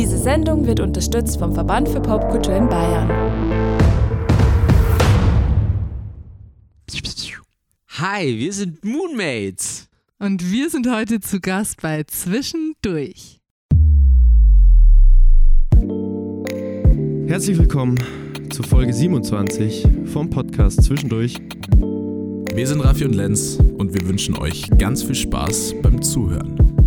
Diese 0.00 0.16
Sendung 0.16 0.66
wird 0.66 0.80
unterstützt 0.80 1.38
vom 1.38 1.52
Verband 1.52 1.86
für 1.86 2.00
Popkultur 2.00 2.56
in 2.56 2.66
Bayern. 2.70 3.10
Hi, 7.98 8.38
wir 8.38 8.50
sind 8.54 8.82
Moonmates. 8.82 9.88
Und 10.18 10.50
wir 10.50 10.70
sind 10.70 10.90
heute 10.90 11.20
zu 11.20 11.38
Gast 11.38 11.82
bei 11.82 12.02
Zwischendurch. 12.04 13.40
Herzlich 17.26 17.58
willkommen 17.58 17.98
zu 18.48 18.62
Folge 18.62 18.94
27 18.94 19.86
vom 20.06 20.30
Podcast 20.30 20.82
Zwischendurch. 20.82 21.36
Wir 22.54 22.66
sind 22.66 22.80
Raffi 22.80 23.04
und 23.04 23.14
Lenz 23.14 23.58
und 23.76 23.92
wir 23.92 24.08
wünschen 24.08 24.34
euch 24.38 24.70
ganz 24.78 25.02
viel 25.02 25.14
Spaß 25.14 25.74
beim 25.82 26.00
Zuhören. 26.00 26.79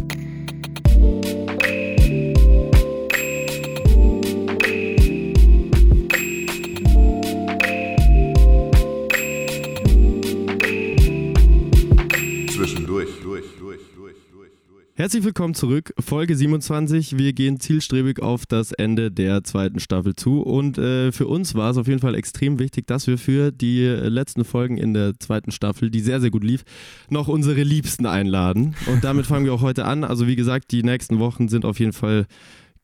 Herzlich 14.96 15.24
willkommen 15.24 15.56
zurück, 15.56 15.92
Folge 15.98 16.36
27. 16.36 17.18
Wir 17.18 17.34
gehen 17.34 17.60
zielstrebig 17.60 18.22
auf 18.22 18.46
das 18.46 18.72
Ende 18.74 19.10
der 19.10 19.44
zweiten 19.44 19.80
Staffel 19.80 20.16
zu 20.16 20.44
und 20.44 20.78
äh, 20.78 21.12
für 21.12 21.26
uns 21.26 21.56
war 21.56 21.72
es 21.72 21.78
auf 21.78 21.88
jeden 21.88 22.00
Fall 22.00 22.14
extrem 22.14 22.60
wichtig, 22.60 22.86
dass 22.86 23.08
wir 23.08 23.18
für 23.18 23.52
die 23.52 23.88
letzten 23.88 24.46
Folgen 24.46 24.78
in 24.78 24.94
der 24.94 25.18
zweiten 25.18 25.50
Staffel, 25.50 25.90
die 25.90 26.00
sehr, 26.00 26.22
sehr 26.22 26.30
gut 26.30 26.44
lief, 26.44 26.64
noch 27.10 27.28
unsere 27.28 27.64
Liebsten 27.64 28.06
einladen. 28.06 28.76
Und 28.86 29.04
damit 29.04 29.26
fangen 29.26 29.48
wir 29.48 29.54
auch 29.56 29.64
heute 29.64 29.86
an. 29.86 30.04
Also 30.04 30.28
wie 30.28 30.36
gesagt, 30.36 30.70
die 30.70 30.84
nächsten 30.84 31.18
Wochen 31.18 31.48
sind 31.48 31.66
auf 31.66 31.80
jeden 31.80 31.94
Fall 31.94 32.28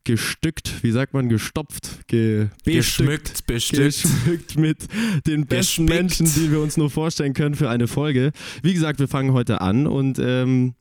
gestückt, 0.02 0.82
wie 0.82 0.90
sagt 0.90 1.14
man, 1.14 1.28
gestopft, 1.28 2.08
ge 2.08 2.48
Geschmückt, 2.64 3.46
bestückt. 3.46 4.02
geschmückt 4.02 4.58
mit 4.58 4.78
den 5.28 5.46
besten 5.46 5.86
Gespickt. 5.86 6.20
Menschen, 6.20 6.26
die 6.26 6.50
wir 6.50 6.60
uns 6.60 6.76
nur 6.76 6.90
vorstellen 6.90 7.34
können 7.34 7.54
für 7.54 7.70
eine 7.70 7.86
Folge. 7.86 8.32
Wie 8.64 8.74
gesagt, 8.74 8.98
wir 8.98 9.06
fangen 9.06 9.32
heute 9.32 9.60
an 9.60 9.86
und 9.86 10.18
ähm, 10.20 10.74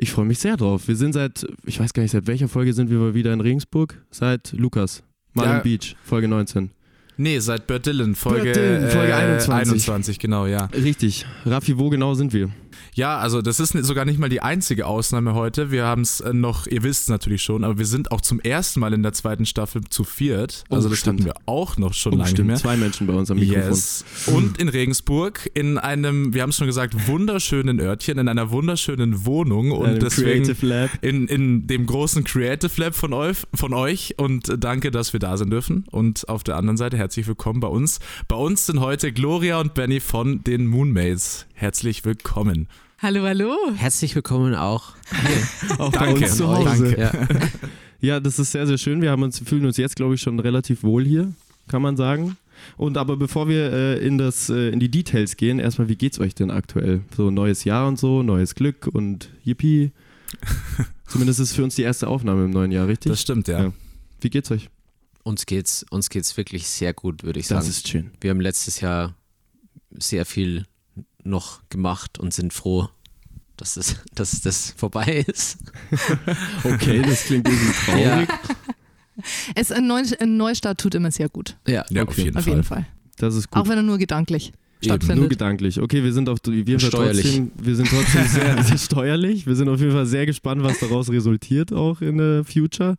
ich 0.00 0.10
freue 0.12 0.24
mich 0.24 0.38
sehr 0.38 0.56
drauf. 0.56 0.88
Wir 0.88 0.96
sind 0.96 1.12
seit, 1.12 1.46
ich 1.66 1.78
weiß 1.78 1.92
gar 1.92 2.02
nicht, 2.02 2.12
seit 2.12 2.26
welcher 2.26 2.48
Folge 2.48 2.72
sind 2.72 2.90
wir 2.90 2.98
mal 2.98 3.14
wieder 3.14 3.32
in 3.32 3.40
Regensburg? 3.40 4.00
Seit 4.10 4.52
Lukas, 4.52 5.02
Marlin 5.34 5.56
Ja. 5.56 5.60
Beach, 5.60 5.94
Folge 6.04 6.26
19. 6.26 6.70
Nee, 7.18 7.38
seit 7.38 7.66
Bert 7.66 7.84
Dylan, 7.84 8.14
Folge, 8.14 8.44
Bert 8.44 8.56
Dylan, 8.56 8.90
Folge 8.90 9.12
äh, 9.12 9.14
21. 9.14 9.72
21, 9.72 10.18
genau, 10.18 10.46
ja. 10.46 10.64
Richtig. 10.72 11.26
Raffi, 11.44 11.78
wo 11.78 11.90
genau 11.90 12.14
sind 12.14 12.32
wir? 12.32 12.48
Ja, 12.94 13.18
also 13.18 13.42
das 13.42 13.60
ist 13.60 13.72
sogar 13.84 14.04
nicht 14.04 14.18
mal 14.18 14.28
die 14.28 14.42
einzige 14.42 14.86
Ausnahme 14.86 15.34
heute. 15.34 15.70
Wir 15.70 15.84
haben 15.84 16.02
es 16.02 16.22
noch, 16.32 16.66
ihr 16.66 16.82
wisst 16.82 17.02
es 17.04 17.08
natürlich 17.08 17.42
schon, 17.42 17.64
aber 17.64 17.78
wir 17.78 17.86
sind 17.86 18.12
auch 18.12 18.20
zum 18.20 18.40
ersten 18.40 18.80
Mal 18.80 18.92
in 18.92 19.02
der 19.02 19.12
zweiten 19.12 19.46
Staffel 19.46 19.82
zu 19.88 20.04
viert. 20.04 20.64
Oh, 20.68 20.74
Also 20.76 20.88
das 20.88 20.98
stimmt. 20.98 21.20
hatten 21.20 21.26
wir 21.26 21.34
auch 21.46 21.76
noch 21.78 21.94
schon 21.94 22.12
Oh, 22.14 22.16
lange 22.16 22.24
nicht 22.28 22.36
stimmt, 22.36 22.46
mehr. 22.48 22.56
zwei 22.56 22.76
Menschen 22.76 23.06
bei 23.06 23.12
uns 23.14 23.30
am 23.30 23.38
Mikrofon. 23.38 23.70
Yes. 23.70 24.04
Und 24.26 24.58
in 24.58 24.68
Regensburg 24.68 25.50
in 25.54 25.78
einem, 25.78 26.34
wir 26.34 26.42
haben 26.42 26.50
es 26.50 26.56
schon 26.56 26.66
gesagt, 26.66 27.06
wunderschönen 27.08 27.80
Örtchen, 27.80 28.18
in 28.18 28.28
einer 28.28 28.50
wunderschönen 28.50 29.24
Wohnung 29.24 29.70
und 29.72 29.86
Einem 29.86 29.98
deswegen 30.00 30.44
Creative 30.44 30.66
Lab. 30.66 30.90
in, 31.02 31.26
in 31.28 31.66
dem 31.66 31.86
großen 31.86 32.24
Creative 32.24 32.70
Lab 32.80 32.94
von 32.94 33.12
euch, 33.12 33.38
von 33.54 33.72
euch 33.74 34.14
und 34.18 34.52
danke, 34.58 34.90
dass 34.90 35.12
wir 35.12 35.20
da 35.20 35.36
sein 35.36 35.50
dürfen. 35.50 35.84
Und 35.90 36.28
auf 36.28 36.44
der 36.44 36.56
anderen 36.56 36.76
Seite 36.76 36.96
herzlich 36.96 37.26
willkommen 37.26 37.60
bei 37.60 37.68
uns. 37.68 38.00
Bei 38.28 38.36
uns 38.36 38.66
sind 38.66 38.80
heute 38.80 39.12
Gloria 39.12 39.60
und 39.60 39.74
Benny 39.74 40.00
von 40.00 40.42
den 40.44 40.66
Moonmates. 40.66 41.46
Herzlich 41.54 42.04
willkommen. 42.04 42.59
Hallo, 43.02 43.24
hallo. 43.24 43.56
Herzlich 43.76 44.14
willkommen 44.14 44.54
auch. 44.54 44.94
Auch 45.78 45.90
bei 45.90 46.06
Danke. 46.06 46.24
uns 46.24 46.36
zu 46.36 46.44
Danke. 46.44 46.70
Hause. 46.70 46.98
Ja. 46.98 47.12
Ja, 48.02 48.18
das 48.18 48.38
ist 48.38 48.52
sehr, 48.52 48.66
sehr 48.66 48.78
schön. 48.78 49.02
Wir 49.02 49.10
haben 49.10 49.22
uns, 49.22 49.40
fühlen 49.40 49.66
uns 49.66 49.76
jetzt, 49.76 49.94
glaube 49.94 50.14
ich, 50.14 50.22
schon 50.22 50.40
relativ 50.40 50.82
wohl 50.82 51.04
hier, 51.04 51.34
kann 51.68 51.82
man 51.82 51.98
sagen. 51.98 52.38
Und 52.78 52.96
aber 52.96 53.18
bevor 53.18 53.46
wir 53.46 53.70
äh, 53.74 53.98
in, 53.98 54.16
das, 54.16 54.48
äh, 54.48 54.70
in 54.70 54.80
die 54.80 54.90
Details 54.90 55.36
gehen, 55.36 55.58
erstmal, 55.58 55.90
wie 55.90 55.96
geht's 55.96 56.18
euch 56.18 56.34
denn 56.34 56.50
aktuell? 56.50 57.02
So 57.14 57.30
neues 57.30 57.64
Jahr 57.64 57.86
und 57.86 57.98
so, 57.98 58.22
neues 58.22 58.54
Glück 58.54 58.86
und 58.86 59.28
Yippie. 59.44 59.90
Zumindest 61.08 61.40
ist 61.40 61.50
es 61.50 61.56
für 61.56 61.62
uns 61.62 61.74
die 61.74 61.82
erste 61.82 62.08
Aufnahme 62.08 62.46
im 62.46 62.52
neuen 62.52 62.72
Jahr, 62.72 62.88
richtig? 62.88 63.12
Das 63.12 63.20
stimmt, 63.20 63.48
ja. 63.48 63.64
Ja. 63.64 63.72
Wie 64.22 64.30
geht's 64.30 64.50
euch? 64.50 64.70
Uns 65.22 65.44
geht's, 65.44 65.84
uns 65.90 66.08
geht's 66.08 66.34
wirklich 66.38 66.68
sehr 66.68 66.94
gut, 66.94 67.22
würde 67.22 67.38
ich 67.38 67.48
Das 67.48 67.66
sagen. 67.66 67.68
ist 67.68 67.86
schön. 67.86 68.10
Wir 68.22 68.30
haben 68.30 68.40
letztes 68.40 68.80
Jahr 68.80 69.14
sehr 69.90 70.24
viel 70.24 70.64
noch 71.24 71.60
gemacht 71.70 72.18
und 72.18 72.32
sind 72.34 72.52
froh, 72.52 72.88
dass 73.56 73.74
das, 73.74 73.96
dass 74.14 74.40
das 74.40 74.74
vorbei 74.76 75.24
ist. 75.26 75.58
Okay, 76.64 77.02
das 77.02 77.24
klingt 77.24 77.48
irgendwie 77.48 77.72
traurig. 77.84 78.28
Ja, 78.28 78.38
Es, 79.54 79.70
ein, 79.72 79.86
Neu, 79.86 80.02
ein 80.18 80.36
Neustart 80.36 80.80
tut 80.80 80.94
immer 80.94 81.10
sehr 81.10 81.28
gut. 81.28 81.56
ja. 81.66 81.84
Ja, 81.90 82.02
auf 82.04 82.08
Okay. 82.10 82.24
jeden 82.24 82.36
Auf 82.38 82.44
Fall. 82.44 82.52
jeden 82.52 82.64
Fall. 82.64 82.86
Das 83.18 83.34
ist 83.34 83.50
gut. 83.50 83.62
Auch 83.62 83.68
wenn 83.68 83.76
er 83.76 83.82
nur 83.82 83.98
gedanklich 83.98 84.52
Nur 84.82 84.94
stattfindet. 84.96 85.30
gedanklich. 85.30 85.80
Okay, 85.80 86.02
wir 86.04 86.12
sind 86.12 86.28
auf 86.28 86.38
wir 86.44 86.78
Steuerlich. 86.80 87.22
trotzdem, 87.24 87.50
wir 87.62 87.76
sind 87.76 87.88
trotzdem 87.88 88.24
sehr, 88.26 88.62
sehr 88.64 88.78
steuerlich. 88.78 89.46
Wir 89.46 89.54
sind 89.56 89.68
auf 89.68 89.78
jeden 89.80 89.92
Fall 89.92 90.06
sehr 90.06 90.26
gespannt, 90.26 90.62
was 90.62 90.78
daraus 90.80 91.10
resultiert 91.10 91.72
auch 91.72 92.00
in 92.00 92.18
der 92.18 92.44
Future. 92.44 92.96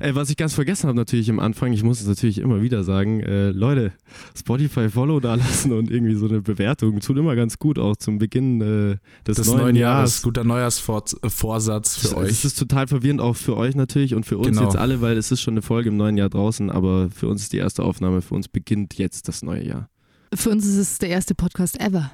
Äh, 0.00 0.14
was 0.14 0.30
ich 0.30 0.36
ganz 0.36 0.54
vergessen 0.54 0.86
habe 0.88 0.96
natürlich 0.96 1.28
im 1.28 1.40
Anfang, 1.40 1.72
ich 1.72 1.82
muss 1.82 2.00
es 2.00 2.06
natürlich 2.06 2.38
immer 2.38 2.62
wieder 2.62 2.84
sagen, 2.84 3.20
äh, 3.20 3.50
Leute, 3.50 3.92
Spotify 4.36 4.88
Follow 4.88 5.20
da 5.20 5.34
lassen 5.34 5.72
und 5.72 5.90
irgendwie 5.90 6.14
so 6.14 6.26
eine 6.28 6.40
Bewertung 6.40 7.00
tut 7.00 7.18
immer 7.18 7.34
ganz 7.36 7.58
gut 7.58 7.78
auch 7.78 7.96
zum 7.96 8.18
Beginn 8.18 8.60
äh, 8.60 8.96
des, 9.26 9.36
Des 9.36 9.46
neuen, 9.48 9.58
neuen 9.58 9.76
Jahres. 9.76 9.98
Jahres, 10.12 10.22
guter 10.22 10.44
Neujahrsvorsatz 10.44 11.96
für 11.96 12.06
Es 12.08 12.14
euch. 12.14 12.44
ist 12.44 12.58
total 12.58 12.86
verwirrend 12.86 13.20
auch 13.20 13.36
für 13.36 13.56
euch 13.56 13.74
natürlich 13.74 14.14
und 14.14 14.24
für 14.26 14.38
uns 14.38 14.48
Genau. 14.48 14.62
jetzt 14.64 14.76
alle, 14.76 15.00
weil 15.00 15.16
es 15.16 15.30
ist 15.32 15.40
schon 15.40 15.54
eine 15.54 15.62
Folge 15.62 15.88
im 15.88 15.96
neuen 15.96 16.16
Jahr 16.16 16.28
draußen, 16.30 16.70
aber 16.70 17.10
für 17.10 17.28
uns 17.28 17.42
ist 17.42 17.52
die 17.52 17.58
erste 17.58 17.82
Aufnahme, 17.82 18.22
für 18.22 18.34
uns 18.34 18.48
beginnt 18.48 18.94
jetzt 18.98 19.28
das 19.28 19.42
neue 19.42 19.66
Jahr. 19.66 19.88
Für 20.34 20.50
uns 20.50 20.66
ist 20.66 20.76
es 20.76 20.98
der 20.98 21.10
erste 21.10 21.34
Podcast 21.34 21.80
ever. 21.80 22.10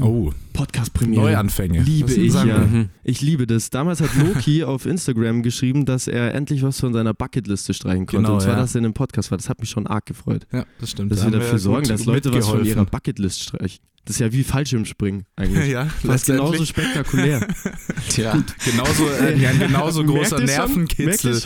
Oh, 0.00 0.32
Podcast-Premiere. 0.54 1.22
Neuanfänge. 1.22 1.82
Liebe 1.82 2.12
ich, 2.14 2.32
ja. 2.32 2.58
Mhm. 2.58 2.88
Ich 3.02 3.20
liebe 3.20 3.46
das. 3.46 3.68
Damals 3.68 4.00
hat 4.00 4.14
Loki 4.16 4.64
auf 4.64 4.86
Instagram 4.86 5.42
geschrieben, 5.42 5.84
dass 5.84 6.06
er 6.08 6.34
endlich 6.34 6.62
was 6.62 6.80
von 6.80 6.94
seiner 6.94 7.12
Bucketliste 7.12 7.74
streichen 7.74 8.06
konnte. 8.06 8.22
Genau, 8.22 8.34
und 8.34 8.40
zwar, 8.40 8.54
ja. 8.54 8.60
dass 8.60 8.74
er 8.74 8.78
in 8.78 8.86
einem 8.86 8.94
Podcast 8.94 9.30
war. 9.30 9.36
Das 9.36 9.50
hat 9.50 9.60
mich 9.60 9.68
schon 9.68 9.86
arg 9.86 10.06
gefreut. 10.06 10.46
Ja, 10.52 10.64
das 10.80 10.92
stimmt. 10.92 11.12
Dass 11.12 11.20
Da 11.20 11.30
wir 11.30 11.38
dafür 11.38 11.58
sorgen, 11.58 11.82
gut 11.82 11.90
dass 11.90 12.06
Leute 12.06 12.32
was 12.32 12.48
von 12.48 12.64
ihrer. 12.64 12.86
Bucketlist 12.86 13.42
streichen. 13.42 13.80
Das 14.06 14.16
ist 14.16 14.20
ja 14.20 14.32
wie 14.32 14.44
Fallschirmspringen 14.44 15.26
eigentlich. 15.36 15.68
Ja, 15.70 15.86
Fast 15.86 16.26
genauso 16.26 16.62
letztendlich. 16.62 16.68
spektakulär. 16.70 17.46
Tja, 18.08 18.42
Genauso, 18.64 19.06
äh, 19.08 19.46
ein 19.46 19.58
genauso 19.58 20.04
großer 20.04 20.36
Merkt? 20.38 20.46
Nervenkitzel. 20.46 21.42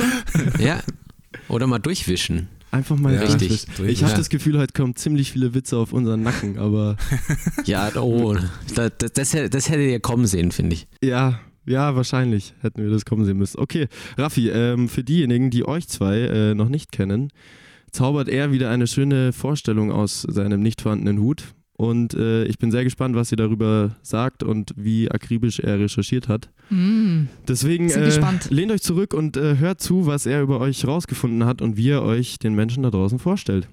Ja. 0.60 0.80
Oder 1.48 1.66
mal 1.66 1.78
durchwischen. 1.78 2.48
Einfach 2.70 2.96
mal 2.98 3.14
Ja, 3.14 3.20
richtig. 3.22 3.66
Ich 3.86 4.02
habe 4.02 4.12
Ja. 4.12 4.16
das 4.18 4.28
Gefühl, 4.28 4.58
heute 4.58 4.72
kommen 4.74 4.94
ziemlich 4.94 5.32
viele 5.32 5.54
Witze 5.54 5.76
auf 5.78 5.92
unseren 5.92 6.22
Nacken, 6.22 6.58
aber 6.58 6.96
Ja, 7.64 7.90
oh, 7.96 8.36
das, 8.74 8.92
das, 8.98 9.30
das, 9.50 9.68
hätte- 9.70 9.82
ihr 9.82 10.00
kommen 10.00 10.26
sehen, 10.26 10.52
finde 10.52 10.74
ich. 10.74 10.86
ja, 11.02 11.40
ja, 11.66 11.94
wahrscheinlich 11.96 12.54
hätten 12.60 12.82
wir 12.82 12.90
das 12.90 13.04
kommen 13.04 13.24
sehen 13.26 13.36
müssen. 13.38 13.58
Okay, 13.58 13.88
Raffi, 14.16 14.48
ähm, 14.48 14.88
für 14.88 15.04
diejenigen, 15.04 15.50
die 15.50 15.66
euch 15.68 15.86
zwei 15.88 16.18
äh, 16.20 16.54
noch 16.54 16.68
nicht 16.70 16.92
kennen, 16.92 17.30
zaubert 17.90 18.28
er 18.28 18.52
wieder 18.52 18.70
eine 18.70 18.86
schöne 18.86 19.32
Vorstellung 19.34 19.90
aus 19.92 20.22
seinem 20.22 20.60
nicht 20.62 20.80
vorhandenen 20.80 21.20
Hut. 21.20 21.44
Und 21.78 22.14
äh, 22.14 22.42
ich 22.46 22.58
bin 22.58 22.72
sehr 22.72 22.82
gespannt, 22.82 23.14
was 23.14 23.30
ihr 23.30 23.36
darüber 23.36 23.94
sagt 24.02 24.42
und 24.42 24.72
wie 24.76 25.08
akribisch 25.12 25.60
er 25.60 25.78
recherchiert 25.78 26.26
hat. 26.26 26.50
Mm. 26.70 27.26
Deswegen 27.46 27.88
äh, 27.88 28.04
gespannt. 28.04 28.50
lehnt 28.50 28.72
euch 28.72 28.82
zurück 28.82 29.14
und 29.14 29.36
äh, 29.36 29.58
hört 29.58 29.80
zu, 29.80 30.04
was 30.04 30.26
er 30.26 30.42
über 30.42 30.58
euch 30.58 30.84
rausgefunden 30.84 31.44
hat 31.44 31.62
und 31.62 31.76
wie 31.76 31.90
er 31.90 32.02
euch 32.02 32.40
den 32.40 32.56
Menschen 32.56 32.82
da 32.82 32.90
draußen 32.90 33.20
vorstellt. 33.20 33.68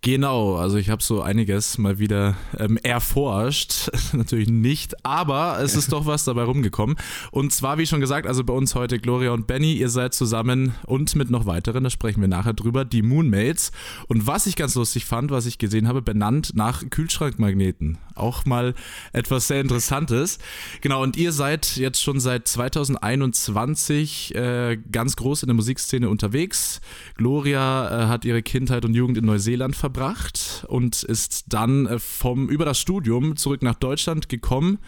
Genau, 0.00 0.54
also 0.54 0.76
ich 0.76 0.90
habe 0.90 1.02
so 1.02 1.22
einiges 1.22 1.76
mal 1.76 1.98
wieder 1.98 2.36
ähm, 2.56 2.76
erforscht. 2.76 3.90
Natürlich 4.12 4.48
nicht, 4.48 5.04
aber 5.04 5.58
es 5.60 5.74
ist 5.74 5.92
doch 5.92 6.06
was 6.06 6.24
dabei 6.24 6.44
rumgekommen. 6.44 6.96
Und 7.32 7.52
zwar, 7.52 7.78
wie 7.78 7.86
schon 7.86 8.00
gesagt, 8.00 8.26
also 8.26 8.44
bei 8.44 8.52
uns 8.52 8.76
heute 8.76 9.00
Gloria 9.00 9.32
und 9.32 9.48
Benny, 9.48 9.72
ihr 9.72 9.88
seid 9.88 10.14
zusammen 10.14 10.74
und 10.86 11.16
mit 11.16 11.30
noch 11.30 11.46
weiteren, 11.46 11.82
da 11.82 11.90
sprechen 11.90 12.20
wir 12.20 12.28
nachher 12.28 12.54
drüber, 12.54 12.84
die 12.84 13.02
Moonmates. 13.02 13.72
Und 14.06 14.26
was 14.26 14.46
ich 14.46 14.54
ganz 14.54 14.76
lustig 14.76 15.04
fand, 15.04 15.32
was 15.32 15.46
ich 15.46 15.58
gesehen 15.58 15.88
habe, 15.88 16.00
benannt 16.00 16.52
nach 16.54 16.88
Kühlschrankmagneten. 16.88 17.98
Auch 18.18 18.44
mal 18.44 18.74
etwas 19.12 19.48
sehr 19.48 19.60
Interessantes. 19.60 20.38
Genau, 20.80 21.02
und 21.02 21.16
ihr 21.16 21.32
seid 21.32 21.76
jetzt 21.76 22.02
schon 22.02 22.20
seit 22.20 22.48
2021 22.48 24.34
äh, 24.34 24.78
ganz 24.90 25.16
groß 25.16 25.42
in 25.42 25.48
der 25.48 25.54
Musikszene 25.54 26.08
unterwegs. 26.08 26.80
Gloria 27.16 28.04
äh, 28.04 28.06
hat 28.08 28.24
ihre 28.24 28.42
Kindheit 28.42 28.84
und 28.84 28.94
Jugend 28.94 29.18
in 29.18 29.24
Neuseeland 29.24 29.76
verbracht 29.76 30.64
und 30.68 31.02
ist 31.02 31.46
dann 31.48 31.86
äh, 31.86 31.98
vom 31.98 32.48
über 32.48 32.64
das 32.64 32.78
Studium 32.78 33.36
zurück 33.36 33.62
nach 33.62 33.74
Deutschland 33.74 34.28
gekommen. 34.28 34.78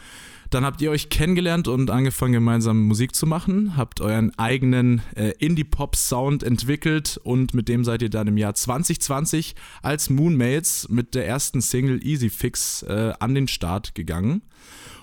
Dann 0.50 0.64
habt 0.64 0.82
ihr 0.82 0.90
euch 0.90 1.10
kennengelernt 1.10 1.68
und 1.68 1.90
angefangen 1.90 2.32
gemeinsam 2.32 2.88
Musik 2.88 3.14
zu 3.14 3.24
machen, 3.24 3.76
habt 3.76 4.00
euren 4.00 4.36
eigenen 4.36 5.00
äh, 5.14 5.30
Indie-Pop-Sound 5.38 6.42
entwickelt 6.42 7.20
und 7.22 7.54
mit 7.54 7.68
dem 7.68 7.84
seid 7.84 8.02
ihr 8.02 8.10
dann 8.10 8.26
im 8.26 8.36
Jahr 8.36 8.54
2020 8.54 9.54
als 9.80 10.10
Moonmates 10.10 10.88
mit 10.88 11.14
der 11.14 11.26
ersten 11.28 11.60
Single 11.60 12.04
Easy 12.04 12.30
Fix 12.30 12.82
äh, 12.82 13.12
an 13.20 13.36
den 13.36 13.46
Start 13.46 13.94
gegangen. 13.94 14.42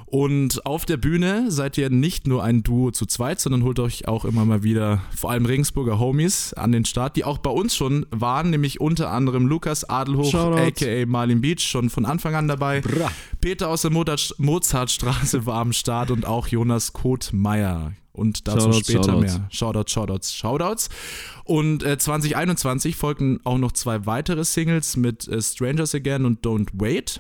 Und 0.10 0.66
auf 0.66 0.86
der 0.86 0.96
Bühne 0.96 1.52
seid 1.52 1.78
ihr 1.78 1.90
nicht 1.90 2.28
nur 2.28 2.42
ein 2.42 2.64
Duo 2.64 2.92
zu 2.92 3.06
zweit, 3.06 3.42
sondern 3.42 3.64
holt 3.64 3.78
euch 3.80 4.08
auch 4.08 4.24
immer 4.24 4.46
mal 4.46 4.64
wieder 4.64 5.02
vor 5.14 5.32
allem 5.32 5.46
Regensburger 5.46 6.00
Homies 6.00 6.54
an 6.54 6.72
den 6.72 6.86
Start, 6.86 7.18
die 7.18 7.26
auch 7.26 7.40
bei 7.40 7.50
uns 7.50 7.76
schon 7.76 8.06
waren, 8.10 8.50
nämlich 8.50 8.80
unter 8.80 9.12
anderem 9.12 9.48
Lukas 9.48 9.84
Adelhoch, 9.84 10.32
Shoutouts. 10.32 10.82
aka 10.82 11.06
Marlin 11.06 11.42
Beach, 11.42 11.60
schon 11.60 11.90
von 11.90 12.06
Anfang 12.06 12.36
an 12.36 12.48
dabei. 12.48 12.80
Bra. 12.80 13.12
Peter 13.42 13.68
aus 13.68 13.82
der 13.82 13.92
Mozart- 13.92 14.34
Mozartstraße 14.38 15.46
war 15.46 15.60
am 15.60 15.74
Start 15.74 16.10
und 16.10 16.26
auch 16.26 16.48
Jonas 16.48 16.94
Kothmeier. 16.94 17.92
Und 18.14 18.48
dazu 18.48 18.62
Shoutouts, 18.72 18.80
später 18.88 19.04
Shoutouts. 19.04 19.34
mehr. 19.38 19.48
Shoutouts, 19.52 19.92
Shoutouts, 19.92 20.34
Shoutouts. 20.34 20.90
Und 21.44 21.84
äh, 21.84 21.98
2021 21.98 22.96
folgten 22.96 23.42
auch 23.44 23.58
noch 23.58 23.74
zwei 23.74 24.06
weitere 24.06 24.46
Singles 24.46 24.96
mit 24.96 25.28
äh, 25.28 25.42
Strangers 25.42 25.94
Again 25.94 26.24
und 26.26 26.46
Don't 26.46 26.70
Wait. 26.74 27.20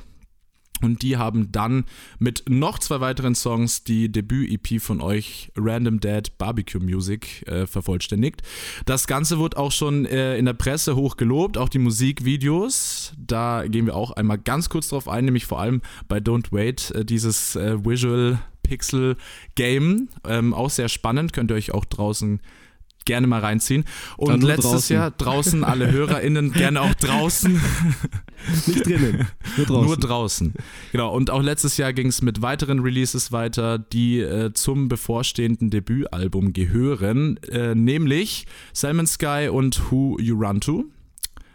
Und 0.81 1.01
die 1.01 1.17
haben 1.17 1.51
dann 1.51 1.85
mit 2.19 2.43
noch 2.47 2.79
zwei 2.79 2.99
weiteren 2.99 3.35
Songs 3.35 3.83
die 3.83 4.11
Debüt-EP 4.11 4.81
von 4.81 5.01
euch, 5.01 5.51
Random 5.55 5.99
Dead 5.99 6.37
Barbecue 6.37 6.79
Music, 6.79 7.47
äh, 7.47 7.65
vervollständigt. 7.65 8.41
Das 8.85 9.07
Ganze 9.07 9.39
wurde 9.39 9.57
auch 9.57 9.71
schon 9.71 10.05
äh, 10.05 10.37
in 10.37 10.45
der 10.45 10.53
Presse 10.53 10.95
hoch 10.95 11.17
gelobt, 11.17 11.57
auch 11.57 11.69
die 11.69 11.79
Musikvideos. 11.79 13.13
Da 13.17 13.67
gehen 13.67 13.85
wir 13.85 13.95
auch 13.95 14.11
einmal 14.11 14.37
ganz 14.37 14.69
kurz 14.69 14.89
drauf 14.89 15.07
ein, 15.07 15.25
nämlich 15.25 15.45
vor 15.45 15.59
allem 15.59 15.81
bei 16.07 16.17
Don't 16.17 16.51
Wait, 16.51 16.91
äh, 16.91 17.05
dieses 17.05 17.55
äh, 17.55 17.83
Visual 17.83 18.39
Pixel 18.63 19.15
Game. 19.55 20.09
Ähm, 20.25 20.53
auch 20.53 20.69
sehr 20.69 20.89
spannend, 20.89 21.33
könnt 21.33 21.51
ihr 21.51 21.55
euch 21.55 21.71
auch 21.73 21.85
draußen 21.85 22.41
gerne 23.07 23.25
mal 23.25 23.39
reinziehen. 23.39 23.85
Und 24.17 24.43
letztes 24.43 24.71
draußen. 24.71 24.95
Jahr 24.95 25.11
draußen 25.11 25.63
alle 25.63 25.91
HörerInnen 25.91 26.51
gerne 26.51 26.81
auch 26.81 26.93
draußen. 26.93 27.59
Nicht 28.67 28.85
drinnen, 28.85 29.27
nur 29.57 29.65
draußen. 29.65 29.85
Nur 29.87 29.97
draußen. 29.97 30.53
Genau. 30.91 31.11
Und 31.11 31.31
auch 31.31 31.41
letztes 31.41 31.77
Jahr 31.77 31.93
ging 31.93 32.07
es 32.07 32.21
mit 32.21 32.43
weiteren 32.43 32.79
Releases 32.79 33.31
weiter, 33.31 33.79
die 33.79 34.19
äh, 34.19 34.53
zum 34.53 34.89
bevorstehenden 34.89 35.71
Debütalbum 35.71 36.53
gehören, 36.53 37.37
äh, 37.49 37.73
nämlich 37.73 38.45
Salmon 38.73 39.07
Sky 39.07 39.49
und 39.51 39.91
Who 39.91 40.17
You 40.19 40.37
Run 40.37 40.61
To. 40.61 40.85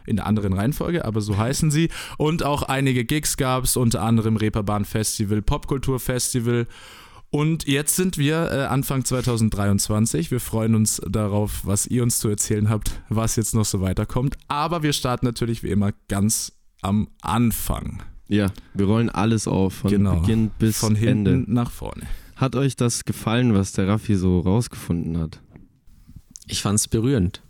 In 0.04 0.16
der 0.16 0.26
anderen 0.26 0.52
Reihenfolge, 0.52 1.04
aber 1.04 1.20
so 1.20 1.38
heißen 1.38 1.70
sie. 1.70 1.88
Und 2.18 2.42
auch 2.42 2.64
einige 2.64 3.04
Gigs 3.04 3.36
gab 3.36 3.62
es, 3.62 3.76
unter 3.76 4.02
anderem 4.02 4.36
Reeperbahn 4.36 4.84
Festival, 4.84 5.42
Popkultur 5.42 6.00
Festival. 6.00 6.66
Und 7.34 7.66
jetzt 7.66 7.96
sind 7.96 8.18
wir 8.18 8.50
äh, 8.52 8.64
Anfang 8.66 9.06
2023. 9.06 10.30
Wir 10.30 10.38
freuen 10.38 10.74
uns 10.74 11.00
darauf, 11.08 11.60
was 11.64 11.86
ihr 11.86 12.02
uns 12.02 12.18
zu 12.18 12.28
erzählen 12.28 12.68
habt, 12.68 13.00
was 13.08 13.36
jetzt 13.36 13.54
noch 13.54 13.64
so 13.64 13.80
weiterkommt. 13.80 14.36
Aber 14.48 14.82
wir 14.82 14.92
starten 14.92 15.24
natürlich 15.24 15.62
wie 15.62 15.70
immer 15.70 15.92
ganz 16.08 16.52
am 16.82 17.08
Anfang. 17.22 18.02
ja, 18.28 18.48
wir 18.74 18.84
rollen 18.84 19.08
alles 19.08 19.48
auf, 19.48 19.72
von 19.74 19.90
Genau. 19.90 20.20
Beginn 20.20 20.50
bis 20.58 20.78
Von 20.78 20.94
hinten 20.94 21.26
Ende. 21.26 21.52
nach 21.54 21.70
vorne. 21.70 22.02
Hat 22.36 22.54
euch 22.54 22.76
das 22.76 23.04
gefallen, 23.06 23.54
was 23.54 23.72
der 23.72 23.88
Raffi 23.88 24.14
so 24.16 24.40
rausgefunden 24.40 25.16
hat? 25.16 25.40
Ich 26.48 26.60
fand 26.60 26.78
es 26.80 26.86
berührend. 26.88 27.40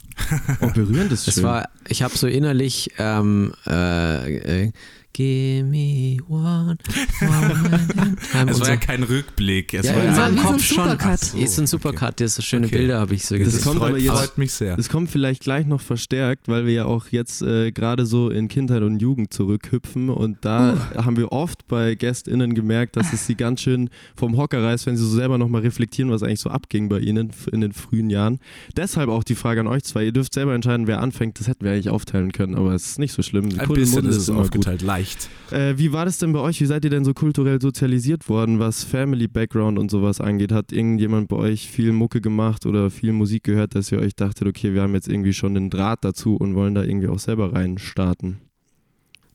Oh, 0.60 0.68
berührend 0.68 1.10
ist 1.10 1.26
Es 1.26 1.34
schön. 1.36 1.44
war, 1.44 1.68
ich 1.88 2.02
habe 2.04 2.16
so 2.16 2.28
innerlich 2.28 2.90
ähm, 2.98 3.52
äh, 3.66 4.66
äh, 4.66 4.72
Give 5.14 5.64
me 5.64 6.18
one 6.28 6.76
time. 6.78 8.16
Es 8.50 8.58
war 8.60 8.66
so. 8.66 8.72
ja 8.72 8.76
kein 8.76 9.02
Rückblick. 9.02 9.74
Es 9.74 9.86
ja, 9.86 9.94
war 9.94 10.02
in 10.04 10.10
es 10.10 10.16
war 10.16 10.30
meinem 10.30 10.36
wie 10.36 10.40
so 10.40 10.80
ein 10.80 10.98
Kopf 10.98 11.02
schon. 11.02 11.16
So, 11.18 11.38
Ist 11.38 11.58
ein 11.58 11.66
Supercut, 11.66 12.18
der 12.20 12.28
so 12.28 12.40
schöne 12.42 12.66
Okay. 12.66 12.78
Bilder 12.78 12.98
habe 13.00 13.14
ich 13.14 13.26
so 13.26 13.36
Das 13.36 13.44
gesehen. 13.44 13.62
kommt 13.64 13.78
freut, 13.78 13.88
aber 13.90 13.98
jetzt- 13.98 14.12
freut 14.16 14.38
mich 14.38 14.52
sehr. 14.52 14.78
Es 14.78 14.88
kommt 14.88 15.10
vielleicht 15.10 15.42
gleich 15.42 15.66
noch 15.66 15.80
verstärkt, 15.80 16.48
weil 16.48 16.66
wir 16.66 16.72
ja 16.72 16.84
auch 16.86 17.06
jetzt 17.10 17.42
äh, 17.42 17.72
gerade 17.72 18.06
so 18.06 18.30
in 18.30 18.48
Kindheit 18.48 18.82
und 18.82 19.00
Jugend 19.00 19.32
zurückhüpfen 19.34 20.08
und 20.08 20.38
da 20.42 20.76
haben 20.96 21.16
wir 21.16 21.30
oft 21.32 21.66
bei 21.68 21.94
GästInnen 21.94 22.54
gemerkt, 22.54 22.96
dass 22.96 23.12
es 23.12 23.26
sie 23.26 23.34
ganz 23.34 23.60
schön 23.60 23.90
vom 24.16 24.36
Hocker 24.36 24.62
reißt, 24.62 24.86
wenn 24.86 24.96
sie 24.96 25.04
so 25.04 25.14
selber 25.14 25.36
nochmal 25.38 25.60
reflektieren, 25.62 26.10
was 26.10 26.22
eigentlich 26.22 26.40
so 26.40 26.50
abging 26.50 26.88
bei 26.88 27.00
ihnen 27.00 27.30
in 27.52 27.60
den 27.60 27.72
frühen 27.72 28.08
Jahren. 28.10 28.38
Deshalb 28.76 29.08
auch 29.10 29.24
die 29.24 29.34
Frage 29.34 29.60
an 29.60 29.66
euch 29.66 29.84
zwei. 29.84 30.04
Ihr 30.04 30.12
dürft 30.12 30.32
selber 30.34 30.54
entscheiden, 30.54 30.86
wer 30.86 31.00
anfängt. 31.00 31.38
Das 31.38 31.48
hätten 31.48 31.64
wir 31.64 31.72
eigentlich 31.72 31.90
aufteilen 31.90 32.32
können, 32.32 32.54
aber 32.54 32.72
es 32.74 32.86
ist 32.86 32.98
nicht 32.98 33.12
so 33.12 33.22
schlimm. 33.22 33.48
Ein 33.58 33.68
bisschen 33.68 34.06
ist 34.06 34.16
es 34.16 34.28
immer 34.28 34.38
gut. 34.38 34.46
aufgeteilt, 34.46 34.82
leicht. 35.02 35.28
Äh, 35.50 35.76
wie 35.78 35.92
war 35.92 36.04
das 36.04 36.18
denn 36.18 36.32
bei 36.32 36.38
euch? 36.38 36.60
Wie 36.60 36.66
seid 36.66 36.84
ihr 36.84 36.90
denn 36.90 37.04
so 37.04 37.14
kulturell 37.14 37.60
sozialisiert 37.60 38.28
worden, 38.28 38.58
was 38.58 38.84
Family 38.84 39.28
Background 39.28 39.78
und 39.78 39.90
sowas 39.90 40.20
angeht? 40.20 40.52
Hat 40.52 40.72
irgendjemand 40.72 41.28
bei 41.28 41.36
euch 41.36 41.68
viel 41.68 41.92
Mucke 41.92 42.20
gemacht 42.20 42.66
oder 42.66 42.90
viel 42.90 43.12
Musik 43.12 43.44
gehört, 43.44 43.74
dass 43.74 43.92
ihr 43.92 43.98
euch 43.98 44.14
dachtet, 44.14 44.48
okay, 44.48 44.74
wir 44.74 44.82
haben 44.82 44.94
jetzt 44.94 45.08
irgendwie 45.08 45.34
schon 45.34 45.54
den 45.54 45.70
Draht 45.70 46.04
dazu 46.04 46.36
und 46.36 46.54
wollen 46.54 46.74
da 46.74 46.82
irgendwie 46.82 47.08
auch 47.08 47.18
selber 47.18 47.52
rein 47.52 47.78
starten? 47.78 48.40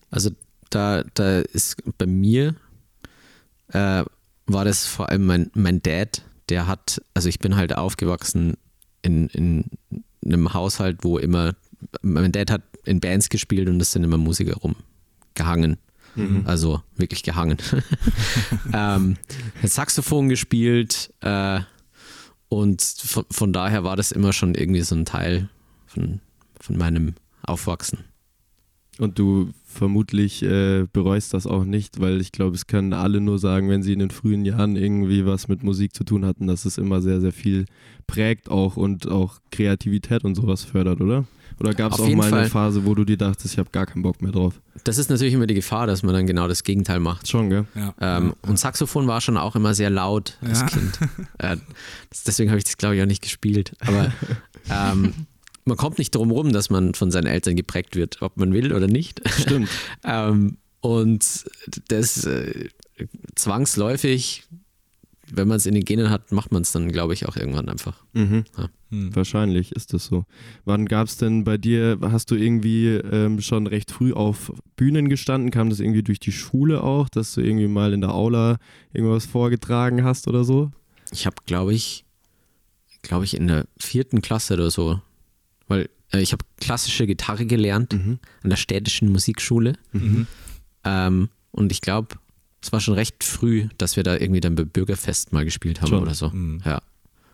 Also 0.09 0.31
da, 0.69 1.03
da 1.13 1.39
ist 1.39 1.77
bei 1.97 2.05
mir 2.05 2.55
äh, 3.69 4.03
war 4.45 4.65
das 4.65 4.85
vor 4.85 5.09
allem 5.09 5.25
mein, 5.25 5.51
mein 5.53 5.81
Dad, 5.81 6.23
der 6.49 6.67
hat, 6.67 7.01
also 7.13 7.27
ich 7.27 7.39
bin 7.39 7.57
halt 7.57 7.75
aufgewachsen 7.75 8.53
in, 9.01 9.27
in 9.27 9.65
einem 10.25 10.53
Haushalt, 10.53 11.03
wo 11.03 11.17
immer, 11.17 11.53
mein 12.01 12.31
Dad 12.31 12.49
hat 12.49 12.61
in 12.85 13.01
Bands 13.01 13.27
gespielt 13.29 13.67
und 13.67 13.81
es 13.81 13.91
sind 13.91 14.03
immer 14.03 14.17
Musiker 14.17 14.63
rumgehangen. 15.37 15.77
Also 16.45 16.81
wirklich 16.95 17.21
gehangen. 17.21 17.57
ähm, 18.73 19.17
hat 19.61 19.69
Saxophon 19.69 20.29
gespielt 20.29 21.13
äh, 21.21 21.59
und 22.49 22.81
von, 22.81 23.25
von 23.29 23.53
daher 23.53 23.83
war 23.83 23.95
das 23.95 24.11
immer 24.11 24.33
schon 24.33 24.55
irgendwie 24.55 24.81
so 24.81 24.95
ein 24.95 25.05
Teil 25.05 25.49
von, 25.85 26.19
von 26.59 26.75
meinem 26.75 27.13
Aufwachsen. 27.43 27.99
Und 28.97 29.19
du 29.19 29.51
vermutlich 29.63 30.41
äh, 30.41 30.87
bereust 30.91 31.35
das 31.35 31.45
auch 31.45 31.65
nicht, 31.65 31.99
weil 31.99 32.19
ich 32.19 32.31
glaube, 32.31 32.55
es 32.55 32.65
können 32.65 32.93
alle 32.93 33.21
nur 33.21 33.37
sagen, 33.37 33.69
wenn 33.69 33.83
sie 33.83 33.93
in 33.93 33.99
den 33.99 34.09
frühen 34.09 34.43
Jahren 34.43 34.75
irgendwie 34.75 35.23
was 35.23 35.47
mit 35.47 35.61
Musik 35.61 35.93
zu 35.93 36.03
tun 36.03 36.25
hatten, 36.25 36.47
dass 36.47 36.65
es 36.65 36.79
immer 36.79 36.99
sehr, 36.99 37.21
sehr 37.21 37.33
viel 37.33 37.65
prägt 38.07 38.49
auch 38.49 38.75
und 38.75 39.07
auch 39.07 39.39
Kreativität 39.51 40.23
und 40.23 40.33
sowas 40.33 40.63
fördert, 40.63 40.99
oder? 40.99 41.25
Oder 41.59 41.73
gab 41.73 41.93
es 41.93 41.99
auch 41.99 42.07
mal 42.09 42.27
eine 42.27 42.41
Fall. 42.41 42.49
Phase, 42.49 42.85
wo 42.85 42.93
du 42.93 43.03
dir 43.03 43.17
dachtest, 43.17 43.53
ich 43.53 43.59
habe 43.59 43.69
gar 43.71 43.85
keinen 43.85 44.03
Bock 44.03 44.21
mehr 44.21 44.31
drauf? 44.31 44.59
Das 44.83 44.97
ist 44.97 45.09
natürlich 45.09 45.33
immer 45.33 45.47
die 45.47 45.55
Gefahr, 45.55 45.87
dass 45.87 46.03
man 46.03 46.13
dann 46.13 46.27
genau 46.27 46.47
das 46.47 46.63
Gegenteil 46.63 46.99
macht. 46.99 47.27
Schon, 47.27 47.49
gell? 47.49 47.65
Ja. 47.75 47.93
Ähm, 47.99 48.33
Und 48.43 48.59
Saxophon 48.59 49.07
war 49.07 49.21
schon 49.21 49.37
auch 49.37 49.55
immer 49.55 49.73
sehr 49.73 49.89
laut 49.89 50.37
als 50.41 50.61
Ja. 50.61 50.65
Kind. 50.67 50.99
Äh, 51.39 51.57
das, 52.09 52.23
deswegen 52.23 52.49
habe 52.49 52.57
ich 52.57 52.63
das, 52.63 52.77
glaube 52.77 52.95
ich, 52.95 53.01
auch 53.01 53.07
nicht 53.07 53.21
gespielt. 53.21 53.73
Aber 53.79 54.11
ähm, 54.69 55.13
man 55.65 55.77
kommt 55.77 55.97
nicht 55.97 56.15
drum 56.15 56.31
rum, 56.31 56.51
dass 56.53 56.69
man 56.69 56.93
von 56.93 57.11
seinen 57.11 57.27
Eltern 57.27 57.55
geprägt 57.55 57.95
wird, 57.95 58.21
ob 58.21 58.37
man 58.37 58.53
will 58.53 58.73
oder 58.73 58.87
nicht. 58.87 59.21
Stimmt. 59.39 59.69
ähm, 60.03 60.57
und 60.79 61.45
das 61.89 62.23
äh, 62.25 62.69
zwangsläufig, 63.35 64.45
wenn 65.31 65.47
man 65.47 65.57
es 65.57 65.65
in 65.65 65.73
den 65.73 65.85
Genen 65.85 66.09
hat, 66.09 66.31
macht 66.31 66.51
man 66.51 66.61
es 66.61 66.71
dann, 66.71 66.91
glaube 66.91 67.13
ich, 67.13 67.25
auch 67.27 67.35
irgendwann 67.35 67.69
einfach. 67.69 68.03
Mhm. 68.13 68.45
Hm. 68.89 69.15
Wahrscheinlich 69.15 69.73
ist 69.73 69.93
das 69.93 70.05
so. 70.05 70.25
Wann 70.65 70.85
gab 70.85 71.07
es 71.07 71.17
denn 71.17 71.43
bei 71.43 71.57
dir, 71.57 71.97
hast 72.01 72.31
du 72.31 72.35
irgendwie 72.35 72.87
ähm, 72.87 73.41
schon 73.41 73.67
recht 73.67 73.91
früh 73.91 74.13
auf 74.13 74.51
Bühnen 74.75 75.09
gestanden? 75.09 75.51
Kam 75.51 75.69
das 75.69 75.79
irgendwie 75.79 76.03
durch 76.03 76.19
die 76.19 76.31
Schule 76.31 76.81
auch, 76.83 77.09
dass 77.09 77.33
du 77.33 77.41
irgendwie 77.41 77.67
mal 77.67 77.93
in 77.93 78.01
der 78.01 78.13
Aula 78.13 78.57
irgendwas 78.93 79.25
vorgetragen 79.25 80.03
hast 80.03 80.27
oder 80.27 80.43
so? 80.43 80.71
Ich 81.11 81.25
habe, 81.25 81.35
glaube 81.45 81.73
ich, 81.73 82.05
glaube 83.01 83.25
ich, 83.25 83.35
in 83.35 83.47
der 83.47 83.65
vierten 83.77 84.21
Klasse 84.21 84.53
oder 84.55 84.71
so, 84.71 85.01
weil 85.67 85.89
äh, 86.13 86.21
ich 86.21 86.31
habe 86.31 86.45
klassische 86.59 87.05
Gitarre 87.07 87.45
gelernt 87.45 87.93
Mhm. 87.93 88.19
an 88.43 88.49
der 88.49 88.57
städtischen 88.57 89.11
Musikschule. 89.11 89.73
Mhm. 89.91 90.27
Ähm, 90.83 91.29
und 91.51 91.71
ich 91.71 91.81
glaube, 91.81 92.15
es 92.61 92.71
war 92.71 92.79
schon 92.79 92.93
recht 92.95 93.23
früh, 93.23 93.67
dass 93.77 93.95
wir 93.97 94.03
da 94.03 94.15
irgendwie 94.17 94.39
dann 94.41 94.55
beim 94.55 94.67
Bürgerfest 94.69 95.31
mal 95.33 95.45
gespielt 95.45 95.81
haben 95.81 95.89
Schon. 95.89 96.01
oder 96.03 96.13
so. 96.13 96.29
Mhm. 96.29 96.61
Ja. 96.65 96.81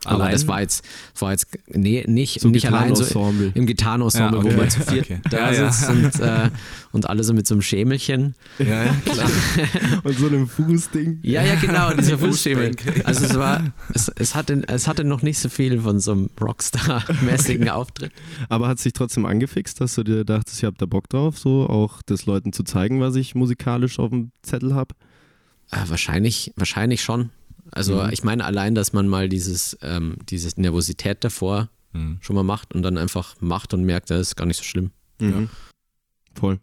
Aber 0.06 0.24
Allein? 0.24 0.32
das 0.34 0.48
war 0.48 0.62
jetzt, 0.62 0.84
das 1.14 1.22
war 1.22 1.32
jetzt 1.32 1.48
nee, 1.68 2.04
nicht, 2.08 2.42
So 2.42 2.50
nicht 2.50 2.68
allein 2.68 2.96
so 2.96 3.34
im 3.54 3.66
Gitarrenensemble, 3.66 4.40
Ja, 4.40 4.46
okay. 4.46 4.54
wo 4.54 4.58
man 4.60 4.70
zu 4.70 4.80
viert 4.82 5.06
Okay. 5.06 5.20
da 5.30 5.38
Ja, 5.38 5.52
ja. 5.52 5.72
sitzt 5.72 5.90
Und, 5.90 6.20
äh, 6.20 6.50
und 6.92 7.10
alle 7.10 7.24
so 7.24 7.34
mit 7.34 7.48
so 7.48 7.56
einem 7.56 7.62
Schämelchen. 7.62 8.36
Ja, 8.60 8.86
ja, 8.86 8.96
klar. 9.06 9.30
Und 10.04 10.18
so 10.18 10.28
einem 10.28 10.48
Fußding. 10.48 11.20
Ja, 11.24 11.44
ja, 11.44 11.56
genau, 11.56 11.92
dieser 11.98 12.18
Fußschemel. 12.18 12.76
Also 13.04 13.26
es 13.26 13.36
war, 13.36 13.74
es, 13.94 14.10
es, 14.16 14.36
hatte, 14.36 14.62
es 14.68 14.88
hatte 14.88 15.04
noch 15.04 15.22
nicht 15.22 15.40
so 15.40 15.50
viel 15.50 15.80
von 15.82 16.00
so 16.00 16.12
einem 16.12 16.30
Rockstar-mäßigen 16.40 17.70
Auftritt. 17.70 18.12
Aber 18.50 18.68
hat 18.68 18.80
sich 18.80 18.94
trotzdem 18.94 19.26
angefixt, 19.26 19.80
dass 19.82 19.96
du 19.96 20.04
dir 20.04 20.24
dachtest, 20.26 20.60
ich 20.60 20.66
habe 20.66 20.76
da 20.78 20.86
Bock 20.86 21.10
drauf, 21.10 21.38
so 21.38 21.68
auch 21.68 22.02
das 22.06 22.26
Leuten 22.26 22.54
zu 22.54 22.64
zeigen, 22.64 23.00
was 23.00 23.16
ich 23.16 23.36
musikalisch 23.36 24.00
auf 24.00 24.10
dem 24.10 24.32
Zettel 24.42 24.76
habe? 24.76 24.96
Äh, 25.72 25.78
wahrscheinlich, 25.88 26.52
wahrscheinlich 26.56 27.02
schon. 27.02 27.30
Also 27.76 28.04
Mhm. 28.04 28.10
ich 28.12 28.24
meine 28.24 28.46
allein, 28.46 28.76
dass 28.76 28.94
man 28.94 29.08
mal 29.08 29.30
dieses, 29.30 29.78
ähm, 29.82 30.16
diese 30.30 30.50
Nervosität 30.60 31.24
davor 31.24 31.70
Mhm. 31.94 32.18
schon 32.22 32.36
mal 32.36 32.44
macht 32.44 32.74
und 32.74 32.82
dann 32.84 32.98
einfach 32.98 33.36
macht 33.40 33.74
und 33.74 33.84
merkt, 33.84 34.10
das 34.10 34.22
ist 34.22 34.36
gar 34.36 34.46
nicht 34.46 34.58
so 34.58 34.64
schlimm. 34.64 34.92
Mhm. 35.20 35.50
Voll. 36.36 36.60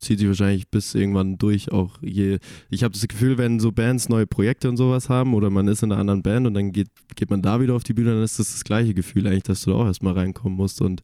Zieht 0.00 0.18
sich 0.18 0.26
wahrscheinlich 0.26 0.68
bis 0.68 0.96
irgendwann 0.96 1.38
durch 1.38 1.70
auch 1.70 1.98
je. 2.02 2.38
Ich 2.70 2.82
habe 2.82 2.92
das 2.92 3.06
Gefühl, 3.06 3.38
wenn 3.38 3.60
so 3.60 3.70
Bands 3.70 4.08
neue 4.08 4.26
Projekte 4.26 4.68
und 4.68 4.76
sowas 4.76 5.08
haben 5.08 5.32
oder 5.34 5.48
man 5.50 5.68
ist 5.68 5.84
in 5.84 5.92
einer 5.92 6.00
anderen 6.00 6.22
Band 6.22 6.48
und 6.48 6.54
dann 6.54 6.72
geht, 6.72 6.88
geht 7.14 7.30
man 7.30 7.40
da 7.40 7.60
wieder 7.60 7.74
auf 7.74 7.84
die 7.84 7.92
Bühne, 7.94 8.12
dann 8.14 8.24
ist 8.24 8.40
das 8.40 8.50
das 8.50 8.64
gleiche 8.64 8.94
Gefühl 8.94 9.28
eigentlich, 9.28 9.44
dass 9.44 9.62
du 9.62 9.70
da 9.70 9.76
auch 9.76 9.86
erstmal 9.86 10.14
reinkommen 10.14 10.56
musst 10.56 10.80
und 10.80 11.02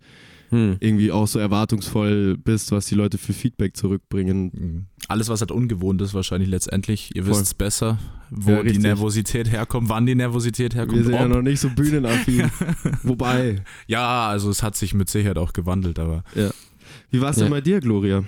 Hm. 0.50 0.76
irgendwie 0.80 1.12
auch 1.12 1.26
so 1.28 1.38
erwartungsvoll 1.38 2.36
bist, 2.38 2.72
was 2.72 2.86
die 2.86 2.94
Leute 2.94 3.18
für 3.18 3.32
Feedback 3.34 3.76
zurückbringen. 3.76 4.50
Mhm. 4.54 4.86
alles, 5.08 5.28
was 5.28 5.40
halt 5.40 5.50
ungewohnt 5.52 6.00
ist, 6.02 6.14
wahrscheinlich 6.14 6.48
letztendlich. 6.50 7.14
Ihr 7.14 7.26
wisst 7.26 7.42
es 7.42 7.54
besser, 7.54 7.98
wo 8.30 8.50
Ja, 8.52 8.62
die. 8.62 8.78
Nervosität 8.78 9.50
herkommt, 9.50 9.88
wann 9.88 10.06
die 10.06 10.14
Nervosität 10.14 10.74
Wir 10.74 10.80
herkommt. 10.80 11.04
sind 11.04 11.14
ja 11.14 11.24
ob. 11.24 11.28
noch 11.30 11.42
nicht 11.42 11.60
so 11.60 11.68
bühnenaffin. 11.70 12.50
Wobei, 13.02 13.62
ja, 13.86 14.28
also 14.28 14.50
es 14.50 14.62
hat 14.62 14.76
sich 14.76 14.94
mit 14.94 15.08
Sicherheit 15.10 15.38
auch 15.38 15.52
gewandelt, 15.52 15.98
aber 15.98 16.24
wie 17.10 17.20
war 17.20 17.30
es 17.30 17.36
Ja. 17.36 17.42
denn 17.44 17.50
bei 17.50 17.60
dir, 17.60 17.80
Gloria? 17.80 18.24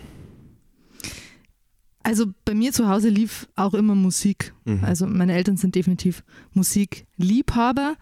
Also 2.03 2.27
bei 2.47 2.55
mir 2.55 2.73
zu 2.73 2.89
Hause 2.89 3.11
lief 3.11 3.47
auch 3.57 3.75
immer 3.75 3.95
Musik. 3.95 4.55
Mhm. 4.65 4.83
Also 4.85 5.07
meine 5.07 5.35
Eltern 5.35 5.57
sind 5.59 5.75
definitiv 5.75 6.25
Musikliebhaber, 6.55 7.97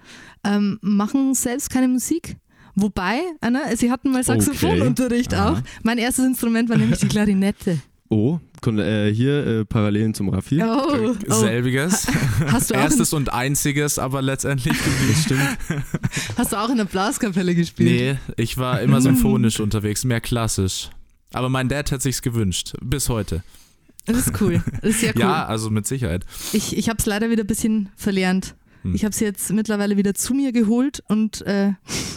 ähm, 0.45 0.79
machen 0.83 1.35
selbst 1.35 1.71
keine 1.71 1.89
Musik. 1.89 2.37
Wobei, 2.81 3.21
äh, 3.41 3.51
ne, 3.51 3.61
sie 3.77 3.91
hatten 3.91 4.13
mal 4.13 4.23
Saxophonunterricht 4.23 5.35
Aha. 5.35 5.53
auch. 5.53 5.59
Mein 5.83 5.99
erstes 5.99 6.25
Instrument 6.25 6.69
war 6.69 6.77
nämlich 6.77 7.01
die 7.01 7.09
Klarinette. 7.09 7.79
Oh, 8.09 8.39
äh, 8.67 9.13
hier 9.13 9.47
äh, 9.47 9.65
Parallelen 9.65 10.15
zum 10.15 10.29
Raffi. 10.31 10.63
Oh, 10.63 11.15
oh. 11.29 11.33
selbiges. 11.35 12.07
Hast, 12.47 12.71
du 12.71 12.75
auch 12.75 12.79
Erstes 12.79 13.13
und 13.13 13.33
einziges, 13.33 13.99
aber 13.99 14.23
letztendlich 14.23 14.77
geblieben. 15.29 15.57
hast 16.37 16.53
du 16.53 16.57
auch 16.57 16.71
in 16.71 16.79
der 16.79 16.85
Blaskapelle 16.85 17.55
gespielt? 17.55 17.91
Nee, 17.91 18.43
ich 18.43 18.57
war 18.57 18.81
immer 18.81 19.01
symphonisch 19.01 19.61
unterwegs, 19.61 20.05
mehr 20.05 20.21
klassisch. 20.21 20.89
Aber 21.33 21.49
mein 21.49 21.69
Dad 21.69 21.93
hat 21.93 22.01
sich's 22.01 22.23
gewünscht, 22.23 22.75
bis 22.81 23.09
heute. 23.09 23.43
Das 24.07 24.17
ist 24.17 24.41
cool. 24.41 24.63
Das 24.81 24.93
ist 24.93 25.01
sehr 25.01 25.13
cool. 25.15 25.21
Ja, 25.21 25.45
also 25.45 25.69
mit 25.69 25.87
Sicherheit. 25.87 26.25
Ich, 26.55 26.77
ich 26.77 26.89
habe 26.89 26.99
es 26.99 27.05
leider 27.05 27.29
wieder 27.29 27.45
ein 27.45 27.47
bisschen 27.47 27.91
verlernt. 27.97 28.55
Hm. 28.83 28.95
Ich 28.95 29.05
habe 29.05 29.11
es 29.13 29.21
jetzt 29.21 29.51
mittlerweile 29.53 29.97
wieder 29.97 30.15
zu 30.15 30.35
mir 30.35 30.53
geholt 30.53 31.03
und 31.09 31.43
äh, 31.43 31.73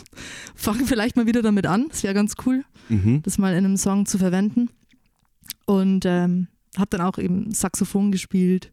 fange 0.56 0.86
vielleicht 0.86 1.16
mal 1.16 1.26
wieder 1.28 1.42
damit 1.42 1.66
an. 1.66 1.88
Es 1.92 2.04
wäre 2.04 2.14
ganz 2.14 2.34
cool, 2.46 2.64
Mhm. 2.90 3.22
das 3.24 3.38
mal 3.38 3.52
in 3.54 3.66
einem 3.66 3.78
Song 3.78 4.06
zu 4.06 4.18
verwenden. 4.18 4.70
Und 5.66 6.06
ähm, 6.06 6.48
habe 6.78 6.90
dann 6.98 7.02
auch 7.02 7.18
eben 7.18 7.54
Saxophon 7.54 8.12
gespielt. 8.12 8.72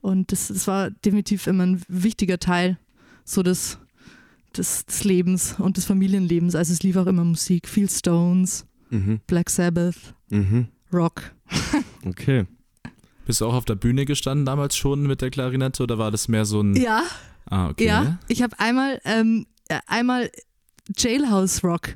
Und 0.00 0.32
das, 0.32 0.48
das 0.48 0.66
war 0.66 0.90
definitiv 0.90 1.46
immer 1.46 1.64
ein 1.66 1.82
wichtiger 1.88 2.38
Teil 2.38 2.78
so 3.24 3.42
des, 3.42 3.78
des, 4.56 4.84
des 4.84 5.04
Lebens 5.04 5.54
und 5.58 5.76
des 5.78 5.86
Familienlebens. 5.86 6.54
Also 6.54 6.72
es 6.74 6.82
lief 6.82 6.96
auch 6.96 7.06
immer 7.06 7.24
Musik, 7.24 7.68
viel 7.68 7.88
Stones, 7.88 8.66
Mhm. 8.90 9.20
Black 9.26 9.48
Sabbath, 9.50 10.14
Mhm. 10.30 10.68
Rock. 10.92 11.32
Okay. 12.04 12.44
Bist 13.26 13.40
du 13.40 13.46
auch 13.46 13.54
auf 13.54 13.64
der 13.64 13.74
Bühne 13.76 14.04
gestanden 14.04 14.44
damals 14.46 14.76
schon 14.76 15.06
mit 15.06 15.22
der 15.22 15.30
Klarinette 15.30 15.82
oder 15.82 15.98
war 15.98 16.10
das 16.10 16.28
mehr 16.28 16.44
so 16.44 16.60
ein. 16.62 16.74
Ja, 16.76 17.02
Ah, 17.46 17.68
okay. 17.68 17.86
Ja, 17.86 18.18
ich 18.28 18.42
habe 18.42 18.58
einmal, 18.58 19.00
ähm, 19.04 19.46
äh, 19.68 19.78
einmal 19.86 20.30
Jailhouse 20.96 21.62
Rock 21.62 21.94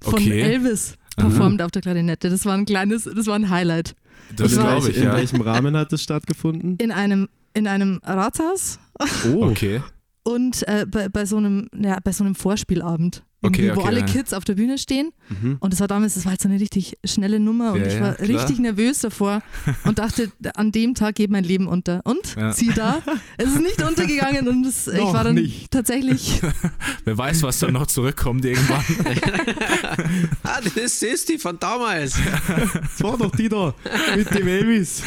von 0.00 0.14
Okay. 0.14 0.40
Elvis 0.40 0.94
performt 1.16 1.62
auf 1.62 1.70
der 1.70 1.82
Klarinette. 1.82 2.30
Das 2.30 2.44
war 2.44 2.54
ein 2.54 2.64
kleines, 2.64 3.04
das 3.04 3.26
war 3.26 3.34
ein 3.36 3.50
Highlight. 3.50 3.94
Das 4.36 4.52
glaube 4.52 4.90
ich, 4.90 4.96
in 4.96 5.04
ja. 5.04 5.14
welchem 5.14 5.40
Rahmen 5.40 5.76
hat 5.76 5.92
es 5.92 6.02
stattgefunden? 6.02 6.76
In 6.78 6.92
einem, 6.92 7.28
in 7.54 7.66
einem 7.66 8.00
Rathaus 8.04 8.78
Oh, 9.32 9.44
Okay. 9.46 9.82
und 10.24 10.66
äh, 10.68 10.84
bei, 10.88 11.08
bei, 11.08 11.24
so 11.24 11.36
einem, 11.36 11.68
ja, 11.74 11.98
bei 12.02 12.12
so 12.12 12.24
einem 12.24 12.34
Vorspielabend. 12.34 13.22
Okay, 13.40 13.70
wo 13.74 13.80
okay, 13.80 13.88
alle 13.88 14.00
ja. 14.00 14.06
Kids 14.06 14.32
auf 14.32 14.44
der 14.44 14.54
Bühne 14.54 14.78
stehen. 14.78 15.10
Mhm. 15.28 15.58
Und 15.60 15.72
das 15.72 15.78
war 15.78 15.86
damals, 15.86 16.14
das 16.14 16.24
war 16.24 16.30
halt 16.32 16.40
so 16.40 16.48
eine 16.48 16.58
richtig 16.58 16.98
schnelle 17.04 17.38
Nummer 17.38 17.72
und 17.72 17.80
Ja, 17.82 17.86
ich 17.86 17.94
ja, 17.94 18.00
war 18.00 18.14
klar. 18.14 18.28
richtig 18.28 18.58
nervös 18.58 18.98
davor 18.98 19.42
und 19.84 20.00
dachte, 20.00 20.32
an 20.56 20.72
dem 20.72 20.94
Tag 20.94 21.14
geht 21.14 21.30
mein 21.30 21.44
Leben 21.44 21.68
unter. 21.68 22.00
Und 22.04 22.34
Ja. 22.36 22.52
sieh 22.52 22.72
da, 22.74 23.00
es 23.36 23.46
ist 23.50 23.60
nicht 23.60 23.80
untergegangen 23.80 24.48
und 24.48 24.66
es, 24.66 24.88
ich 24.88 24.98
war 25.00 25.22
dann 25.22 25.36
nicht. 25.36 25.70
tatsächlich 25.70 26.40
Wer 27.04 27.16
weiß, 27.16 27.42
was 27.44 27.60
dann 27.60 27.74
noch 27.74 27.86
zurückkommt 27.86 28.44
irgendwann. 28.44 28.82
Ah, 30.42 30.60
das 30.62 31.02
ist 31.02 31.28
die 31.28 31.38
von 31.38 31.58
damals. 31.58 32.18
Das 32.48 33.02
war 33.02 33.16
doch 33.18 33.30
die 33.34 33.48
da 33.48 33.74
mit 34.16 34.34
dem 34.34 34.46
Elvis. 34.48 35.02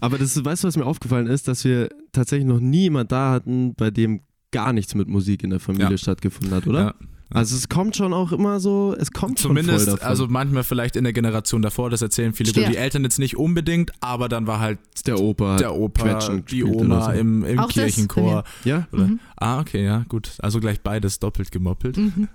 Aber 0.00 0.18
das, 0.18 0.42
weißt 0.42 0.64
du, 0.64 0.68
was 0.68 0.76
mir 0.76 0.86
aufgefallen 0.86 1.26
ist, 1.26 1.48
dass 1.48 1.64
wir 1.64 1.88
tatsächlich 2.12 2.46
noch 2.46 2.60
nie 2.60 2.82
jemand 2.82 3.12
da 3.12 3.32
hatten, 3.32 3.74
bei 3.74 3.90
dem 3.90 4.20
gar 4.50 4.72
nichts 4.72 4.94
mit 4.94 5.08
Musik 5.08 5.42
in 5.42 5.50
der 5.50 5.60
Familie 5.60 5.90
Ja. 5.90 5.98
stattgefunden 5.98 6.54
hat, 6.54 6.66
oder? 6.66 6.80
Ja. 6.80 6.94
Also 7.30 7.56
es 7.56 7.68
kommt 7.68 7.96
schon 7.96 8.12
auch 8.12 8.32
immer 8.32 8.60
so, 8.60 8.94
es 8.98 9.10
kommt 9.10 9.40
schon 9.40 9.50
Zumindest, 9.50 9.86
voll 9.86 9.94
davon. 9.96 10.08
also 10.08 10.26
manchmal 10.28 10.62
vielleicht 10.62 10.94
in 10.94 11.04
der 11.04 11.12
Generation 11.12 11.62
davor, 11.62 11.90
das 11.90 12.00
erzählen 12.02 12.32
viele, 12.34 12.54
wo 12.54 12.60
die 12.68 12.76
Eltern 12.76 13.02
jetzt 13.02 13.18
nicht 13.18 13.36
unbedingt, 13.36 13.90
aber 14.00 14.28
dann 14.28 14.46
war 14.46 14.60
halt 14.60 14.78
der 15.06 15.18
Opa, 15.18 15.56
der 15.56 15.74
Opa, 15.74 16.02
Quetschen 16.02 16.44
die 16.46 16.62
Oma 16.64 17.06
so. 17.06 17.10
im, 17.12 17.42
im 17.44 17.58
Auch 17.58 17.66
das 17.66 17.74
Kirchenchor. 17.74 18.44
ja? 18.64 18.86
Mhm. 18.92 19.18
Ah, 19.36 19.58
okay, 19.60 19.84
ja, 19.84 20.04
gut. 20.08 20.32
Also 20.38 20.60
gleich 20.60 20.80
beides 20.82 21.18
doppelt 21.18 21.50
gemoppelt. 21.50 21.96
Mhm. 21.96 22.28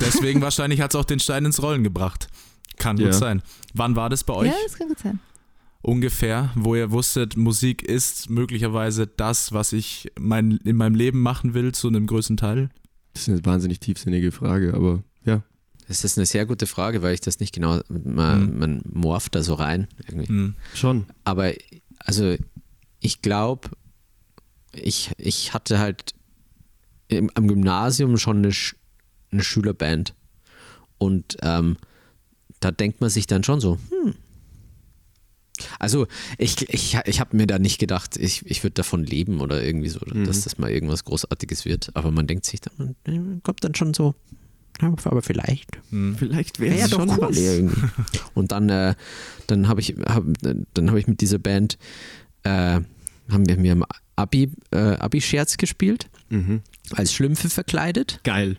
Deswegen 0.00 0.40
wahrscheinlich 0.42 0.80
hat 0.80 0.92
es 0.92 0.96
auch 0.96 1.04
den 1.04 1.20
Stein 1.20 1.44
ins 1.44 1.62
Rollen 1.62 1.84
gebracht. 1.84 2.28
Kann 2.76 2.96
Ja. 2.98 3.06
gut 3.06 3.14
sein. 3.14 3.42
Wann 3.74 3.96
war 3.96 4.10
das 4.10 4.24
bei 4.24 4.34
euch 4.34 4.48
Ja, 4.48 4.54
das 4.64 4.76
kann 4.76 4.88
gut 4.88 4.98
sein. 4.98 5.20
ungefähr, 5.80 6.50
wo 6.54 6.74
ihr 6.74 6.90
wusstet, 6.90 7.36
Musik 7.36 7.82
ist 7.82 8.28
möglicherweise 8.30 9.06
das, 9.06 9.52
was 9.52 9.72
ich 9.72 10.10
mein, 10.18 10.58
in 10.64 10.76
meinem 10.76 10.94
Leben 10.96 11.20
machen 11.20 11.54
will, 11.54 11.72
zu 11.72 11.88
einem 11.88 12.06
größten 12.06 12.36
Teil? 12.36 12.70
Das 13.18 13.26
ist 13.28 13.34
eine 13.34 13.44
wahnsinnig 13.44 13.80
tiefsinnige 13.80 14.30
Frage, 14.30 14.74
aber 14.74 15.02
ja. 15.24 15.42
Das 15.88 16.04
ist 16.04 16.18
eine 16.18 16.26
sehr 16.26 16.46
gute 16.46 16.66
Frage, 16.66 17.02
weil 17.02 17.14
ich 17.14 17.20
das 17.20 17.40
nicht 17.40 17.52
genau, 17.54 17.80
man, 17.88 18.42
Hm. 18.42 18.58
man 18.58 18.82
morpht 18.92 19.34
da 19.34 19.42
so 19.42 19.54
rein. 19.54 19.88
Irgendwie. 20.06 20.28
Hm. 20.28 20.54
Schon. 20.74 21.06
Aber 21.24 21.52
also 21.98 22.36
ich 23.00 23.22
glaube, 23.22 23.70
ich, 24.72 25.10
ich 25.16 25.52
hatte 25.54 25.78
halt 25.78 26.14
im, 27.08 27.30
am 27.34 27.48
Gymnasium 27.48 28.18
schon 28.18 28.38
eine, 28.38 28.52
Sch 28.52 28.76
eine 29.32 29.42
Schülerband. 29.42 30.14
Und 30.98 31.38
ähm, 31.42 31.76
da 32.60 32.70
denkt 32.70 33.00
man 33.00 33.10
sich 33.10 33.26
dann 33.26 33.42
schon 33.42 33.60
so, 33.60 33.78
hm. 33.90 34.14
Also 35.78 36.06
ich, 36.38 36.68
ich, 36.68 36.98
ich 37.04 37.20
habe 37.20 37.36
mir 37.36 37.46
da 37.46 37.58
nicht 37.58 37.78
gedacht, 37.78 38.16
ich, 38.16 38.44
ich 38.46 38.62
würde 38.62 38.74
davon 38.74 39.04
leben 39.04 39.40
oder 39.40 39.62
irgendwie 39.62 39.88
so, 39.88 40.00
Mhm. 40.06 40.24
dass 40.24 40.42
das 40.42 40.58
mal 40.58 40.70
irgendwas 40.70 41.04
Großartiges 41.04 41.64
wird. 41.64 41.90
Aber 41.94 42.10
man 42.10 42.26
denkt 42.26 42.44
sich 42.46 42.60
dann, 42.60 42.94
man 43.06 43.42
kommt 43.42 43.62
dann 43.64 43.74
schon 43.74 43.94
so, 43.94 44.14
ja, 44.80 44.94
aber 45.04 45.22
vielleicht. 45.22 45.78
Hm. 45.90 46.14
Vielleicht 46.16 46.58
Ja, 46.58 46.64
wäre 46.66 46.88
doch 46.88 47.00
schon 47.00 47.10
cool 47.10 47.18
was. 47.20 47.36
irgendwie. 47.36 47.80
Und 48.34 48.52
dann, 48.52 48.68
äh, 48.68 48.94
dann 49.48 49.66
habe 49.68 49.80
ich, 49.80 49.96
hab, 50.06 50.22
dann 50.40 50.88
habe 50.88 51.00
ich 51.00 51.06
mit 51.08 51.20
dieser 51.20 51.38
Band, 51.38 51.78
äh, 52.44 52.80
haben 53.30 53.46
wir 53.48 53.56
mir 53.56 53.72
im 53.72 53.84
Abi, 54.14 54.52
äh, 54.70 54.76
Abi-Scherz 54.78 55.56
gespielt, 55.56 56.08
Mhm. 56.30 56.62
als 56.92 57.12
Schlümpfe 57.12 57.50
verkleidet. 57.50 58.20
Geil. 58.24 58.56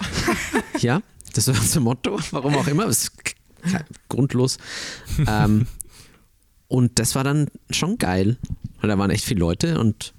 Ja, 0.80 1.02
das 1.34 1.48
war 1.48 1.54
unser 1.58 1.80
Motto, 1.80 2.18
warum 2.32 2.54
auch 2.56 2.66
immer, 2.66 2.86
das 2.86 3.04
ist 3.04 3.12
grundlos. 4.08 4.58
ähm, 5.26 5.66
und 6.72 6.98
das 6.98 7.14
war 7.14 7.22
dann 7.22 7.48
schon 7.70 7.98
geil, 7.98 8.38
weil 8.80 8.88
da 8.88 8.96
waren 8.96 9.10
echt 9.10 9.26
viele 9.26 9.40
Leute 9.40 9.78
und 9.78 10.14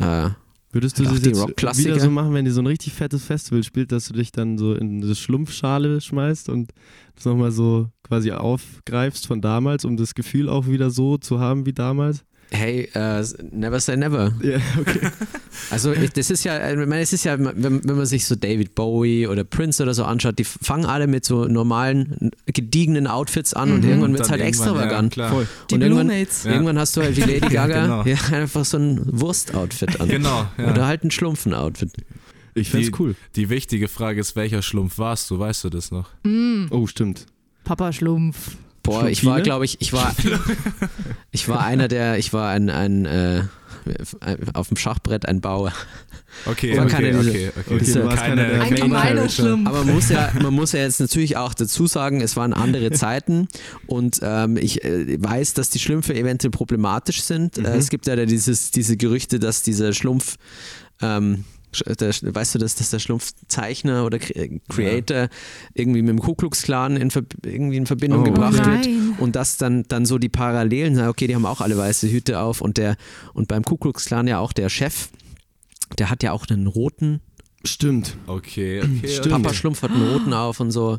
äh, 0.00 0.30
Würdest 0.72 0.98
du 0.98 1.04
Ach, 1.04 1.12
das 1.12 1.22
jetzt 1.78 1.84
wieder 1.86 2.00
so 2.00 2.10
machen, 2.10 2.34
wenn 2.34 2.44
ihr 2.44 2.52
so 2.52 2.60
ein 2.60 2.66
richtig 2.66 2.92
fettes 2.92 3.24
Festival 3.24 3.62
spielt, 3.62 3.92
dass 3.92 4.08
du 4.08 4.12
dich 4.12 4.30
dann 4.30 4.58
so 4.58 4.74
in 4.74 5.02
eine 5.02 5.14
Schlumpfschale 5.14 6.02
schmeißt 6.02 6.50
und 6.50 6.74
das 7.14 7.24
nochmal 7.24 7.50
so 7.50 7.88
quasi 8.02 8.32
aufgreifst 8.32 9.26
von 9.26 9.40
damals, 9.40 9.86
um 9.86 9.96
das 9.96 10.14
Gefühl 10.14 10.50
auch 10.50 10.66
wieder 10.66 10.90
so 10.90 11.16
zu 11.16 11.40
haben 11.40 11.64
wie 11.64 11.72
damals? 11.72 12.24
hey, 12.50 12.88
äh, 12.94 13.24
never 13.50 13.80
say 13.80 13.96
never. 13.96 14.32
Ja, 14.42 14.58
okay. 14.78 15.08
Also 15.70 15.92
ich, 15.92 16.10
das 16.10 16.30
ist 16.30 16.44
ja, 16.44 16.70
ich 16.70 16.76
meine, 16.76 17.00
es 17.00 17.12
ist 17.12 17.24
ja, 17.24 17.38
wenn, 17.38 17.82
wenn 17.84 17.96
man 17.96 18.06
sich 18.06 18.26
so 18.26 18.34
David 18.36 18.74
Bowie 18.74 19.26
oder 19.26 19.44
Prince 19.44 19.82
oder 19.82 19.94
so 19.94 20.04
anschaut, 20.04 20.38
die 20.38 20.44
fangen 20.44 20.86
alle 20.86 21.06
mit 21.06 21.24
so 21.24 21.44
normalen, 21.46 22.30
gediegenen 22.46 23.06
Outfits 23.06 23.54
an 23.54 23.72
und 23.72 23.82
Mhm. 23.84 23.88
irgendwann 23.90 24.12
wird 24.12 24.22
es 24.24 24.30
halt 24.30 24.40
extravagant. 24.42 25.16
Ja. 25.16 25.28
Voll. 25.28 25.46
Die 25.70 25.74
Und 25.74 25.80
Blue 25.80 25.98
irgendwann-. 25.98 26.26
Ja. 26.44 26.50
Irgendwann 26.52 26.78
hast 26.78 26.96
du 26.96 27.02
halt 27.02 27.16
wie 27.16 27.20
Lady 27.22 27.40
Gaga 27.54 27.82
Genau. 27.82 28.02
ja, 28.04 28.16
einfach 28.36 28.64
so 28.64 28.78
ein 28.78 29.00
Wurst-Outfit 29.20 30.00
an. 30.00 30.08
Genau. 30.08 30.46
Ja. 30.58 30.70
Oder 30.70 30.86
halt 30.86 31.04
ein 31.04 31.10
Schlumpfen-Outfit. 31.10 31.90
Ich 32.54 32.70
find's 32.70 32.86
Die- 32.88 32.94
cool. 32.98 33.14
Die 33.34 33.50
wichtige 33.50 33.88
Frage 33.88 34.20
ist, 34.20 34.34
welcher 34.36 34.62
Schlumpf 34.62 34.98
warst 34.98 35.30
du? 35.30 35.38
Weißt 35.38 35.64
du 35.64 35.68
das 35.70 35.90
noch? 35.90 36.08
Mm, 36.22 36.66
Oh, 36.70 36.86
stimmt. 36.86 37.26
Papa 37.64 37.92
Schlumpf. 37.92 38.56
Boah, 38.82 39.08
ich 39.08 39.24
war, 39.24 39.32
Schlumpfine? 39.34 39.42
glaube 39.42 39.64
ich, 39.64 39.80
ich 39.80 39.92
war, 39.92 40.14
ich 41.32 41.48
war 41.48 41.64
einer 41.64 41.88
der, 41.88 42.18
ich 42.18 42.32
war 42.32 42.50
ein, 42.50 42.70
ein 42.70 43.04
äh, 43.04 43.42
auf 44.54 44.68
dem 44.68 44.76
Schachbrett 44.76 45.26
ein 45.26 45.40
Bauer. 45.40 45.72
Okay, 46.44 46.74
Man 46.76 46.84
okay, 46.86 46.92
kann 46.94 47.04
ja 47.04 47.10
diese- 47.18 47.30
okay, 47.30 47.50
okay. 47.56 47.74
Okay, 47.74 48.02
Ein 48.20 48.36
Main 48.58 48.74
gemeiner 48.74 49.00
Character. 49.14 49.28
Schlumpf. 49.30 49.68
Aber 49.68 49.84
man 49.84 49.94
muss 49.94 50.08
ja, 50.10 50.32
man 50.42 50.54
muss 50.54 50.72
ja 50.72 50.80
jetzt 50.80 51.00
natürlich 51.00 51.36
auch 51.36 51.54
dazu 51.54 51.86
sagen, 51.86 52.20
es 52.20 52.36
waren 52.36 52.52
andere 52.52 52.90
Zeiten 52.92 53.48
und 53.86 54.20
ähm, 54.22 54.56
ich 54.56 54.84
äh, 54.84 55.22
weiß, 55.22 55.54
dass 55.54 55.70
die 55.70 55.78
Schlümpfe 55.78 56.14
eventuell 56.14 56.50
problematisch 56.50 57.22
sind. 57.22 57.58
Äh, 57.58 57.76
es 57.76 57.88
gibt 57.88 58.06
ja 58.06 58.16
dieses, 58.26 58.70
diese 58.70 58.96
Gerüchte, 58.96 59.38
dass 59.38 59.62
dieser 59.62 59.92
Schlumpf, 59.92 60.36
ähm, 61.00 61.44
der, 61.80 62.08
weißt 62.34 62.54
du, 62.54 62.58
dass, 62.58 62.74
dass 62.74 62.90
der 62.90 62.98
Schlumpfzeichner 62.98 64.04
oder 64.04 64.18
äh, 64.36 64.60
Creator 64.68 65.28
irgendwie 65.74 66.02
mit 66.02 66.10
dem 66.10 66.18
Ku 66.20 66.34
Klux 66.34 66.62
Klan 66.62 66.96
in, 66.96 67.10
irgendwie 67.44 67.76
in 67.76 67.86
Verbindung 67.86 68.20
Oh. 68.20 68.24
gebracht 68.24 68.62
Oh 68.62 68.66
wird. 68.70 68.88
Und 69.20 69.36
dass 69.36 69.56
dann, 69.56 69.84
dann 69.88 70.06
so 70.06 70.18
die 70.18 70.28
Parallelen, 70.28 71.00
okay, 71.08 71.26
die 71.26 71.34
haben 71.34 71.46
auch 71.46 71.60
alle 71.60 71.76
weiße 71.76 72.08
Hüte 72.10 72.40
auf 72.40 72.60
und 72.60 72.76
der 72.78 72.96
und 73.34 73.48
beim 73.48 73.64
Ku 73.64 73.76
Klux 73.76 74.04
Klan 74.06 74.26
ja 74.26 74.38
auch 74.38 74.52
der 74.52 74.68
Chef, 74.68 75.08
der 75.98 76.10
hat 76.10 76.22
ja 76.22 76.32
auch 76.32 76.46
einen 76.48 76.66
roten 76.66 77.20
Stimmt. 77.64 78.16
Okay, 78.26 78.80
okay. 78.80 79.08
Stimmt. 79.08 79.42
Papa 79.42 79.52
Schlumpf 79.52 79.82
hat 79.82 79.90
einen 79.90 80.08
roten 80.12 80.32
auf 80.32 80.60
und 80.60 80.70
so. 80.70 80.98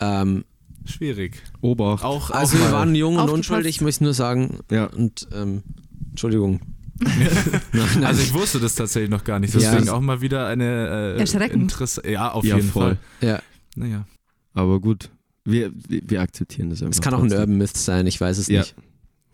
Ähm, 0.00 0.44
Schwierig. 0.84 1.42
Obacht. 1.62 2.04
Auch, 2.04 2.30
Also 2.30 2.56
auch 2.58 2.60
wir 2.60 2.72
waren 2.72 2.94
jung 2.94 3.16
und 3.16 3.28
unschuldig, 3.30 3.80
muss 3.80 3.96
ich 3.96 4.00
nur 4.02 4.14
sagen. 4.14 4.58
Ja. 4.70 4.84
Und 4.86 5.26
ähm, 5.32 5.62
Entschuldigung. 6.10 6.60
Also 8.02 8.22
ich 8.22 8.32
wusste 8.34 8.58
das 8.60 8.74
tatsächlich 8.74 9.10
noch 9.10 9.24
gar 9.24 9.40
nicht. 9.40 9.54
Ja. 9.54 9.60
Deswegen 9.72 9.88
auch 9.90 10.00
mal 10.00 10.20
wieder 10.20 10.46
eine 10.46 11.14
äh, 11.16 11.20
Erschreckend. 11.20 11.62
Interesse. 11.62 12.02
Ja, 12.08 12.30
auf 12.32 12.44
Ja, 12.44 12.56
jeden 12.56 12.68
voll. 12.68 12.96
Fall. 13.20 13.28
ja, 13.28 13.40
Naja. 13.76 14.06
Aber 14.54 14.80
gut, 14.80 15.10
wir, 15.44 15.72
wir, 15.88 16.02
wir 16.06 16.20
akzeptieren 16.20 16.70
das 16.70 16.80
einfach. 16.82 16.92
es 16.94 17.00
kann 17.00 17.14
auch 17.14 17.22
ein. 17.22 17.32
Urban 17.32 17.56
Myth 17.58 17.76
sein, 17.76 18.06
ich 18.06 18.20
weiß 18.20 18.38
es 18.38 18.48
Ja. 18.48 18.60
nicht. 18.60 18.74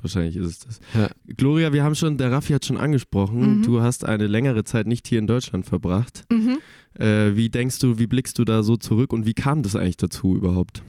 Wahrscheinlich 0.02 0.36
ist 0.36 0.46
es 0.46 0.58
das. 0.60 0.80
Ja. 0.94 1.10
Gloria, 1.36 1.74
wir 1.74 1.84
haben 1.84 1.94
schon, 1.94 2.16
der 2.16 2.32
Raffi 2.32 2.54
hat 2.54 2.64
schon 2.64 2.78
angesprochen, 2.78 3.58
Mhm. 3.58 3.62
du 3.64 3.82
hast 3.82 4.06
eine 4.06 4.26
längere 4.28 4.64
Zeit 4.64 4.86
nicht 4.86 5.06
hier 5.06 5.18
in 5.18 5.26
Deutschland 5.26 5.66
verbracht. 5.66 6.24
Mhm. 6.32 6.58
Äh, 6.98 7.36
wie 7.36 7.50
denkst 7.50 7.78
du, 7.80 7.98
wie 7.98 8.06
blickst 8.06 8.38
du 8.38 8.44
da 8.46 8.62
so 8.62 8.76
zurück 8.78 9.12
und 9.12 9.26
wie 9.26 9.34
kam 9.34 9.62
das 9.62 9.76
eigentlich 9.76 9.98
dazu 9.98 10.34
überhaupt? 10.34 10.82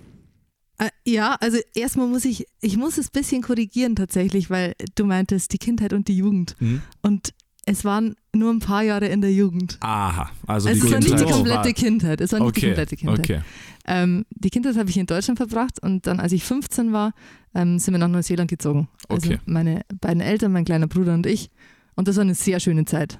Äh, 0.81 0.89
ja, 1.05 1.35
also 1.39 1.57
erstmal 1.75 2.07
muss 2.07 2.25
ich, 2.25 2.45
ich 2.59 2.75
muss 2.75 2.97
es 2.97 3.07
ein 3.07 3.11
bisschen 3.13 3.41
korrigieren 3.43 3.95
tatsächlich, 3.95 4.49
weil 4.49 4.73
du 4.95 5.05
meintest 5.05 5.53
die 5.53 5.59
Kindheit 5.59 5.93
und 5.93 6.07
die 6.07 6.17
Jugend. 6.17 6.55
Hm? 6.57 6.81
Und 7.03 7.33
es 7.65 7.85
waren 7.85 8.15
nur 8.33 8.51
ein 8.51 8.59
paar 8.59 8.81
Jahre 8.81 9.05
in 9.07 9.21
der 9.21 9.31
Jugend. 9.31 9.77
Aha. 9.81 10.31
Also 10.47 10.69
es 10.69 10.79
die 10.79 10.91
war 10.91 10.99
nicht 10.99 11.19
die 11.19 11.23
komplette 11.23 11.73
Kindheit. 11.73 12.19
Es 12.19 12.31
war 12.31 12.39
nicht 12.39 12.55
die 12.55 12.59
Okay. 12.61 12.67
komplette 12.69 12.95
Kindheit. 12.97 13.19
Okay. 13.19 13.41
Ähm, 13.85 14.25
die 14.31 14.49
Kindheit 14.49 14.75
habe 14.77 14.89
ich 14.89 14.97
in 14.97 15.05
Deutschland 15.05 15.37
verbracht 15.37 15.81
und 15.83 16.07
dann, 16.07 16.19
als 16.19 16.31
ich 16.31 16.43
15 16.43 16.91
war, 16.91 17.13
ähm, 17.53 17.77
sind 17.77 17.93
wir 17.93 17.99
nach 17.99 18.07
Neuseeland 18.07 18.49
gezogen. 18.49 18.87
Also 19.07 19.29
Okay. 19.29 19.39
meine 19.45 19.81
beiden 20.01 20.21
Eltern, 20.21 20.51
mein 20.51 20.65
kleiner 20.65 20.87
Bruder 20.87 21.13
und 21.13 21.27
ich. 21.27 21.51
Und 21.95 22.07
das 22.07 22.15
war 22.15 22.21
eine 22.23 22.33
sehr 22.33 22.59
schöne 22.59 22.85
Zeit. 22.85 23.19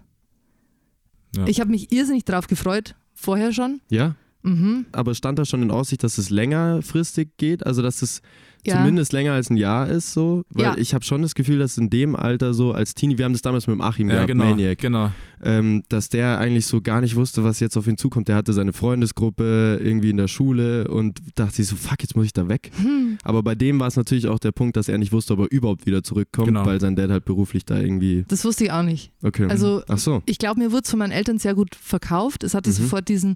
Ja. 1.36 1.46
Ich 1.46 1.60
habe 1.60 1.70
mich 1.70 1.92
irrsinnig 1.92 2.26
drauf 2.26 2.48
gefreut, 2.48 2.96
vorher 3.14 3.54
schon. 3.54 3.82
Ja, 3.90 4.16
Mhm. 4.44 4.86
aber 4.92 5.14
stand 5.16 5.40
da 5.40 5.46
schon 5.46 5.62
in 5.62 5.72
Aussicht, 5.72 6.04
dass 6.04 6.18
es 6.18 6.30
längerfristig 6.30 7.30
geht? 7.38 7.66
Also, 7.66 7.82
dass 7.82 8.02
es 8.02 8.22
Ja. 8.66 8.78
zumindest 8.78 9.12
länger 9.14 9.34
als 9.34 9.50
ein 9.50 9.58
Jahr 9.58 9.88
ist, 9.90 10.14
so? 10.14 10.44
Weil 10.50 10.64
Ja. 10.66 10.78
ich 10.78 10.94
habe 10.94 11.04
schon 11.04 11.22
das 11.22 11.36
Gefühl, 11.36 11.60
dass 11.60 11.78
in 11.78 11.90
dem 11.90 12.16
Alter 12.16 12.54
so 12.54 12.72
als 12.74 12.94
Teenie, 12.94 13.18
wir 13.18 13.26
haben 13.26 13.34
das 13.34 13.42
damals 13.42 13.68
mit 13.68 13.76
dem 13.76 13.82
Achim 13.82 14.08
Ja, 14.10 14.16
gehabt, 14.16 14.28
genau. 14.28 14.46
Maniac, 14.46 14.78
genau. 14.78 15.12
ähm, 15.44 15.84
dass 15.90 16.10
der 16.10 16.38
eigentlich 16.40 16.66
so 16.68 16.82
gar 16.82 17.02
nicht 17.02 17.16
wusste, 17.16 17.44
was 17.44 17.60
jetzt 17.60 17.76
auf 17.78 17.88
ihn 17.88 17.98
zukommt. 17.98 18.28
Der 18.28 18.36
hatte 18.36 18.54
seine 18.54 18.74
Freundesgruppe 18.74 19.80
irgendwie 19.84 20.10
in 20.12 20.18
der 20.18 20.28
Schule 20.28 20.88
und 20.88 21.20
dachte 21.36 21.56
sich 21.56 21.68
so, 21.68 21.76
fuck, 21.76 22.02
jetzt 22.02 22.16
muss 22.16 22.26
ich 22.26 22.34
da 22.34 22.48
weg. 22.48 22.72
Hm. 22.82 23.18
Aber 23.24 23.44
bei 23.44 23.56
dem 23.56 23.80
war 23.80 23.88
es 23.88 23.96
natürlich 23.96 24.28
auch 24.28 24.40
der 24.40 24.52
Punkt, 24.52 24.78
dass 24.78 24.88
er 24.88 24.98
nicht 24.98 25.12
wusste, 25.12 25.34
ob 25.34 25.40
er 25.40 25.52
überhaupt 25.52 25.86
wieder 25.86 26.04
zurückkommt, 26.04 26.48
Genau. 26.48 26.66
weil 26.66 26.80
sein 26.80 26.96
Dad 26.96 27.10
halt 27.10 27.26
beruflich 27.26 27.66
da 27.66 27.80
irgendwie. 27.80 28.26
Das 28.28 28.46
wusste 28.46 28.66
ich 28.66 28.72
auch 28.72 28.84
nicht. 28.84 29.12
Okay. 29.24 29.48
Also- 29.50 29.82
Ach 29.88 29.98
so. 29.98 30.22
Ich 30.26 30.38
glaube, 30.38 30.60
mir 30.60 30.72
wurde 30.72 30.82
es 30.84 30.90
von 30.90 31.00
meinen 31.00 31.12
Eltern 31.12 31.40
sehr 31.40 31.56
gut 31.56 31.76
verkauft. 31.76 32.44
Es 32.44 32.54
hatte 32.54 32.70
Mhm. 32.70 32.74
sofort 32.76 33.10
diesen, 33.10 33.36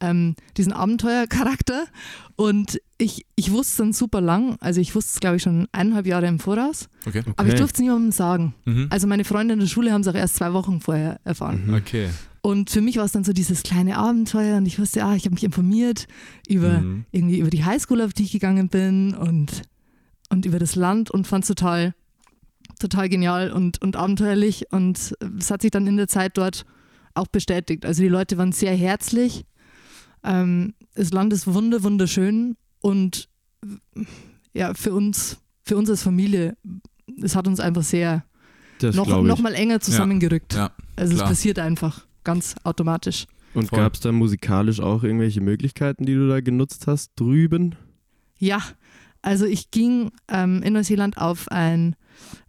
ähm, 0.00 0.34
diesen 0.56 0.72
Abenteuercharakter. 0.72 1.84
Und 2.36 2.78
ich, 2.98 3.26
ich 3.36 3.52
wusste 3.52 3.70
es 3.70 3.76
dann 3.76 3.92
super 3.92 4.20
lang. 4.20 4.56
Also 4.60 4.80
ich 4.80 4.94
wusste 4.94 5.12
es, 5.14 5.20
glaube 5.20 5.36
ich, 5.36 5.42
schon 5.42 5.68
eineinhalb 5.72 6.06
Jahre 6.06 6.26
im 6.26 6.38
Voraus. 6.38 6.88
Okay. 7.06 7.20
okay. 7.20 7.32
Aber 7.36 7.48
ich 7.48 7.54
durfte 7.54 7.76
es 7.76 7.80
niemandem 7.80 8.12
sagen. 8.12 8.54
Mhm. 8.64 8.86
Also 8.90 9.06
meine 9.06 9.24
Freunde 9.24 9.54
in 9.54 9.60
der 9.60 9.66
Schule 9.66 9.92
haben 9.92 10.00
es 10.00 10.08
auch 10.08 10.14
erst 10.14 10.36
zwei 10.36 10.52
Wochen 10.52 10.80
vorher 10.80 11.20
erfahren. 11.24 11.66
Mhm. 11.66 11.74
Okay. 11.74 12.08
Und 12.40 12.70
für 12.70 12.80
mich 12.80 12.96
war 12.96 13.04
es 13.04 13.12
dann 13.12 13.24
so 13.24 13.32
dieses 13.32 13.62
kleine 13.64 13.98
Abenteuer 13.98 14.56
und 14.56 14.66
ich 14.66 14.78
wusste, 14.78 15.04
ah, 15.04 15.14
ich 15.16 15.24
habe 15.24 15.34
mich 15.34 15.44
informiert 15.44 16.06
über 16.48 16.80
Mhm. 16.80 17.04
irgendwie 17.10 17.40
über 17.40 17.50
die 17.50 17.64
Highschool, 17.64 18.00
auf 18.00 18.12
die 18.12 18.22
ich 18.22 18.32
gegangen 18.32 18.68
bin 18.68 19.14
und, 19.14 19.62
und 20.30 20.46
über 20.46 20.58
das 20.58 20.76
Land 20.76 21.10
und 21.10 21.26
fand 21.26 21.44
es 21.44 21.48
total, 21.48 21.94
total 22.78 23.08
genial 23.08 23.50
und, 23.50 23.82
und 23.82 23.96
abenteuerlich. 23.96 24.66
Und 24.70 25.14
es 25.38 25.50
hat 25.50 25.62
sich 25.62 25.70
dann 25.70 25.86
in 25.86 25.96
der 25.96 26.08
Zeit 26.08 26.38
dort 26.38 26.64
auch 27.14 27.26
bestätigt. 27.26 27.84
Also 27.84 28.02
die 28.02 28.08
Leute 28.08 28.38
waren 28.38 28.52
sehr 28.52 28.76
herzlich. 28.76 29.44
Ähm, 30.22 30.74
das 30.94 31.10
Land 31.10 31.32
ist 31.32 31.46
wunder, 31.52 31.82
wunderschön 31.82 32.56
und 32.80 33.28
ja, 34.52 34.74
für 34.74 34.92
uns, 34.92 35.38
für 35.62 35.76
uns 35.76 35.90
als 35.90 36.02
Familie, 36.02 36.56
es 37.22 37.36
hat 37.36 37.46
uns 37.46 37.60
einfach 37.60 37.82
sehr 37.82 38.24
Das 38.78 38.94
noch, 38.96 39.22
noch 39.22 39.40
mal 39.40 39.54
enger 39.54 39.80
zusammengerückt. 39.80 40.54
Ja, 40.54 40.70
also 40.96 41.14
klar. 41.14 41.24
es 41.24 41.30
passiert 41.30 41.58
einfach 41.58 42.06
ganz 42.24 42.54
automatisch. 42.64 43.26
Und 43.54 43.70
gab 43.70 43.94
es 43.94 44.00
da 44.00 44.12
musikalisch 44.12 44.80
auch 44.80 45.02
irgendwelche 45.02 45.40
Möglichkeiten, 45.40 46.04
die 46.04 46.14
du 46.14 46.28
da 46.28 46.40
genutzt 46.40 46.86
hast 46.86 47.12
drüben? 47.16 47.74
Ja, 48.38 48.62
also 49.22 49.46
ich 49.46 49.70
ging 49.70 50.10
ähm, 50.28 50.62
in 50.62 50.74
Neuseeland 50.74 51.16
auf 51.16 51.50
ein 51.50 51.96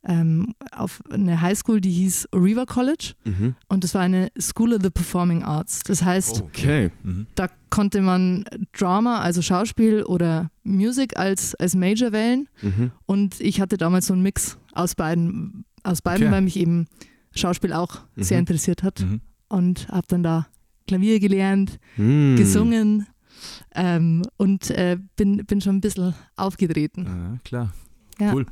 ähm, 0.04 0.54
auf 0.72 1.02
eine 1.10 1.42
Highschool, 1.42 1.82
die 1.82 1.92
hieß 1.92 2.30
River 2.34 2.66
College 2.66 3.14
Mhm. 3.26 3.56
und 3.68 3.84
das 3.84 3.94
war 3.94 4.02
eine 4.02 4.30
School 4.40 4.74
of 4.74 4.82
the 4.84 4.90
Performing 4.90 5.44
Arts. 5.44 5.82
Das 5.84 6.04
heißt, 6.04 6.42
Oh, 6.42 6.46
Okay. 6.46 6.92
Mhm. 7.04 7.28
da 7.36 7.48
konnte 7.70 8.02
man 8.02 8.46
Drama, 8.74 9.20
also 9.20 9.42
Schauspiel 9.42 10.04
oder 10.04 10.50
Music 10.64 11.18
als, 11.18 11.56
als 11.56 11.76
Major 11.76 12.12
wählen 12.12 12.48
Mhm. 12.62 12.92
und 13.06 13.40
ich 13.42 13.60
hatte 13.62 13.78
damals 13.78 14.08
so 14.08 14.14
einen 14.14 14.24
Mix 14.24 14.58
aus 14.74 14.96
beiden, 14.96 15.66
aus 15.84 16.02
beiden 16.02 16.24
Okay. 16.28 16.32
weil 16.36 16.42
mich 16.42 16.58
eben 16.58 16.88
Schauspiel 17.36 17.74
auch 17.74 18.00
sehr 18.16 18.38
Mhm. 18.38 18.42
interessiert 18.42 18.84
hat 18.84 19.02
Mhm. 19.02 19.22
und 19.50 19.88
habe 19.90 20.08
dann 20.08 20.24
da 20.24 20.48
Klavier 20.88 21.20
gelernt, 21.20 21.80
gesungen 21.98 23.08
ähm, 23.76 24.24
und 24.38 24.70
äh, 24.72 24.98
bin, 25.16 25.46
bin 25.46 25.62
schon 25.62 25.76
ein 25.78 25.82
bisschen 25.82 26.14
aufgetreten. 26.36 27.06
Ja, 27.06 27.38
klar. 27.44 27.74
Ja. 28.20 28.34
Cool. 28.34 28.46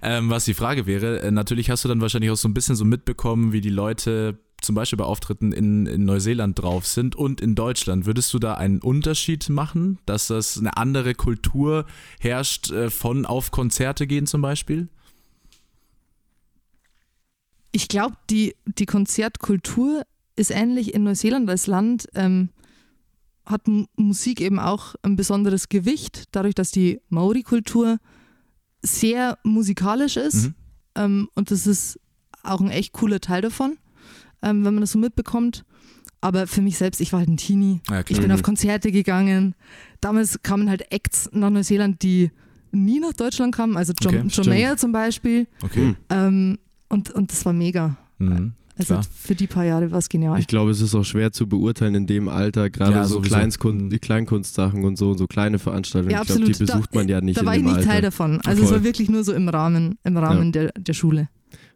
Ähm, 0.00 0.30
was 0.30 0.44
die 0.44 0.54
Frage 0.54 0.86
wäre, 0.86 1.20
äh, 1.20 1.30
natürlich 1.30 1.70
hast 1.70 1.84
du 1.84 1.88
dann 1.88 2.00
wahrscheinlich 2.00 2.30
auch 2.30 2.36
so 2.36 2.48
ein 2.48 2.54
bisschen 2.54 2.76
so 2.76 2.84
mitbekommen, 2.84 3.52
wie 3.52 3.60
die 3.60 3.70
Leute 3.70 4.38
zum 4.62 4.74
Beispiel 4.74 4.96
bei 4.96 5.04
Auftritten 5.04 5.52
in, 5.52 5.86
in 5.86 6.04
Neuseeland 6.04 6.60
drauf 6.60 6.86
sind 6.86 7.16
und 7.16 7.40
in 7.40 7.54
Deutschland. 7.54 8.06
Würdest 8.06 8.32
du 8.32 8.38
da 8.38 8.54
einen 8.54 8.80
Unterschied 8.80 9.48
machen, 9.48 9.98
dass 10.06 10.28
das 10.28 10.58
eine 10.58 10.76
andere 10.76 11.14
Kultur 11.14 11.86
herrscht, 12.20 12.70
äh, 12.70 12.90
von 12.90 13.26
auf 13.26 13.50
Konzerte 13.50 14.06
gehen 14.06 14.26
zum 14.26 14.40
Beispiel? 14.40 14.88
Ich 17.72 17.88
glaube, 17.88 18.16
die, 18.30 18.54
die 18.66 18.86
Konzertkultur 18.86 20.02
ist 20.36 20.50
ähnlich 20.50 20.94
in 20.94 21.04
Neuseeland 21.04 21.48
als 21.48 21.66
Land, 21.66 22.06
ähm, 22.14 22.50
hat 23.44 23.62
Musik 23.96 24.40
eben 24.40 24.58
auch 24.58 24.94
ein 25.02 25.16
besonderes 25.16 25.68
Gewicht, 25.68 26.24
dadurch, 26.32 26.54
dass 26.54 26.70
die 26.70 27.00
Maori-Kultur 27.08 27.98
sehr 28.82 29.38
musikalisch 29.44 30.16
ist. 30.16 30.46
Mhm. 30.46 30.54
Ähm, 30.94 31.28
und 31.34 31.50
das 31.50 31.66
ist 31.66 31.98
auch 32.42 32.60
ein 32.60 32.70
echt 32.70 32.92
cooler 32.92 33.20
Teil 33.20 33.40
davon, 33.42 33.78
ähm, 34.42 34.64
wenn 34.64 34.74
man 34.74 34.80
das 34.82 34.92
so 34.92 34.98
mitbekommt. 34.98 35.64
Aber 36.20 36.46
für 36.46 36.62
mich 36.62 36.78
selbst, 36.78 37.00
ich 37.00 37.12
war 37.12 37.20
halt 37.20 37.28
ein 37.28 37.36
Teenie. 37.36 37.80
Ja, 37.90 38.00
Ich 38.00 38.18
bin 38.18 38.26
Mhm. 38.26 38.32
auf 38.32 38.42
Konzerte 38.42 38.92
gegangen. 38.92 39.54
Damals 40.00 40.40
kamen 40.42 40.68
halt 40.70 40.92
Acts 40.92 41.28
nach 41.32 41.50
Neuseeland, 41.50 42.02
die 42.02 42.30
nie 42.70 43.00
nach 43.00 43.12
Deutschland 43.12 43.54
kamen. 43.54 43.76
Also 43.76 43.92
John, 44.00 44.16
Okay, 44.16 44.26
John. 44.28 44.48
Mayer 44.48 44.76
zum 44.76 44.92
Beispiel. 44.92 45.46
Okay. 45.62 45.88
Hm. 45.88 45.96
Ähm, 46.10 46.58
und, 46.88 47.10
und 47.10 47.32
das 47.32 47.44
war 47.44 47.52
mega. 47.52 47.96
Mhm. 48.18 48.52
Also 48.78 48.94
Klar. 48.94 49.04
für 49.14 49.34
die 49.34 49.46
paar 49.46 49.64
Jahre 49.64 49.90
war 49.90 49.98
es 49.98 50.08
genial. 50.08 50.38
Ich 50.40 50.46
glaube, 50.46 50.70
es 50.70 50.80
ist 50.80 50.94
auch 50.94 51.04
schwer 51.04 51.30
zu 51.30 51.46
beurteilen 51.46 51.94
in 51.94 52.06
dem 52.06 52.28
Alter, 52.28 52.70
gerade 52.70 52.92
Ja, 52.92 53.04
so 53.04 53.16
sowieso. 53.16 53.34
Kleinskun 53.34 53.76
Mhm. 53.76 53.90
die 53.90 53.98
Kleinkunstsachen 53.98 54.84
und 54.84 54.96
so, 54.96 55.14
so 55.14 55.26
kleine 55.26 55.58
Veranstaltungen. 55.58 56.12
Ja, 56.14 56.22
ich 56.22 56.26
glaube, 56.28 56.42
die 56.44 56.50
absolut. 56.52 56.70
Da- 56.70 56.74
besucht 56.76 56.94
man 56.94 57.08
ja 57.08 57.20
nicht 57.20 57.36
da 57.36 57.40
in 57.42 57.46
war 57.46 57.56
ich 57.56 57.62
nicht 57.62 57.74
Alter. 57.76 57.88
Teil 57.88 58.02
davon. 58.02 58.40
Also 58.44 58.62
es 58.62 58.68
Voll. 58.70 58.78
war 58.78 58.84
wirklich 58.84 59.10
nur 59.10 59.24
so 59.24 59.34
im 59.34 59.48
Rahmen, 59.48 59.98
im 60.04 60.16
Rahmen 60.16 60.52
der, 60.52 60.72
der 60.72 60.94
Schule. 60.94 61.28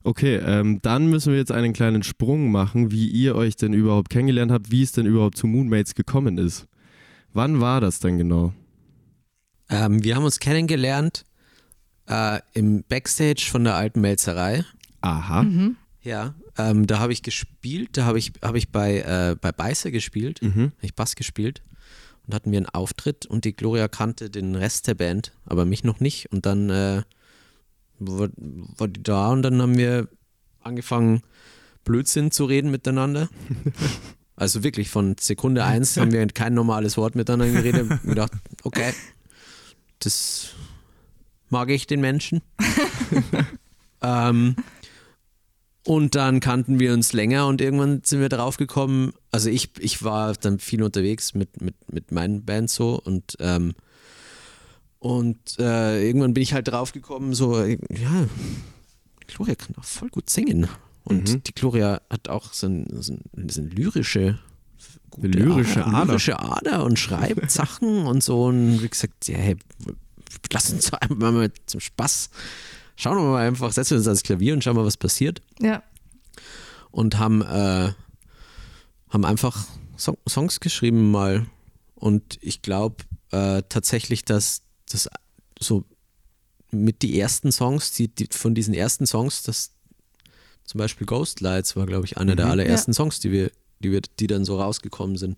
Okay, 0.05 0.37
ähm, 0.37 0.79
dann 0.83 1.09
müssen 1.11 1.33
wir 1.33 1.39
jetzt 1.39 1.53
einen 1.53 1.73
kleinen 1.73 2.03
Sprung 2.03 2.51
machen, 2.51 2.91
wie 2.93 3.09
ihr 3.09 3.35
euch 3.35 3.57
denn 3.57 3.73
überhaupt 3.75 4.09
kennengelernt 4.09 4.51
habt, 4.53 4.71
wie 4.71 4.83
es 4.83 4.93
denn 4.93 5.05
überhaupt 5.05 5.37
zu 5.37 5.47
Moonmates 5.47 5.95
gekommen 5.95 6.39
ist. 6.39 6.67
Wann 7.35 7.61
war 7.61 7.81
das 7.83 7.99
denn 7.99 8.17
genau? 8.17 8.55
Ähm, 9.69 10.03
wir 10.05 10.15
haben 10.17 10.25
uns 10.25 10.39
kennengelernt 10.39 11.25
äh, 12.09 12.39
im 12.55 12.85
Backstage 12.89 13.47
von 13.51 13.65
der 13.65 13.75
alten 13.75 14.01
Melzerei. 14.01 14.65
Aha. 15.03 15.43
Mhm. 15.43 15.77
Ja, 16.07 16.35
ähm, 16.57 16.87
da 16.87 17.01
habe 17.01 17.13
ich 17.13 17.25
gespielt, 17.25 17.97
da 17.97 18.05
habe 18.05 18.17
ich, 18.21 18.33
hab 18.41 18.55
ich 18.55 18.71
bei, 18.71 19.01
äh, 19.01 19.35
bei 19.41 19.51
Beißer 19.51 19.91
gespielt, 19.91 20.41
Mhm. 20.41 20.71
habe 20.77 20.87
ich 20.87 20.95
Bass 20.95 21.17
gespielt 21.17 21.63
und 22.27 22.33
hatten 22.33 22.53
wir 22.53 22.59
einen 22.59 22.69
Auftritt 22.69 23.27
und 23.27 23.45
die 23.45 23.57
Gloria 23.57 23.89
kannte 23.89 24.31
den 24.31 24.55
Rest 24.55 24.87
der 24.87 24.95
Band, 24.95 25.33
aber 25.47 25.65
mich 25.65 25.83
noch 25.83 25.99
nicht 25.99 26.31
und 26.31 26.47
dann 26.47 26.71
äh, 26.71 27.03
war, 27.99 28.29
war 28.37 28.87
die 28.87 29.03
da 29.03 29.31
und 29.33 29.43
dann 29.43 29.61
haben 29.61 29.77
wir 29.77 30.07
angefangen 30.61 31.23
Blödsinn 31.85 32.31
zu 32.31 32.45
reden 32.47 32.71
miteinander. 32.71 33.29
Also 34.39 34.63
wirklich 34.63 34.91
von 34.91 35.17
Sekunde 35.19 35.65
eins 35.65 35.97
haben 35.97 36.13
wir 36.13 36.27
kein 36.27 36.53
normales 36.53 36.99
Wort 36.99 37.15
miteinander 37.15 37.51
geredet 37.51 37.91
und 37.91 38.03
gedacht, 38.03 38.33
okay, 38.65 38.93
das 40.01 40.51
mag 41.49 41.71
ich 41.71 41.87
den 41.87 42.03
Menschen. 42.03 42.43
ähm, 44.03 44.57
und 45.87 46.15
dann 46.15 46.41
kannten 46.41 46.79
wir 46.81 46.93
uns 46.93 47.13
länger 47.13 47.47
und 47.47 47.61
irgendwann 47.61 48.03
sind 48.05 48.21
wir 48.21 48.29
drauf 48.29 48.57
gekommen. 48.59 49.13
Also 49.31 49.49
ich, 49.49 49.71
ich 49.79 50.03
war 50.03 50.35
dann 50.35 50.59
viel 50.59 50.83
unterwegs 50.83 51.33
mit, 51.35 51.63
mit, 51.63 51.75
mit 51.93 52.13
meinen 52.13 52.45
Bands 52.45 52.75
so 52.75 53.01
und, 53.01 53.37
ähm, 53.41 53.75
und 54.99 55.39
äh, 55.59 56.05
irgendwann 56.07 56.35
bin 56.35 56.43
ich 56.43 56.53
halt 56.53 56.69
drauf 56.69 56.93
gekommen, 56.93 57.35
so, 57.35 57.63
ja, 57.65 58.27
Gloria 59.27 59.55
kann 59.55 59.75
doch 59.75 59.85
voll 59.85 60.09
gut 60.09 60.29
singen. 60.31 60.69
Und 61.05 61.33
Mhm. 61.35 61.43
die 61.45 61.55
Gloria 61.55 62.01
hat 62.11 62.29
auch 62.29 62.53
so, 62.53 62.67
ein, 62.67 62.87
so, 63.01 63.13
ein, 63.37 63.49
so 63.49 63.61
eine 63.61 63.71
lyrische, 63.71 64.39
gute 65.11 65.29
lyrische 65.29 65.87
Ader. 65.87 66.07
lyrische 66.07 66.39
Ader 66.41 66.85
und 66.85 66.99
schreibt 66.99 67.51
Sachen 67.53 68.07
und 68.07 68.25
so. 68.25 68.47
Und 68.47 68.83
wie 68.83 68.89
gesagt, 68.89 69.29
ja, 69.29 69.39
hey, 69.39 69.57
lass 70.53 70.73
uns 70.73 70.91
mal 71.11 71.53
zum 71.67 71.81
Spaß. 71.81 72.31
Schauen 72.97 73.17
wir 73.19 73.25
mal 73.25 73.47
einfach, 73.47 73.73
setzen 73.73 73.91
wir 73.93 73.99
uns 73.99 74.07
ans 74.07 74.23
Klavier 74.23 74.55
und 74.55 74.65
schauen 74.65 74.77
mal, 74.77 74.85
was 74.85 74.97
passiert. 74.97 75.43
Ja. 75.61 75.83
Und 76.91 77.19
haben, 77.19 77.43
äh, 77.43 77.93
haben 79.11 79.25
einfach 79.25 79.67
Song 79.99 80.17
Songs 80.29 80.61
geschrieben 80.61 81.11
mal. 81.11 81.47
Und 81.95 82.39
ich 82.43 82.63
glaube 82.63 83.05
äh, 83.33 83.63
tatsächlich, 83.69 84.25
dass 84.25 84.63
das 84.91 85.09
so 85.59 85.85
mit 86.71 87.03
die 87.03 87.19
ersten 87.19 87.53
Songs, 87.53 87.93
die, 87.93 88.09
die 88.09 88.29
von 88.31 88.55
diesen 88.55 88.75
ersten 88.75 89.07
Songs, 89.07 89.43
das 89.43 89.73
zum 90.65 90.79
Beispiel 90.79 91.07
Ghost 91.07 91.41
Lights 91.41 91.77
war, 91.77 91.87
glaube 91.87 92.07
ich, 92.07 92.17
einer 92.19 92.35
der 92.35 92.47
Mhm. 92.47 92.53
allerersten 92.53 92.93
Songs, 92.93 93.21
die 93.21 93.31
wir, 93.31 93.51
die 93.81 93.93
wir, 93.93 94.01
die 94.19 94.27
dann 94.27 94.45
so 94.45 94.61
rausgekommen 94.61 95.17
sind. 95.17 95.37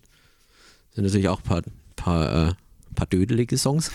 Sind 0.95 1.05
natürlich 1.05 1.29
auch 1.29 1.41
ein 1.41 1.45
paar, 1.45 1.63
paar, 1.97 2.49
äh, 2.49 2.55
paar 2.95 3.07
dödelige 3.07 3.57
Songs. 3.59 3.91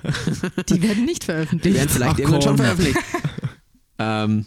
Die 0.68 0.82
werden 0.82 1.04
nicht 1.04 1.22
Die 1.22 1.26
veröffentlicht. 1.26 1.76
werden 1.76 1.88
vielleicht 1.88 2.14
Ach, 2.14 2.18
irgendwann 2.18 2.42
schon 2.42 2.56
veröffentlicht. 2.56 2.98
ähm, 3.98 4.46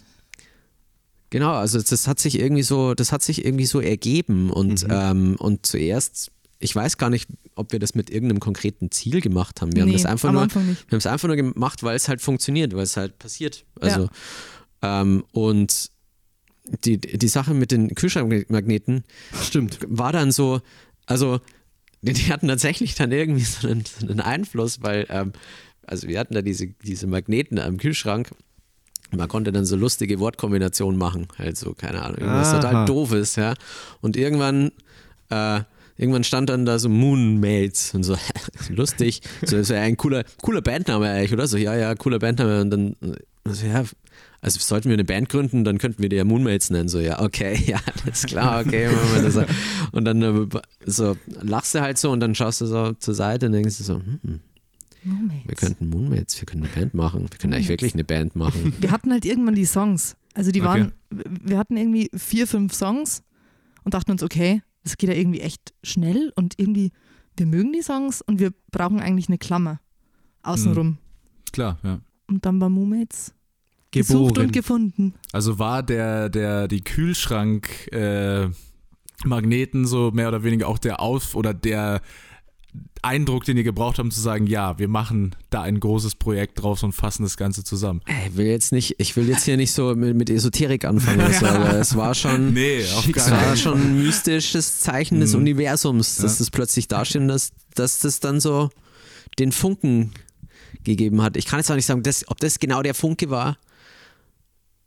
genau, 1.30 1.52
also 1.52 1.80
das 1.80 2.06
hat 2.08 2.18
sich 2.20 2.38
irgendwie 2.38 2.62
so, 2.62 2.94
das 2.94 3.12
hat 3.12 3.22
sich 3.22 3.44
irgendwie 3.44 3.66
so 3.66 3.80
ergeben 3.80 4.50
und, 4.50 4.84
Mhm. 4.84 4.90
ähm, 4.92 5.36
und 5.38 5.66
zuerst, 5.66 6.30
ich 6.58 6.74
weiß 6.74 6.96
gar 6.98 7.10
nicht, 7.10 7.28
ob 7.54 7.72
wir 7.72 7.78
das 7.78 7.94
mit 7.94 8.10
irgendeinem 8.10 8.40
konkreten 8.40 8.90
Ziel 8.90 9.20
gemacht 9.20 9.60
haben. 9.60 9.74
Wir 9.74 9.82
haben 9.82 9.88
Nee, 9.88 9.94
das 9.96 10.06
einfach 10.06 10.28
am 10.28 10.34
nur, 10.34 10.42
Anfang 10.42 10.66
nicht. 10.66 10.84
wir 10.88 10.92
haben 10.92 10.98
es 10.98 11.06
einfach 11.06 11.28
nur 11.28 11.36
gemacht, 11.36 11.82
weil 11.82 11.96
es 11.96 12.08
halt 12.08 12.20
funktioniert, 12.20 12.74
weil 12.74 12.82
es 12.84 12.96
halt 12.96 13.18
passiert. 13.18 13.64
Also 13.80 14.08
ähm, 14.82 15.24
und 15.32 15.90
die, 16.84 16.98
die 16.98 17.28
Sache 17.28 17.54
mit 17.54 17.70
den 17.70 17.94
Kühlschrankmagneten 17.94 19.04
Stimmt. 19.42 19.78
war 19.88 20.12
dann 20.12 20.32
so, 20.32 20.60
also 21.06 21.40
die, 22.02 22.12
die 22.12 22.32
hatten 22.32 22.48
tatsächlich 22.48 22.94
dann 22.94 23.12
irgendwie 23.12 23.44
so 23.44 23.68
einen, 23.68 23.84
so 23.84 24.06
einen 24.06 24.20
Einfluss, 24.20 24.82
weil, 24.82 25.06
ähm, 25.08 25.32
also 25.86 26.08
wir 26.08 26.18
hatten 26.18 26.34
da 26.34 26.42
diese, 26.42 26.68
diese 26.68 27.06
Magneten 27.06 27.58
am 27.58 27.78
Kühlschrank. 27.78 28.30
Man 29.12 29.28
konnte 29.28 29.52
dann 29.52 29.64
so 29.64 29.76
lustige 29.76 30.18
Wortkombinationen 30.18 30.98
machen, 30.98 31.28
halt 31.38 31.56
so, 31.56 31.74
keine 31.74 32.02
Ahnung, 32.02 32.18
irgendwas 32.18 32.48
Aha. 32.48 32.60
total 32.60 32.86
doofes, 32.86 33.36
ja. 33.36 33.54
Und 34.00 34.16
irgendwann, 34.16 34.72
äh, 35.30 35.60
irgendwann 35.96 36.24
stand 36.24 36.50
dann 36.50 36.66
da 36.66 36.78
so 36.78 36.88
Moonmates 36.88 37.94
und 37.94 38.02
so, 38.02 38.16
lustig. 38.68 39.22
So, 39.44 39.56
das 39.56 39.68
wäre 39.68 39.82
ein 39.82 39.96
cooler, 39.96 40.24
cooler 40.42 40.60
Bandname 40.60 41.08
eigentlich, 41.08 41.32
oder? 41.32 41.46
So, 41.46 41.56
ja, 41.56 41.76
ja, 41.76 41.94
cooler 41.94 42.18
Bandname. 42.18 42.62
Und 42.62 42.70
dann, 42.70 42.96
so, 43.44 43.64
ja, 43.64 43.84
also 44.40 44.58
sollten 44.60 44.88
wir 44.88 44.94
eine 44.94 45.04
Band 45.04 45.28
gründen, 45.28 45.64
dann 45.64 45.78
könnten 45.78 46.02
wir 46.02 46.08
die 46.08 46.16
ja 46.16 46.24
Moonmates 46.24 46.70
nennen. 46.70 46.88
So, 46.88 47.00
ja, 47.00 47.20
okay, 47.20 47.54
ja, 47.66 47.78
das 48.04 48.18
ist 48.20 48.26
klar, 48.28 48.60
okay, 48.64 48.88
machen 48.88 49.14
wir 49.14 49.22
das. 49.22 49.34
so. 49.34 49.44
Und 49.92 50.04
dann 50.04 50.22
äh, 50.22 50.46
so 50.86 51.16
lachst 51.42 51.74
du 51.74 51.80
halt 51.80 51.98
so 51.98 52.10
und 52.10 52.20
dann 52.20 52.34
schaust 52.34 52.60
du 52.60 52.66
so 52.66 52.92
zur 52.92 53.14
Seite 53.14 53.46
und 53.46 53.52
denkst 53.52 53.78
du 53.78 53.84
so, 53.84 53.94
hm, 53.96 54.40
Moment. 55.04 55.46
wir 55.48 55.54
könnten 55.54 55.88
Moonmates, 55.88 56.40
wir 56.40 56.46
können 56.46 56.64
eine 56.64 56.72
Band 56.72 56.94
machen. 56.94 57.22
Wir 57.30 57.38
können 57.38 57.54
eigentlich 57.54 57.68
wirklich 57.68 57.94
eine 57.94 58.04
Band 58.04 58.34
machen. 58.36 58.74
Wir 58.80 58.90
hatten 58.90 59.12
halt 59.12 59.24
irgendwann 59.24 59.54
die 59.54 59.64
Songs. 59.64 60.16
Also 60.34 60.50
die 60.50 60.60
Okay. 60.60 60.68
waren, 60.68 60.92
wir 61.10 61.56
hatten 61.58 61.76
irgendwie 61.76 62.10
vier, 62.14 62.46
fünf 62.46 62.74
Songs 62.74 63.22
und 63.84 63.94
dachten 63.94 64.10
uns, 64.10 64.22
okay, 64.22 64.62
das 64.82 64.96
geht 64.98 65.08
ja 65.08 65.16
irgendwie 65.16 65.40
echt 65.40 65.72
schnell 65.82 66.32
und 66.36 66.54
irgendwie, 66.58 66.90
wir 67.36 67.46
mögen 67.46 67.72
die 67.72 67.82
Songs 67.82 68.20
und 68.20 68.38
wir 68.40 68.50
brauchen 68.70 69.00
eigentlich 69.00 69.28
eine 69.28 69.38
Klammer 69.38 69.80
außenrum. 70.42 70.98
Klar, 71.52 71.78
ja. 71.82 72.00
Und 72.26 72.44
dann 72.44 72.60
war 72.60 72.68
Moommates 73.94 74.08
gesucht 74.08 74.28
Geboren. 74.34 74.46
und 74.46 74.52
gefunden. 74.52 75.14
Also 75.32 75.58
war 75.58 75.82
der, 75.82 76.28
der, 76.28 76.68
die 76.68 76.82
Kühlschrank 76.82 77.90
äh, 77.92 78.48
Magneten 79.24 79.86
so 79.86 80.10
mehr 80.12 80.28
oder 80.28 80.42
weniger 80.44 80.68
auch 80.68 80.78
der 80.78 81.00
Auf 81.00 81.34
oder 81.34 81.54
der 81.54 82.00
Eindruck, 83.00 83.44
den 83.44 83.56
ihr 83.56 83.62
gebraucht 83.62 83.98
habt, 83.98 84.04
um 84.06 84.10
zu 84.10 84.20
sagen, 84.20 84.46
ja, 84.46 84.78
wir 84.78 84.88
machen 84.88 85.34
da 85.48 85.62
ein 85.62 85.80
großes 85.80 86.16
Projekt 86.16 86.60
draus 86.60 86.82
und 86.82 86.92
fassen 86.92 87.22
das 87.22 87.36
Ganze 87.36 87.64
zusammen. 87.64 88.02
Ich 88.26 88.36
will 88.36 88.46
jetzt 88.46 88.72
nicht, 88.72 88.96
ich 88.98 89.16
will 89.16 89.28
jetzt 89.28 89.44
hier 89.44 89.56
nicht 89.56 89.72
so 89.72 89.94
mit, 89.94 90.14
mit 90.16 90.28
Esoterik 90.28 90.84
anfangen, 90.84 91.20
oder 91.20 91.32
so, 91.32 91.46
aber 91.46 91.74
es 91.78 91.96
war 91.96 92.14
schon, 92.14 92.52
Nee, 92.52 92.80
es 92.80 93.30
war 93.30 93.56
schon 93.56 93.80
ein 93.80 94.02
mystisches 94.02 94.80
Zeichen 94.80 95.20
des 95.20 95.32
Mhm. 95.32 95.40
Universums, 95.40 96.16
dass 96.16 96.34
Ja. 96.34 96.38
das 96.40 96.50
plötzlich 96.50 96.88
dasteht 96.88 97.28
dass, 97.30 97.52
dass 97.74 98.00
das 98.00 98.20
dann 98.20 98.40
so 98.40 98.68
den 99.38 99.52
Funken 99.52 100.12
gegeben 100.84 101.22
hat. 101.22 101.36
Ich 101.36 101.46
kann 101.46 101.60
jetzt 101.60 101.70
auch 101.70 101.76
nicht 101.76 101.86
sagen, 101.86 102.02
dass, 102.02 102.28
ob 102.28 102.38
das 102.40 102.58
genau 102.58 102.82
der 102.82 102.94
Funke 102.94 103.30
war, 103.30 103.56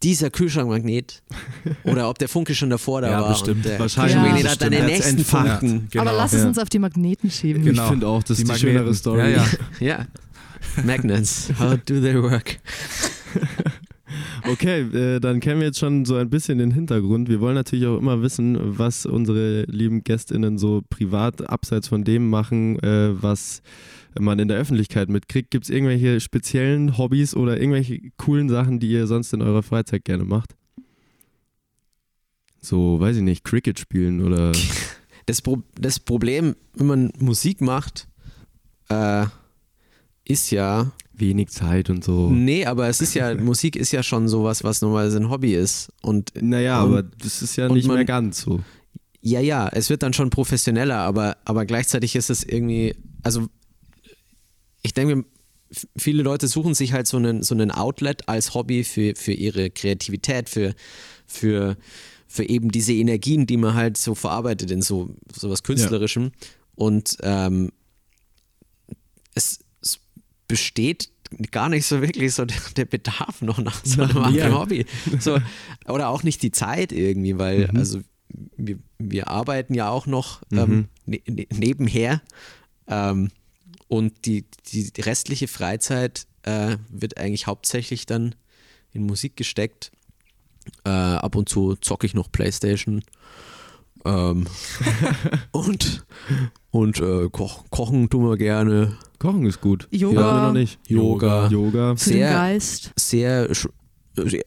dieser 0.04 0.30
Kühlschrankmagnet, 0.30 1.22
oder 1.84 2.10
ob 2.10 2.18
der 2.20 2.30
Funke 2.30 2.56
schon 2.56 2.70
davor 2.70 3.02
da 3.02 3.10
Ja, 3.12 3.22
war. 3.22 3.30
bestimmt. 3.30 3.58
Und 3.58 3.66
der 3.66 3.80
Wahrscheinlich. 3.80 4.14
Kühlschrankmagnet 4.16 4.44
Ja, 4.46 4.52
hat 4.52 4.62
dann 4.62 4.72
den 4.72 4.86
nächsten. 4.86 5.24
Funken. 5.26 5.88
genau. 5.92 6.04
Aber 6.06 6.14
lass 6.14 6.34
es 6.34 6.42
ja. 6.44 6.48
uns 6.48 6.58
auf 6.58 6.70
die 6.70 6.80
Magneten 6.80 7.30
schieben. 7.32 7.64
Genau. 7.64 7.84
Ich 7.84 7.90
finde 7.90 8.08
auch, 8.08 8.24
das 8.24 8.38
Die 8.38 8.44
ist 8.44 8.48
die 8.50 8.52
Magneten. 8.54 8.78
schönere 8.78 8.94
Story. 8.94 9.20
Ja, 9.20 9.28
ja. 9.30 9.46
Ja. 9.80 10.06
Magnets, 10.84 11.50
how 11.60 11.78
do 11.86 12.00
they 12.02 12.22
work? 12.22 12.58
Okay, 14.52 14.82
äh, 14.82 15.20
dann 15.20 15.40
kennen 15.40 15.60
wir 15.60 15.68
jetzt 15.68 15.78
schon 15.78 16.04
so 16.06 16.16
ein 16.16 16.30
bisschen 16.32 16.58
den 16.58 16.72
Hintergrund. 16.72 17.30
Wir 17.30 17.40
wollen 17.42 17.54
natürlich 17.54 17.86
auch 17.86 17.98
immer 18.00 18.22
wissen, 18.24 18.58
was 18.78 19.06
unsere 19.06 19.64
lieben 19.66 20.04
GästInnen 20.04 20.58
so 20.58 20.82
privat 20.90 21.48
abseits 21.48 21.88
von 21.90 22.04
dem 22.04 22.28
machen, 22.30 22.80
äh, 22.80 23.22
was 23.22 23.62
man 24.18 24.40
in 24.40 24.48
der 24.48 24.58
Öffentlichkeit 24.58 25.10
mitkriegt. 25.10 25.52
Gibt 25.52 25.66
es 25.66 25.70
irgendwelche 25.70 26.20
speziellen 26.20 26.98
Hobbys 26.98 27.36
oder 27.36 27.58
irgendwelche 27.60 28.00
coolen 28.18 28.50
Sachen, 28.50 28.80
die 28.80 28.90
ihr 28.90 29.08
sonst 29.08 29.34
in 29.34 29.42
eurer 29.42 29.64
Freizeit 29.64 30.06
gerne 30.06 30.24
macht? 30.26 30.56
So, 32.62 33.00
weiß 33.00 33.18
ich 33.18 33.24
nicht, 33.24 33.44
Cricket 33.44 33.80
spielen 33.80 34.22
oder. 34.24 34.52
Das, 35.26 35.44
Pro 35.44 35.62
das 35.80 36.00
Problem, 36.00 36.56
wenn 36.74 36.88
man 36.88 37.12
Musik 37.20 37.62
macht, 37.62 38.08
äh, 38.90 39.28
ist 40.26 40.50
ja, 40.50 40.92
Wenig 41.14 41.50
Zeit 41.50 41.92
und 41.92 42.04
so. 42.04 42.32
nee, 42.32 42.66
aber 42.66 42.88
es 42.88 43.00
ist 43.00 43.14
ja, 43.14 43.36
Musik 43.40 43.76
ist 43.76 43.92
ja 43.92 44.02
schon 44.02 44.28
sowas, 44.28 44.64
was 44.64 44.82
normalerweise 44.82 45.18
ein 45.20 45.30
Hobby 45.30 45.54
ist. 45.54 45.90
Und 46.02 46.32
Naja, 46.42 46.82
Und- 46.82 46.90
aber 46.90 47.04
das 47.04 47.44
ist 47.44 47.58
ja 47.58 47.70
nicht 47.70 47.86
man- 47.86 47.98
mehr 47.98 48.06
ganz 48.06 48.42
so. 48.42 48.62
ja, 49.22 49.40
ja, 49.40 49.68
es 49.72 49.92
wird 49.92 50.02
dann 50.02 50.14
schon 50.14 50.32
professioneller, 50.32 50.98
aber, 50.98 51.38
aber 51.46 51.68
gleichzeitig 51.68 52.16
ist 52.16 52.32
es 52.32 52.44
irgendwie, 52.44 52.96
also 53.22 53.46
ich 54.82 54.94
denke, 54.94 55.26
viele 55.98 56.24
Leute 56.24 56.48
suchen 56.48 56.74
sich 56.74 56.94
halt 56.94 57.08
so 57.08 57.18
einen, 57.18 57.44
so 57.44 57.54
einen 57.54 57.72
Outlet 57.72 58.28
als 58.28 58.54
Hobby 58.54 58.84
für, 58.84 59.16
für 59.16 59.34
ihre 59.34 59.70
Kreativität, 59.70 60.50
für, 60.50 60.74
für, 61.28 61.78
für 62.28 62.48
eben 62.50 62.72
diese 62.72 62.94
Energien, 62.94 63.46
die 63.46 63.58
man 63.58 63.74
halt 63.76 63.98
so 63.98 64.16
verarbeitet 64.16 64.72
in 64.72 64.82
so 64.82 65.16
sowas 65.34 65.64
Künstlerischem. 65.64 66.32
Und 66.76 67.18
ähm, 67.22 67.72
es, 69.36 69.60
es 69.82 70.00
besteht 70.48 71.10
gar 71.52 71.70
nicht 71.70 71.86
so 71.86 72.02
wirklich 72.02 72.34
so 72.34 72.46
der, 72.46 72.58
der 72.76 72.86
Bedarf 72.86 73.42
noch 73.42 73.60
nach 73.60 73.84
so 73.86 74.02
einem 74.02 74.10
Nach 74.16 74.24
anderen 74.26 74.50
mehr. 74.52 74.60
Hobby. 74.60 74.86
So, 75.20 75.38
oder 75.88 76.10
auch 76.10 76.24
nicht 76.24 76.42
die 76.42 76.52
Zeit 76.52 76.92
irgendwie, 76.92 77.38
weil 77.38 77.68
Mhm. 77.72 77.78
also 77.78 78.00
wir, 78.58 78.78
wir 78.98 79.28
arbeiten 79.28 79.74
ja 79.74 79.90
auch 79.90 80.06
noch 80.08 80.42
Mhm. 80.52 80.58
ähm, 80.58 80.88
ne, 81.06 81.22
ne, 81.28 81.48
nebenher 81.54 82.22
ähm, 82.88 83.30
und 83.90 84.26
die, 84.26 84.46
die, 84.72 84.92
die 84.94 85.02
restliche 85.02 85.50
Freizeit 85.50 86.26
äh, 86.44 86.78
wird 86.90 87.18
eigentlich 87.18 87.48
hauptsächlich 87.48 88.06
dann 88.06 88.36
in 88.94 89.06
Musik 89.06 89.36
gesteckt. 89.36 89.92
Äh, 90.86 90.90
ab 90.90 91.36
und 91.36 91.50
zu 91.50 91.76
zocke 91.76 92.06
ich 92.06 92.14
noch 92.14 92.32
Playstation 92.32 93.04
ähm, 94.06 94.46
und, 95.52 96.06
und 96.72 97.00
äh, 97.00 97.30
koch, 97.30 97.66
kochen 97.70 98.10
tun 98.10 98.30
wir 98.30 98.38
gerne. 98.38 98.98
Kochen 99.18 99.46
ist 99.46 99.62
gut. 99.62 99.88
Yoga. 99.92 100.22
Ja, 100.22 100.48
noch 100.48 100.54
nicht. 100.54 100.80
Yoga. 100.88 101.48
Yoga. 101.48 101.96
Für 101.96 102.10
den 102.10 102.14
Sehr- 102.20 102.32
Geist. 102.32 102.92
Sehr 102.98 103.50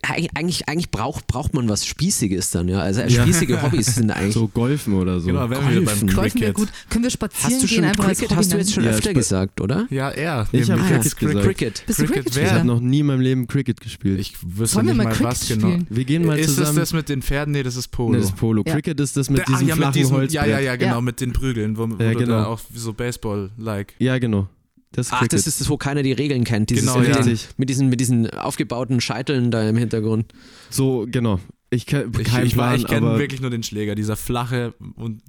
eigentlich, 0.02 0.68
eigentlich 0.68 0.90
braucht, 0.90 1.26
braucht 1.26 1.54
man 1.54 1.68
was 1.68 1.86
Spießiges 1.86 2.50
dann, 2.50 2.68
ja. 2.68 2.80
Also 2.80 3.00
Ja. 3.02 3.22
spießige 3.22 3.62
Hobbys 3.62 3.94
sind 3.94 4.10
eigentlich. 4.10 4.34
So 4.34 4.48
golfen 4.48 4.94
oder 4.94 5.20
so. 5.20 5.26
Genau, 5.26 5.48
wären 5.48 5.68
wir 5.68 5.74
beim 5.76 5.84
Golfen. 5.84 6.08
Golfen 6.14 6.40
wäre 6.40 6.52
gut. 6.52 6.68
Können 6.90 7.04
wir 7.04 7.10
spazieren 7.10 7.52
Hast 7.54 7.62
du 7.62 7.66
gehen 7.66 7.76
schon 7.76 7.84
einfach 7.84 8.04
als 8.08 8.18
Cricket? 8.18 8.36
Hast 8.36 8.52
du 8.52 8.56
jetzt 8.58 8.72
schon 8.74 8.84
Ja, 8.84 8.90
öfter 8.90 9.14
gesagt, 9.14 9.60
oder? 9.60 9.86
Ja, 9.90 10.10
er. 10.10 10.46
Ich 10.52 10.70
hab 10.70 10.78
Nämlich 10.78 10.92
Cricket 11.02 11.16
gesagt. 11.18 11.44
Cricket. 11.46 11.82
Bist 11.86 11.98
du 11.98 12.04
Cricket 12.04 12.24
Cricket? 12.26 12.36
Ich 12.42 12.48
Ja. 12.48 12.54
habe 12.56 12.66
noch 12.66 12.80
nie 12.80 13.00
in 13.00 13.06
meinem 13.06 13.20
Leben 13.20 13.46
Cricket 13.46 13.80
gespielt. 13.80 14.20
Ich 14.20 14.34
wüsste 14.42 14.76
Wollen 14.76 14.86
wir 14.88 14.94
nicht 14.94 14.98
mal 14.98 15.04
mal, 15.04 15.10
Cricket 15.12 15.26
was 15.26 15.48
genau. 15.48 15.68
spielen? 15.68 15.86
wir 15.88 16.04
gehen 16.04 16.26
mal 16.26 16.38
ist 16.38 16.46
zusammen. 16.48 16.66
das 16.66 16.74
das 16.76 16.92
mit 16.92 17.08
den 17.08 17.22
Pferden? 17.22 17.52
Nee, 17.52 17.62
das 17.62 17.76
ist 17.76 17.88
Polo. 17.88 18.12
Nee, 18.12 18.18
das 18.18 18.26
ist 18.26 18.36
Polo. 18.36 18.62
Ja. 18.66 18.74
Cricket 18.74 19.00
ist 19.00 19.16
das 19.16 19.30
mit 19.30 19.38
Der- 19.38 19.46
diesem 19.46 19.66
ah, 19.66 19.68
ja, 19.68 19.76
flachen 19.76 19.88
mit 19.88 19.96
diesem, 19.96 20.16
Holzbrett. 20.16 20.46
Ja, 20.46 20.46
ja, 20.46 20.60
ja, 20.60 20.76
genau, 20.76 20.94
Ja. 20.96 21.00
mit 21.00 21.20
den 21.20 21.32
Prügeln, 21.32 21.76
wo, 21.78 21.88
wo 21.88 22.02
Ja, 22.02 22.12
du 22.12 22.18
genau. 22.18 22.32
da 22.40 22.46
auch 22.46 22.60
so 22.74 22.92
Baseball-like. 22.92 23.94
Ja, 23.98 24.18
genau. 24.18 24.48
Das 24.92 25.06
ist 25.06 25.12
Ach, 25.12 25.18
Cricket. 25.20 25.32
das 25.38 25.46
ist 25.46 25.60
das, 25.60 25.68
wo 25.68 25.76
keiner 25.76 26.02
die 26.02 26.12
Regeln 26.12 26.44
kennt. 26.44 26.70
Dieses 26.70 26.84
Genau, 26.86 26.98
mit, 26.98 27.08
ja. 27.08 27.16
diesen, 27.16 27.32
Richtig. 27.32 27.58
mit, 27.58 27.68
diesen, 27.70 27.88
mit 27.88 28.00
diesen 28.00 28.30
aufgebauten 28.30 29.00
Scheiteln 29.00 29.50
da 29.50 29.68
im 29.68 29.76
Hintergrund. 29.76 30.32
so, 30.70 31.06
genau. 31.10 31.40
Ich 31.70 31.86
kann 31.86 32.12
Ich, 32.20 32.28
ich, 32.44 32.52
Plan, 32.54 32.76
ich 32.76 32.86
kenne 32.86 33.18
wirklich 33.18 33.40
nur 33.40 33.48
den 33.50 33.62
Schläger, 33.62 33.94
dieser 33.94 34.14
flache 34.16 34.74
und 34.96 35.22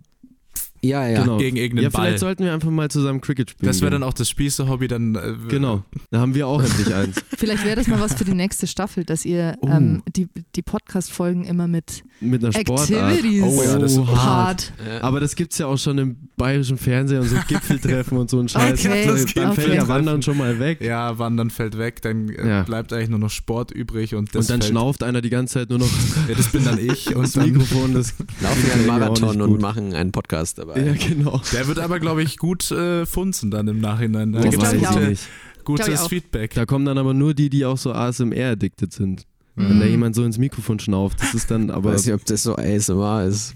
Ja, 0.82 1.08
ja. 1.08 1.22
genau. 1.22 1.38
gegen 1.38 1.56
irgendeinen 1.56 1.84
Ja, 1.86 1.90
Ball. 1.90 2.08
vielleicht 2.08 2.20
sollten 2.20 2.44
wir 2.44 2.54
einfach 2.54 2.70
mal 2.70 2.92
zusammen 2.92 3.22
Cricket 3.22 3.52
spielen. 3.52 3.66
Das 3.68 3.80
wäre 3.80 3.92
dann 3.92 4.04
auch 4.04 4.12
das 4.14 4.28
Spieße-Hobby 4.30 4.90
dann. 4.90 5.16
Äh, 5.16 5.36
Genau. 5.48 5.86
Da 6.12 6.20
haben 6.20 6.36
wir 6.36 6.46
auch 6.48 6.62
endlich 6.62 6.94
eins. 6.94 7.16
Vielleicht 7.38 7.64
wäre 7.64 7.78
das 7.78 7.88
mal 7.88 8.02
was 8.02 8.14
für 8.16 8.26
die 8.26 8.34
nächste 8.34 8.68
Staffel, 8.68 9.06
dass 9.06 9.24
ihr 9.24 9.56
Oh. 9.62 9.68
ähm, 9.70 10.04
die, 10.14 10.28
die 10.58 10.62
Podcast-Folgen 10.62 11.46
immer 11.46 11.70
mit 11.70 12.04
mit 12.24 12.44
einer 12.44 12.54
Sportart. 12.54 12.90
Activities. 12.92 13.44
Oh 13.44 13.64
ja, 13.64 13.78
das 13.78 13.94
ist 13.94 14.06
hart. 14.08 14.74
Aber 15.02 15.20
das 15.20 15.36
gibt 15.36 15.54
es 15.54 15.60
ja 15.60 15.68
auch 15.68 15.78
schon 15.78 15.98
im 15.98 16.16
bayerischen 16.38 16.78
Fernsehen 16.78 17.22
und 17.22 17.28
so 17.28 17.36
Gipfeltreffen 17.48 18.18
und 18.18 18.30
so 18.30 18.40
ein 18.40 18.50
Scheiß. 18.50 18.86
Okay, 18.86 19.06
dann 19.06 19.16
das 19.16 19.34
dann 19.34 19.54
fällt 19.54 19.68
okay. 19.68 19.78
ja 19.78 19.88
Wandern 19.88 20.22
schon 20.22 20.38
mal 20.38 20.60
weg. 20.60 20.82
Ja, 20.82 21.18
Wandern 21.20 21.50
fällt 21.50 21.78
weg, 21.78 22.02
dann 22.02 22.30
äh, 22.30 22.48
Ja. 22.48 22.64
bleibt 22.64 22.92
eigentlich 22.94 23.10
nur 23.10 23.20
noch 23.20 23.30
Sport 23.30 23.72
übrig 23.72 24.16
und 24.16 24.34
das 24.36 24.46
und 24.46 24.50
dann 24.50 24.62
fällt, 24.62 24.72
schnauft 24.72 25.04
einer 25.04 25.22
die 25.22 25.30
ganze 25.30 25.56
Zeit 25.60 25.70
nur 25.70 25.80
noch 25.80 25.90
ja, 26.28 26.36
das 26.36 26.52
bin 26.52 26.66
dann 26.66 26.80
ich 26.80 27.16
und 27.16 27.24
das 27.24 27.36
Mikrofon. 27.36 27.94
Das 27.94 28.14
Laufen 28.42 28.72
einen 28.72 28.86
Marathon 28.88 29.42
und 29.42 29.62
machen 29.62 29.94
einen 29.94 30.12
Podcast 30.12 30.58
dabei. 30.58 30.80
Ja, 30.82 30.94
genau. 30.94 31.42
der 31.52 31.68
wird 31.68 31.80
aber 31.80 32.00
glaube 32.00 32.24
ich 32.24 32.38
gut 32.38 32.70
äh, 32.72 33.06
funzen 33.06 33.52
dann 33.52 33.68
im 33.68 33.80
Nachhinein. 33.80 34.32
Da 34.34 34.42
gibt's 34.42 34.74
ich 34.74 34.88
auch. 34.88 34.96
gute, 34.96 35.84
gutes. 35.84 36.08
Feedback. 36.08 36.54
Da 36.54 36.66
kommen 36.66 36.86
dann 36.86 36.98
aber 36.98 37.14
nur 37.14 37.34
die, 37.34 37.50
die 37.50 37.66
auch 37.66 37.78
so 37.78 37.94
ASMR-addicted 37.94 38.92
sind. 38.92 39.26
Wenn 39.56 39.76
Mhm. 39.76 39.80
da 39.82 39.86
jemand 39.86 40.16
so 40.16 40.24
ins 40.24 40.40
Mikrofon 40.40 40.80
schnauft, 40.80 41.22
das 41.22 41.36
ist 41.36 41.52
dann 41.52 41.66
Ich 41.66 41.74
aber. 41.76 41.94
weiß 41.94 42.06
nicht, 42.08 42.16
ob 42.16 42.26
das 42.26 42.42
so 42.42 42.56
ASMR 42.56 43.26
ist. 43.26 43.54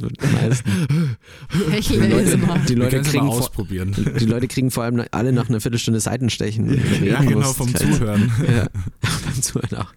Hecheln 1.71 2.01
Die 2.01 2.07
ist 2.15 2.33
Leute, 2.37 2.39
die 2.67 2.75
Leute 2.75 3.01
kriegen 3.01 3.25
vor, 3.25 3.37
ausprobieren. 3.39 3.95
die 4.19 4.25
Leute 4.25 4.47
kriegen 4.47 4.69
vor 4.69 4.83
allem 4.83 5.03
alle 5.11 5.31
nach 5.33 5.49
einer 5.49 5.59
Viertelstunde 5.59 5.99
Seitenstechen. 5.99 6.69
wenn 6.69 7.03
Ja, 7.03 7.21
genau, 7.23 7.51
vom. 7.53 7.73
Zuhören. 7.75 8.31
Ja, 8.47 8.67
beim 9.01 9.41
Zuhören 9.41 9.75
auch. 9.77 9.93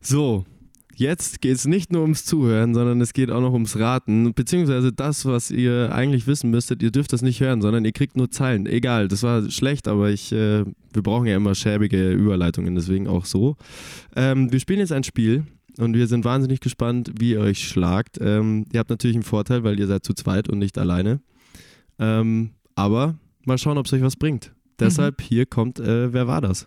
So, 0.00 0.44
jetzt 0.98 1.40
geht 1.40 1.54
es 1.54 1.66
nicht 1.66 1.92
nur 1.92 2.02
ums 2.02 2.24
Zuhören, 2.24 2.74
sondern 2.74 3.00
es 3.00 3.12
geht 3.12 3.30
auch 3.30 3.40
noch 3.40 3.52
ums 3.52 3.78
Raten. 3.78 4.34
Beziehungsweise 4.34 4.92
das, 4.92 5.24
was 5.24 5.50
ihr 5.50 5.94
eigentlich 5.94 6.26
wissen 6.26 6.50
müsstet, 6.50 6.82
ihr 6.82 6.90
dürft 6.90 7.12
das 7.12 7.22
nicht 7.22 7.40
hören, 7.40 7.62
sondern 7.62 7.84
ihr 7.84 7.92
kriegt 7.92 8.16
nur 8.16 8.30
Zeilen. 8.30 8.66
Egal, 8.66 9.08
das 9.08 9.22
war 9.22 9.48
schlecht, 9.50 9.86
aber 9.86 10.10
ich, 10.10 10.32
äh, 10.32 10.64
wir 10.92 11.02
brauchen 11.02 11.26
ja 11.26 11.36
immer 11.36 11.54
schäbige 11.54 12.10
Überleitungen, 12.12 12.74
deswegen 12.74 13.06
auch 13.06 13.24
so. 13.24 13.56
Ähm, 14.16 14.52
wir 14.52 14.60
spielen 14.60 14.80
jetzt 14.80 14.92
ein 14.92 15.04
Spiel. 15.04 15.44
Und 15.78 15.94
wir 15.94 16.08
sind 16.08 16.24
wahnsinnig 16.24 16.58
gespannt, 16.58 17.12
wie 17.20 17.32
ihr 17.32 17.40
euch 17.40 17.68
schlagt. 17.68 18.18
Ähm, 18.20 18.66
ihr 18.72 18.80
habt 18.80 18.90
natürlich 18.90 19.14
einen 19.14 19.22
Vorteil, 19.22 19.62
weil 19.62 19.78
ihr 19.78 19.86
seid 19.86 20.04
zu 20.04 20.12
zweit 20.12 20.48
und 20.48 20.58
nicht 20.58 20.76
alleine. 20.76 21.20
Ähm, 22.00 22.50
aber 22.74 23.14
mal 23.44 23.58
schauen, 23.58 23.78
ob 23.78 23.86
es 23.86 23.92
euch 23.92 24.02
was 24.02 24.16
bringt. 24.16 24.52
Deshalb 24.80 25.20
hier 25.20 25.46
kommt, 25.46 25.78
äh, 25.78 26.12
wer 26.12 26.26
war 26.26 26.40
das? 26.40 26.66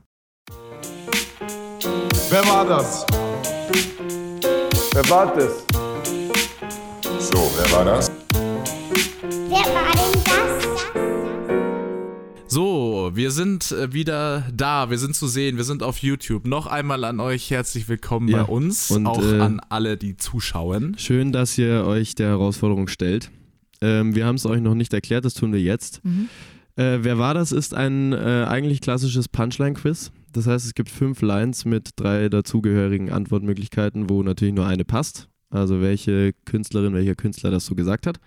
Wer 2.30 2.46
war 2.46 2.66
das? 2.66 3.06
Wer 4.94 5.10
war 5.10 5.34
das? 5.34 5.66
So, 7.32 7.50
wer 7.56 7.72
war 7.72 7.86
das? 7.86 8.12
Wer 9.48 9.66
war 9.74 9.90
denn 9.94 10.22
das? 10.26 10.84
So, 12.54 13.12
wir 13.14 13.32
sind 13.32 13.72
äh, 13.72 13.94
wieder 13.94 14.44
da, 14.54 14.90
wir 14.90 14.98
sind 14.98 15.16
zu 15.16 15.28
sehen, 15.28 15.56
wir 15.56 15.64
sind 15.64 15.82
auf 15.82 16.00
YouTube. 16.00 16.46
Noch 16.46 16.68
einmal 16.68 17.06
an 17.06 17.22
euch 17.22 17.50
herzlich 17.52 17.88
willkommen 17.88 18.28
Ja, 18.28 18.44
bei 18.44 18.52
uns, 18.52 18.92
und, 18.92 19.08
auch 19.08 19.24
äh, 19.24 19.40
an 19.40 19.62
alle, 19.70 19.96
die 19.96 20.18
zuschauen. 20.18 20.98
Schön, 20.98 21.32
dass 21.32 21.58
ihr 21.58 21.86
euch 21.86 22.16
der 22.16 22.28
Herausforderung 22.28 22.90
stellt. 22.90 23.32
Ähm, 23.80 24.14
wir 24.14 24.26
haben 24.26 24.36
es 24.36 24.46
euch 24.46 24.60
noch 24.60 24.76
nicht 24.76 24.94
erklärt, 24.94 25.24
das 25.24 25.36
tun 25.36 25.54
wir 25.54 25.62
jetzt. 25.62 26.04
Mhm. 26.04 26.28
Äh, 26.76 26.98
wer 27.02 27.18
war 27.18 27.34
das? 27.34 27.54
Ist 27.54 27.74
ein 27.74 28.12
äh, 28.12 28.46
eigentlich 28.46 28.82
klassisches 28.82 29.30
Punchline-Quiz. 29.30 30.12
Das 30.32 30.48
heißt, 30.48 30.66
es 30.66 30.74
gibt 30.74 30.90
fünf 30.90 31.22
Lines 31.22 31.66
mit 31.66 31.92
drei 31.96 32.30
dazugehörigen 32.30 33.12
Antwortmöglichkeiten, 33.12 34.10
wo 34.10 34.24
natürlich 34.24 34.54
nur 34.54 34.66
eine 34.66 34.86
passt. 34.86 35.28
Also 35.52 35.82
welche 35.82 36.32
Künstlerin, 36.46 36.94
welcher 36.94 37.16
Künstler 37.16 37.52
das 37.52 37.66
so 37.66 37.76
gesagt 37.76 38.08
hat. 38.08 38.22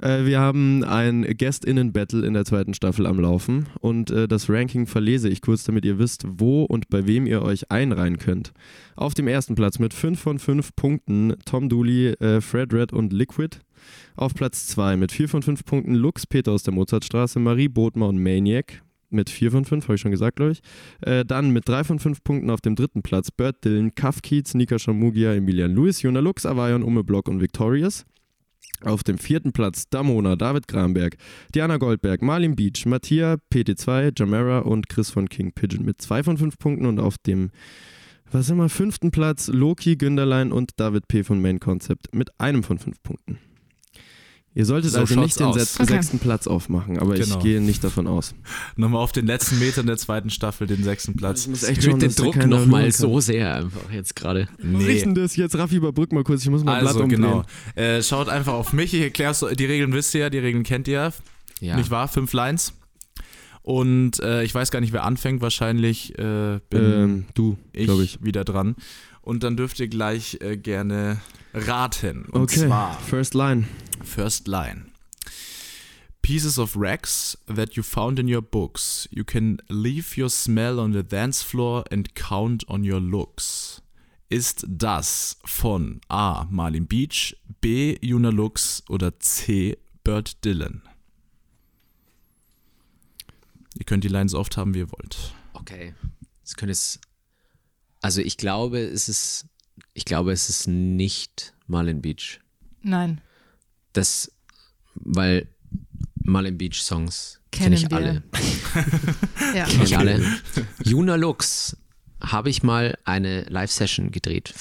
Äh, 0.00 0.24
wir 0.24 0.40
haben 0.40 0.82
ein 0.82 1.22
Guest-Innen-Battle 1.22 2.26
in 2.26 2.32
der 2.32 2.46
zweiten 2.46 2.72
Staffel 2.72 3.06
am 3.06 3.20
Laufen 3.20 3.66
und 3.80 4.10
äh, 4.10 4.26
das 4.26 4.48
Ranking 4.48 4.86
verlese 4.86 5.28
ich 5.28 5.42
kurz, 5.42 5.64
damit 5.64 5.84
ihr 5.84 5.98
wisst, 5.98 6.24
wo 6.26 6.64
und 6.64 6.88
bei 6.88 7.06
wem 7.06 7.26
ihr 7.26 7.42
euch 7.42 7.70
einreihen 7.70 8.18
könnt. 8.18 8.54
Auf 8.96 9.12
dem 9.12 9.28
ersten 9.28 9.54
Platz 9.54 9.78
mit 9.78 9.92
5 9.92 10.18
von 10.18 10.38
5 10.38 10.74
Punkten 10.74 11.34
Tom 11.44 11.68
Dooley, 11.68 12.12
äh, 12.12 12.40
Fred 12.40 12.72
Red 12.72 12.94
und 12.94 13.12
Liquid. 13.12 13.58
Auf 14.16 14.32
Platz 14.32 14.66
2 14.68 14.96
mit 14.96 15.12
4 15.12 15.28
von 15.28 15.42
5 15.42 15.66
Punkten 15.66 15.94
Lux, 15.94 16.26
Peter 16.26 16.52
aus 16.52 16.62
der 16.62 16.72
Mozartstraße, 16.72 17.38
Marie 17.40 17.68
Bodmer 17.68 18.08
und 18.08 18.22
Maniac. 18.22 18.83
Mit 19.14 19.30
4 19.30 19.50
von 19.50 19.64
5, 19.64 19.84
habe 19.84 19.94
ich 19.94 20.00
schon 20.00 20.10
gesagt, 20.10 20.36
glaube 20.36 20.52
ich. 20.52 20.60
Äh, 21.00 21.24
dann 21.24 21.50
mit 21.50 21.68
3 21.68 21.84
von 21.84 21.98
5 21.98 22.24
Punkten 22.24 22.50
auf 22.50 22.60
dem 22.60 22.74
dritten 22.74 23.02
Platz 23.02 23.30
Bert 23.30 23.64
Dylan, 23.64 23.94
Keats, 23.94 24.54
Nika 24.54 24.78
Shamugia, 24.78 25.34
Emilian 25.34 25.74
Lewis, 25.74 26.02
Jona 26.02 26.20
Lux, 26.20 26.44
Avayon, 26.44 26.82
Ume 26.82 27.04
Block 27.04 27.28
und 27.28 27.40
Victorious. 27.40 28.04
Auf 28.82 29.02
dem 29.02 29.18
vierten 29.18 29.52
Platz 29.52 29.88
Damona, 29.88 30.36
David 30.36 30.68
Gramberg, 30.68 31.16
Diana 31.54 31.78
Goldberg, 31.78 32.22
Marlin 32.22 32.56
Beach, 32.56 32.84
Mattia, 32.86 33.36
PT2, 33.52 34.12
Jamera 34.18 34.58
und 34.58 34.88
Chris 34.88 35.10
von 35.10 35.28
King 35.28 35.52
Pigeon 35.52 35.84
mit 35.84 36.02
2 36.02 36.24
von 36.24 36.36
5 36.36 36.58
Punkten 36.58 36.86
und 36.86 36.98
auf 36.98 37.16
dem 37.16 37.50
was 38.30 38.50
immer, 38.50 38.68
fünften 38.68 39.12
Platz 39.12 39.48
Loki, 39.48 39.96
Günderlein 39.96 40.50
und 40.50 40.72
David 40.76 41.06
P. 41.06 41.22
von 41.22 41.40
Main 41.40 41.60
Concept 41.60 42.12
mit 42.14 42.30
einem 42.40 42.64
von 42.64 42.78
5 42.78 43.02
Punkten. 43.02 43.38
Ihr 44.56 44.64
solltet 44.66 44.92
So 44.92 45.00
also 45.00 45.20
nicht 45.20 45.38
den 45.40 45.46
aus. 45.46 45.74
Okay. 45.80 45.84
sechsten 45.94 46.20
Platz 46.20 46.46
aufmachen, 46.46 46.98
aber 47.00 47.14
Genau. 47.14 47.38
ich 47.38 47.42
gehe 47.42 47.60
nicht 47.60 47.82
davon 47.82 48.06
aus. 48.06 48.34
Nochmal 48.76 49.02
auf 49.02 49.10
den 49.10 49.26
letzten 49.26 49.58
Metern 49.58 49.86
der 49.86 49.96
zweiten 49.96 50.30
Staffel, 50.30 50.68
den 50.68 50.84
sechsten 50.84 51.16
Platz. 51.16 51.48
muss 51.48 51.64
Ich 51.64 51.78
den 51.80 51.98
Druck 52.14 52.36
nochmal 52.46 52.90
so 52.92 53.18
sehr 53.18 53.56
einfach 53.56 53.90
jetzt 53.92 54.14
gerade. 54.14 54.48
Was 54.62 54.84
ist 54.84 55.04
denn 55.04 55.14
das 55.16 55.34
jetzt? 55.34 55.58
Raffi, 55.58 55.76
überbrück 55.76 56.12
mal 56.12 56.22
kurz, 56.22 56.42
ich 56.42 56.50
muss 56.50 56.62
mal 56.62 56.74
ein 56.74 56.80
Blatt 56.82 56.92
Also 56.92 57.02
umdrehen. 57.02 57.20
genau. 57.22 57.44
Äh, 57.74 58.00
schaut 58.02 58.28
einfach 58.28 58.52
auf 58.52 58.72
mich, 58.72 58.94
ich 58.94 59.02
erkläre 59.02 59.34
die 59.56 59.64
Regeln 59.64 59.92
wisst 59.92 60.14
ihr 60.14 60.20
ja, 60.20 60.30
die 60.30 60.38
Regeln 60.38 60.62
kennt 60.62 60.86
ihr, 60.86 61.12
Ja. 61.60 61.76
nicht 61.76 61.90
wahr? 61.90 62.06
Fünf 62.06 62.32
Lines. 62.32 62.74
Und 63.62 64.20
äh, 64.20 64.44
ich 64.44 64.54
weiß 64.54 64.70
gar 64.70 64.80
nicht, 64.80 64.92
wer 64.92 65.04
anfängt, 65.04 65.40
wahrscheinlich 65.40 66.16
äh, 66.18 66.60
bin 66.70 66.92
Ähm, 66.92 67.24
du, 67.34 67.56
ich, 67.72 67.86
glaube 67.86 68.04
ich. 68.04 68.22
wieder 68.22 68.44
dran. 68.44 68.76
Und 69.22 69.42
dann 69.42 69.56
dürft 69.56 69.80
ihr 69.80 69.88
gleich 69.88 70.38
äh, 70.42 70.56
gerne 70.58 71.18
raten. 71.54 72.26
Und 72.30 72.42
Okay, 72.42 72.66
zwar 72.66 72.98
first 73.00 73.32
line. 73.34 73.64
First 74.02 74.48
line. 74.48 74.92
Pieces 76.22 76.58
of 76.58 76.76
rags 76.76 77.36
that 77.46 77.76
you 77.76 77.82
found 77.82 78.18
in 78.18 78.28
your 78.28 78.42
books. 78.42 79.06
You 79.10 79.24
can 79.24 79.58
leave 79.68 80.16
your 80.16 80.30
smell 80.30 80.80
on 80.80 80.92
the 80.92 81.02
dance 81.02 81.42
floor 81.42 81.84
and 81.90 82.14
count 82.14 82.64
on 82.68 82.82
your 82.82 83.00
looks. 83.00 83.82
Ist 84.30 84.64
das 84.66 85.36
von 85.44 86.00
A. 86.08 86.46
Marlin 86.50 86.86
Beach, 86.86 87.36
B. 87.60 87.98
Juna 88.00 88.30
Lux 88.30 88.82
oder 88.88 89.18
C. 89.20 89.76
Bert 90.02 90.44
Dylan? 90.44 90.82
Ihr 93.78 93.84
könnt 93.84 94.04
die 94.04 94.08
Lines 94.08 94.32
so 94.32 94.38
oft 94.38 94.56
haben, 94.56 94.74
wie 94.74 94.80
ihr 94.80 94.92
wollt. 94.92 95.34
Okay. 95.52 95.94
Das 96.42 96.54
könnte 96.56 96.72
es. 96.72 97.00
Also 98.00 98.20
ich 98.20 98.36
glaube, 98.36 98.78
es 98.78 99.08
ist. 99.08 99.46
Ich 99.92 100.04
glaube, 100.04 100.32
es 100.32 100.48
ist 100.48 100.68
nicht 100.68 101.54
Marlin 101.66 102.00
Beach. 102.00 102.40
Nein. 102.82 103.20
Das, 103.94 104.30
weil 104.94 105.48
Marlin 106.22 106.58
Beach 106.58 106.82
Songs 106.82 107.40
kenne 107.50 107.76
ich 107.76 107.90
wir. 107.90 107.96
alle. 107.96 108.22
Ja. 109.54 109.64
Kenne 109.66 109.84
ich 109.84 109.96
alle. 109.96 110.20
Juna 110.82 111.14
Lux 111.14 111.76
habe 112.20 112.50
ich 112.50 112.62
mal 112.64 112.98
eine 113.04 113.42
Live-Session 113.44 114.10
gedreht. 114.10 114.52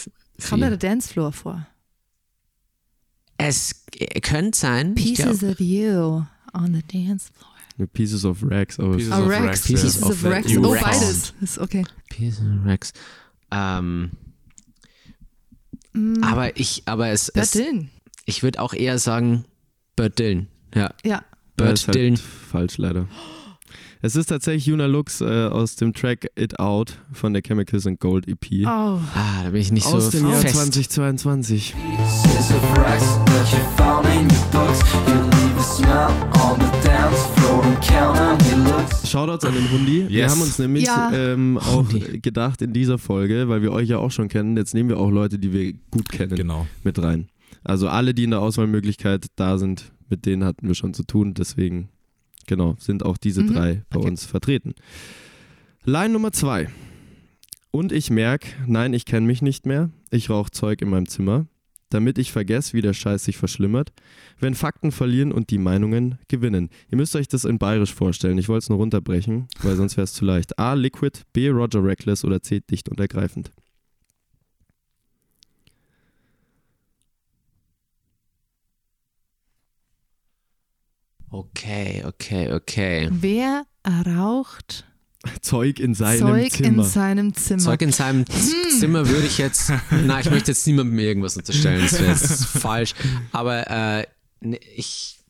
Kommt 0.48 0.62
da 0.62 0.69
der 0.69 0.78
Dancefloor 0.78 1.32
vor? 1.34 1.67
Es 3.38 3.84
könnte 4.22 4.58
sein. 4.58 4.93
Pieces 4.93 5.39
glaub, 5.39 5.52
of 5.54 5.60
you 5.60 6.24
on 6.54 6.74
the 6.76 6.84
dance 6.84 7.32
floor. 7.34 7.88
Pieces 7.93 8.24
of 8.24 8.43
Rags. 8.43 8.80
Aber 8.80 8.96
Pieces 8.96 9.12
Oh, 9.13 9.24
of 9.24 9.30
Rex. 9.30 9.43
Rags, 9.43 9.62
Pieces 9.63 10.00
ja. 10.00 10.08
of 10.08 10.24
Rex. 10.24 10.58
Oh, 10.58 10.76
beides. 10.80 11.34
Ist 11.41 11.58
okay. 11.58 11.84
Pieces 12.10 12.39
of 12.41 12.65
Rex. 12.65 12.93
Ähm, 13.52 14.12
Mm, 15.93 16.24
aber 16.24 16.58
ich, 16.60 16.82
aber 16.86 17.10
es, 17.10 17.30
es 17.30 17.52
Dylan. 17.52 17.89
Ich 18.25 18.43
würde 18.43 18.59
auch 18.62 18.73
eher 18.73 18.97
sagen 18.99 19.45
Bert 19.95 20.19
Dylan. 20.19 20.47
Ja, 20.75 20.91
Ja. 21.03 21.21
Bert 21.55 21.86
halt 21.88 21.95
Dylan. 21.95 22.17
falsch 22.17 22.77
leider. 22.77 23.07
Es 24.05 24.17
ist 24.17 24.25
tatsächlich 24.25 24.65
Juna 24.65 24.86
Lux 24.88 25.21
äh, 25.21 25.45
aus 25.47 25.77
dem 25.77 25.93
Track 25.93 26.27
It 26.38 26.59
Out 26.59 26.97
von 27.13 27.31
der 27.31 27.41
Chemicals 27.41 27.88
and 27.88 28.01
Gold 28.01 28.27
EP. 28.27 28.65
Oh. 28.65 28.67
Ah, 28.67 28.99
da 29.45 29.49
bin 29.51 29.62
ich 29.62 29.71
nicht 29.71 29.86
aus 29.86 30.05
so 30.12 30.17
dem 30.17 30.29
Jahr 30.29 30.41
fest. 30.41 30.55
2022. 30.57 31.73
Pieces 31.73 32.51
of 32.51 32.77
rags 32.77 33.03
that 33.25 33.51
you 33.51 33.59
found 33.77 34.05
in 34.07 34.23
your 34.29 34.45
books. 34.51 34.79
You 35.07 35.13
leave 35.13 35.57
a 35.57 35.63
smell 35.63 36.09
on 36.43 36.59
the 36.59 36.88
dance 36.88 37.17
floor 37.36 37.63
and 37.63 37.81
count 37.81 38.19
on 38.19 38.38
your 38.51 38.77
looks. 38.77 39.09
Shoutouts 39.09 39.45
an 39.45 39.53
den 39.53 39.71
Hundi. 39.71 40.09
Wir 40.09 40.23
Yes. 40.23 40.31
haben 40.33 40.41
uns 40.41 40.59
nämlich 40.59 40.86
Ja. 40.86 41.12
ähm, 41.13 41.57
auch 41.57 41.88
Hundi. 41.88 42.19
gedacht 42.19 42.62
in 42.62 42.73
dieser 42.73 42.97
Folge, 42.97 43.47
weil 43.47 43.62
wir 43.62 43.71
euch 43.71 43.88
ja 43.88 43.99
auch 43.99 44.12
schon 44.12 44.27
kennen, 44.27 44.57
jetzt 44.57 44.73
nehmen 44.73 44.89
wir 44.89 44.97
auch 44.99 45.12
Leute, 45.12 45.39
die 45.39 45.53
wir 45.53 45.73
gut 45.91 46.09
kennen, 46.09 46.36
Genau. 46.36 46.67
mit 46.83 47.01
rein. 47.01 47.29
Also 47.63 47.88
alle, 47.88 48.13
die 48.13 48.23
in 48.26 48.32
der 48.32 48.41
Auswahlmöglichkeit 48.41 49.28
da 49.36 49.58
sind, 49.58 49.91
mit 50.10 50.26
denen 50.26 50.43
hatten 50.43 50.67
wir 50.67 50.76
schon 50.76 50.93
zu 50.93 51.04
tun. 51.04 51.34
Deswegen, 51.34 51.89
genau, 52.47 52.76
sind 52.80 53.04
auch 53.06 53.17
diese 53.17 53.43
Mhm. 53.43 53.54
drei 53.54 53.84
bei 53.89 53.99
Okay. 53.99 54.08
uns 54.10 54.26
vertreten. 54.26 54.73
Line 55.86 56.13
Nummer 56.13 56.32
zwei. 56.32 56.69
Und 57.71 57.91
ich 57.91 58.10
merke, 58.12 58.47
nein, 58.67 58.93
ich 58.93 59.06
kenne 59.06 59.26
mich 59.28 59.41
nicht 59.41 59.65
mehr. 59.65 59.89
Ich 60.12 60.30
rauche 60.30 60.52
Zeug 60.52 60.82
in 60.82 60.89
meinem 60.89 61.08
Zimmer, 61.10 61.47
damit 61.89 62.17
ich 62.19 62.32
vergesse, 62.32 62.73
wie 62.73 62.82
der 62.82 62.93
Scheiß 62.93 63.23
sich 63.26 63.38
verschlimmert. 63.38 63.91
Wenn 64.39 64.54
Fakten 64.54 64.91
verlieren 64.91 65.32
und 65.32 65.49
die 65.49 65.58
Meinungen 65.58 66.19
gewinnen. 66.28 66.69
Ihr 66.91 66.97
müsst 66.97 67.15
euch 67.15 67.28
das 67.28 67.45
in 67.45 67.58
bayerisch 67.58 67.93
vorstellen. 67.93 68.38
Ich 68.38 68.47
wollte 68.49 68.65
es 68.65 68.69
nur 68.69 68.78
runterbrechen, 68.78 69.47
weil 69.63 69.76
sonst 69.76 69.97
wäre 69.97 70.04
es 70.06 70.13
zu 70.13 70.23
leicht. 70.26 70.60
A. 70.60 70.73
Liquid, 70.73 71.21
B. 71.34 71.49
Roger 71.49 71.84
Reckless 71.84 72.23
oder 72.23 72.41
C. 72.43 72.60
Dicht 72.60 72.89
und 72.89 72.99
ergreifend. 72.99 73.52
Okay, 81.34 82.04
okay, 82.06 82.54
okay. 82.54 83.10
Wer 83.12 83.65
raucht 84.06 84.86
Zeug 85.41 85.80
in 85.80 85.96
seinem 85.96 86.19
Zeug 86.19 86.52
Zimmer. 86.52 86.67
in 86.67 86.84
seinem 86.84 87.34
Zimmer? 87.34 87.60
Zeug 87.60 87.82
in 87.82 87.91
seinem 87.91 88.26
Z- 88.28 88.72
Zimmer 88.80 89.08
würde 89.10 89.26
ich 89.26 89.39
jetzt. 89.39 89.72
Na, 90.06 90.19
ich 90.19 90.30
möchte 90.30 90.52
jetzt 90.52 90.67
niemandem 90.67 91.00
irgendwas 91.00 91.36
unterstellen, 91.36 91.82
das 91.82 91.93
wäre 92.00 92.12
jetzt 92.12 92.46
falsch. 92.46 92.93
Aber 93.32 93.67
äh, 93.67 94.06
ne, 94.41 94.58
ich. 94.76 95.22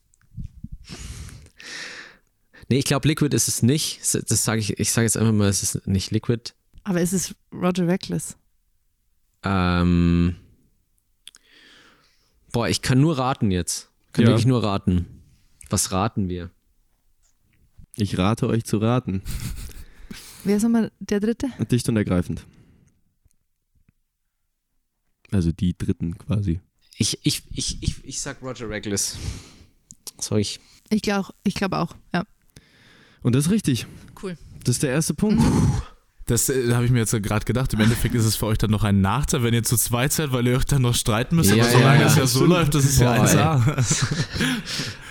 Nee, 2.68 2.78
ich 2.78 2.84
glaube, 2.84 3.08
Liquid 3.08 3.34
ist 3.34 3.48
es 3.48 3.62
nicht. 3.62 4.00
Das 4.30 4.44
sage 4.44 4.60
ich, 4.60 4.78
ich 4.78 4.92
sage 4.92 5.06
jetzt 5.06 5.16
einfach 5.16 5.32
mal, 5.32 5.48
es 5.48 5.62
ist 5.62 5.86
nicht 5.86 6.10
Liquid. 6.10 6.52
Aber 6.82 7.00
es 7.00 7.14
ist 7.14 7.34
Roger 7.50 7.86
Reckless. 7.88 8.36
Ähm, 9.42 10.36
boah, 12.52 12.68
ich 12.68 12.82
kann 12.82 13.00
nur 13.00 13.16
raten 13.16 13.50
jetzt. 13.50 13.88
Kann 14.12 14.24
Ja. 14.24 14.30
wirklich 14.32 14.44
nur 14.46 14.62
raten. 14.62 15.13
Was 15.74 15.90
raten 15.90 16.28
wir? 16.28 16.52
Ich 17.96 18.16
rate 18.16 18.46
euch 18.46 18.62
zu 18.62 18.76
raten. 18.78 19.22
Wer 20.44 20.58
ist 20.58 20.62
nochmal 20.62 20.92
der 21.00 21.18
dritte? 21.18 21.48
Dicht 21.68 21.88
und 21.88 21.96
ergreifend. 21.96 22.46
Also 25.32 25.50
die 25.50 25.76
dritten 25.76 26.16
quasi. 26.16 26.60
Ich, 26.96 27.18
ich, 27.26 27.42
ich, 27.50 27.82
ich, 27.82 28.04
ich 28.04 28.20
sag 28.20 28.40
Roger 28.40 28.68
Reckless. 28.68 29.18
Soll 30.20 30.38
ich? 30.38 30.60
Ich 30.90 31.02
glaube 31.02 31.34
ich 31.42 31.56
glaub 31.56 31.72
auch, 31.72 31.96
ja. 32.12 32.24
Und 33.22 33.34
das 33.34 33.46
ist 33.46 33.50
richtig. 33.50 33.86
Cool. 34.22 34.38
Das 34.62 34.76
ist 34.76 34.84
der 34.84 34.90
erste 34.90 35.14
Punkt. 35.14 35.42
Das 36.26 36.48
äh, 36.48 36.72
habe 36.72 36.86
ich 36.86 36.90
mir 36.90 37.00
jetzt 37.00 37.12
gerade 37.22 37.44
gedacht. 37.44 37.72
Im 37.74 37.80
Endeffekt 37.80 38.14
ist 38.14 38.24
es 38.24 38.36
für 38.36 38.46
euch 38.46 38.58
dann 38.58 38.70
noch 38.70 38.84
ein 38.84 39.00
Nachteil, 39.00 39.42
wenn 39.42 39.52
ihr 39.52 39.62
zu 39.62 39.76
zweit 39.76 40.12
seid, 40.12 40.32
weil 40.32 40.46
ihr 40.46 40.56
euch 40.56 40.64
dann 40.64 40.82
noch 40.82 40.94
streiten 40.94 41.36
müsst. 41.36 41.54
Ja, 41.54 41.64
Aber 41.64 41.72
solange 41.72 42.00
ja, 42.00 42.06
es 42.06 42.14
ja. 42.14 42.22
ja 42.22 42.26
so 42.26 42.44
läuft, 42.46 42.74
das 42.74 42.84
ist 42.84 43.00
ja 43.00 43.14
Boah, 43.14 43.26
1A. 43.26 43.74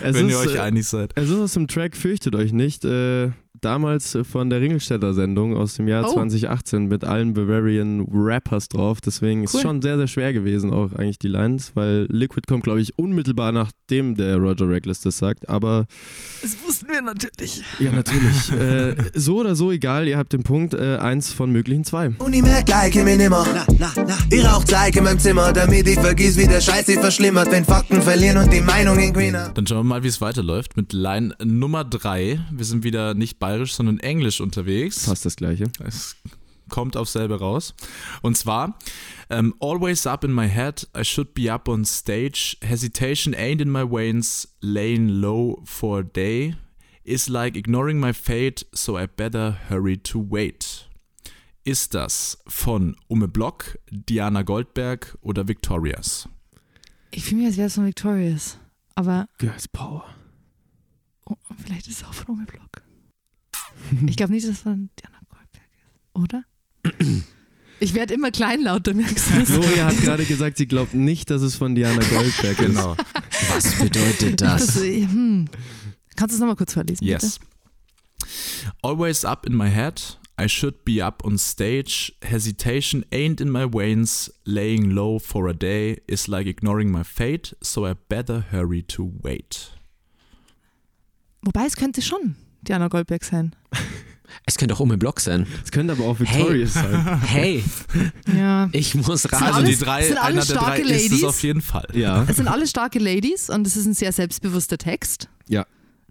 Es 0.00 0.14
wenn 0.14 0.28
ist, 0.28 0.32
ihr 0.32 0.38
euch 0.38 0.54
äh, 0.56 0.60
einig 0.60 0.86
seid. 0.86 1.12
Es 1.14 1.30
ist 1.30 1.38
aus 1.38 1.52
dem 1.52 1.68
Track 1.68 1.96
Fürchtet 1.96 2.34
euch 2.34 2.52
nicht. 2.52 2.84
Äh, 2.84 3.30
damals 3.60 4.18
von 4.30 4.50
der 4.50 4.60
Ringelstädter 4.60 5.14
Sendung 5.14 5.56
aus 5.56 5.74
dem 5.74 5.88
Jahr 5.88 6.04
Oh. 6.08 6.12
2018 6.14 6.86
mit 6.86 7.04
allen 7.04 7.34
Bavarian 7.34 8.06
Rappers 8.12 8.68
drauf. 8.68 9.00
Deswegen 9.00 9.44
ist 9.44 9.54
Cool. 9.54 9.58
es 9.58 9.62
schon 9.62 9.82
sehr, 9.82 9.96
sehr 9.96 10.08
schwer 10.08 10.32
gewesen, 10.32 10.72
auch 10.72 10.92
eigentlich 10.92 11.18
die 11.18 11.28
Lines, 11.28 11.72
weil 11.74 12.06
Liquid 12.10 12.42
kommt, 12.46 12.64
glaube 12.64 12.80
ich, 12.80 12.98
unmittelbar 12.98 13.52
nachdem 13.52 14.16
der 14.16 14.36
Roger 14.36 14.68
Reckless 14.68 15.00
das 15.00 15.18
sagt. 15.18 15.48
Aber 15.48 15.86
Das 16.42 16.56
wussten 16.66 16.88
wir 16.88 17.00
natürlich. 17.02 17.62
ja, 17.78 17.92
natürlich. 17.92 18.52
äh, 18.60 18.96
so 19.14 19.38
oder 19.40 19.54
so 19.54 19.70
egal, 19.72 20.08
ihr 20.08 20.18
habt 20.18 20.32
den 20.32 20.42
Punkt. 20.42 20.74
Äh, 20.74 20.96
eins 20.96 21.32
von 21.32 21.50
möglichen 21.50 21.84
zwei. 21.84 22.08
Und 22.18 22.32
ich 22.34 22.42
merk 22.42 22.66
gleich 22.66 22.94
mir 22.96 23.16
nimmer. 23.16 23.46
Na, 23.78 23.92
na, 23.96 24.04
na. 24.06 24.18
Ich 24.30 24.44
rauch 24.44 24.64
Zeig 24.64 24.96
in 24.96 25.04
meinem 25.04 25.18
Zimmer, 25.18 25.52
damit 25.52 25.86
ich 25.88 25.98
vergiss, 25.98 26.36
wie 26.36 26.46
der 26.46 26.60
Scheiß 26.60 26.86
sich 26.86 26.98
verschlimmert, 26.98 27.50
wenn 27.50 27.64
Fakten 27.64 28.02
verlieren 28.02 28.38
und 28.38 28.52
die 28.52 28.60
Meinungen 28.60 29.12
greener. 29.12 29.50
Dann 29.54 29.66
schauen 29.66 29.78
wir 29.78 29.84
mal, 29.84 30.02
wie 30.02 30.08
es 30.08 30.20
weiterläuft 30.20 30.76
mit 30.76 30.92
Line 30.92 31.34
Nummer 31.42 31.84
3. 31.84 32.40
Wir 32.52 32.64
sind 32.64 32.84
wieder 32.84 33.14
nicht 33.14 33.38
bayerisch, 33.44 33.74
sondern 33.74 34.00
englisch 34.00 34.40
unterwegs. 34.40 35.04
Fast 35.04 35.26
das 35.26 35.36
gleiche. 35.36 35.66
Es 35.80 36.16
kommt 36.70 36.96
auf 36.96 37.10
selbe 37.10 37.38
raus. 37.38 37.74
Und 38.22 38.38
zwar, 38.38 38.78
ähm, 39.28 39.54
always 39.60 40.06
up 40.06 40.24
in 40.24 40.32
my 40.32 40.48
head, 40.48 40.88
I 40.96 41.04
should 41.04 41.34
be 41.34 41.52
up 41.52 41.68
on 41.68 41.84
stage, 41.84 42.56
hesitation 42.62 43.34
ain't 43.34 43.60
in 43.60 43.70
my 43.70 43.84
veins, 43.84 44.48
laying 44.62 45.08
low 45.08 45.60
for 45.66 45.98
a 45.98 46.02
day, 46.02 46.56
is 47.04 47.28
like 47.28 47.54
ignoring 47.54 48.00
my 48.00 48.14
fate, 48.14 48.64
so 48.72 48.98
I 48.98 49.06
better 49.06 49.58
hurry 49.68 49.98
to 49.98 50.18
wait. 50.26 50.88
Ist 51.64 51.92
das 51.92 52.38
von 52.46 52.96
Ume 53.08 53.28
Block, 53.28 53.78
Diana 53.90 54.40
Goldberg 54.40 55.18
oder 55.20 55.48
Victorias? 55.48 56.30
Ich 57.10 57.24
fühle 57.24 57.42
mich, 57.42 57.48
als 57.48 57.56
wäre 57.58 57.66
es 57.66 57.74
von 57.74 57.86
Victorious. 57.86 58.58
Aber 58.94 59.28
Girls 59.36 59.68
Power. 59.68 60.04
oh, 61.26 61.36
vielleicht 61.62 61.88
ist 61.88 61.98
es 61.98 62.04
auch 62.04 62.14
von 62.14 62.36
Ome 62.36 62.46
Block. 62.46 62.83
Ich 64.06 64.16
glaube 64.16 64.32
nicht, 64.32 64.44
dass 64.46 64.52
es 64.56 64.60
von 64.62 64.90
Diana 65.00 65.18
Goldberg 65.28 65.68
ist. 65.76 66.14
Oder? 66.14 66.44
Ich 67.80 67.94
werde 67.94 68.14
immer 68.14 68.30
kleinlauter, 68.30 68.94
merkst 68.94 69.30
du 69.30 69.38
das? 69.40 69.48
Gloria 69.48 69.86
hat 69.86 69.96
gerade 69.98 70.24
gesagt, 70.24 70.56
sie 70.56 70.66
glaubt 70.66 70.94
nicht, 70.94 71.28
dass 71.30 71.42
es 71.42 71.56
von 71.56 71.74
Diana 71.74 72.02
Goldberg 72.08 72.58
ist. 72.60 72.66
Genau. 72.66 72.96
Was 73.54 73.78
bedeutet 73.78 74.40
Das, 74.40 74.66
das? 74.66 74.76
hm. 74.82 75.46
Kannst 76.16 76.32
du 76.32 76.36
es 76.36 76.40
nochmal 76.40 76.56
kurz 76.56 76.72
vorlesen? 76.74 77.04
Yes. 77.04 77.40
Always 78.82 79.24
up 79.24 79.46
in 79.46 79.54
my 79.56 79.68
head. 79.68 80.18
I 80.40 80.48
should 80.48 80.84
be 80.84 81.00
up 81.04 81.24
on 81.24 81.38
stage. 81.38 82.12
Hesitation 82.22 83.04
ain't 83.12 83.40
in 83.40 83.50
my 83.50 83.66
veins. 83.70 84.32
Laying 84.44 84.90
low 84.90 85.18
for 85.20 85.48
a 85.48 85.52
day 85.54 86.00
is 86.08 86.26
like 86.26 86.46
ignoring 86.48 86.90
my 86.90 87.04
fate, 87.04 87.54
so 87.62 87.86
I 87.86 87.94
better 88.08 88.44
hurry 88.50 88.82
to 88.82 89.12
wait. 89.22 89.72
Bitte? 91.40 91.50
Wobei 91.52 91.66
es 91.66 91.76
könnte 91.76 92.00
schon 92.02 92.36
Diana 92.64 92.88
Goldberg 92.88 93.24
sein. 93.24 93.54
Es 94.46 94.56
könnte 94.58 94.74
auch 94.74 94.80
um 94.80 94.88
den 94.90 94.98
Block 94.98 95.20
sein. 95.20 95.46
Es 95.64 95.70
könnte 95.70 95.92
aber 95.92 96.04
auch 96.04 96.18
Victorious 96.18 96.74
sein. 96.74 97.20
Hey, 97.26 97.62
Ja. 98.36 98.68
ich 98.72 98.94
muss 98.94 99.30
raten. 99.32 99.44
Also 99.44 99.62
die 99.62 99.76
drei, 99.76 100.04
sind 100.06 100.18
einer 100.18 100.44
der 100.44 100.56
drei 100.56 100.64
starke 100.64 100.82
ist 100.82 100.90
es 100.90 101.02
Ladies? 101.10 101.24
auf 101.24 101.42
jeden 101.42 101.62
Fall. 101.62 101.86
Ja. 101.94 102.24
Es 102.28 102.36
sind 102.36 102.48
alle 102.48 102.66
starke 102.66 102.98
Ladies 102.98 103.48
und 103.48 103.66
es 103.66 103.76
ist 103.76 103.86
ein 103.86 103.94
sehr 103.94 104.12
selbstbewusster 104.12 104.76
Text. 104.76 105.28
Ja. 105.48 105.66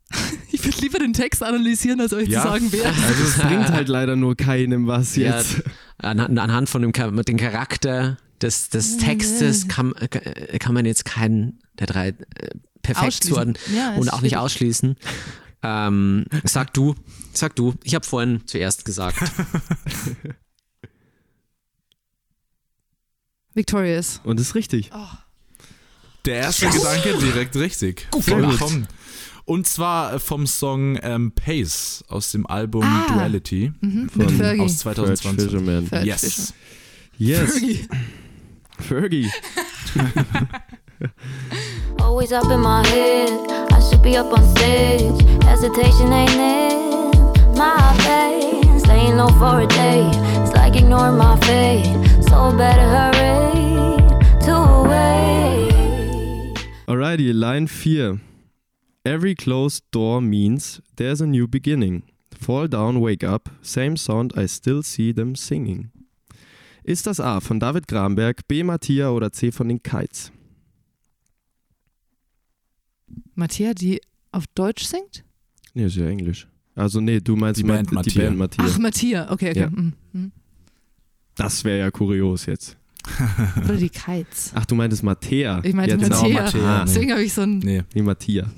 Ich 0.51 0.63
würde 0.63 0.77
lieber 0.81 0.99
den 0.99 1.13
Text 1.13 1.43
analysieren, 1.43 1.99
als 1.99 2.13
euch 2.13 2.29
Ja. 2.29 2.41
zu 2.43 2.47
sagen, 2.47 2.67
wer. 2.71 2.85
Also 2.87 3.23
es 3.23 3.37
bringt 3.39 3.69
halt 3.69 3.89
leider 3.89 4.15
nur 4.15 4.37
keinem 4.37 4.87
was 4.87 5.15
Ja, 5.15 5.35
jetzt. 5.37 5.61
anhand, 5.97 6.39
anhand 6.39 6.69
von 6.69 6.81
dem, 6.81 6.91
dem 6.93 7.37
Charakter 7.37 8.17
des, 8.41 8.69
des 8.69 8.97
Textes 8.97 9.67
kann, 9.67 9.93
kann 10.59 10.73
man 10.73 10.85
jetzt 10.85 11.03
keinen 11.05 11.59
der 11.79 11.87
drei 11.87 12.07
äh, 12.09 12.15
perfekt 12.83 13.23
zuordnen 13.25 13.57
Ja, 13.75 13.95
und 13.95 14.13
auch 14.13 14.21
nicht 14.21 14.37
ausschließen. 14.37 14.95
Ähm, 15.63 16.25
sag 16.43 16.73
du, 16.73 16.93
sag 17.33 17.55
du. 17.55 17.73
Ich 17.83 17.95
habe 17.95 18.05
vorhin 18.05 18.41
zuerst 18.45 18.85
gesagt. 18.85 19.17
Victorious. 23.53 24.19
Und 24.23 24.39
ist 24.39 24.55
richtig. 24.55 24.89
Der 26.25 26.35
erste 26.35 26.69
Gedanke 26.69 27.17
direkt 27.17 27.55
richtig. 27.55 28.07
Gut. 28.11 28.23
Vollkommen. 28.23 28.87
Und 29.45 29.67
zwar 29.67 30.19
vom 30.21 30.47
Song 30.47 30.97
ähm, 31.01 31.33
Pace 31.33 32.03
aus 32.07 32.31
dem 32.31 32.47
Album 32.47 32.83
Ah. 32.83 33.07
Duality 33.13 33.73
Mhm. 33.81 34.09
Von 34.09 34.29
Fergie. 34.29 34.61
aus 34.61 34.83
Fergie 34.83 34.95
2020. 35.05 35.43
Fisherman. 35.49 35.87
Fergie 35.87 36.07
Yes. 36.07 36.53
Yes. 37.17 37.51
Fergie. 37.51 37.87
Fergie. 38.79 39.29
Always 41.99 42.31
up 42.31 42.49
in 42.49 42.61
my 42.61 42.81
head, 42.87 43.29
should 43.89 44.01
be 44.01 44.15
up 44.17 44.31
on 44.31 44.43
stage. 44.55 45.21
Hesitation 45.43 46.11
ain't 46.11 46.31
in 46.31 47.57
my 47.57 47.77
veins. 48.05 48.85
Laying 48.87 49.17
low 49.17 49.29
for 49.39 49.61
a 49.61 49.67
day, 49.67 50.09
it's 50.41 50.53
like 50.53 50.75
ignoring 50.75 51.17
my 51.17 51.37
fate. 51.41 51.85
So 52.23 52.55
better 52.55 52.87
hurry 52.95 53.97
to 54.45 54.55
wait. 54.89 56.57
Alrighty, 56.87 57.33
Line 57.33 57.67
4. 57.67 58.19
Every 59.05 59.35
closed 59.35 59.83
door 59.91 60.21
means 60.21 60.79
there's 60.95 61.21
a 61.21 61.27
new 61.27 61.47
beginning. 61.47 62.03
Fall 62.33 62.67
down, 62.67 62.99
wake 62.99 63.23
up, 63.23 63.49
same 63.61 63.97
sound, 63.97 64.33
I 64.35 64.47
still 64.47 64.83
see 64.83 65.13
them 65.13 65.35
singing. 65.35 65.91
Ist 66.83 67.07
das 67.07 67.19
A 67.19 67.39
von 67.39 67.59
David 67.59 67.87
Gramberg, 67.87 68.47
B 68.47 68.63
Mattia 68.63 69.09
oder 69.09 69.31
C 69.31 69.51
von 69.51 69.69
den 69.69 69.81
Kites? 69.81 70.31
Mattia, 73.35 73.73
die 73.73 74.01
auf 74.31 74.45
Deutsch 74.55 74.83
singt? 74.85 75.23
Nee, 75.73 75.85
ist 75.85 75.95
ja 75.95 76.07
Englisch. 76.07 76.47
Also 76.75 76.99
nee, 77.01 77.19
du 77.19 77.35
meinst 77.35 77.59
Die 77.59 77.63
Band 77.63 77.89
die 77.91 77.95
Mattia. 77.95 78.23
Band 78.25 78.37
Mattia. 78.37 78.65
Ach, 78.67 78.77
Mattia. 78.79 79.31
Okay, 79.31 79.51
okay. 79.51 79.59
Ja. 79.59 79.69
Mhm. 79.69 80.31
Das 81.35 81.63
wäre 81.63 81.79
ja 81.79 81.91
kurios 81.91 82.45
jetzt. 82.45 82.77
Oder 83.63 83.75
die 83.77 83.89
Kites. 83.89 84.51
Ach, 84.55 84.65
du 84.65 84.75
meintest 84.75 85.03
Mattea. 85.03 85.61
Ich 85.63 85.73
meinte 85.73 85.95
Jetzt- 85.95 86.09
Mattea. 86.09 86.41
Mattea, 86.43 86.77
nee. 86.79 86.85
Deswegen 86.85 87.11
habe 87.11 87.23
ich 87.23 87.33
so 87.33 87.41
ein 87.41 87.59
Nee. 87.59 87.83
Nee, 87.93 88.01
Mattia. 88.01 88.49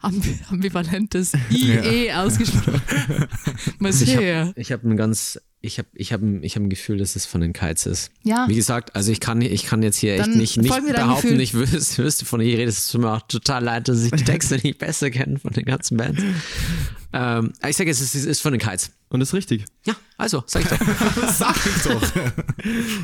ambi 0.00 0.38
ambivalentes 0.50 1.32
IE 1.50 2.12
ausgesprochen. 2.12 2.80
Also 3.82 4.04
ich 4.04 4.14
habe 4.16 4.54
hab 4.56 4.84
ein 4.84 4.96
ganz, 4.96 5.40
ich 5.60 5.78
habe 5.78 5.88
ich 5.94 6.12
hab, 6.12 6.22
ein- 6.22 6.42
ich 6.44 6.54
hab 6.54 6.62
ein 6.62 6.70
Gefühl, 6.70 6.98
dass 6.98 7.16
es 7.16 7.26
von 7.26 7.40
den 7.40 7.52
Kites 7.52 7.84
ist. 7.86 8.10
Ja, 8.22 8.46
Wie 8.48 8.54
gesagt, 8.54 8.94
also 8.94 9.10
ich 9.10 9.18
kann, 9.20 9.40
ich 9.42 9.64
kann 9.66 9.82
jetzt 9.82 9.96
hier 9.98 10.14
echt 10.14 10.22
Dann 10.22 10.36
nicht, 10.38 10.56
nicht 10.56 10.68
behaupten, 10.68 11.22
Gefühl. 11.28 11.40
ich 11.40 11.54
wüsste, 11.54 12.04
wüsste 12.04 12.24
von 12.24 12.40
ihr 12.40 12.56
rede. 12.58 12.68
Es 12.70 12.88
tut 12.88 13.00
mir 13.00 13.12
auch 13.12 13.22
total 13.26 13.64
leid, 13.64 13.88
dass 13.88 14.02
ich 14.04 14.12
die 14.12 14.24
Texte 14.24 14.56
nicht 14.62 14.78
besser 14.78 15.10
kenne 15.10 15.38
von 15.38 15.52
den 15.52 15.64
ganzen 15.64 15.96
Bands. 15.96 16.22
Ähm, 17.12 17.52
ich 17.68 17.76
sage 17.76 17.90
jetzt, 17.90 18.00
es 18.00 18.14
ist, 18.14 18.24
ist 18.26 18.40
von 18.40 18.52
den 18.52 18.60
Kites. 18.60 18.90
Und 19.10 19.20
ist 19.22 19.32
richtig. 19.32 19.64
Ja, 19.86 19.96
also, 20.18 20.44
sag 20.46 20.62
ich 20.64 20.68
doch. 20.68 20.78
Sag 21.34 21.56
ich 21.66 21.82
doch. 21.82 22.12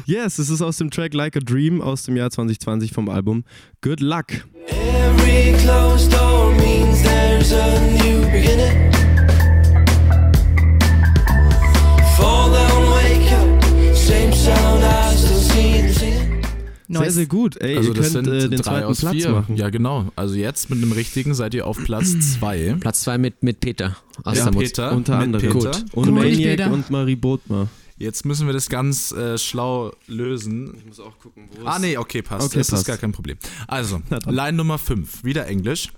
Yes, 0.05 0.39
es 0.39 0.51
ist 0.51 0.61
aus 0.61 0.77
dem 0.77 0.91
Track 0.91 1.15
Like 1.15 1.37
a 1.37 1.41
Dream 1.41 1.81
aus 1.81 2.03
dem 2.03 2.15
Jahr 2.17 2.31
2020 2.31 2.93
vom 2.93 3.09
Album 3.09 3.45
Good 3.81 4.01
Luck. 4.01 4.27
Every 4.69 5.55
closed 5.63 6.13
door 6.13 6.53
means 6.57 7.03
there's 7.03 7.53
a 7.53 7.81
new 8.03 8.21
beginning. 8.31 8.94
Singing. 16.87 17.03
Sehr, 17.03 17.11
sehr 17.13 17.27
gut. 17.27 17.57
Ey, 17.61 17.77
also 17.77 17.89
ihr 17.91 17.95
das 17.95 18.13
könnt 18.13 18.27
sind 18.27 18.35
äh, 18.35 18.49
den 18.49 18.51
drei 18.59 18.63
zweiten 18.63 18.87
aus 18.87 19.01
Platz 19.01 19.13
vier. 19.15 19.31
machen. 19.31 19.57
Ja, 19.57 19.71
genau. 19.71 20.13
Also 20.17 20.35
jetzt 20.35 20.71
mit 20.71 20.83
einem 20.83 20.93
richtigen 20.93 21.35
seid 21.35 21.55
ihr 21.55 21.67
auf 21.67 21.79
Platz 21.85 22.15
zwei. 22.39 22.77
Platz 22.81 23.01
zwei 23.03 23.19
mit, 23.19 23.43
mit 23.43 23.61
Peter 23.61 23.97
aus 24.25 24.39
Ja. 24.39 24.51
Peter. 24.51 24.93
Unter 24.93 25.19
anderem. 25.19 25.43
Peter. 25.53 25.71
Gut. 25.71 25.85
Und 25.95 26.05
Gut, 26.07 26.15
Maniac 26.15 26.37
Peter. 26.59 26.73
und 26.73 26.91
Marie 26.91 27.17
Bodmer. 27.17 27.69
Jetzt 27.97 28.25
müssen 28.27 28.47
wir 28.47 28.53
das 28.53 28.69
ganz 28.69 29.13
äh, 29.13 29.39
schlau 29.39 29.93
lösen. 30.09 30.75
Ich 30.79 30.85
muss 30.85 31.01
auch 31.01 31.17
gucken, 31.21 31.49
wo 31.61 31.65
Ah, 31.67 31.79
nee, 31.79 31.97
okay, 31.97 32.23
passt. 32.23 32.47
Okay, 32.47 32.59
das 32.59 32.71
passt. 32.71 32.83
ist 32.83 32.87
gar 32.87 32.97
kein 32.97 33.13
Problem. 33.13 33.39
Also. 33.69 34.03
Line 34.27 34.55
Nummer 34.55 34.79
5, 34.79 35.23
wieder 35.23 35.47
Englisch. 35.47 35.91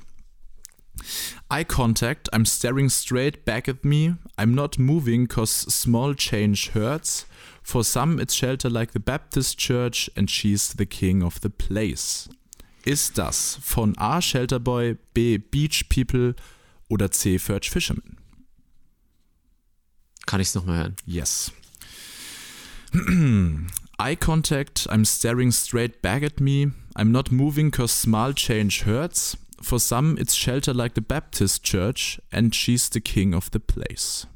Eye 1.51 1.65
contact, 1.65 2.33
I'm 2.35 2.45
staring 2.47 2.89
straight 2.91 3.45
back 3.45 3.69
at 3.69 3.85
me. 3.85 4.17
I'm 4.39 4.55
not 4.55 4.79
moving 4.79 5.27
cause 5.29 5.67
small 5.71 6.15
change 6.15 6.71
hurts. 6.75 7.27
For 7.67 7.83
some 7.83 8.21
it's 8.21 8.33
shelter 8.33 8.71
like 8.71 8.93
the 8.93 9.01
Baptist 9.01 9.59
Church 9.59 10.09
and 10.17 10.31
she's 10.31 10.75
the 10.75 10.87
king 10.87 11.25
of 11.25 11.41
the 11.41 11.51
place. 11.51 12.29
Ist 12.85 13.19
das 13.19 13.59
von 13.61 13.99
A. 13.99 14.21
Shelterboy, 14.21 14.97
B. 15.13 15.37
Beach 15.39 15.89
People 15.89 16.37
oder 16.89 17.11
C. 17.11 17.41
Furch 17.41 17.69
Fisherman? 17.69 18.19
Kann 20.27 20.41
ich 20.41 20.47
es 20.47 20.55
nochmal 20.55 20.77
hören? 20.79 20.97
Yes. 21.07 21.51
Eye 23.99 24.15
contact, 24.15 24.87
I'm 24.89 25.05
staring 25.05 25.51
straight 25.51 26.01
back 26.03 26.23
at 26.23 26.39
me. 26.39 26.71
I'm 26.95 27.11
not 27.11 27.33
moving 27.33 27.73
cause 27.73 27.91
small 27.91 28.33
change 28.33 28.85
hurts. 28.85 29.37
For 29.61 29.81
some, 29.81 30.17
it's 30.19 30.37
shelter 30.37 30.73
like 30.73 30.95
the 30.95 31.01
Baptist 31.01 31.65
Church, 31.65 32.21
and 32.31 32.55
she's 32.55 32.89
the 32.89 33.01
king 33.01 33.35
of 33.35 33.51
the 33.51 33.59
place. 33.59 34.27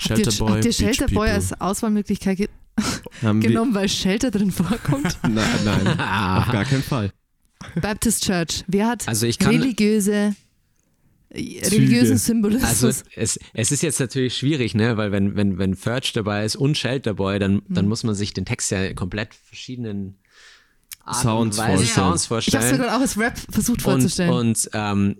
Habt 0.00 0.08
Shelterboy, 0.24 0.50
habt 0.52 0.64
ihr 0.64 0.70
Beach 0.70 0.76
Shelterboy 0.76 1.28
als 1.30 1.60
Auswahlmöglichkeit 1.60 2.36
ge 2.38 2.48
Haben 3.22 3.40
genommen, 3.42 3.74
weil 3.74 3.88
Shelter 3.88 4.30
drin 4.30 4.50
vorkommt? 4.50 5.18
Nein, 5.22 5.34
nein, 5.64 5.86
auf 5.88 6.50
gar 6.50 6.64
keinen 6.64 6.82
Fall. 6.82 7.12
Baptist 7.80 8.24
Church. 8.24 8.64
Wer 8.68 8.86
hat 8.88 9.06
Also 9.06 9.26
ich 9.26 9.38
kann- 9.38 9.54
religiöse, 9.54 10.34
äh, 11.28 11.60
religiösen 11.66 12.16
Symbolismus? 12.16 12.70
Also 12.70 12.88
es, 13.14 13.38
es 13.52 13.70
ist 13.72 13.82
jetzt 13.82 14.00
natürlich 14.00 14.34
schwierig, 14.36 14.74
ne? 14.74 14.96
weil 14.96 15.12
wenn, 15.12 15.36
wenn, 15.36 15.58
wenn 15.58 15.76
Furch 15.76 16.12
dabei 16.14 16.44
ist 16.46 16.56
und 16.56 16.78
Shelterboy, 16.78 17.38
dann, 17.38 17.60
dann 17.68 17.86
muss 17.86 18.02
man 18.02 18.14
sich 18.14 18.32
den 18.32 18.46
Text 18.46 18.70
ja 18.70 18.94
komplett 18.94 19.34
verschiedenen 19.34 20.16
Arten 21.04 21.22
Sounds 21.22 21.58
und 21.58 21.64
Weisen 21.64 21.76
vorstellen. 21.86 22.06
Sounds 22.06 22.24
ich 22.24 22.30
habe 22.30 22.42
vorstellen. 22.42 22.78
gerade 22.78 22.96
auch 22.96 23.00
als 23.00 23.18
Rap 23.18 23.38
versucht 23.50 23.78
und, 23.78 23.82
vorzustellen. 23.82 24.30
und, 24.32 24.70
ähm, 24.72 25.16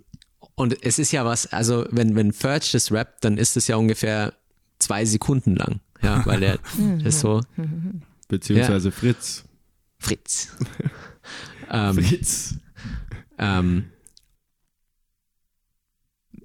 und 0.55 0.83
es 0.83 0.97
ist 0.99 1.11
ja 1.11 1.23
was, 1.25 1.45
also 1.53 1.85
wenn, 1.91 2.15
wenn 2.15 2.33
Furch 2.33 2.71
das 2.71 2.91
rappt, 2.91 3.23
dann 3.23 3.37
ist 3.37 3.55
es 3.55 3.67
ja 3.67 3.75
ungefähr 3.75 4.33
zwei 4.81 5.05
Sekunden 5.05 5.55
lang. 5.55 5.79
Ja, 6.01 6.25
weil 6.25 6.43
er 6.43 6.59
das 7.03 7.19
so, 7.19 7.41
Beziehungsweise 8.27 8.91
Fritz. 8.91 9.43
Fritz. 9.99 10.55
ähm, 11.69 11.95
Fritz. 11.95 12.55
ähm, 13.37 13.85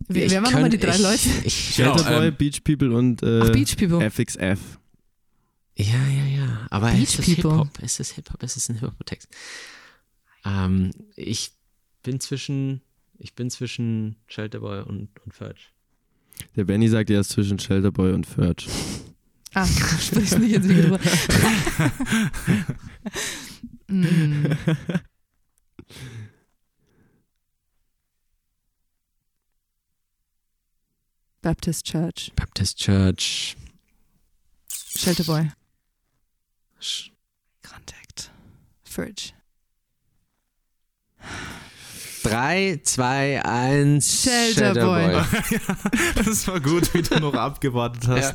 Wer 0.09 0.43
waren 0.43 0.53
nochmal 0.53 0.68
die 0.68 0.78
drei 0.78 0.95
ich, 0.95 1.03
Leute? 1.03 1.28
Ich, 1.45 1.76
Genau, 1.76 1.97
Shelterboy, 1.97 2.28
ähm, 2.28 2.37
Beach 2.37 2.62
People 2.64 2.93
und 2.93 3.22
äh, 3.22 3.41
Ach, 3.43 3.51
Beach 3.51 3.76
People. 3.76 4.11
FXF. 4.11 4.78
Ja, 5.76 6.07
ja, 6.09 6.24
ja. 6.26 6.66
Aber 6.70 6.91
Beach 6.91 7.03
ist 7.03 7.18
das 7.18 7.26
People. 7.26 7.51
Hip-Hop? 7.59 7.78
Ist 7.82 8.01
das 8.01 8.11
Hip-Hop? 8.12 8.43
Ist 8.43 8.57
es 8.57 8.68
ein 8.68 8.78
Hip-Hop-Text? 8.78 9.28
Ähm, 10.45 10.91
ich 11.16 11.53
bin 12.03 12.20
zwischen, 12.20 12.82
ich 13.18 13.34
bin 13.34 13.51
zwischen 13.51 14.16
Shelterboy 14.28 14.82
und, 14.82 15.09
und 15.24 15.34
Furch. 15.34 15.72
Der 16.57 16.64
Benny 16.64 16.89
sagt, 16.89 17.11
er 17.11 17.20
ist 17.20 17.30
zwischen 17.30 17.59
Shelterboy 17.59 18.12
und 18.12 18.26
Ferg. 18.26 18.62
Ach, 19.55 19.68
sprichst 20.01 20.39
nicht 20.39 20.53
jetzt 20.53 20.68
wieder 20.68 20.82
drüber. 20.82 21.01
Mm. 23.89 24.47
Baptist 31.41 31.87
Church. 31.87 32.32
Baptist 32.34 32.78
Church. 32.78 33.57
Shelterboy. 34.68 35.53
Sh 36.80 37.12
Contact. 37.62 38.32
Fridge. 38.84 39.32
3, 42.29 42.81
2, 42.83 43.45
1. 43.45 44.22
Shelterboy. 44.55 45.12
ja, 45.12 45.24
das 46.24 46.47
war 46.49 46.61
gut, 46.61 46.93
wie 46.95 47.03
du 47.03 47.20
noch 47.20 47.35
abgewartet 47.35 48.09
hast. 48.09 48.31
Ja. 48.31 48.35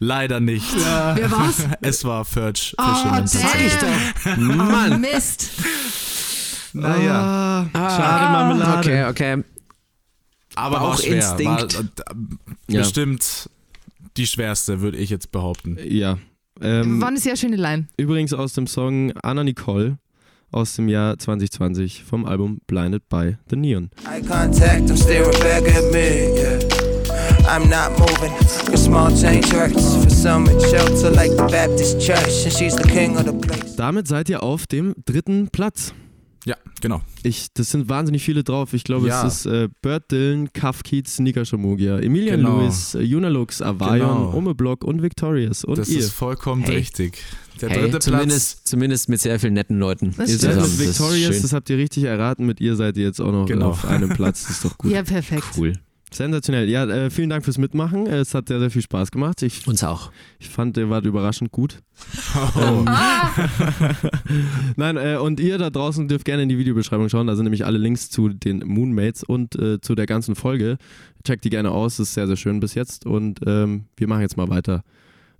Leider 0.00 0.40
nicht. 0.40 0.66
Ja. 0.76 1.16
Wer 1.16 1.30
war's? 1.30 1.66
Es 1.80 2.04
war 2.04 2.24
Furch. 2.24 2.74
Oh, 2.78 2.82
ah, 2.82 3.26
sag 3.26 3.60
ich 3.60 3.74
doch. 3.74 4.36
Oh, 4.36 4.40
Mann. 4.40 5.00
Mist. 5.00 5.50
Naja. 6.72 7.68
Ah, 7.72 7.90
Schade, 7.90 8.26
ah. 8.26 8.32
Marmelade. 8.32 8.78
Okay, 8.78 9.04
okay. 9.04 9.44
Aber 10.54 10.82
auch 10.82 11.00
Instinkt. 11.00 11.74
Äh, 11.74 11.78
war, 11.78 11.84
ja. 12.68 12.80
Bestimmt 12.80 13.48
die 14.16 14.26
schwerste, 14.26 14.80
würde 14.80 14.98
ich 14.98 15.10
jetzt 15.10 15.32
behaupten. 15.32 15.78
Ja. 15.82 16.18
Ähm, 16.60 17.00
Wann 17.00 17.16
ist 17.16 17.24
ja 17.24 17.36
schöne 17.36 17.56
Line? 17.56 17.88
Übrigens 17.96 18.32
aus 18.32 18.52
dem 18.52 18.66
Song 18.66 19.12
Anna 19.22 19.44
Nicole 19.44 19.98
aus 20.52 20.74
dem 20.76 20.88
Jahr 20.88 21.18
2020 21.18 22.04
vom 22.04 22.24
Album 22.26 22.58
Blinded 22.66 23.08
by 23.08 23.36
the 23.48 23.56
Neon. 23.56 23.90
Eye 24.04 24.20
contact, 24.20 24.90
I'm 24.90 24.96
staring 24.96 25.30
back 25.40 25.62
at 25.74 25.92
me, 25.92 26.34
yeah. 26.36 26.58
I'm 27.48 27.68
not 27.68 27.98
moving, 27.98 28.32
cause 28.70 28.84
small 28.84 29.10
change 29.10 29.50
hurts. 29.52 29.96
For 29.96 30.10
some 30.10 30.46
it's 30.48 30.70
shelter 30.70 31.10
like 31.10 31.30
the 31.36 31.46
Baptist 31.50 32.00
church, 32.00 32.44
and 32.44 32.52
she's 32.52 32.76
the 32.76 32.88
king 32.88 33.16
of 33.16 33.24
the 33.24 33.32
place. 33.32 33.76
Damit 33.76 34.06
seid 34.08 34.28
ihr 34.28 34.42
auf 34.42 34.66
dem 34.66 34.94
dritten 35.04 35.48
Platz. 35.50 35.92
Ja, 36.46 36.56
genau. 36.80 37.02
Ich, 37.22 37.48
das 37.52 37.70
sind 37.70 37.88
wahnsinnig 37.90 38.22
viele 38.22 38.42
drauf. 38.44 38.72
Ich 38.72 38.84
glaube, 38.84 39.08
Ja. 39.08 39.26
es 39.26 39.40
ist 39.40 39.46
äh, 39.46 39.68
Bert 39.82 40.10
Dylan, 40.10 40.50
Kaf 40.54 40.82
Keats, 40.82 41.18
Nika 41.18 41.44
Shamogia, 41.44 41.98
Emilian 41.98 42.38
Genau. 42.38 42.60
Lewis, 42.62 42.94
äh, 42.94 43.14
Unalux, 43.14 43.60
Avayon, 43.60 43.98
Genau. 43.98 44.34
Ome 44.34 44.54
Block 44.54 44.82
und 44.84 45.02
Victorious. 45.02 45.64
Und 45.64 45.76
das 45.78 45.88
ihr. 45.90 45.98
ist 45.98 46.12
vollkommen 46.12 46.62
Hey. 46.62 46.76
richtig. 46.76 47.18
Der 47.60 47.68
Hey, 47.68 47.76
dritte 47.80 47.90
Platz. 47.90 48.04
zumindest, 48.06 48.68
zumindest 48.68 49.08
mit 49.10 49.20
sehr 49.20 49.38
vielen 49.38 49.52
netten 49.52 49.78
Leuten. 49.78 50.14
Das 50.16 50.30
Ihr 50.30 50.38
seid 50.38 50.54
mit 50.56 50.64
Das 50.64 50.68
ist 50.72 50.80
Victorious, 50.80 51.32
schön. 51.34 51.42
das 51.42 51.52
habt 51.52 51.68
ihr 51.68 51.76
richtig 51.76 52.04
erraten. 52.04 52.46
Mit 52.46 52.58
ihr 52.60 52.74
seid 52.74 52.96
ihr 52.96 53.04
jetzt 53.04 53.20
auch 53.20 53.32
noch 53.32 53.44
Genau. 53.44 53.68
auf 53.70 53.84
einem 53.84 54.08
Platz. 54.08 54.42
Das 54.44 54.50
ist 54.52 54.64
doch 54.64 54.78
gut. 54.78 54.90
Ja, 54.90 55.02
perfekt. 55.02 55.44
Cool. 55.58 55.74
Sensationell. 56.12 56.68
Ja, 56.68 56.84
äh, 56.86 57.10
vielen 57.10 57.30
Dank 57.30 57.44
fürs 57.44 57.58
Mitmachen. 57.58 58.06
Es 58.06 58.34
hat 58.34 58.48
sehr, 58.48 58.58
sehr 58.58 58.70
viel 58.70 58.82
Spaß 58.82 59.10
gemacht. 59.10 59.42
Ich, 59.42 59.66
Uns 59.66 59.84
auch. 59.84 60.10
ich 60.38 60.48
fand, 60.48 60.76
ihr 60.76 60.90
wart 60.90 61.04
überraschend 61.06 61.52
gut. 61.52 61.78
Oh. 62.56 62.84
Nein, 64.76 64.96
äh, 64.96 65.16
und 65.16 65.40
ihr 65.40 65.58
da 65.58 65.70
draußen 65.70 66.08
dürft 66.08 66.24
gerne 66.24 66.42
in 66.42 66.48
die 66.48 66.58
Videobeschreibung 66.58 67.08
schauen. 67.08 67.26
Da 67.26 67.36
sind 67.36 67.44
nämlich 67.44 67.64
alle 67.64 67.78
Links 67.78 68.10
zu 68.10 68.28
den 68.28 68.58
Moonmates 68.66 69.22
und 69.24 69.54
äh, 69.56 69.80
zu 69.80 69.94
der 69.94 70.06
ganzen 70.06 70.34
Folge. 70.34 70.78
Checkt 71.24 71.44
die 71.44 71.50
gerne 71.50 71.70
aus. 71.70 71.96
Das 71.98 72.08
ist 72.08 72.14
sehr, 72.14 72.26
sehr 72.26 72.36
schön 72.36 72.60
bis 72.60 72.74
jetzt. 72.74 73.06
Und 73.06 73.40
ähm, 73.46 73.84
wir 73.96 74.08
machen 74.08 74.22
jetzt 74.22 74.36
mal 74.36 74.48
weiter. 74.48 74.82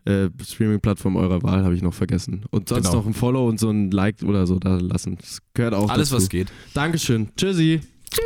Äh, 0.05 0.29
Streaming-Plattform 0.43 1.17
eurer 1.17 1.43
Wahl 1.43 1.63
habe 1.65 1.75
ich 1.75 1.83
noch 1.83 1.95
vergessen. 1.95 2.45
Und 2.51 2.69
sonst 2.69 2.87
Genau. 2.89 2.99
noch 3.01 3.07
ein 3.07 3.15
Follow 3.15 3.47
und 3.49 3.61
so 3.61 3.71
ein 3.71 3.91
Like 3.91 4.23
oder 4.23 4.47
so 4.47 4.59
da 4.59 4.77
lassen. 4.77 5.17
Das 5.21 5.41
gehört 5.55 5.75
auch 5.75 5.91
Alles, 5.91 6.09
dazu. 6.11 6.23
was 6.23 6.29
geht. 6.29 6.49
Dankeschön. 6.75 7.29
Tschüssi. 7.37 7.81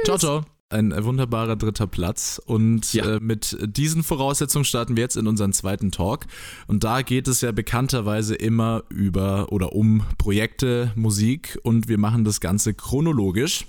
Ciao, 0.05 0.19
ciao. 0.19 0.54
Ein 0.75 1.05
wunderbarer 1.05 1.55
dritter 1.55 1.87
Platz. 1.87 2.41
Und 2.45 2.93
Ja. 2.95 3.16
äh, 3.16 3.20
mit 3.20 3.57
diesen 3.62 4.03
Voraussetzungen 4.03 4.64
starten 4.64 4.97
wir 4.97 5.03
jetzt 5.05 5.16
in 5.16 5.29
unseren 5.29 5.53
zweiten 5.53 5.93
Talk. 5.93 6.27
Und 6.66 6.83
da 6.83 7.03
geht 7.03 7.29
es 7.29 7.43
ja 7.43 7.53
bekannterweise 7.53 8.35
immer 8.35 8.83
über 8.89 9.53
oder 9.53 9.72
um 9.72 10.03
Projekte, 10.18 10.93
Musik. 10.97 11.59
Und 11.62 11.87
wir 11.87 11.99
machen 11.99 12.25
das 12.25 12.41
Ganze 12.41 12.75
chronologisch. 12.75 13.66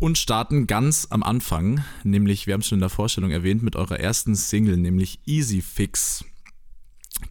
Und 0.00 0.18
starten 0.18 0.66
ganz 0.66 1.06
am 1.10 1.22
Anfang, 1.22 1.82
nämlich, 2.04 2.46
wir 2.46 2.54
haben 2.54 2.60
es 2.60 2.66
schon 2.66 2.76
in 2.76 2.80
der 2.80 2.90
Vorstellung 2.90 3.30
erwähnt, 3.30 3.62
mit 3.62 3.76
eurer 3.76 3.98
ersten 4.00 4.34
Single, 4.34 4.76
nämlich 4.76 5.18
Easy 5.26 5.62
Fix. 5.62 6.24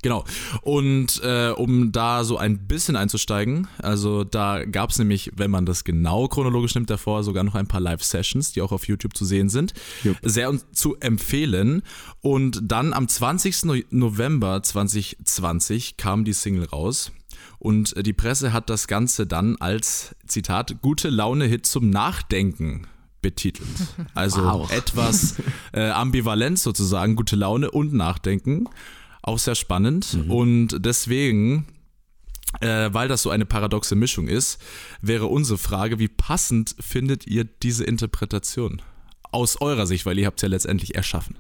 Genau. 0.02 0.24
Und 0.62 1.22
äh, 1.24 1.50
um 1.56 1.92
da 1.92 2.24
so 2.24 2.38
ein 2.38 2.68
bisschen 2.68 2.96
einzusteigen, 2.96 3.68
also 3.80 4.24
da 4.24 4.66
gab 4.66 4.90
es 4.90 4.98
nämlich, 5.00 5.32
wenn 5.36 5.52
man 5.52 5.66
das 5.66 5.84
genau 5.84 6.28
chronologisch 6.28 6.74
nimmt, 6.76 6.90
davor 6.90 7.24
sogar 7.24 7.44
noch 7.44 7.56
ein 7.56 7.68
paar 7.68 7.82
Live-Sessions, 7.82 8.52
die 8.54 8.62
auch 8.62 8.72
auf 8.72 8.88
YouTube 8.88 9.16
zu 9.16 9.26
sehen 9.26 9.50
sind. 9.50 9.74
Jupp. 10.04 10.18
Sehr 10.24 10.52
zu 10.74 10.96
empfehlen. 11.00 11.84
Und 12.22 12.62
dann 12.64 12.94
am 12.94 13.08
20. 13.08 13.64
No- 13.66 13.76
November 13.92 14.64
2020 14.64 15.98
kam 15.98 16.24
die 16.26 16.34
Single 16.34 16.66
raus. 16.66 17.12
Und 17.60 17.96
äh, 17.96 18.04
die 18.04 18.14
Presse 18.14 18.54
hat 18.54 18.70
das 18.70 18.88
Ganze 18.88 19.28
dann 19.28 19.56
als, 19.58 20.16
Zitat, 20.26 20.82
gute 20.82 21.10
Laune-Hit 21.10 21.66
zum 21.68 21.90
Nachdenken 21.90 22.88
betitelt. 23.22 23.68
Also 24.16 24.44
Wow. 24.44 24.72
etwas 24.72 25.36
äh, 25.74 25.90
ambivalent 25.90 26.58
sozusagen, 26.58 27.16
gute 27.16 27.36
Laune 27.36 27.70
und 27.70 27.94
Nachdenken. 27.94 28.66
Auch 29.24 29.40
sehr 29.40 29.56
spannend. 29.56 30.18
Und 30.30 30.78
deswegen, 30.80 31.68
äh, 32.60 32.90
weil 32.92 33.08
das 33.08 33.22
so 33.22 33.30
eine 33.30 33.46
paradoxe 33.46 33.96
Mischung 33.96 34.28
ist, 34.28 34.60
wäre 35.02 35.28
unsere 35.28 35.58
Frage, 35.58 36.00
wie 36.00 36.08
passend 36.08 36.76
findet 36.80 37.28
ihr 37.28 37.44
diese 37.44 37.84
Interpretation? 37.84 38.82
Aus 39.32 39.62
eurer 39.62 39.86
Sicht, 39.88 40.06
weil 40.06 40.18
ihr 40.20 40.26
habt 40.26 40.40
es 40.40 40.42
ja 40.42 40.50
letztendlich 40.50 40.96
erschaffen. 40.96 41.38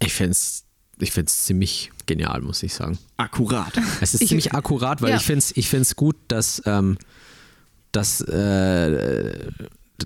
Ich 0.00 0.12
finde 0.12 0.32
es 0.32 0.64
ich 0.98 1.10
finde 1.10 1.30
es 1.30 1.44
ziemlich 1.46 1.90
genial, 2.06 2.42
muss 2.42 2.62
ich 2.62 2.74
sagen. 2.74 2.96
Akkurat. 3.16 3.72
Es 4.00 4.14
ist 4.14 4.20
Ich- 4.22 4.28
ziemlich 4.28 4.52
akkurat, 4.52 5.02
weil 5.02 5.10
Ja. 5.10 5.16
ich 5.16 5.22
finde 5.22 5.38
es 5.38 5.56
ich 5.56 5.68
find's 5.68 5.96
gut, 5.96 6.14
dass, 6.28 6.62
ähm, 6.66 6.96
dass, 7.92 8.20
äh, 8.20 9.50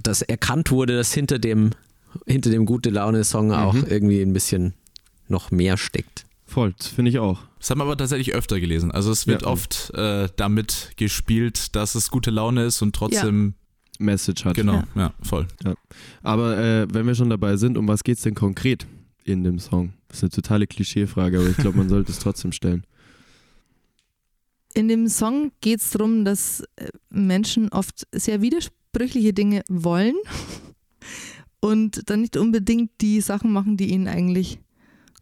dass 0.03 0.22
erkannt 0.22 0.70
wurde, 0.70 0.97
dass 0.97 1.12
hinter 1.12 1.39
dem, 1.39 1.70
hinter 2.27 2.51
dem 2.51 2.64
gute 2.66 2.91
Laune-Song 2.91 3.53
auch 3.53 3.74
irgendwie 3.74 4.22
ein 4.22 4.33
bisschen 4.33 4.74
noch 5.29 5.51
mehr 5.51 5.77
steckt. 5.77 6.24
Voll, 6.57 6.73
das 6.79 6.87
finde 6.89 7.11
ich 7.11 7.19
auch. 7.19 7.43
Das 7.59 7.69
haben 7.69 7.81
wir 7.81 7.85
aber 7.85 7.99
tatsächlich 7.99 8.33
öfter 8.35 8.59
gelesen. 8.61 8.91
Also 8.91 9.11
es 9.13 9.27
wird 9.27 9.43
Ja. 9.43 9.49
oft 9.49 9.91
äh, 9.93 10.31
damit 10.37 10.93
gespielt, 10.97 11.77
dass 11.77 11.95
es 11.95 12.11
gute 12.11 12.31
Laune 12.31 12.65
ist 12.65 12.81
und 12.81 12.97
trotzdem, 12.97 13.53
Message 13.99 14.47
hat. 14.47 14.55
genau, 14.57 14.77
Ja. 14.77 14.87
ja, 14.95 15.15
voll. 15.21 15.47
Aber 16.23 16.57
äh, 16.57 16.87
wenn 16.91 17.07
wir 17.07 17.15
schon 17.15 17.29
dabei 17.29 17.59
sind, 17.59 17.77
um 17.77 17.87
was 17.89 18.03
geht's 18.05 18.23
denn 18.23 18.35
konkret 18.35 18.87
in 19.25 19.45
dem 19.45 19.59
Song? 19.59 19.93
Das 20.09 20.17
ist 20.19 20.23
eine 20.23 20.31
totale 20.31 20.67
Klischeefrage, 20.67 21.39
aber 21.41 21.49
ich 21.51 21.59
glaube, 21.59 21.77
man 21.77 21.91
sollte 21.91 22.11
es 22.11 22.21
trotzdem 22.21 22.53
stellen. 22.53 22.85
In 24.73 24.89
dem 24.89 25.09
Song 25.09 25.53
geht 25.61 25.81
es 25.81 25.91
darum, 25.91 26.25
dass 26.25 26.61
äh, 26.77 26.89
Menschen 27.11 27.69
oft 27.71 28.07
sehr 28.13 28.41
widersprüchliche 28.41 29.35
Dinge 29.35 29.63
wollen 29.69 30.17
und 31.61 32.09
dann 32.09 32.23
nicht 32.23 32.39
unbedingt 32.39 32.93
die 33.03 33.21
Sachen 33.21 33.53
machen, 33.53 33.77
die 33.77 33.91
ihnen 33.93 34.09
eigentlich 34.09 34.59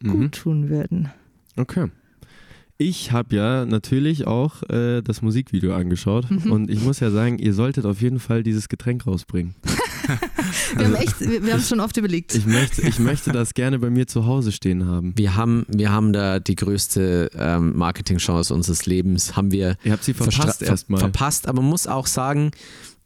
Mhm. 0.01 0.11
gut 0.11 0.31
tun 0.35 0.69
würden. 0.69 1.09
Okay. 1.57 1.89
Ich 2.77 3.13
habe 3.13 3.33
ja 3.37 3.65
natürlich 3.65 4.27
auch 4.27 4.61
äh, 4.69 5.01
das 5.01 5.21
Musikvideo 5.21 5.73
angeschaut 5.73 6.29
Mhm. 6.29 6.51
und 6.51 6.69
ich 6.69 6.81
muss 6.81 6.99
ja 6.99 7.09
sagen, 7.09 7.39
ihr 7.39 7.53
solltet 7.53 7.85
auf 7.85 8.01
jeden 8.01 8.19
Fall 8.19 8.43
dieses 8.43 8.67
Getränk 8.67 9.07
rausbringen. 9.07 9.55
Wir 10.77 10.85
haben 10.85 10.95
echt, 10.95 11.19
wir, 11.19 11.43
wir 11.43 11.53
haben 11.53 11.59
es 11.61 11.67
schon 11.69 11.79
oft 11.79 11.97
überlegt. 11.97 12.35
Ich 12.35 12.45
möchte, 12.45 12.83
ich 12.83 12.99
möchte 12.99 13.31
das 13.31 13.55
gerne 13.55 13.79
bei 13.79 13.89
mir 13.89 14.05
zu 14.05 14.25
Hause 14.27 14.51
stehen 14.51 14.85
haben. 14.85 15.13
Wir 15.17 15.35
haben, 15.35 15.65
wir 15.67 15.91
haben 15.91 16.13
da 16.13 16.39
die 16.39 16.53
größte 16.55 17.31
ähm, 17.35 17.75
Marketingchance 17.75 18.53
unseres 18.53 18.85
Lebens, 18.85 19.35
haben 19.35 19.51
wir 19.51 19.77
Ihr 19.83 19.91
habt 19.93 20.03
sie 20.03 20.13
verpasst 20.13 20.61
erstmal. 20.61 20.99
Ver 20.99 21.09
verpasst, 21.09 21.47
aber 21.47 21.61
man 21.61 21.69
muss 21.71 21.87
auch 21.87 22.05
sagen, 22.07 22.51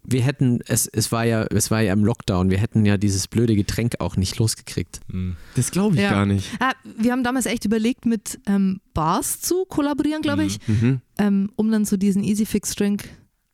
wir 0.03 0.21
hätten, 0.21 0.59
es, 0.67 0.87
es, 0.87 1.11
war 1.11 1.23
ja, 1.25 1.43
es 1.51 1.69
war 1.71 1.81
ja 1.81 1.93
im 1.93 2.03
Lockdown, 2.05 2.49
wir 2.49 2.57
hätten 2.57 2.85
ja 2.85 2.97
dieses 2.97 3.27
blöde 3.27 3.55
Getränk 3.55 3.95
auch 3.99 4.15
nicht 4.17 4.37
losgekriegt. 4.39 5.01
Mhm. 5.07 5.35
das 5.55 5.71
glaube 5.71 5.95
ich 5.95 6.01
Ja. 6.01 6.09
gar 6.11 6.25
nicht. 6.25 6.47
Ah, 6.59 6.71
wir 6.97 7.11
haben 7.11 7.23
damals 7.23 7.45
echt 7.45 7.65
überlegt, 7.65 8.05
mit 8.05 8.39
ähm, 8.47 8.79
Bars 8.93 9.41
zu 9.41 9.65
kollaborieren, 9.65 10.21
glaube 10.21 10.43
ich, 10.45 10.59
Mhm. 10.67 11.01
ähm, 11.17 11.51
um 11.55 11.71
dann 11.71 11.85
so 11.85 11.97
diesen 11.97 12.23
Easy 12.23 12.45
Fix 12.45 12.75
Drink 12.75 13.09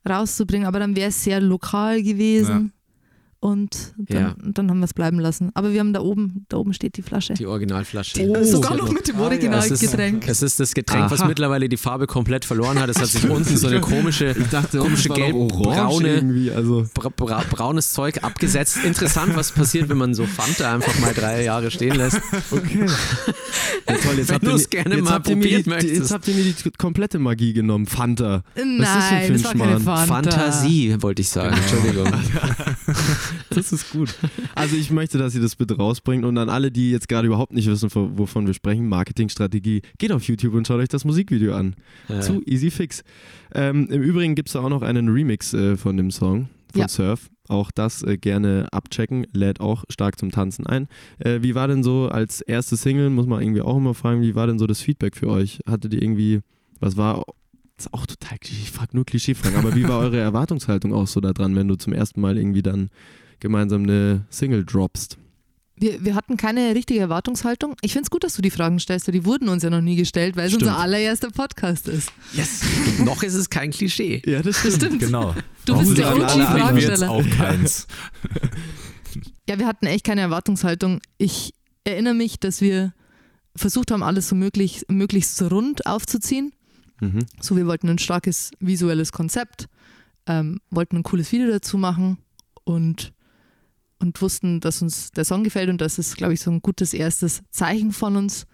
rauszubringen. 0.07 0.67
Aber 0.67 0.79
dann 0.79 0.95
wäre 0.95 1.09
es 1.09 1.23
sehr 1.23 1.41
lokal 1.41 2.03
gewesen. 2.03 2.71
Und 3.41 3.93
dann, 3.97 4.21
Ja. 4.21 4.35
dann 4.43 4.69
haben 4.71 4.79
wir 4.79 4.85
es 4.85 4.93
bleiben 4.95 5.19
lassen. 5.19 5.51
Aber 5.53 5.71
wir 5.71 5.79
haben 5.79 5.93
da 5.93 5.99
oben, 6.01 6.45
da 6.49 6.57
oben 6.57 6.73
steht 6.73 6.97
die 6.97 7.03
Flasche. 7.03 7.35
Die 7.35 7.45
Originalflasche. 7.45 8.19
Oh, 8.27 8.33
Es 8.35 8.47
ist 8.47 8.51
sogar 8.53 8.71
ja 8.71 8.77
noch 8.77 8.91
mit 8.91 9.07
dem 9.07 9.15
Es 9.17 9.21
ist, 9.21 9.25
Originalgetränk. 9.27 10.27
es 10.27 10.41
ist 10.41 10.59
das 10.59 10.73
Getränk, 10.73 11.11
was 11.11 11.19
Aha. 11.21 11.27
mittlerweile 11.27 11.69
die 11.69 11.77
Farbe 11.77 12.07
komplett 12.07 12.43
verloren 12.43 12.79
hat. 12.79 12.89
Es 12.89 12.97
hat 12.99 13.07
sich 13.07 13.29
unten 13.29 13.55
so 13.55 13.67
eine 13.67 13.81
komische, 13.81 14.35
Ich 14.37 14.47
dachte, 14.47 14.79
komische 14.79 15.09
gelb-braune 15.09 16.07
irgendwie, 16.15 16.49
also 16.51 16.87
bra 16.95 17.09
bra 17.15 17.43
braunes 17.49 17.93
Zeug 17.93 18.23
abgesetzt. 18.23 18.77
Interessant, 18.83 19.35
was 19.35 19.51
passiert, 19.51 19.89
wenn 19.89 19.97
man 19.97 20.15
so 20.15 20.25
Fanta 20.25 20.73
einfach 20.73 20.97
mal 20.99 21.13
drei 21.13 21.43
Jahre 21.43 21.69
stehen 21.69 21.95
lässt. 21.95 22.19
okay. 22.51 22.85
Ja, 23.87 23.95
toll, 23.97 24.15
jetzt 24.17 24.29
Wenn 24.29 24.35
habt 24.35 24.43
ihr, 24.45 24.49
du 24.49 24.55
es 24.55 24.61
mir- 24.63 24.67
gerne 24.69 24.95
jetzt 24.95 25.03
mal 25.03 25.19
probiert 25.19 25.65
die, 25.65 25.69
möchtest. 25.69 25.93
Jetzt 25.95 26.11
habt 26.11 26.27
ihr 26.27 26.33
mir 26.33 26.43
die 26.43 26.71
komplette 26.71 27.19
Magie 27.19 27.53
genommen, 27.53 27.85
Fanta. 27.85 28.41
Nein, 28.55 28.79
Was 28.79 29.03
ist 29.03 29.11
denn 29.11 29.19
für 29.19 29.25
ein 29.25 29.33
das 29.33 29.43
war 29.43 29.51
keine 29.53 29.79
Schmarrn? 29.79 30.07
Fanta. 30.07 30.31
Fantasie, 30.31 30.95
wollte 31.01 31.21
ich 31.21 31.29
sagen. 31.29 31.55
Entschuldigung. 31.55 32.11
Das 33.49 33.71
ist 33.71 33.91
gut. 33.91 34.13
Also 34.55 34.75
ich 34.75 34.91
möchte, 34.91 35.17
dass 35.17 35.33
ihr 35.35 35.41
das 35.41 35.55
bitte 35.55 35.77
rausbringt 35.77 36.25
und 36.25 36.37
an 36.37 36.49
alle, 36.49 36.71
die 36.71 36.91
jetzt 36.91 37.07
gerade 37.07 37.27
überhaupt 37.27 37.53
nicht 37.53 37.67
wissen, 37.69 37.89
von- 37.89 38.17
wovon 38.17 38.47
wir 38.47 38.53
sprechen, 38.53 38.87
Marketingstrategie, 38.89 39.81
geht 39.97 40.11
auf 40.11 40.23
YouTube 40.23 40.53
und 40.53 40.67
schaut 40.67 40.79
euch 40.79 40.89
das 40.89 41.05
Musikvideo 41.05 41.53
an. 41.55 41.75
Ja. 42.09 42.21
Zu 42.21 42.41
Easy 42.45 42.71
Fix. 42.71 43.03
Ähm, 43.53 43.87
Im 43.89 44.01
Übrigen 44.01 44.35
gibt 44.35 44.49
es 44.49 44.53
da 44.53 44.59
auch 44.61 44.69
noch 44.69 44.81
einen 44.81 45.09
Remix 45.09 45.53
äh, 45.53 45.77
von 45.77 45.95
dem 45.97 46.11
Song 46.11 46.49
von 46.71 46.81
Ja. 46.81 46.87
Surf. 46.87 47.29
Auch 47.47 47.69
das 47.69 48.01
äh, 48.01 48.17
gerne 48.17 48.67
abchecken, 48.71 49.27
lädt 49.31 49.59
auch 49.59 49.83
stark 49.89 50.17
zum 50.19 50.31
Tanzen 50.31 50.65
ein. 50.65 50.87
Äh, 51.19 51.43
wie 51.43 51.53
war 51.53 51.67
denn 51.67 51.83
so 51.83 52.09
als 52.09 52.41
erste 52.41 52.75
Single, 52.75 53.11
muss 53.11 53.27
man 53.27 53.41
irgendwie 53.41 53.61
auch 53.61 53.77
immer 53.77 53.93
fragen, 53.93 54.21
wie 54.23 54.33
war 54.33 54.47
denn 54.47 54.57
so 54.57 54.65
das 54.65 54.81
Feedback 54.81 55.15
für 55.15 55.27
euch? 55.27 55.59
Hattet 55.69 55.93
ihr 55.93 56.01
irgendwie, 56.01 56.39
was 56.79 56.97
war, 56.97 57.23
ist 57.77 57.93
auch 57.93 58.05
total 58.05 58.37
Klischee, 58.39 58.61
ich 58.63 58.71
frage 58.71 58.95
nur 58.95 59.05
Klischeefragen, 59.05 59.57
aber 59.57 59.75
wie 59.75 59.87
war 59.87 59.99
eure 59.99 60.19
Erwartungshaltung 60.19 60.93
auch 60.93 61.07
so 61.07 61.19
da 61.19 61.33
dran, 61.33 61.55
wenn 61.55 61.67
du 61.67 61.75
zum 61.75 61.93
ersten 61.93 62.21
Mal 62.21 62.37
irgendwie 62.37 62.61
dann 62.63 62.89
gemeinsam 63.39 63.83
eine 63.83 64.25
Single 64.29 64.63
droppst? 64.65 65.17
Wir, 65.77 66.05
wir 66.05 66.15
hatten 66.15 66.37
keine 66.37 66.73
richtige 66.73 67.01
Erwartungshaltung. 67.01 67.75
Ich 67.81 67.91
finde 67.91 68.05
es 68.05 68.09
gut, 68.09 68.23
dass 68.23 68.33
du 68.35 68.41
die 68.41 68.49
Fragen 68.49 68.79
stellst, 68.79 69.07
weil 69.07 69.11
die 69.11 69.25
wurden 69.25 69.49
uns 69.49 69.61
ja 69.61 69.69
noch 69.69 69.81
nie 69.81 69.97
gestellt, 69.97 70.37
weil 70.37 70.45
es 70.45 70.53
Stimmt. 70.53 70.69
unser 70.69 70.79
allererster 70.79 71.31
Podcast 71.31 71.89
ist. 71.89 72.13
Yes. 72.31 72.61
Noch 73.03 73.21
ist 73.23 73.33
es 73.33 73.49
kein 73.49 73.71
Klischee. 73.71 74.21
Ja, 74.25 74.41
das 74.41 74.63
Das 74.63 74.75
stimmt. 74.75 74.99
Genau. 74.99 75.35
Du 75.65 75.77
bist 75.77 75.97
der 75.97 76.15
OG-Fragensteller. 76.15 77.09
auch 77.09 77.29
keins. 77.37 77.87
Ja, 79.47 79.59
wir 79.59 79.67
hatten 79.67 79.85
echt 79.85 80.03
keine 80.03 80.21
Erwartungshaltung. 80.21 81.01
Ich 81.19 81.53
erinnere 81.83 82.15
mich, 82.15 82.39
dass 82.39 82.61
wir 82.61 82.93
versucht 83.55 83.91
haben, 83.91 84.01
alles 84.01 84.27
so 84.27 84.35
möglich, 84.35 84.83
möglichst 84.89 85.39
rund 85.43 85.85
aufzuziehen. 85.85 86.51
Mhm. 87.01 87.25
So, 87.41 87.55
wir 87.55 87.67
wollten 87.67 87.89
ein 87.89 87.99
starkes 87.99 88.51
visuelles 88.59 89.11
Konzept, 89.11 89.67
ähm, 90.25 90.59
wollten 90.69 90.97
ein 90.97 91.03
cooles 91.03 91.31
Video 91.31 91.49
dazu 91.49 91.77
machen 91.77 92.17
und, 92.63 93.13
und 93.99 94.21
wussten, 94.21 94.59
dass 94.59 94.81
uns 94.81 95.11
der 95.11 95.25
Song 95.25 95.43
gefällt 95.43 95.69
und 95.69 95.81
dass 95.81 95.97
es, 95.97 96.15
glaube 96.15 96.33
ich, 96.33 96.41
so 96.41 96.51
ein 96.51 96.61
gutes 96.61 96.93
erstes 96.93 97.41
Zeichen 97.51 97.91
von 97.91 98.15
uns 98.15 98.45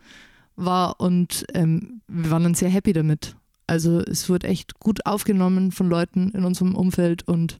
war 0.55 0.99
und 0.99 1.45
ähm, 1.53 2.01
wir 2.07 2.31
waren 2.31 2.43
dann 2.43 2.55
sehr 2.55 2.69
happy 2.69 2.93
damit. 2.93 3.35
Also 3.67 3.99
es 3.99 4.27
wurde 4.27 4.47
echt 4.47 4.79
gut 4.79 5.05
aufgenommen 5.05 5.71
von 5.71 5.87
Leuten 5.87 6.31
in 6.31 6.43
unserem 6.43 6.75
Umfeld 6.75 7.27
und 7.27 7.59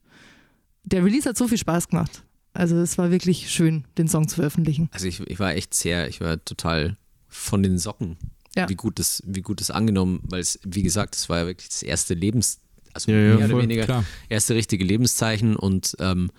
der 0.84 1.04
Release 1.04 1.28
hat 1.28 1.38
so 1.38 1.48
viel 1.48 1.58
Spaß 1.58 1.88
gemacht. 1.88 2.24
Also 2.54 2.76
es 2.76 2.98
war 2.98 3.10
wirklich 3.10 3.50
schön, 3.50 3.84
den 3.96 4.08
Song 4.08 4.28
zu 4.28 4.36
veröffentlichen. 4.36 4.90
Also 4.92 5.06
ich, 5.06 5.20
ich 5.20 5.38
war 5.38 5.54
echt 5.54 5.72
sehr, 5.72 6.08
ich 6.08 6.20
war 6.20 6.44
total 6.44 6.96
von 7.28 7.62
den 7.62 7.78
Socken, 7.78 8.18
Ja. 8.56 8.68
wie 8.68 8.74
gut 8.74 8.98
das, 8.98 9.22
wie 9.26 9.40
gut 9.42 9.60
das 9.60 9.70
angenommen, 9.70 10.20
weil 10.24 10.40
es, 10.40 10.58
wie 10.64 10.82
gesagt, 10.82 11.16
es 11.16 11.28
war 11.28 11.38
ja 11.38 11.46
wirklich 11.46 11.68
das 11.70 11.82
erste 11.82 12.14
Lebens, 12.14 12.58
also 12.92 13.10
Ja, 13.10 13.16
ja, 13.18 13.24
mehr 13.28 13.36
oder 13.38 13.48
voll, 13.48 13.62
weniger 13.62 13.84
Klar. 13.84 14.04
erste 14.28 14.54
richtige 14.54 14.84
Lebenszeichen 14.84 15.56
und 15.56 15.96
ähm, 16.00 16.30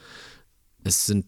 es 0.83 1.05
sind 1.07 1.25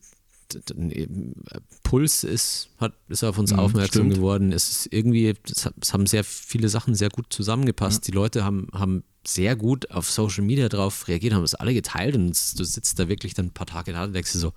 Puls 1.84 2.24
ist, 2.24 2.70
hat, 2.80 2.94
ist 3.10 3.24
auf 3.24 3.38
uns 3.40 3.52
Mhm, 3.52 3.60
aufmerksam 3.60 4.04
stimmt. 4.04 4.14
geworden. 4.16 4.52
Es 4.52 4.70
ist 4.70 4.94
irgendwie, 4.94 5.34
es, 5.50 5.66
haben 5.92 6.06
sehr 6.06 6.24
viele 6.24 6.70
Sachen 6.70 6.94
sehr 6.94 7.10
gut 7.10 7.34
zusammengepasst. 7.34 8.08
Die 8.08 8.12
Leute 8.12 8.44
haben, 8.44 8.68
haben 8.72 9.04
sehr 9.26 9.56
gut 9.56 9.90
auf 9.90 10.10
Social 10.10 10.44
Media 10.44 10.70
drauf 10.70 11.08
reagiert, 11.08 11.34
haben 11.34 11.44
es 11.44 11.56
alle 11.56 11.74
geteilt 11.74 12.16
und 12.16 12.28
du 12.60 12.64
sitzt 12.64 13.00
da 13.00 13.08
wirklich 13.08 13.34
dann 13.34 13.48
ein 13.48 13.52
paar 13.54 13.66
Tage 13.66 13.92
da 13.92 14.04
und 14.04 14.14
denkst 14.14 14.34
dir 14.34 14.40
so, 14.40 14.54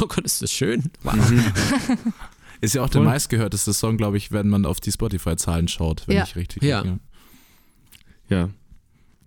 oh 0.00 0.06
Gott, 0.06 0.24
ist 0.24 0.40
das 0.40 0.50
schön. 0.50 0.84
Wow. 1.02 1.14
Ist 2.60 2.74
ja 2.74 2.82
auch 2.82 2.88
der 2.90 3.02
meistgehörteste 3.02 3.72
Song, 3.72 3.96
glaube 3.96 4.16
ich, 4.16 4.32
wenn 4.32 4.48
man 4.48 4.64
auf 4.64 4.80
die 4.80 4.90
Spotify-Zahlen 4.92 5.68
schaut, 5.68 6.06
wenn 6.08 6.16
Ja. 6.16 6.24
ich 6.24 6.36
richtig 6.36 6.62
Ja. 6.62 6.80
liege. 6.82 6.98
Ja, 8.28 8.48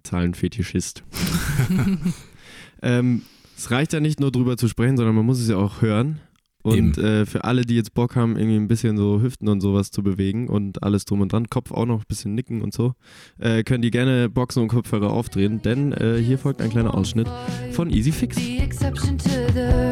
Zahlenfetischist. 0.04 1.04
ähm, 2.82 3.22
es 3.58 3.72
reicht 3.72 3.94
ja 3.94 4.00
nicht 4.00 4.20
nur 4.20 4.32
drüber 4.32 4.58
zu 4.58 4.68
sprechen, 4.68 4.98
sondern 4.98 5.16
man 5.16 5.26
muss 5.26 5.40
es 5.40 5.48
ja 5.50 5.58
auch 5.58 5.82
hören. 5.82 6.20
Und 6.62 6.98
äh, 6.98 7.26
für 7.26 7.46
alle, 7.46 7.62
die 7.62 7.76
jetzt 7.76 7.94
Bock 7.94 8.18
haben, 8.18 8.36
irgendwie 8.36 8.58
ein 8.58 8.68
bisschen 8.68 8.98
so 8.98 9.22
Hüften 9.22 9.48
und 9.48 9.62
sowas 9.62 9.92
zu 9.92 10.04
bewegen 10.04 10.50
und 10.50 10.84
alles 10.84 11.06
drum 11.06 11.22
und 11.22 11.32
dran, 11.32 11.48
Kopf 11.50 11.72
auch 11.72 11.86
noch 11.86 12.00
ein 12.02 12.06
bisschen 12.08 12.36
nicken 12.36 12.62
und 12.62 12.74
so, 12.74 12.94
äh, 13.40 13.64
können 13.64 13.82
die 13.82 13.92
gerne 13.92 14.30
Boxen 14.30 14.62
und 14.64 14.68
Kopfhörer 14.68 15.10
aufdrehen, 15.10 15.62
denn 15.62 15.94
äh, 15.94 16.18
hier 16.22 16.38
folgt 16.38 16.62
ein 16.62 16.70
kleiner 16.70 16.96
Ausschnitt 16.96 17.30
von 17.72 17.90
Easy 17.90 18.12
Fix. 18.12 18.36
The 18.36 18.58
exception 18.60 19.18
to 19.18 19.30
the 19.54 19.89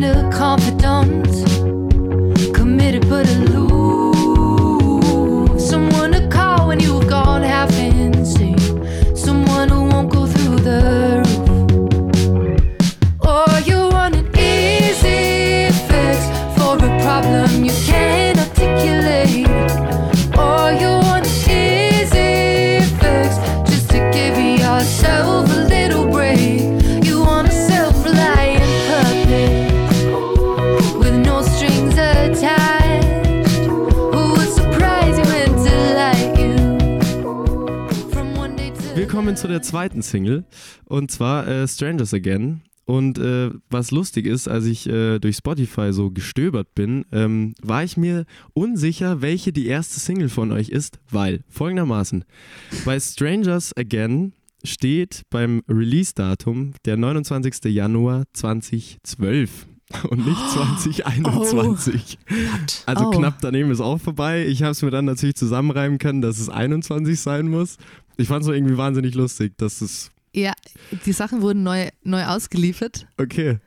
kind 0.00 0.32
confidant, 0.32 1.24
committed 2.54 3.08
but 3.08 3.26
aloof. 3.28 3.65
Kommen 39.36 39.42
zu 39.42 39.48
der 39.48 39.62
zweiten 39.62 40.00
Single 40.02 40.44
und 40.86 41.10
zwar 41.10 41.46
äh, 41.46 41.68
Strangers 41.68 42.14
Again. 42.14 42.62
Und 42.86 43.18
äh, 43.18 43.50
was 43.68 43.90
lustig 43.90 44.24
ist, 44.24 44.48
als 44.48 44.64
ich 44.64 44.88
äh, 44.88 45.18
durch 45.18 45.36
Spotify 45.36 45.92
so 45.92 46.10
gestöbert 46.10 46.74
bin, 46.74 47.04
ähm, 47.12 47.54
war 47.60 47.82
ich 47.84 47.96
mir 47.96 48.24
unsicher, 48.54 49.20
welche 49.20 49.52
die 49.52 49.66
erste 49.66 49.98
Single 50.00 50.28
von 50.28 50.52
euch 50.52 50.68
ist, 50.68 51.00
weil 51.10 51.42
folgendermaßen 51.48 52.24
bei 52.84 52.98
Strangers 53.00 53.76
Again 53.76 54.32
steht 54.64 55.22
beim 55.30 55.62
Release-Datum 55.68 56.72
der 56.84 56.96
29. 56.96 57.64
Januar 57.64 58.24
2012 58.32 59.66
und 60.10 60.26
nicht 60.26 60.50
2021. 60.50 62.18
Also 62.86 63.06
Oh. 63.06 63.10
knapp 63.10 63.38
daneben 63.40 63.70
ist 63.70 63.80
auch 63.80 64.00
vorbei. 64.00 64.46
Ich 64.46 64.62
habe 64.62 64.72
es 64.72 64.82
mir 64.82 64.90
dann 64.90 65.04
natürlich 65.04 65.36
zusammenreimen 65.36 65.98
können, 65.98 66.22
dass 66.22 66.38
es 66.38 66.48
21 66.48 67.20
sein 67.20 67.48
muss. 67.48 67.76
Ich 68.16 68.28
fand 68.28 68.42
es 68.42 68.48
irgendwie 68.48 68.76
wahnsinnig 68.76 69.14
lustig, 69.14 69.56
dass 69.58 69.80
es 69.80 70.10
Ja, 70.32 70.52
die 71.04 71.12
Sachen 71.12 71.42
wurden 71.42 71.62
neu, 71.62 71.88
neu 72.02 72.24
ausgeliefert 72.24 73.06
okay. 73.18 73.58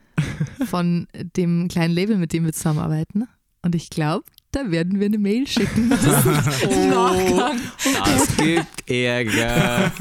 von 0.66 1.08
dem 1.38 1.68
kleinen 1.68 1.94
Label, 1.94 2.18
mit 2.18 2.34
dem 2.34 2.46
wir 2.46 2.54
zusammenarbeiten. 2.54 3.28
Und 3.62 3.76
ich 3.76 3.90
glaube, 3.90 4.26
da 4.52 4.72
werden 4.72 5.00
wir 5.00 5.06
eine 5.08 5.18
Mail 5.18 5.46
schicken. 5.48 5.90
Nachgang. 6.90 7.60
Das 8.06 8.38
gibt 8.38 8.90
Ärger. 8.90 9.92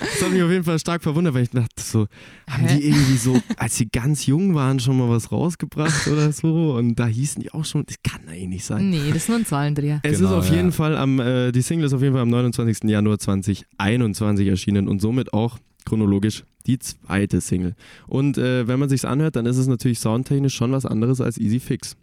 Das 0.00 0.22
hat 0.22 0.30
mich 0.32 0.42
auf 0.42 0.50
jeden 0.50 0.64
Fall 0.64 0.78
stark 0.78 1.02
verwundert, 1.02 1.34
weil 1.34 1.44
ich 1.44 1.50
dachte 1.50 1.68
so, 1.80 2.06
haben 2.48 2.66
Hä? 2.66 2.76
die 2.76 2.86
irgendwie 2.88 3.16
so, 3.16 3.40
als 3.56 3.76
sie 3.76 3.88
ganz 3.88 4.26
jung 4.26 4.54
waren, 4.54 4.80
schon 4.80 4.98
mal 4.98 5.08
was 5.08 5.30
rausgebracht 5.30 6.06
oder 6.08 6.32
so? 6.32 6.74
Und 6.76 6.96
da 6.96 7.06
hießen 7.06 7.42
die 7.42 7.52
auch 7.52 7.64
schon, 7.64 7.84
das 7.86 7.96
kann 8.02 8.20
eigentlich 8.28 8.48
nicht 8.48 8.64
sein. 8.64 8.90
Nee, 8.90 9.08
das 9.08 9.18
ist 9.24 9.28
nur 9.28 9.38
ein 9.38 9.46
Zahlendreher. 9.46 10.00
Es 10.02 10.18
Genau, 10.18 10.30
ist 10.30 10.34
auf 10.36 10.48
ja. 10.50 10.56
jeden 10.56 10.72
Fall 10.72 10.96
am, 10.96 11.20
äh, 11.20 11.52
die 11.52 11.62
Single 11.62 11.86
ist 11.86 11.92
auf 11.92 12.02
jeden 12.02 12.14
Fall 12.14 12.22
am 12.22 12.30
29. 12.30 12.84
Januar 12.84 13.18
2021 13.18 14.48
erschienen 14.48 14.88
und 14.88 15.00
somit 15.00 15.32
auch 15.32 15.58
chronologisch 15.84 16.44
die 16.66 16.78
zweite 16.80 17.40
Single. 17.40 17.74
Und 18.08 18.38
äh, 18.38 18.66
wenn 18.66 18.80
man 18.80 18.88
sich's 18.88 19.04
anhört, 19.04 19.36
dann 19.36 19.46
ist 19.46 19.56
es 19.56 19.68
natürlich 19.68 20.00
soundtechnisch 20.00 20.54
schon 20.54 20.72
was 20.72 20.84
anderes 20.84 21.20
als 21.20 21.38
Easy 21.38 21.60
Fix. 21.60 21.96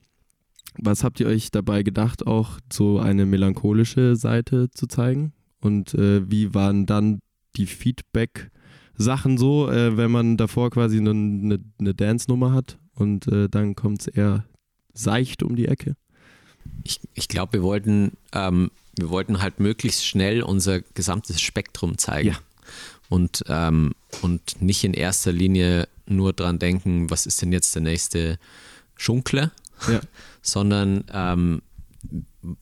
Was 0.77 1.03
habt 1.03 1.19
ihr 1.19 1.27
euch 1.27 1.51
dabei 1.51 1.83
gedacht, 1.83 2.25
auch 2.25 2.59
so 2.71 2.99
eine 2.99 3.25
melancholische 3.25 4.15
Seite 4.15 4.69
zu 4.71 4.87
zeigen? 4.87 5.33
Und 5.61 5.93
äh, 5.93 6.29
wie 6.29 6.53
waren 6.53 6.85
dann 6.85 7.19
die 7.55 7.67
Feedback-Sachen 7.67 9.37
so, 9.37 9.69
äh, 9.69 9.95
wenn 9.97 10.11
man 10.11 10.37
davor 10.37 10.71
quasi 10.71 10.97
eine, 10.97 11.11
eine, 11.11 11.59
eine 11.79 11.93
Dance-Nummer 11.93 12.51
hat 12.51 12.79
und 12.95 13.27
äh, 13.27 13.47
dann 13.49 13.75
kommt 13.75 14.01
es 14.01 14.07
eher 14.07 14.45
seicht 14.93 15.43
um 15.43 15.55
die 15.55 15.67
Ecke? 15.67 15.95
Ich, 16.83 16.99
ich 17.13 17.27
glaube, 17.27 17.53
wir 17.53 17.63
wollten, 17.63 18.13
ähm, 18.33 18.71
wir 18.97 19.09
wollten 19.09 19.41
halt 19.41 19.59
möglichst 19.59 20.05
schnell 20.05 20.41
unser 20.41 20.81
gesamtes 20.81 21.41
Spektrum 21.41 21.97
zeigen. 21.97 22.29
Ja. 22.29 22.39
Und, 23.09 23.43
ähm, 23.47 23.93
und 24.21 24.61
nicht 24.61 24.83
in 24.83 24.93
erster 24.93 25.31
Linie 25.31 25.87
nur 26.07 26.33
dran 26.33 26.59
denken, 26.59 27.09
was 27.09 27.25
ist 27.25 27.41
denn 27.41 27.51
jetzt 27.51 27.75
der 27.75 27.81
nächste 27.81 28.37
Schunkler, 28.95 29.51
Ja. 29.87 30.01
sondern 30.41 31.03
ähm, 31.11 31.61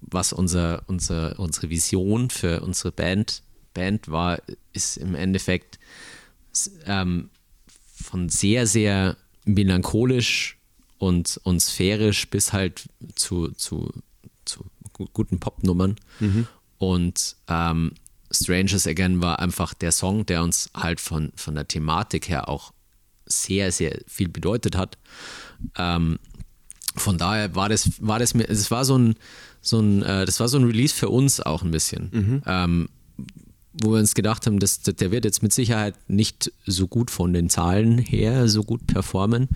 was 0.02 0.34
unser, 0.34 0.84
unser, 0.88 1.40
unsere 1.40 1.70
Vision 1.70 2.30
für 2.30 2.62
unsere 2.62 2.92
Band, 2.92 3.42
Band 3.74 4.10
war, 4.10 4.40
ist 4.74 4.98
im 4.98 5.16
Endeffekt 5.16 5.80
ähm, 6.86 7.30
von 7.96 8.30
sehr, 8.30 8.68
sehr 8.68 9.18
melancholisch 9.46 10.58
und, 10.98 11.40
und 11.44 11.60
sphärisch 11.62 12.30
bis 12.30 12.54
halt 12.54 12.84
zu, 13.16 13.50
zu, 13.52 13.92
zu 14.46 14.66
gu- 14.94 15.08
guten 15.14 15.40
Popnummern. 15.40 15.96
Und 16.78 17.36
ähm, 17.48 17.94
Strangers 18.30 18.86
Again 18.88 19.22
war 19.22 19.40
einfach 19.40 19.74
der 19.74 19.92
Song, 19.92 20.26
der 20.26 20.44
uns 20.44 20.70
halt 20.76 21.00
von, 21.00 21.32
von 21.36 21.56
der 21.56 21.68
Thematik 21.68 22.30
her 22.30 22.48
auch 22.50 22.72
sehr, 23.26 23.72
sehr 23.72 24.00
viel 24.08 24.28
bedeutet 24.30 24.76
hat. 24.78 24.98
Ähm, 25.78 26.20
von 26.96 27.18
daher 27.18 27.56
war 27.56 27.70
das, 27.70 27.92
war 28.00 28.20
das 28.20 28.34
mir, 28.34 28.50
es 28.50 28.72
war 28.72 28.86
so 28.86 28.98
ein, 28.98 29.16
so 29.62 29.80
ein, 29.80 30.04
äh, 30.04 30.26
das 30.26 30.40
war 30.40 30.48
so 30.48 30.58
ein 30.58 30.66
Release 30.66 30.94
für 30.94 31.10
uns 31.10 31.40
auch 31.40 31.64
ein 31.64 31.72
bisschen. 31.72 32.10
Ähm, 32.46 32.90
wo 33.74 33.92
wir 33.94 34.00
uns 34.00 34.16
gedacht 34.16 34.46
haben, 34.46 34.60
dass, 34.60 34.82
der 34.82 35.12
wird 35.12 35.26
jetzt 35.26 35.44
mit 35.44 35.54
Sicherheit 35.54 35.96
nicht 36.10 36.52
so 36.66 36.88
gut 36.88 37.10
von 37.10 37.32
den 37.34 37.50
Zahlen 37.50 37.98
her 37.98 38.50
so 38.50 38.64
gut 38.64 38.86
performen. 38.86 39.48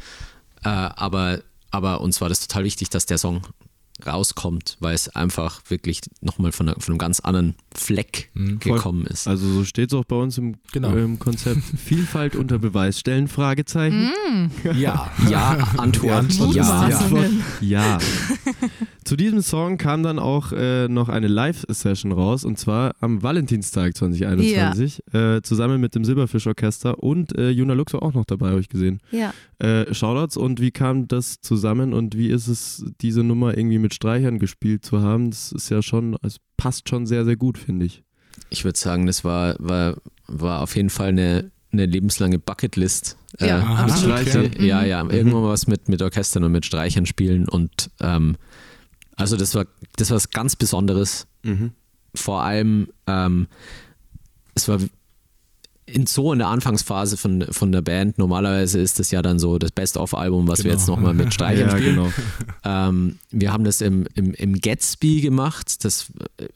Äh, 0.64 0.70
aber, 0.70 1.42
aber 1.70 2.02
uns 2.02 2.22
war 2.22 2.30
das 2.30 2.40
total 2.48 2.64
wichtig, 2.64 2.90
dass 2.90 3.06
der 3.06 3.18
Song 3.18 3.42
rauskommt, 4.06 4.78
weil 4.80 4.94
es 4.96 5.10
einfach 5.16 5.62
wirklich 5.70 6.02
nochmal 6.22 6.52
von, 6.52 6.68
einer- 6.70 6.80
von 6.80 6.94
einem 6.94 6.98
ganz 6.98 7.20
anderen 7.22 7.56
Fleck 7.74 8.30
Voll. 8.34 8.58
gekommen 8.58 9.06
ist. 9.06 9.28
Also 9.28 9.48
so 9.52 9.64
steht 9.64 9.92
es 9.92 9.98
auch 9.98 10.06
bei 10.06 10.16
uns 10.16 10.38
im, 10.38 10.56
Genau. 10.74 10.90
im 10.96 11.18
Konzept. 11.20 11.62
Vielfalt 11.84 12.36
unter 12.36 12.58
Beweis 12.60 13.00
stellen, 13.00 13.28
Fragezeichen. 13.28 14.12
Ja. 14.64 15.12
Ja, 15.30 15.58
Antwort. 15.78 16.12
Antwort 16.14 16.56
ja. 16.56 16.90
ja. 16.90 17.30
Ja. 17.62 17.98
Zu 19.06 19.16
diesem 19.16 19.44
Song 19.44 19.78
kam 19.78 20.02
dann 20.02 20.18
auch 20.18 20.52
äh, 20.52 20.88
noch 20.88 21.10
eine 21.10 21.28
Live-Session 21.28 22.12
raus 22.12 22.44
und 22.44 22.58
zwar 22.58 22.96
am 23.02 23.22
Valentinstag 23.22 23.96
2021 23.96 25.04
äh, 25.14 25.42
zusammen 25.44 25.80
mit 25.80 25.94
dem 25.94 26.04
Silberfisch-Orchester 26.04 27.04
und 27.04 27.38
äh, 27.38 27.52
Juna 27.52 27.76
Luxo 27.76 28.00
auch 28.00 28.14
noch 28.16 28.26
dabei, 28.26 28.50
habe 28.50 28.62
ich 28.62 28.68
gesehen. 28.68 29.00
Ja. 29.12 29.32
Äh, 29.60 29.94
Shoutouts 29.94 30.38
und 30.38 30.60
wie 30.60 30.72
kam 30.72 31.08
das 31.08 31.40
zusammen 31.40 31.94
und 31.94 32.18
wie 32.18 32.30
ist 32.30 32.48
es, 32.48 32.84
diese 33.00 33.24
Nummer 33.24 33.56
irgendwie 33.56 33.78
mit 33.78 33.94
Streichern 33.94 34.40
gespielt 34.40 34.84
zu 34.84 35.02
haben? 35.02 35.30
Das 35.30 35.52
ist 35.52 35.70
ja 35.70 35.84
schon, 35.84 36.18
es 36.24 36.38
passt 36.58 36.90
schon 36.90 37.06
sehr, 37.06 37.26
sehr 37.26 37.36
gut, 37.36 37.60
finde 37.60 37.86
ich. 37.86 38.02
Ich 38.50 38.66
würde 38.66 38.80
sagen, 38.80 39.06
das 39.06 39.24
war, 39.24 39.56
war, 39.60 39.98
war 40.26 40.62
auf 40.64 40.76
jeden 40.76 40.90
Fall 40.90 41.10
eine, 41.10 41.52
eine 41.72 41.86
lebenslange 41.86 42.40
Bucketlist. 42.40 43.18
Ja, 43.40 43.60
Aha, 43.60 43.86
mit. 43.86 43.98
Streichern. 44.00 44.50
Mhm. 44.58 44.66
Ja, 44.66 44.84
ja, 44.84 45.08
irgendwann 45.08 45.44
mal 45.44 45.50
was 45.50 45.68
mit, 45.68 45.90
mit 45.90 46.02
Orchestern 46.02 46.44
und 46.44 46.52
mit 46.52 46.66
Streichern 46.66 47.06
spielen 47.06 47.48
und 47.48 47.92
ähm, 48.02 48.36
also 49.16 49.38
das 49.38 49.56
war, 49.56 49.66
das 49.98 50.10
war 50.10 50.16
was 50.16 50.30
ganz 50.30 50.56
Besonderes. 50.56 51.28
Vor 52.16 52.42
allem, 52.42 52.88
ähm, 53.08 53.48
es 54.56 54.68
war 54.68 54.80
in 55.88 56.08
so 56.08 56.34
in 56.34 56.40
der 56.40 56.48
Anfangsphase 56.48 57.16
von, 57.16 57.44
von 57.52 57.72
der 57.72 57.82
Band, 57.84 58.18
normalerweise 58.18 58.80
ist 58.80 58.98
das 58.98 59.12
ja 59.12 59.22
dann 59.22 59.38
so 59.38 59.60
das 59.60 59.70
Best-of-Album, 59.72 60.48
was 60.48 60.60
wir 60.64 60.72
Genau. 60.72 60.76
jetzt 60.80 60.88
nochmal 60.88 61.14
mit 61.14 61.32
Streichern 61.36 61.70
Ja, 61.70 61.78
spielen. 61.78 61.96
genau. 61.96 62.12
Ähm, 62.64 63.20
wir 63.30 63.54
haben 63.54 63.64
das 63.66 63.82
im, 63.82 64.08
im, 64.16 64.34
im 64.34 64.60
Gatsby 64.60 65.22
gemacht. 65.22 65.86
Das, 65.86 66.12
äh, 66.38 66.48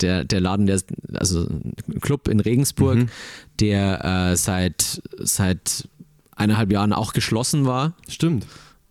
der, 0.00 0.24
der 0.24 0.40
Laden, 0.40 0.64
der, 0.66 0.80
also 1.14 1.42
ein 1.42 2.00
Club 2.00 2.28
in 2.28 2.40
Regensburg, 2.40 2.96
Mhm. 2.96 3.08
der 3.60 4.04
äh, 4.32 4.36
seit, 4.36 5.02
seit 5.18 5.86
eineinhalb 6.34 6.72
Jahren 6.72 6.94
auch 6.94 7.12
geschlossen 7.12 7.66
war. 7.66 7.92
Stimmt. 8.08 8.46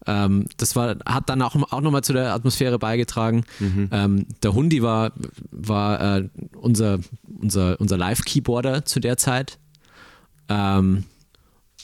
Ähm, 0.08 0.45
das 0.58 0.76
war, 0.76 0.95
hat 1.06 1.30
dann 1.30 1.41
auch, 1.41 1.56
auch 1.72 1.82
nochmal 1.82 2.03
zu 2.03 2.14
der 2.14 2.34
Atmosphäre 2.34 2.80
beigetragen. 2.80 3.43
Ähm, 3.91 4.28
der 4.43 4.53
Hundi 4.53 4.82
war, 4.82 5.12
war 5.51 6.18
äh, 6.18 6.30
unser, 6.56 6.99
unser, 7.24 7.80
unser 7.80 7.97
Live-Keyboarder 7.97 8.86
zu 8.86 8.99
der 8.99 9.18
Zeit. 9.18 9.58
Ähm, 10.49 11.06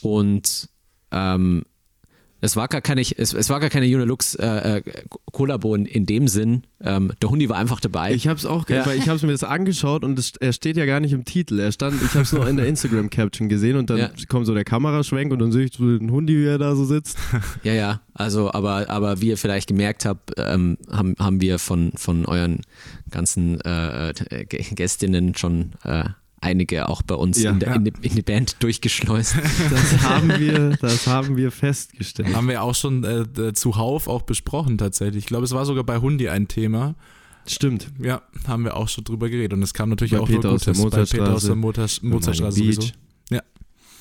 und 0.01 0.69
ähm, 1.11 1.63
es 2.41 2.55
war 2.55 2.67
gar 2.67 2.81
keine, 2.81 3.01
es, 3.01 3.33
es 3.33 3.49
war 3.49 3.59
gar 3.59 3.69
keine 3.69 3.85
Unilux 3.85 4.35
äh, 4.35 4.77
äh, 4.79 4.81
Kollabo 5.31 5.75
in, 5.75 6.05
dem 6.05 6.27
Sinn. 6.27 6.63
Ähm, 6.83 7.11
der 7.21 7.29
Hundi 7.29 7.47
war 7.49 7.57
einfach 7.57 7.79
dabei. 7.79 8.13
Ich 8.13 8.27
habe 8.27 8.37
es 8.37 8.45
auch, 8.45 8.67
Ja. 8.67 8.85
weil 8.85 8.97
ich 8.97 9.07
habe 9.07 9.23
mir 9.25 9.31
das 9.31 9.43
angeschaut 9.43 10.03
und 10.03 10.17
es, 10.17 10.33
er 10.39 10.51
steht 10.51 10.75
ja 10.77 10.85
gar 10.85 10.99
nicht 10.99 11.13
im 11.13 11.23
Titel. 11.25 11.59
Er 11.59 11.71
stand, 11.71 12.01
ich 12.01 12.09
habe 12.09 12.21
es 12.23 12.33
nur 12.33 12.47
in 12.47 12.57
der 12.57 12.65
Instagram 12.67 13.09
Caption 13.11 13.47
gesehen 13.47 13.77
und 13.77 13.89
dann 13.91 13.97
Ja. 13.99 14.09
kommt 14.27 14.47
so 14.47 14.53
der 14.55 14.63
Kameraschwenk 14.65 15.31
und 15.31 15.39
dann 15.39 15.51
sehe 15.51 15.65
ich 15.65 15.73
so 15.73 15.97
den 15.97 16.11
Hundi, 16.11 16.35
wie 16.37 16.45
er 16.47 16.57
da 16.57 16.75
so 16.75 16.83
sitzt. 16.85 17.17
Ja, 17.63 17.73
ja, 17.73 18.01
also, 18.13 18.51
aber, 18.51 18.89
aber 18.89 19.21
wie 19.21 19.27
ihr 19.29 19.37
vielleicht 19.37 19.67
gemerkt 19.67 20.05
habt, 20.05 20.31
ähm, 20.37 20.77
haben, 20.91 21.15
haben 21.19 21.41
wir 21.41 21.59
von, 21.59 21.91
von 21.95 22.25
euren 22.25 22.61
ganzen 23.11 23.61
äh, 23.61 24.13
G- 24.49 24.63
Gästinnen 24.75 25.35
schon 25.35 25.73
äh, 25.83 26.05
einige 26.41 26.89
auch 26.89 27.01
bei 27.01 27.15
uns 27.15 27.41
Ja. 27.41 27.51
in, 27.51 27.59
der, 27.59 27.69
Ja. 27.69 27.75
in, 27.75 27.85
die, 27.85 27.93
in 28.01 28.15
die 28.15 28.21
Band 28.21 28.57
durchgeschleust. 28.61 29.35
Das 29.69 30.01
haben 30.03 30.29
wir, 30.39 30.77
das 30.77 31.07
haben 31.07 31.37
wir 31.37 31.51
festgestellt. 31.51 32.35
Haben 32.35 32.47
wir 32.49 32.61
auch 32.63 32.75
schon 32.75 33.03
äh, 33.03 33.53
zuhauf 33.53 34.07
auch 34.07 34.23
besprochen 34.23 34.77
tatsächlich. 34.77 35.23
Ich 35.23 35.27
glaube, 35.27 35.45
es 35.45 35.51
war 35.51 35.65
sogar 35.65 35.83
bei 35.83 35.99
Hundi 35.99 36.27
ein 36.29 36.47
Thema. 36.47 36.95
Stimmt. 37.47 37.87
Ja, 37.99 38.21
haben 38.47 38.63
wir 38.65 38.75
auch 38.75 38.87
schon 38.89 39.03
drüber 39.03 39.29
geredet. 39.29 39.53
Und 39.53 39.63
es 39.63 39.73
kam 39.73 39.89
natürlich 39.89 40.11
Bei 40.11 40.19
auch 40.19 40.27
Peter 40.27 40.49
nur 40.49 40.53
aus 40.55 40.63
der 40.63 40.73
Gutes. 40.73 41.09
Bei 41.11 41.17
Peter 41.17 41.33
aus 41.33 41.45
der 41.45 41.55
Mozartstraße 41.55 42.57
sowieso. 42.57 42.81
Beach. 42.81 42.93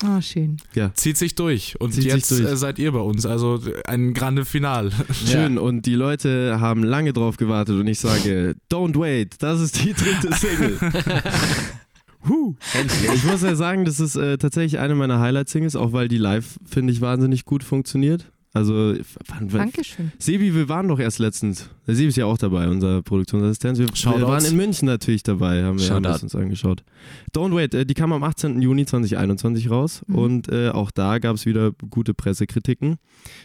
Oh, 0.03 0.19
schön. 0.19 0.57
Zieht 0.95 1.15
sich 1.17 1.35
durch. 1.35 1.79
Und 1.79 1.93
Zieht 1.93 2.05
jetzt 2.05 2.31
durch. 2.31 2.41
Äh, 2.41 2.57
seid 2.57 2.79
ihr 2.79 2.91
bei 2.91 3.01
uns. 3.01 3.27
Also 3.27 3.59
ein 3.85 4.15
grande 4.15 4.45
Final. 4.45 4.89
Schön. 5.27 5.59
Und 5.59 5.85
die 5.85 5.93
Leute 5.93 6.59
haben 6.59 6.81
lange 6.83 7.13
drauf 7.13 7.37
gewartet 7.37 7.75
und 7.79 7.85
ich 7.85 7.99
sage, 7.99 8.55
don't 8.71 8.99
wait, 8.99 9.35
das 9.43 9.61
ist 9.61 9.83
die 9.83 9.93
dritte 9.93 10.33
Single. 10.35 10.79
Huh. 12.27 12.55
Ich 13.13 13.23
muss 13.23 13.41
ja 13.41 13.55
sagen, 13.55 13.85
das 13.85 13.99
ist 13.99 14.15
äh, 14.15 14.37
tatsächlich 14.37 14.79
eine 14.79 14.95
meiner 14.95 15.19
Highlight-Singles, 15.19 15.75
auch 15.75 15.93
weil 15.93 16.07
die 16.07 16.17
live, 16.17 16.57
finde 16.65 16.93
ich, 16.93 17.01
wahnsinnig 17.01 17.45
gut 17.45 17.63
funktioniert. 17.63 18.31
Also, 18.53 18.73
wann, 19.27 19.53
wann, 19.53 19.59
Dankeschön. 19.59 20.11
Sebi, 20.19 20.53
wir 20.53 20.67
waren 20.67 20.89
doch 20.89 20.99
erst 20.99 21.19
letztens. 21.19 21.69
Der 21.87 21.95
Sebi 21.95 22.09
ist 22.09 22.17
ja 22.17 22.25
auch 22.25 22.37
dabei, 22.37 22.67
unser 22.67 23.01
Produktionsassistent. 23.01 23.77
Wir, 23.77 23.87
wir 23.87 24.27
waren 24.27 24.43
in 24.43 24.57
München 24.57 24.87
natürlich 24.87 25.23
dabei, 25.23 25.63
haben 25.63 25.79
wir 25.79 25.89
haben 25.89 26.03
das 26.03 26.21
uns 26.21 26.35
angeschaut. 26.35 26.83
Don't 27.33 27.55
Wait, 27.55 27.73
äh, 27.73 27.85
die 27.85 27.93
kam 27.93 28.11
am 28.11 28.23
18. 28.23 28.61
Juni 28.61 28.85
2021 28.85 29.69
raus 29.69 30.01
Mhm. 30.05 30.15
und 30.15 30.49
äh, 30.51 30.67
auch 30.67 30.91
da 30.91 31.19
gab 31.19 31.37
es 31.37 31.45
wieder 31.45 31.71
gute 31.89 32.13
Pressekritiken. 32.13 32.97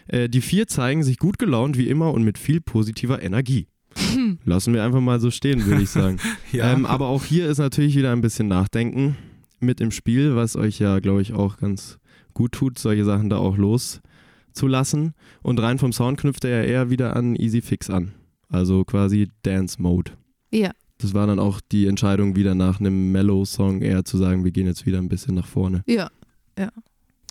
Äh, 0.08 0.28
die 0.28 0.40
vier 0.40 0.66
zeigen 0.66 1.04
sich 1.04 1.18
gut 1.18 1.38
gelaunt 1.38 1.78
wie 1.78 1.88
immer 1.88 2.12
und 2.12 2.24
mit 2.24 2.36
viel 2.36 2.60
positiver 2.60 3.22
Energie. 3.22 3.68
Lassen 4.44 4.74
wir 4.74 4.84
einfach 4.84 5.00
mal 5.00 5.20
so 5.20 5.30
stehen, 5.30 5.66
würde 5.66 5.82
ich 5.82 5.90
sagen. 5.90 6.18
Ja. 6.52 6.72
Ähm, 6.72 6.86
aber 6.86 7.08
auch 7.08 7.24
hier 7.24 7.48
ist 7.48 7.58
natürlich 7.58 7.96
wieder 7.96 8.12
ein 8.12 8.20
bisschen 8.20 8.48
Nachdenken 8.48 9.16
mit 9.60 9.80
im 9.80 9.90
Spiel, 9.90 10.36
was 10.36 10.56
euch 10.56 10.78
ja, 10.78 11.00
glaube 11.00 11.22
ich, 11.22 11.32
auch 11.32 11.58
ganz 11.58 11.98
gut 12.32 12.52
tut, 12.52 12.78
solche 12.78 13.04
Sachen 13.04 13.28
da 13.28 13.36
auch 13.38 13.56
loszulassen. 13.56 15.14
Und 15.42 15.60
rein 15.60 15.78
vom 15.78 15.92
Sound 15.92 16.20
knüpft 16.20 16.44
er 16.44 16.62
ja 16.62 16.62
eher 16.62 16.90
wieder 16.90 17.16
an 17.16 17.36
Easy 17.36 17.60
Fix 17.60 17.90
an. 17.90 18.12
Also 18.48 18.84
quasi 18.84 19.28
Dance 19.42 19.80
Mode. 19.82 20.12
Ja. 20.50 20.70
Das 20.98 21.12
war 21.12 21.26
dann 21.26 21.38
auch 21.38 21.60
die 21.60 21.86
Entscheidung, 21.86 22.36
wieder 22.36 22.54
nach 22.54 22.80
einem 22.80 23.12
Mellow-Song 23.12 23.82
eher 23.82 24.04
zu 24.04 24.16
sagen, 24.16 24.44
wir 24.44 24.52
gehen 24.52 24.66
jetzt 24.66 24.86
wieder 24.86 24.98
ein 24.98 25.08
bisschen 25.08 25.34
nach 25.34 25.46
vorne. 25.46 25.82
Ja. 25.86 26.10
Ja. 26.58 26.70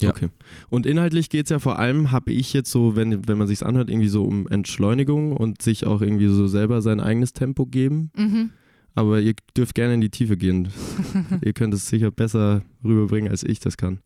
Okay. 0.04 0.30
Und 0.70 0.86
inhaltlich 0.86 1.30
geht 1.30 1.46
es 1.46 1.50
ja 1.52 1.60
vor 1.60 1.80
allem, 1.80 2.12
habe 2.12 2.32
ich 2.34 2.52
jetzt 2.54 2.70
so, 2.70 2.96
wenn, 2.96 3.28
wenn 3.28 3.38
man 3.38 3.48
sich 3.48 3.66
anhört, 3.66 3.90
irgendwie 3.90 4.10
so 4.10 4.24
um 4.26 4.48
Entschleunigung 4.48 5.32
und 5.36 5.62
sich 5.62 5.86
auch 5.86 6.02
irgendwie 6.02 6.28
so 6.28 6.48
selber 6.48 6.82
sein 6.82 7.00
eigenes 7.00 7.32
Tempo 7.34 7.66
geben. 7.66 8.12
Mhm. 8.16 8.50
Aber 8.94 9.20
ihr 9.22 9.36
dürft 9.56 9.74
gerne 9.76 9.94
in 9.94 10.02
die 10.02 10.10
Tiefe 10.10 10.36
gehen. 10.38 10.70
ihr 11.44 11.54
könnt 11.54 11.74
es 11.74 11.88
sicher 11.88 12.12
besser 12.12 12.62
rüberbringen, 12.84 13.30
als 13.32 13.44
ich 13.44 13.60
das 13.60 13.78
kann. 13.78 14.00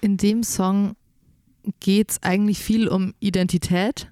In 0.00 0.16
dem 0.16 0.42
Song 0.44 0.94
geht 1.80 2.12
es 2.12 2.22
eigentlich 2.22 2.58
viel 2.60 2.88
um 2.88 3.12
Identität 3.20 4.10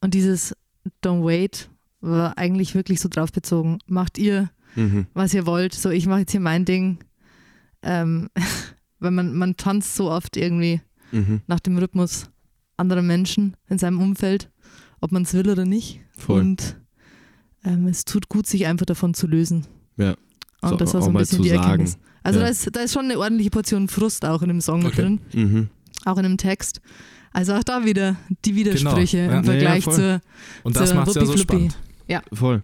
und 0.00 0.14
dieses 0.14 0.54
Don't 1.02 1.24
Wait 1.24 1.70
war 2.00 2.36
eigentlich 2.36 2.74
wirklich 2.74 3.00
so 3.00 3.08
drauf 3.08 3.32
bezogen. 3.32 3.78
Macht 3.86 4.18
ihr, 4.18 4.50
Mhm. 4.76 5.06
was 5.14 5.32
ihr 5.32 5.46
wollt. 5.46 5.72
So, 5.72 5.88
ich 5.90 6.06
mache 6.06 6.20
jetzt 6.20 6.32
hier 6.32 6.40
mein 6.40 6.64
Ding. 6.64 6.98
Ähm, 7.82 8.28
weil 9.04 9.12
man, 9.12 9.34
man 9.36 9.56
tanzt 9.56 9.94
so 9.94 10.10
oft 10.10 10.36
irgendwie 10.36 10.80
Mhm. 11.12 11.42
nach 11.46 11.60
dem 11.60 11.78
Rhythmus 11.78 12.28
anderer 12.76 13.02
Menschen 13.02 13.56
in 13.68 13.78
seinem 13.78 14.00
Umfeld, 14.00 14.50
ob 15.00 15.12
man 15.12 15.22
es 15.22 15.32
will 15.34 15.48
oder 15.48 15.64
nicht. 15.64 16.00
Voll. 16.18 16.40
Und 16.40 16.76
ähm, 17.64 17.86
es 17.86 18.04
tut 18.04 18.28
gut, 18.28 18.46
sich 18.48 18.66
einfach 18.66 18.86
davon 18.86 19.14
zu 19.14 19.26
lösen. 19.28 19.64
Ja. 19.96 20.16
Und 20.60 20.70
So, 20.70 20.76
das 20.76 20.92
war 20.94 21.00
auch 21.00 21.04
so 21.04 21.10
ein 21.10 21.16
bisschen 21.16 21.42
die 21.42 21.50
sagen. 21.50 21.62
Erkenntnis. 21.62 21.98
Also 22.24 22.40
Ja. 22.40 22.46
da, 22.46 22.50
ist, 22.50 22.68
da 22.74 22.80
ist 22.80 22.92
schon 22.92 23.04
eine 23.04 23.18
ordentliche 23.18 23.50
Portion 23.50 23.86
Frust 23.88 24.24
auch 24.24 24.42
in 24.42 24.48
dem 24.48 24.60
Song 24.60 24.82
mit 24.82 24.92
Okay. 24.94 25.02
drin, 25.02 25.20
Mhm. 25.34 25.68
auch 26.04 26.16
in 26.16 26.22
dem 26.24 26.36
Text. 26.36 26.80
Also 27.32 27.52
auch 27.54 27.62
da 27.64 27.84
wieder 27.84 28.16
die 28.44 28.54
Widersprüche 28.56 29.18
Genau, 29.18 29.32
ja. 29.32 29.38
im 29.38 29.44
Vergleich 29.44 29.62
Ja, 29.62 29.74
ja, 29.74 29.80
voll. 29.80 29.94
zur 29.94 30.20
Und 30.64 30.76
das 30.76 30.94
macht 30.94 31.08
es 31.08 31.14
ja 31.14 31.26
so 31.26 31.36
spannend. 31.36 31.76
Voll. 32.32 32.62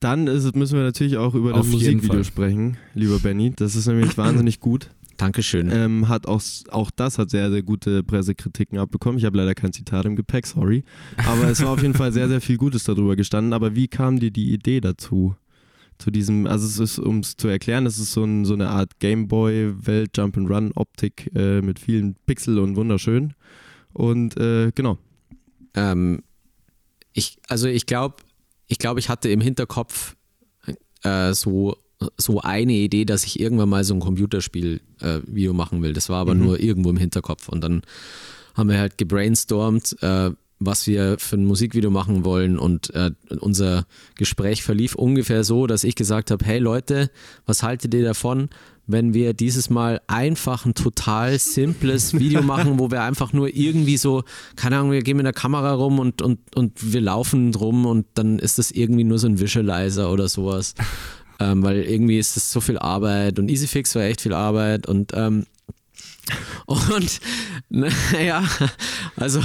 Dann 0.00 0.26
ist, 0.26 0.54
müssen 0.56 0.76
wir 0.76 0.84
natürlich 0.84 1.16
auch 1.18 1.34
über 1.34 1.52
Auf 1.52 1.58
das 1.60 1.66
Musikvideo 1.68 2.24
sprechen, 2.24 2.76
lieber 2.94 3.18
Benny. 3.18 3.52
Das 3.54 3.76
ist 3.76 3.86
nämlich 3.86 4.16
wahnsinnig 4.18 4.60
gut. 4.60 4.90
Dankeschön. 5.20 5.70
Ähm, 5.70 6.08
hat 6.08 6.26
auch, 6.26 6.40
auch 6.70 6.90
das 6.90 7.18
hat 7.18 7.28
sehr, 7.28 7.50
sehr 7.50 7.62
gute 7.62 8.02
Pressekritiken 8.02 8.78
abbekommen. 8.78 9.18
Ich 9.18 9.26
habe 9.26 9.36
leider 9.36 9.54
kein 9.54 9.72
Zitat 9.72 10.06
im 10.06 10.16
Gepäck, 10.16 10.46
sorry. 10.46 10.82
Aber 11.18 11.44
es 11.48 11.62
war 11.62 11.70
auf 11.70 11.82
jeden 11.82 11.92
Fall 11.92 12.10
sehr, 12.12 12.28
sehr 12.28 12.40
viel 12.40 12.56
Gutes 12.56 12.84
darüber 12.84 13.16
gestanden. 13.16 13.52
Aber 13.52 13.74
wie 13.74 13.86
kam 13.86 14.18
dir 14.18 14.30
die 14.30 14.52
Idee 14.52 14.80
dazu? 14.80 15.36
Zu 15.98 16.10
diesem, 16.10 16.46
also 16.46 16.66
es 16.66 16.78
ist, 16.78 16.98
um 16.98 17.18
es 17.18 17.36
zu 17.36 17.48
erklären, 17.48 17.84
es 17.84 17.98
ist 17.98 18.12
so, 18.12 18.24
ein, 18.24 18.46
so 18.46 18.54
eine 18.54 18.70
Art 18.70 18.98
Gameboy-Welt, 19.00 20.16
Jump-and-Run-Optik 20.16 21.30
äh, 21.34 21.60
mit 21.60 21.78
vielen 21.78 22.14
Pixel 22.24 22.58
und 22.58 22.76
wunderschön. 22.76 23.34
Und 23.92 24.38
äh, 24.38 24.72
genau. 24.74 24.96
Ähm, 25.74 26.22
ich, 27.12 27.36
also 27.48 27.68
ich 27.68 27.84
glaube, 27.84 28.16
ich 28.68 28.78
glaube, 28.78 29.00
ich 29.00 29.10
hatte 29.10 29.28
im 29.28 29.42
Hinterkopf 29.42 30.16
äh, 31.02 31.34
so, 31.34 31.76
so 32.16 32.40
eine 32.40 32.72
Idee, 32.72 33.04
dass 33.04 33.24
ich 33.24 33.38
irgendwann 33.40 33.68
mal 33.68 33.84
so 33.84 33.94
ein 33.94 34.00
Computerspiel-Video 34.00 35.52
machen 35.52 35.82
will. 35.82 35.92
Das 35.92 36.08
war 36.08 36.18
aber 36.20 36.34
Mhm. 36.34 36.40
nur 36.44 36.60
irgendwo 36.60 36.90
im 36.90 36.96
Hinterkopf. 36.96 37.48
Und 37.48 37.62
dann 37.62 37.82
haben 38.54 38.68
wir 38.70 38.78
halt 38.78 38.98
gebrainstormt, 38.98 39.96
äh, 40.02 40.30
was 40.58 40.86
wir 40.86 41.18
für 41.18 41.36
ein 41.36 41.44
Musikvideo 41.46 41.90
machen 41.90 42.24
wollen. 42.24 42.58
Und 42.58 42.92
äh, 42.94 43.10
unser 43.40 43.86
Gespräch 44.16 44.62
verlief 44.62 44.94
ungefähr 44.94 45.44
so, 45.44 45.66
dass 45.66 45.84
ich 45.84 45.94
gesagt 45.94 46.30
habe, 46.30 46.44
hey 46.44 46.58
Leute, 46.58 47.10
was 47.46 47.62
haltet 47.62 47.94
ihr 47.94 48.04
davon, 48.04 48.48
wenn 48.86 49.14
wir 49.14 49.34
dieses 49.34 49.70
Mal 49.70 50.00
einfach 50.08 50.66
ein 50.66 50.74
total 50.74 51.38
simples 51.38 52.12
Video 52.18 52.42
machen, 52.42 52.78
wo 52.80 52.90
wir 52.90 53.02
einfach 53.02 53.32
nur 53.32 53.54
irgendwie 53.54 53.96
so, 53.96 54.24
keine 54.56 54.78
Ahnung, 54.78 54.90
wir 54.90 55.02
gehen 55.02 55.16
mit 55.16 55.26
der 55.26 55.32
Kamera 55.32 55.72
rum 55.74 55.98
und, 56.00 56.22
und, 56.22 56.40
und 56.56 56.92
wir 56.92 57.00
laufen 57.00 57.52
drum 57.52 57.86
und 57.86 58.06
dann 58.14 58.38
ist 58.40 58.58
das 58.58 58.70
irgendwie 58.72 59.04
nur 59.04 59.18
so 59.18 59.28
ein 59.28 59.38
Visualizer 59.38 60.10
oder 60.12 60.28
sowas. 60.28 60.74
Ähm, 61.40 61.62
weil 61.62 61.78
irgendwie 61.82 62.18
ist 62.18 62.36
das 62.36 62.52
so 62.52 62.60
viel 62.60 62.78
Arbeit 62.78 63.38
und 63.38 63.48
EasyFix 63.50 63.94
war 63.94 64.02
echt 64.02 64.20
viel 64.20 64.34
Arbeit 64.34 64.86
und 64.86 65.12
ähm, 65.14 65.46
und 66.66 67.20
naja, 67.70 68.44
also 69.16 69.40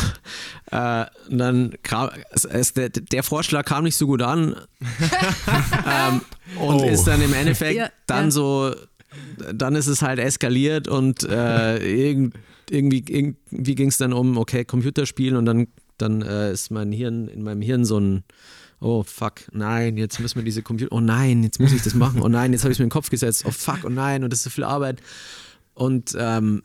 äh, 0.71 1.05
dann 1.29 1.73
kam 1.83 2.09
es, 2.31 2.73
der, 2.73 2.89
der 2.89 3.23
Vorschlag 3.23 3.65
kam 3.65 3.85
nicht 3.85 3.95
so 3.95 4.05
gut 4.07 4.21
an 4.21 4.55
ähm, 5.87 6.21
und 6.59 6.81
Oh. 6.81 6.83
ist 6.87 7.05
dann 7.05 7.21
im 7.21 7.33
Endeffekt 7.33 7.75
Ja, 7.77 7.89
dann 8.07 8.25
ja. 8.25 8.31
so, 8.31 8.75
dann 9.53 9.75
ist 9.75 9.87
es 9.87 10.01
halt 10.01 10.19
eskaliert 10.19 10.87
und 10.87 11.23
äh, 11.23 11.77
irgend, 11.77 12.35
irgendwie, 12.69 13.03
irgendwie 13.07 13.75
ging 13.75 13.89
es 13.89 13.97
dann 13.97 14.13
um, 14.13 14.37
okay, 14.37 14.65
Computerspiel 14.65 15.35
und 15.35 15.45
dann, 15.45 15.67
dann 15.97 16.21
äh, 16.21 16.51
ist 16.51 16.71
mein 16.71 16.91
Hirn, 16.91 17.27
in 17.27 17.41
meinem 17.43 17.61
Hirn 17.61 17.85
so 17.85 17.99
ein 17.99 18.23
Oh 18.85 19.01
fuck, 19.01 19.41
nein, 19.51 19.97
jetzt 19.97 20.19
müssen 20.19 20.35
wir 20.35 20.43
diese 20.43 20.61
Computer. 20.61 20.93
Oh 20.95 20.99
nein, 20.99 21.41
jetzt 21.41 21.59
muss 21.59 21.71
ich 21.73 21.81
das 21.81 21.95
machen. 21.95 22.21
Oh 22.21 22.27
nein, 22.27 22.53
jetzt 22.53 22.61
habe 22.63 22.71
ich 22.71 22.75
es 22.75 22.79
mir 22.79 22.83
in 22.83 22.89
den 22.89 22.93
Kopf 22.93 23.09
gesetzt. 23.09 23.43
Oh 23.47 23.49
fuck, 23.51 23.79
oh 23.83 23.89
nein, 23.89 24.23
und 24.23 24.29
das 24.31 24.39
ist 24.39 24.43
so 24.43 24.49
viel 24.51 24.63
Arbeit. 24.63 25.01
Und 25.73 26.15
ähm, 26.19 26.61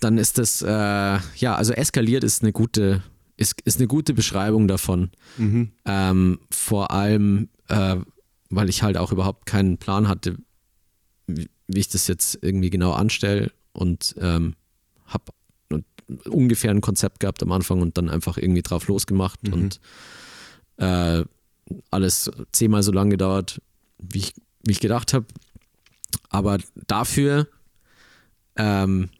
dann 0.00 0.18
ist 0.18 0.36
das, 0.36 0.60
äh, 0.60 0.68
ja, 0.68 1.54
also 1.54 1.72
eskaliert 1.72 2.24
ist 2.24 2.42
eine 2.42 2.52
gute, 2.52 3.02
ist, 3.38 3.58
ist 3.62 3.78
eine 3.78 3.86
gute 3.86 4.12
Beschreibung 4.12 4.68
davon. 4.68 5.10
Mhm. 5.38 5.70
Ähm, 5.86 6.40
vor 6.50 6.90
allem, 6.90 7.48
äh, 7.68 7.96
weil 8.50 8.68
ich 8.68 8.82
halt 8.82 8.98
auch 8.98 9.10
überhaupt 9.10 9.46
keinen 9.46 9.78
Plan 9.78 10.08
hatte, 10.08 10.36
wie, 11.26 11.48
wie 11.68 11.80
ich 11.80 11.88
das 11.88 12.06
jetzt 12.06 12.38
irgendwie 12.42 12.68
genau 12.68 12.92
anstelle 12.92 13.50
und 13.72 14.14
ähm, 14.20 14.56
habe 15.06 15.32
ungefähr 16.28 16.70
ein 16.70 16.82
Konzept 16.82 17.20
gehabt 17.20 17.42
am 17.42 17.50
Anfang 17.52 17.80
und 17.80 17.96
dann 17.96 18.10
einfach 18.10 18.36
irgendwie 18.36 18.62
drauf 18.62 18.86
losgemacht 18.88 19.42
Mhm. 19.44 19.52
und 19.54 19.80
äh, 20.76 21.24
alles 21.90 22.30
zehnmal 22.52 22.82
so 22.82 22.92
lang 22.92 23.10
gedauert, 23.10 23.60
wie 23.98 24.18
ich, 24.18 24.34
wie 24.64 24.72
ich 24.72 24.80
gedacht 24.80 25.12
habe. 25.14 25.26
Aber 26.30 26.58
dafür 26.86 27.48
ähm, 28.56 29.10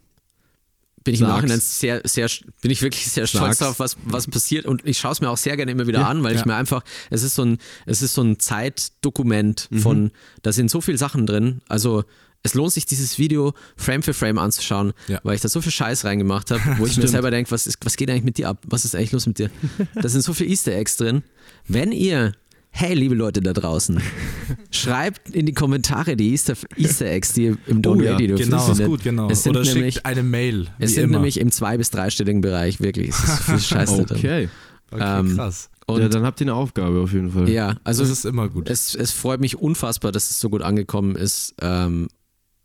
bin 1.03 1.13
ich 1.13 1.21
im 1.21 1.27
Sag's. 1.27 1.37
Nachhinein 1.37 1.59
sehr, 1.61 2.01
sehr, 2.05 2.29
bin 2.61 2.71
ich 2.71 2.81
wirklich 2.81 3.05
sehr 3.09 3.27
stolz 3.27 3.43
Sag's. 3.45 3.57
darauf, 3.59 3.79
was, 3.79 3.97
was 4.03 4.27
passiert 4.27 4.65
und 4.65 4.85
ich 4.85 4.97
schaue 4.97 5.11
es 5.13 5.21
mir 5.21 5.29
auch 5.29 5.37
sehr 5.37 5.55
gerne 5.55 5.71
immer 5.71 5.87
wieder 5.87 6.01
Ja, 6.01 6.07
an, 6.07 6.23
weil 6.23 6.33
ich 6.33 6.41
ja. 6.41 6.47
mir 6.47 6.55
einfach, 6.55 6.83
es 7.09 7.23
ist 7.23 7.35
so 7.35 7.43
ein, 7.43 7.59
es 7.85 8.01
ist 8.01 8.13
so 8.13 8.21
ein 8.23 8.39
Zeitdokument 8.39 9.67
Mhm. 9.71 9.79
von, 9.79 10.11
da 10.41 10.51
sind 10.51 10.69
so 10.69 10.81
viele 10.81 10.97
Sachen 10.97 11.25
drin, 11.25 11.61
also 11.69 12.03
es 12.47 12.53
lohnt 12.55 12.73
sich, 12.73 12.85
dieses 12.85 13.17
Video 13.19 13.53
Frame 13.75 14.01
für 14.03 14.13
Frame 14.13 14.39
anzuschauen, 14.39 14.93
Ja. 15.07 15.19
weil 15.23 15.35
ich 15.35 15.41
da 15.41 15.47
so 15.49 15.61
viel 15.61 15.71
Scheiß 15.71 16.03
reingemacht 16.05 16.49
habe, 16.51 16.61
wo 16.63 16.71
ich 16.71 16.79
mir 16.79 17.03
Stimmt. 17.03 17.09
selber 17.09 17.29
denke, 17.31 17.51
was, 17.51 17.67
ist, 17.67 17.77
was 17.83 17.95
geht 17.95 18.09
eigentlich 18.09 18.23
mit 18.23 18.37
dir 18.37 18.49
ab? 18.49 18.57
Was 18.67 18.85
ist 18.85 18.95
eigentlich 18.95 19.11
los 19.11 19.27
mit 19.27 19.37
dir? 19.39 19.49
Da 19.95 20.09
sind 20.09 20.21
so 20.23 20.33
viele 20.33 20.49
Easter 20.49 20.71
Eggs 20.73 20.97
drin. 20.97 21.23
Wenn 21.67 21.91
ihr, 21.91 22.31
hey, 22.71 22.93
liebe 22.93 23.15
Leute 23.15 23.41
da 23.41 23.53
draußen, 23.53 24.01
schreibt 24.71 25.29
in 25.31 25.45
die 25.45 25.53
Kommentare 25.53 26.15
die 26.15 26.31
Easter, 26.31 26.53
Easter 26.75 27.05
Eggs, 27.07 27.33
die 27.33 27.43
ihr 27.45 27.57
im 27.67 27.81
Don't 27.81 27.97
Oh 27.99 28.01
ja, 28.01 28.17
Genau, 28.17 28.37
findet. 28.65 28.79
ist 28.79 28.85
gut, 28.85 29.03
genau. 29.03 29.29
Es 29.29 29.43
sind 29.43 29.55
Oder 29.55 29.65
nämlich, 29.65 29.95
schickt 29.95 30.05
eine 30.05 30.23
Mail. 30.23 30.67
es 30.79 30.93
sind 30.93 31.03
immer. 31.05 31.17
nämlich 31.17 31.39
im 31.39 31.51
zwei- 31.51 31.77
bis 31.77 31.89
dreistelligen 31.91 32.41
Bereich, 32.41 32.79
wirklich. 32.79 33.09
Es 33.09 33.19
ist 33.23 33.43
viel 33.43 33.59
Scheiß 33.59 33.97
da 33.97 34.03
drin. 34.03 34.17
Okay. 34.17 34.49
Okay, 34.91 35.19
ähm, 35.19 35.35
krass. 35.35 35.69
Und 35.85 36.01
ja, 36.01 36.09
dann 36.09 36.23
habt 36.23 36.39
ihr 36.41 36.45
eine 36.45 36.53
Aufgabe 36.53 36.99
auf 37.01 37.11
jeden 37.13 37.31
Fall. 37.31 37.49
ja, 37.49 37.75
also 37.83 38.03
das 38.03 38.11
ist 38.11 38.25
immer 38.25 38.47
gut. 38.49 38.69
es, 38.69 38.93
es 38.95 39.11
freut 39.11 39.39
mich 39.41 39.57
unfassbar, 39.57 40.11
dass 40.11 40.29
es 40.29 40.39
so 40.39 40.49
gut 40.49 40.61
angekommen 40.61 41.15
ist, 41.15 41.55
ähm, 41.61 42.07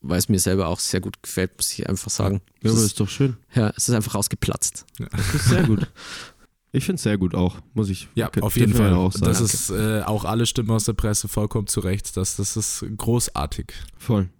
weil 0.03 0.19
es 0.19 0.29
mir 0.29 0.39
selber 0.39 0.69
auch 0.69 0.81
sehr 0.81 1.01
gut 1.01 1.23
gefällt, 1.23 1.53
muss 1.57 1.73
ich 1.73 1.89
einfach 1.89 2.11
sagen. 2.11 2.41
Ja, 2.63 2.71
es, 2.71 2.73
aber 2.73 2.81
ist, 2.81 2.87
ist 2.87 3.01
doch 3.01 3.09
schön. 3.09 3.37
ja, 3.55 3.73
es 3.77 3.89
ist 3.89 3.95
einfach 3.95 4.15
rausgeplatzt. 4.15 4.85
Das 4.99 5.35
ist 5.35 5.49
sehr 5.49 5.63
gut. 5.65 5.89
Ich 6.75 6.87
finde 6.87 6.97
es 6.97 7.03
sehr 7.03 7.19
gut 7.19 7.35
auch, 7.35 7.59
muss 7.75 7.91
ich 7.91 8.09
Ja, 8.15 8.31
auf 8.41 8.57
jeden 8.57 8.73
ja 8.73 8.79
Fall. 8.79 8.95
auch 8.95 9.13
sagen. 9.13 9.27
das 9.27 9.41
ist 9.43 9.69
äh, 9.69 10.03
auch 10.07 10.25
alle 10.25 10.47
Stimmen 10.47 10.71
aus 10.71 10.85
der 10.85 10.95
Presse 10.95 11.29
vollkommen 11.29 11.67
zu 11.67 11.81
Recht. 11.81 12.17
Das, 12.17 12.37
das 12.37 12.57
ist 12.57 12.85
großartig. 12.97 13.75
Voll. 13.99 14.31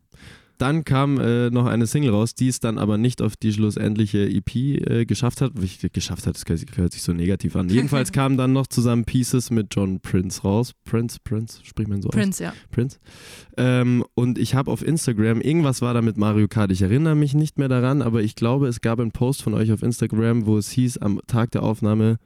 Dann 0.59 0.85
kam 0.85 1.19
äh, 1.19 1.51
noch 1.51 1.67
eine 1.67 1.87
Single 1.87 2.11
raus, 2.11 2.35
die 2.35 2.47
es 2.49 2.61
dann 2.61 2.79
aber 2.79 2.97
nicht 2.99 3.21
auf 3.21 3.37
die 3.37 3.53
schlussendliche 3.53 4.29
EP 4.29 4.55
äh, 4.55 5.05
geschafft 5.07 5.41
hat. 5.41 5.53
Wie- 5.57 5.89
Geschafft 5.93 6.27
hat, 6.27 6.37
das 6.37 6.45
hört 6.77 6.93
sich 6.93 7.03
so 7.03 7.13
negativ 7.13 7.57
an. 7.57 7.69
Jedenfalls 7.69 8.13
kamen 8.13 8.37
dann 8.37 8.53
noch 8.53 8.67
zusammen 8.69 9.05
Pieces 9.05 9.51
mit 9.51 9.75
John 9.75 10.01
Prince 10.01 10.43
raus. 10.43 10.73
Prince, 10.85 11.19
Prince, 11.25 11.59
spricht 11.65 11.89
man 11.89 12.01
so 12.03 12.09
aus? 12.11 12.15
Prince, 12.15 12.43
ja. 12.45 12.53
Prince. 12.71 12.99
Ähm, 13.57 14.05
und 14.15 14.39
ich 14.39 14.55
habe 14.55 14.71
auf 14.71 14.87
Instagram, 14.87 15.41
irgendwas 15.41 15.83
war 15.83 15.95
da 15.95 16.03
mit 16.03 16.17
Mario 16.17 16.47
Kart, 16.49 16.71
ich 16.71 16.83
erinnere 16.83 17.15
mich 17.17 17.35
nicht 17.35 17.59
mehr 17.59 17.69
daran, 17.69 18.01
aber 18.03 18.23
ich 18.23 18.35
glaube, 18.37 18.69
es 18.69 18.81
gab 18.81 19.01
einen 19.01 19.13
Post 19.13 19.43
von 19.43 19.55
euch 19.55 19.73
auf 19.73 19.83
Instagram, 19.83 20.47
wo 20.47 20.57
es 20.59 20.71
hieß, 20.71 20.99
am 20.99 21.21
Tag 21.27 21.51
der 21.51 21.63
Aufnahme 21.63 22.19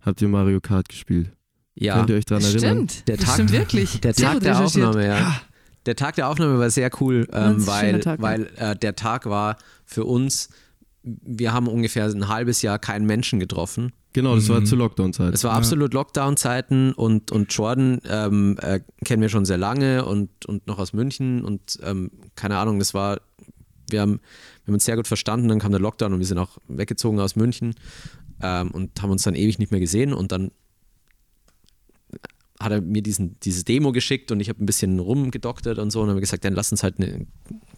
habt 0.00 0.20
ihr 0.20 0.28
Mario 0.28 0.60
Kart 0.60 0.88
gespielt. 0.88 1.30
Ja, 1.76 1.96
Könnt 1.98 2.10
ihr 2.10 2.16
euch 2.16 2.24
daran 2.24 2.44
erinnern? 2.44 2.88
Stimmt. 2.88 3.08
Der 3.08 3.16
das 3.16 3.24
Tag- 3.26 3.34
stimmt 3.34 3.52
wirklich. 3.52 4.00
der 4.00 4.14
Tag 4.14 4.40
der. 4.40 4.60
Aufnahme, 4.64 5.06
ja. 5.06 5.40
Der 5.86 5.96
Tag 5.96 6.16
der 6.16 6.28
Aufnahme 6.28 6.58
war 6.58 6.70
sehr 6.70 6.90
cool, 7.00 7.28
ähm, 7.32 7.66
weil, 7.66 8.00
Tag, 8.00 8.22
weil 8.22 8.50
äh, 8.56 8.74
der 8.76 8.96
Tag 8.96 9.26
war 9.26 9.56
für 9.84 10.04
uns, 10.04 10.48
wir 11.02 11.52
haben 11.52 11.68
ungefähr 11.68 12.06
ein 12.06 12.28
halbes 12.28 12.62
Jahr 12.62 12.78
keinen 12.78 13.06
Menschen 13.06 13.38
getroffen. 13.40 13.92
Genau, 14.14 14.36
das 14.36 14.48
war 14.48 14.60
Mhm. 14.60 14.66
zu 14.66 14.76
Lockdown-Zeit. 14.76 15.34
Es 15.34 15.42
war 15.44 15.52
absolut 15.52 15.92
Lockdown-Zeiten 15.92 16.92
und, 16.92 17.32
und 17.32 17.52
Jordan 17.52 18.00
ähm, 18.08 18.56
äh, 18.62 18.80
kennen 19.04 19.20
wir 19.20 19.28
schon 19.28 19.44
sehr 19.44 19.58
lange 19.58 20.04
und, 20.04 20.46
und 20.46 20.66
noch 20.68 20.78
aus 20.78 20.92
München 20.92 21.44
und 21.44 21.78
ähm, 21.82 22.10
keine 22.36 22.56
Ahnung, 22.58 22.78
das 22.78 22.94
war, 22.94 23.20
wir 23.90 24.00
haben, 24.00 24.20
wir 24.64 24.68
haben 24.68 24.74
uns 24.74 24.84
sehr 24.84 24.94
gut 24.96 25.08
verstanden, 25.08 25.48
dann 25.48 25.58
kam 25.58 25.72
der 25.72 25.80
Lockdown 25.80 26.12
und 26.12 26.20
wir 26.20 26.26
sind 26.26 26.38
auch 26.38 26.58
weggezogen 26.68 27.18
aus 27.18 27.34
München 27.34 27.74
ähm, 28.40 28.70
und 28.70 29.02
haben 29.02 29.10
uns 29.10 29.24
dann 29.24 29.34
ewig 29.34 29.58
nicht 29.58 29.72
mehr 29.72 29.80
gesehen 29.80 30.14
und 30.14 30.30
dann 30.30 30.52
hat 32.60 32.72
er 32.72 32.80
mir 32.80 33.02
diesen, 33.02 33.38
dieses 33.40 33.64
Demo 33.64 33.92
geschickt 33.92 34.30
und 34.30 34.40
ich 34.40 34.48
habe 34.48 34.62
ein 34.62 34.66
bisschen 34.66 35.00
rumgedoktert 35.00 35.78
und 35.78 35.90
so 35.90 36.02
und 36.02 36.14
wir 36.14 36.20
gesagt, 36.20 36.44
dann 36.44 36.54
lass 36.54 36.70
uns 36.70 36.82
halt 36.82 36.98
eine 36.98 37.26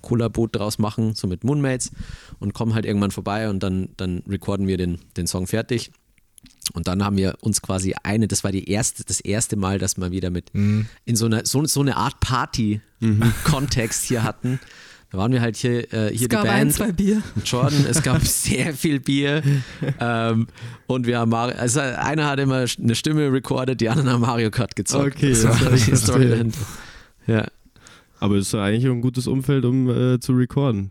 Cola-Boot 0.03 0.57
draus 0.57 0.79
machen, 0.79 1.15
so 1.15 1.27
mit 1.27 1.45
Moonmates 1.45 1.91
und 2.39 2.53
kommen 2.53 2.75
halt 2.75 2.85
irgendwann 2.85 3.11
vorbei 3.11 3.49
und 3.49 3.63
dann, 3.63 3.89
dann 3.97 4.23
recorden 4.29 4.67
wir 4.67 4.77
den, 4.77 4.99
den 5.17 5.27
Song 5.27 5.47
fertig. 5.47 5.91
Und 6.75 6.87
dann 6.89 7.05
haben 7.05 7.17
wir 7.17 7.39
uns 7.41 7.63
quasi 7.63 7.95
eine, 8.03 8.29
das 8.29 8.45
war 8.45 8.53
die 8.53 8.69
erste, 8.71 9.05
das 9.05 9.21
erste 9.21 9.57
Mal, 9.57 9.79
dass 9.79 9.97
wir 9.97 10.11
wieder 10.13 10.31
mit 10.31 10.55
Mhm. 10.55 10.87
in 11.05 11.17
so, 11.17 11.27
einer 11.27 11.45
so, 11.47 11.65
so 11.65 11.81
eine 11.81 11.97
Art 11.97 12.21
Party-Kontext 12.21 14.05
hier 14.05 14.23
hatten. 14.23 14.61
Da 15.17 15.23
waren 15.23 15.33
wir 15.33 15.41
halt 15.41 15.57
hier, 15.57 15.91
äh, 15.95 16.09
hier 16.09 16.13
Es 16.13 16.21
die 16.21 16.29
gab 16.29 16.45
ein, 16.45 16.49
Band. 16.59 16.73
zwei 16.75 16.93
Bier. 16.93 17.23
mit 17.35 17.49
Jordan, 17.49 17.87
es 17.89 18.03
gab 18.03 18.21
sehr 18.27 18.75
viel 18.75 19.01
Bier. 19.01 19.43
Ähm, 19.99 20.47
und 20.87 21.07
wir 21.07 21.19
haben 21.21 21.31
Mario, 21.31 21.57
also 21.57 21.81
einer 21.81 22.27
hat 22.27 22.39
immer 22.39 22.67
eine 22.79 22.95
Stimme 22.95 23.33
recorded, 23.33 23.81
die 23.81 23.89
anderen 23.89 24.11
haben 24.11 24.21
Mario 24.21 24.51
Kart 24.51 24.77
gezockt. 24.77 25.17
Okay, 25.17 25.31
das 25.31 25.43
ja, 25.45 25.49
war 25.49 25.57
die 25.57 25.65
verstehe. 25.79 25.97
Story 25.97 26.29
dahinter. 26.29 26.59
Ja. 27.27 27.47
Aber 28.21 28.35
es 28.35 28.49
ist 28.49 28.53
ja 28.53 28.63
eigentlich 28.63 28.85
ein 28.85 29.01
gutes 29.01 29.27
Umfeld, 29.27 29.65
um 29.65 29.89
äh, 29.89 30.21
zu 30.21 30.35
recorden. 30.35 30.91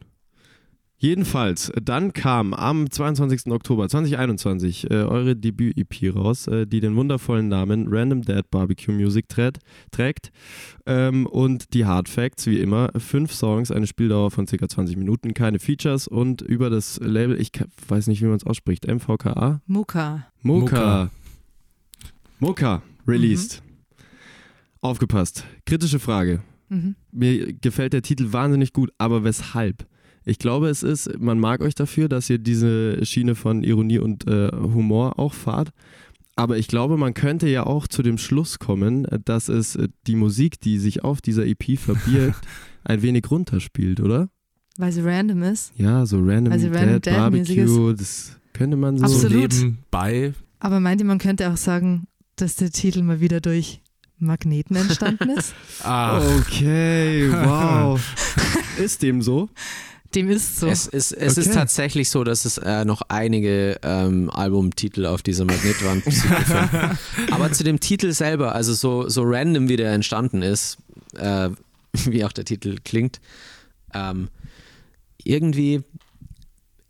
Jedenfalls, 1.05 1.71
dann 1.79 2.13
kam 2.13 2.55
am 2.55 2.89
22. 2.89 3.51
Oktober 3.51 3.87
2021 3.87 4.89
äh, 4.89 5.03
eure 5.03 5.35
Debüt-EP 5.35 6.15
raus, 6.15 6.47
äh, 6.47 6.65
die 6.65 6.79
den 6.79 6.95
wundervollen 6.95 7.47
Namen 7.47 7.85
Random 7.91 8.23
Dad 8.23 8.49
Barbecue 8.49 8.91
Music 8.91 9.29
trät, 9.29 9.59
trägt. 9.91 10.31
Ähm, 10.87 11.27
und 11.27 11.75
die 11.75 11.85
Hard 11.85 12.09
Facts, 12.09 12.47
wie 12.47 12.59
immer, 12.59 12.89
fünf 12.97 13.33
Songs, 13.33 13.69
eine 13.69 13.85
Spieldauer 13.85 14.31
von 14.31 14.47
ca. 14.47 14.67
20 14.67 14.97
Minuten, 14.97 15.35
keine 15.35 15.59
Features 15.59 16.07
und 16.07 16.41
über 16.41 16.71
das 16.71 16.99
Label, 16.99 17.39
ich 17.39 17.51
weiß 17.87 18.07
nicht, 18.07 18.23
wie 18.23 18.25
man 18.25 18.37
es 18.37 18.43
ausspricht, 18.43 18.87
MVKA? 18.87 19.61
Muka. 19.67 20.25
Moka. 20.41 21.11
Moka, 22.39 22.81
released. 23.07 23.61
Aufgepasst. 24.81 25.43
Kritische 25.67 25.99
Frage. 25.99 26.41
Mhm. 26.69 26.95
Mir 27.11 27.53
gefällt 27.53 27.93
der 27.93 28.01
Titel 28.01 28.33
wahnsinnig 28.33 28.73
gut, 28.73 28.89
aber 28.97 29.23
weshalb? 29.23 29.85
Ich 30.25 30.39
glaube, 30.39 30.69
es 30.69 30.83
ist, 30.83 31.19
man 31.19 31.39
mag 31.39 31.61
euch 31.61 31.75
dafür, 31.75 32.09
dass 32.09 32.29
ihr 32.29 32.39
diese 32.39 33.05
Schiene 33.05 33.35
von 33.35 33.63
Ironie 33.63 33.99
und 33.99 34.27
äh, 34.27 34.51
Humor 34.51 35.19
auch 35.19 35.33
fahrt. 35.33 35.69
Aber 36.35 36.57
ich 36.57 36.67
glaube, 36.67 36.97
man 36.97 37.13
könnte 37.13 37.47
ja 37.47 37.65
auch 37.65 37.87
zu 37.87 38.01
dem 38.03 38.17
Schluss 38.17 38.59
kommen, 38.59 39.05
äh, 39.05 39.19
dass 39.23 39.47
es 39.49 39.75
äh, 39.75 39.87
die 40.07 40.15
Musik, 40.15 40.59
die 40.59 40.79
sich 40.79 41.03
auf 41.03 41.21
dieser 41.21 41.45
EP 41.45 41.77
verbirgt, 41.77 42.41
ein 42.83 43.01
wenig 43.01 43.29
runterspielt, 43.29 43.99
oder? 44.01 44.29
Weil 44.77 44.91
sie 44.91 45.01
random 45.01 45.43
ist. 45.43 45.71
Ja, 45.77 46.05
so 46.05 46.17
Random, 46.19 46.51
Also 46.51 46.67
Random 46.67 46.93
Dead, 46.95 47.07
Dad 47.07 47.15
Barbecue, 47.15 47.93
das 47.93 48.35
könnte 48.51 48.75
man 48.75 48.97
so. 48.97 49.07
So 49.07 49.25
Absolut. 49.27 49.53
nebenbei. 49.53 50.33
Aber 50.59 50.79
meint 50.81 50.99
ihr, 50.99 51.07
man 51.07 51.19
könnte 51.19 51.49
auch 51.51 51.57
sagen, 51.57 52.07
dass 52.35 52.55
der 52.55 52.71
Titel 52.71 53.01
mal 53.03 53.21
wieder 53.21 53.39
durch 53.39 53.81
Magneten 54.17 54.75
entstanden 54.75 55.29
ist? 55.29 55.53
Ah, 55.83 56.19
Okay, 56.39 57.29
wow. 57.31 58.01
ist 58.77 59.01
dem 59.03 59.21
so? 59.21 59.49
Dem 60.15 60.29
ist 60.29 60.59
so. 60.59 60.67
Es, 60.67 60.87
ist, 60.87 61.11
es 61.11 61.37
ist 61.37 61.47
Okay. 61.47 61.55
tatsächlich 61.55 62.09
so, 62.09 62.23
dass 62.23 62.45
es 62.45 62.57
äh, 62.57 62.85
noch 62.85 63.01
einige 63.09 63.77
ähm, 63.83 64.29
Albumtitel 64.29 65.05
auf 65.05 65.21
dieser 65.21 65.43
Magnetwand 65.45 66.05
gefunden. 66.05 66.97
Aber 67.31 67.51
zu 67.51 67.63
dem 67.65 67.79
Titel 67.81 68.13
selber, 68.13 68.55
also 68.55 68.73
so, 68.73 69.09
so 69.09 69.23
random 69.25 69.67
wie 69.67 69.75
der 69.75 69.91
entstanden 69.91 70.41
ist, 70.41 70.77
äh, 71.17 71.49
wie 72.05 72.23
auch 72.23 72.31
der 72.31 72.45
Titel 72.45 72.77
klingt, 72.83 73.19
ähm, 73.93 74.29
irgendwie 75.23 75.81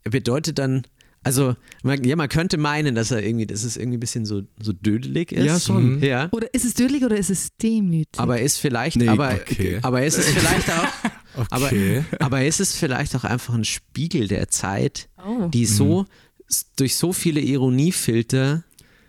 bedeutet 0.04 0.58
dann, 0.58 0.82
also 1.24 1.56
man, 1.82 2.04
ja, 2.04 2.14
man 2.14 2.28
könnte 2.28 2.56
meinen, 2.58 2.94
dass 2.94 3.10
er 3.10 3.22
irgendwie, 3.24 3.46
dass 3.46 3.64
es 3.64 3.76
irgendwie 3.76 3.96
ein 3.96 4.00
bisschen 4.00 4.24
so, 4.26 4.42
so 4.60 4.72
dödelig 4.72 5.32
ist. 5.32 5.44
Ja, 5.44 5.58
schon. 5.58 5.96
Mhm. 5.96 6.02
Ja. 6.04 6.28
oder 6.30 6.52
ist 6.54 6.64
es 6.64 6.74
dödlich 6.74 7.04
oder 7.04 7.16
ist 7.16 7.30
es 7.30 7.56
demütig? 7.56 8.18
Aber 8.20 8.40
ist 8.40 8.58
vielleicht, 8.58 8.96
Nee, 8.96 9.08
aber, 9.08 9.32
okay. 9.34 9.78
aber 9.82 10.04
ist 10.04 10.18
es 10.18 10.26
vielleicht 10.28 10.70
auch, 10.70 10.86
okay. 11.50 12.04
aber 12.20 12.44
ist 12.44 12.60
es 12.60 12.74
vielleicht 12.74 13.14
auch 13.16 13.24
einfach 13.24 13.54
ein 13.54 13.64
Spiegel 13.64 14.28
der 14.28 14.48
Zeit, 14.48 15.08
oh. 15.18 15.48
die 15.48 15.66
so 15.66 16.06
s- 16.48 16.66
durch 16.76 16.96
so 16.96 17.12
viele 17.12 17.40
Ironiefilter 17.40 18.62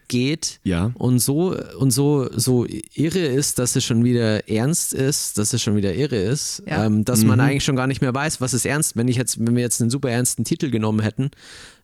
geht 0.10 0.60
Ja. 0.64 0.92
und 0.94 1.20
so 1.20 1.54
und 1.80 1.92
so 1.92 2.30
so 2.34 2.66
irre 2.94 3.20
ist, 3.20 3.60
dass 3.60 3.76
es 3.76 3.84
schon 3.84 4.06
wieder 4.06 4.48
ernst 4.50 4.94
ist, 4.94 5.38
dass 5.38 5.52
es 5.52 5.62
schon 5.62 5.76
wieder 5.76 5.94
irre 5.96 6.16
ist, 6.16 6.64
Ja. 6.66 6.86
ähm, 6.86 7.04
dass 7.04 7.26
man 7.26 7.40
Mhm. 7.40 7.46
eigentlich 7.46 7.64
schon 7.66 7.76
gar 7.76 7.88
nicht 7.88 8.02
mehr 8.02 8.14
weiß, 8.14 8.40
was 8.40 8.54
ist 8.54 8.66
ernst. 8.66 8.96
Wenn 8.96 9.10
ich 9.10 9.18
jetzt, 9.18 9.38
wenn 9.46 9.56
wir 9.56 9.64
jetzt 9.64 9.82
einen 9.82 9.90
super 9.90 10.10
ernsten 10.10 10.46
Titel 10.46 10.70
genommen 10.70 11.02
hätten, 11.02 11.32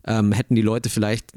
ähm, 0.06 0.32
hätten 0.32 0.56
die 0.56 0.62
Leute 0.62 0.90
vielleicht 0.90 1.34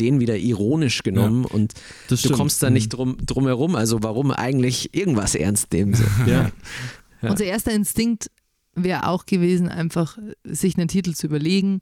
den 0.00 0.18
wieder 0.18 0.36
ironisch 0.36 1.04
genommen 1.04 1.44
und 1.44 1.74
Das 2.08 2.22
du 2.22 2.26
stimmt. 2.26 2.34
kommst 2.34 2.60
da 2.60 2.70
nicht 2.70 2.88
drum, 2.88 3.18
drum 3.24 3.46
herum. 3.46 3.76
Also 3.76 4.02
warum 4.02 4.32
eigentlich 4.32 4.94
irgendwas 4.96 5.36
ernst 5.36 5.72
nehmen? 5.72 5.94
So. 5.94 6.02
Ja. 6.26 6.50
Ja. 7.22 7.30
Unser 7.30 7.44
erster 7.44 7.72
Instinkt 7.72 8.30
wäre 8.74 9.08
auch 9.08 9.26
gewesen, 9.26 9.68
einfach 9.68 10.18
sich 10.44 10.76
einen 10.78 10.88
Titel 10.88 11.14
zu 11.14 11.26
überlegen 11.26 11.80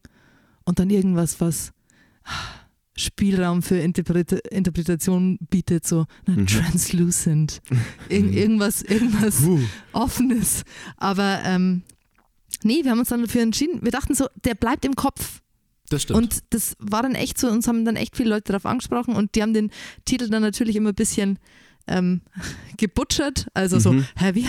und 0.64 0.78
dann 0.78 0.90
irgendwas, 0.90 1.40
was 1.40 1.72
Spielraum 2.98 3.62
für 3.62 3.76
Interpreta 3.76 4.36
Interpretation 4.50 5.38
bietet, 5.50 5.86
so 5.86 6.06
na, 6.26 6.34
Mhm. 6.34 6.46
translucent, 6.46 7.60
Ir 8.08 8.24
irgendwas, 8.32 8.80
irgendwas 8.82 9.42
Puh. 9.42 9.60
Offenes. 9.92 10.62
Aber 10.96 11.40
ähm, 11.44 11.82
nee, 12.62 12.80
wir 12.84 12.92
haben 12.92 13.00
uns 13.00 13.10
dann 13.10 13.20
dafür 13.22 13.42
entschieden. 13.42 13.80
Wir 13.82 13.92
dachten 13.92 14.14
so, 14.14 14.26
der 14.44 14.54
bleibt 14.54 14.86
im 14.86 14.96
Kopf. 14.96 15.42
Das 15.90 16.02
stimmt. 16.02 16.16
Und 16.18 16.38
das 16.50 16.74
war 16.78 17.02
dann 17.02 17.14
echt 17.14 17.38
so, 17.38 17.48
uns 17.50 17.68
haben 17.68 17.84
dann 17.84 17.96
echt 17.96 18.16
viele 18.16 18.30
Leute 18.30 18.52
darauf 18.52 18.64
angesprochen 18.66 19.14
und 19.14 19.34
die 19.34 19.42
haben 19.42 19.52
den 19.52 19.70
Titel 20.06 20.30
dann 20.30 20.42
natürlich 20.42 20.74
immer 20.76 20.88
ein 20.90 20.94
bisschen 20.96 21.38
ähm, 21.88 22.20
gebutschert. 22.76 23.46
Also 23.54 23.78
so, 23.78 23.92
Mhm. 23.92 24.06
hä, 24.16 24.30
wie? 24.34 24.46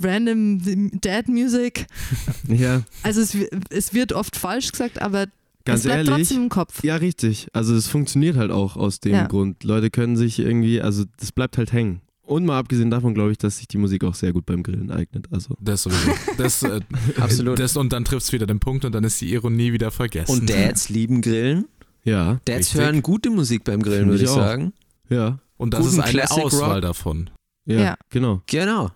Random 0.00 0.90
Dad 1.00 1.28
Music. 1.28 1.86
Ja, 2.48 2.82
Also 3.02 3.20
es, 3.20 3.36
es 3.70 3.94
wird 3.94 4.12
oft 4.12 4.36
falsch 4.36 4.72
gesagt, 4.72 5.00
aber 5.00 5.26
ganz 5.64 5.80
es 5.80 5.84
bleibt 5.84 6.08
ehrlich. 6.08 6.14
trotzdem 6.28 6.42
im 6.44 6.48
Kopf. 6.48 6.82
Ja, 6.84 6.96
richtig. 6.96 7.48
Also 7.52 7.74
es 7.74 7.86
funktioniert 7.86 8.36
halt 8.36 8.50
auch 8.50 8.76
aus 8.76 9.00
dem 9.00 9.12
Ja. 9.12 9.26
Grund. 9.26 9.64
Leute 9.64 9.90
können 9.90 10.16
sich 10.16 10.38
irgendwie, 10.38 10.80
also 10.80 11.04
das 11.18 11.32
bleibt 11.32 11.58
halt 11.58 11.72
hängen. 11.72 12.00
Und 12.24 12.46
mal 12.46 12.58
abgesehen 12.58 12.90
davon 12.90 13.14
glaube 13.14 13.32
ich, 13.32 13.38
dass 13.38 13.58
sich 13.58 13.68
die 13.68 13.78
Musik 13.78 14.04
auch 14.04 14.14
sehr 14.14 14.32
gut 14.32 14.46
beim 14.46 14.62
Grillen 14.62 14.90
eignet. 14.90 15.26
Also 15.32 15.56
Das 15.60 15.82
sowieso. 15.82 16.10
Das, 16.38 16.62
äh, 16.62 16.80
Absolut. 17.20 17.58
Das, 17.58 17.76
und 17.76 17.92
dann 17.92 18.04
trifft 18.04 18.26
es 18.26 18.32
wieder 18.32 18.46
den 18.46 18.60
Punkt 18.60 18.84
und 18.84 18.92
dann 18.94 19.04
ist 19.04 19.20
die 19.20 19.32
Ironie 19.32 19.72
wieder 19.72 19.90
vergessen. 19.90 20.30
Und 20.32 20.48
Dads 20.50 20.88
lieben 20.88 21.20
Grillen. 21.20 21.66
ja, 22.04 22.40
Dads 22.44 22.68
Richtig. 22.68 22.80
hören 22.80 23.02
gute 23.02 23.30
Musik 23.30 23.64
beim 23.64 23.82
Grillen, 23.82 24.06
würde 24.08 24.22
ich 24.24 24.30
ich 24.30 24.34
sagen. 24.34 24.72
ja, 25.10 25.38
Und 25.62 25.72
das 25.74 25.80
guten 25.80 25.92
ist 25.94 26.00
eine 26.00 26.10
Classic 26.10 26.44
Auswahl 26.44 26.72
Rock. 26.74 26.82
davon. 26.82 27.30
ja, 27.66 27.80
Ja. 27.80 27.96
genau. 28.10 28.42
Genau. 28.46 28.90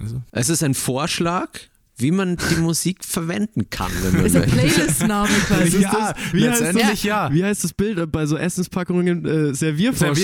Also, 0.00 0.22
Es 0.32 0.48
ist 0.48 0.62
ein 0.62 0.74
Vorschlag, 0.74 1.48
wie 1.96 2.10
man 2.12 2.36
die 2.36 2.56
Musik 2.60 3.04
verwenden 3.04 3.68
kann, 3.70 3.90
wenn 4.02 4.14
man 4.16 4.26
Ist 4.26 4.36
ein 4.36 4.42
möchte. 4.42 4.56
Playlist-Name 4.56 5.28
quasi. 5.46 5.80
ja, 5.82 6.14
Wie 6.32 6.48
heißt 6.48 6.60
letztendlich 6.60 7.02
ja. 7.04 7.32
Wie 7.32 7.44
heißt 7.44 7.64
das 7.64 7.74
Bild 7.74 8.10
bei 8.12 8.24
so 8.26 8.36
Essenspackungen? 8.36 9.24
Äh, 9.26 9.54
Serviervorschlag. 9.54 10.16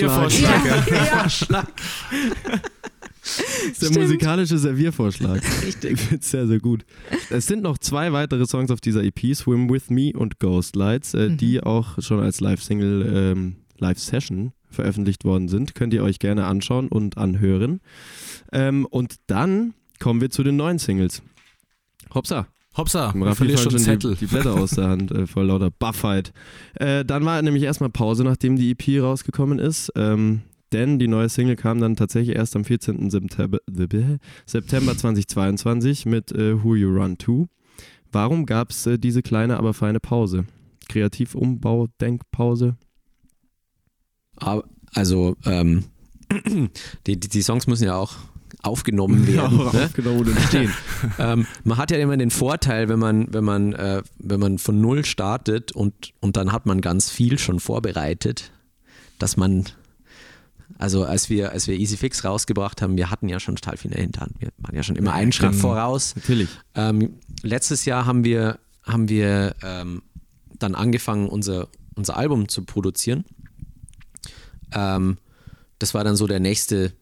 Serviervorschlag. 0.63 1.67
ja. 1.67 2.59
Das 3.21 3.81
ist 3.81 3.95
der 3.95 4.01
musikalische 4.03 4.57
Serviervorschlag. 4.57 5.41
Richtig. 5.65 5.91
Ich 5.91 5.99
finde 5.99 6.21
es 6.23 6.31
sehr, 6.31 6.47
sehr 6.47 6.59
gut. 6.59 6.85
Es 7.29 7.45
sind 7.45 7.61
noch 7.61 7.77
zwei 7.77 8.13
weitere 8.13 8.45
Songs 8.45 8.71
auf 8.71 8.79
dieser 8.79 9.03
EP, 9.03 9.35
Swim 9.35 9.69
With 9.69 9.89
Me 9.89 10.13
und 10.15 10.39
Ghost 10.39 10.77
Lights, 10.77 11.13
äh, 11.13 11.27
Mhm. 11.29 11.37
die 11.37 11.61
auch 11.61 12.01
schon 12.01 12.21
als 12.21 12.39
Live-Single, 12.39 13.11
ähm, 13.13 13.55
Live-Session 13.79 14.53
veröffentlicht 14.69 15.25
worden 15.25 15.47
sind. 15.47 15.75
Könnt 15.75 15.93
ihr 15.93 16.03
euch 16.03 16.19
gerne 16.19 16.45
anschauen 16.45 16.87
und 16.87 17.17
anhören. 17.17 17.81
Ähm, 18.51 18.85
und 18.85 19.15
dann 19.27 19.73
kommen 19.99 20.21
wir 20.21 20.29
zu 20.29 20.43
den 20.43 20.55
neuen 20.55 20.79
Singles. 20.79 21.21
Hopsa. 22.13 22.47
Hopsa, 22.75 23.11
ich 23.15 23.35
verliere 23.35 23.57
schon 23.57 23.77
Zettel. 23.79 24.13
die, 24.13 24.19
die 24.19 24.25
Blätter 24.27 24.53
aus 24.53 24.71
der 24.71 24.87
Hand 24.87 25.11
äh, 25.11 25.25
vor 25.25 25.43
lauter 25.43 25.71
Buffheit. 25.71 26.31
Äh, 26.75 27.03
dann 27.03 27.25
war 27.25 27.41
nämlich 27.41 27.63
erstmal 27.63 27.89
Pause, 27.89 28.23
nachdem 28.23 28.55
die 28.55 28.71
EP 28.71 29.01
rausgekommen 29.01 29.57
ist. 29.57 29.91
Ähm, 29.95 30.41
denn 30.71 30.99
die 30.99 31.07
neue 31.07 31.29
Single 31.29 31.55
kam 31.55 31.79
dann 31.79 31.95
tatsächlich 31.95 32.35
erst 32.35 32.55
am 32.55 32.65
14. 32.65 33.09
September, 33.09 33.59
September 34.45 34.97
2022 34.97 36.05
mit 36.05 36.31
äh, 36.31 36.63
Who 36.63 36.75
You 36.75 36.89
Run 36.89 37.17
To. 37.17 37.47
Warum 38.11 38.45
gab 38.45 38.69
es 38.69 38.85
äh, 38.85 38.99
diese 38.99 39.21
kleine, 39.21 39.57
aber 39.57 39.73
feine 39.73 39.99
Pause? 39.99 40.45
Kreativumbau, 40.87 41.87
Denkpause? 41.99 42.77
Aber, 44.37 44.63
also, 44.93 45.35
ähm, 45.45 45.85
die, 47.07 47.19
die, 47.19 47.29
die 47.29 47.41
Songs 47.41 47.67
müssen 47.67 47.85
ja 47.85 47.95
auch 47.95 48.15
aufgenommen 48.63 49.27
werden. 49.27 49.61
auch 49.61 49.73
ne? 49.73 49.85
aufgenommen 49.85 50.27
und 50.27 50.39
stehen. 50.41 50.73
ähm, 51.19 51.45
man 51.63 51.77
hat 51.77 51.91
ja 51.91 51.97
immer 51.97 52.17
den 52.17 52.31
Vorteil, 52.31 52.89
wenn 52.89 52.99
man, 52.99 53.31
wenn 53.33 53.43
man, 53.43 53.73
äh, 53.73 54.03
wenn 54.19 54.39
man 54.39 54.57
von 54.57 54.81
null 54.81 55.05
startet 55.05 55.71
und, 55.71 56.13
und 56.19 56.37
dann 56.37 56.51
hat 56.51 56.65
man 56.65 56.81
ganz 56.81 57.09
viel 57.09 57.39
schon 57.39 57.59
vorbereitet, 57.59 58.51
dass 59.19 59.37
man, 59.37 59.65
also 60.77 61.05
als 61.05 61.29
wir, 61.29 61.51
als 61.51 61.67
wir 61.67 61.77
Easy 61.77 61.97
Fix 61.97 62.23
rausgebracht 62.23 62.81
haben, 62.81 62.97
wir 62.97 63.09
hatten 63.09 63.29
ja 63.29 63.39
schon 63.39 63.55
total 63.55 63.77
viel 63.77 63.91
in 63.91 63.95
der 63.95 64.03
Hinterhand. 64.03 64.33
Wir 64.39 64.49
waren 64.57 64.75
ja 64.75 64.83
schon 64.83 64.95
immer 64.95 65.13
einen 65.13 65.31
Schritt 65.31 65.53
Mhm. 65.53 65.59
voraus. 65.59 66.15
Natürlich. 66.15 66.49
Ähm, 66.75 67.15
letztes 67.43 67.85
Jahr 67.85 68.05
haben 68.05 68.23
wir, 68.23 68.59
haben 68.83 69.07
wir 69.07 69.55
ähm, 69.63 70.01
dann 70.59 70.75
angefangen, 70.75 71.29
unser, 71.29 71.67
unser 71.95 72.17
Album 72.17 72.49
zu 72.49 72.63
produzieren. 72.63 73.23
Ähm, 74.73 75.17
das 75.79 75.93
war 75.93 76.03
dann 76.03 76.15
so 76.15 76.27
der 76.27 76.39
nächste, 76.39 76.93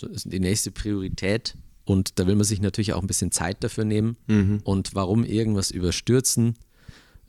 die 0.00 0.40
nächste 0.40 0.70
Priorität. 0.70 1.56
Und 1.84 2.18
da 2.18 2.26
will 2.26 2.36
man 2.36 2.44
sich 2.44 2.60
natürlich 2.60 2.92
auch 2.92 3.00
ein 3.00 3.06
bisschen 3.06 3.32
Zeit 3.32 3.64
dafür 3.64 3.84
nehmen. 3.84 4.16
Mhm. 4.28 4.60
Und 4.64 4.94
warum 4.94 5.24
irgendwas 5.24 5.70
überstürzen, 5.70 6.56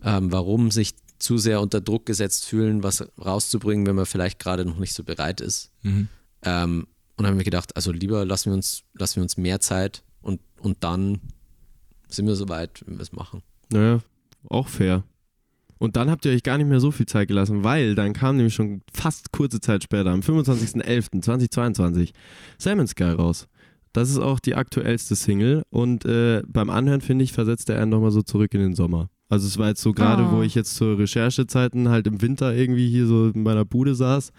ähm, 0.03 0.31
warum 0.31 0.71
sich 0.71 0.93
zu 1.17 1.37
sehr 1.37 1.61
unter 1.61 1.81
Druck 1.81 2.05
gesetzt 2.05 2.45
fühlen, 2.45 2.83
was 2.83 3.07
rauszubringen, 3.23 3.85
wenn 3.85 3.95
man 3.95 4.05
vielleicht 4.05 4.39
gerade 4.39 4.65
noch 4.65 4.77
nicht 4.77 4.93
so 4.93 5.03
bereit 5.03 5.41
ist. 5.41 5.71
Mhm. 5.83 6.07
Ähm, 6.43 6.87
und 7.15 7.23
dann 7.23 7.33
haben 7.33 7.37
wir 7.37 7.45
gedacht, 7.45 7.75
also 7.75 7.91
lieber 7.91 8.25
lassen 8.25 8.49
wir 8.49 8.55
uns, 8.55 8.83
lassen 8.93 9.17
wir 9.17 9.23
uns 9.23 9.37
mehr 9.37 9.59
Zeit 9.59 10.03
und, 10.21 10.41
und 10.59 10.83
dann 10.83 11.21
sind 12.07 12.25
wir 12.27 12.35
soweit, 12.35 12.83
wenn 12.85 12.97
wir 12.97 13.03
es 13.03 13.11
machen. 13.11 13.43
Naja, 13.69 14.01
auch 14.49 14.67
fair. 14.67 15.03
Und 15.81 15.95
dann 15.95 16.11
habt 16.11 16.25
ihr 16.25 16.31
euch 16.31 16.43
gar 16.43 16.57
nicht 16.59 16.67
mehr 16.69 16.79
so 16.79 16.91
viel 16.91 17.07
Zeit 17.07 17.27
gelassen, 17.27 17.63
weil 17.63 17.95
dann 17.95 18.13
kam 18.13 18.37
nämlich 18.37 18.53
schon 18.53 18.81
fast 18.93 19.31
kurze 19.31 19.59
Zeit 19.59 19.83
später, 19.83 20.11
am 20.11 20.21
25.11.2022, 20.21 22.11
Salmon 22.57 22.87
Sky 22.87 23.03
raus. 23.05 23.47
Das 23.93 24.09
ist 24.09 24.19
auch 24.19 24.39
die 24.39 24.55
aktuellste 24.55 25.15
Single 25.15 25.63
und 25.69 26.05
äh, 26.05 26.43
beim 26.47 26.69
Anhören, 26.69 27.01
finde 27.01 27.23
ich, 27.23 27.33
versetzt 27.33 27.69
er 27.69 27.81
einen 27.81 27.89
nochmal 27.91 28.11
so 28.11 28.21
zurück 28.21 28.53
in 28.53 28.61
den 28.61 28.75
Sommer. 28.75 29.09
Also 29.27 29.47
es 29.47 29.57
war 29.57 29.69
jetzt 29.69 29.81
so 29.81 29.91
gerade, 29.93 30.23
Oh. 30.23 30.31
wo 30.37 30.41
ich 30.43 30.55
jetzt 30.55 30.75
zur 30.75 30.97
Recherchezeiten 30.97 31.89
halt 31.89 32.05
im 32.07 32.21
Winter 32.21 32.53
irgendwie 32.55 32.87
hier 32.89 33.05
so 33.07 33.29
in 33.29 33.43
meiner 33.43 33.65
Bude 33.65 33.95
saß, 33.95 34.31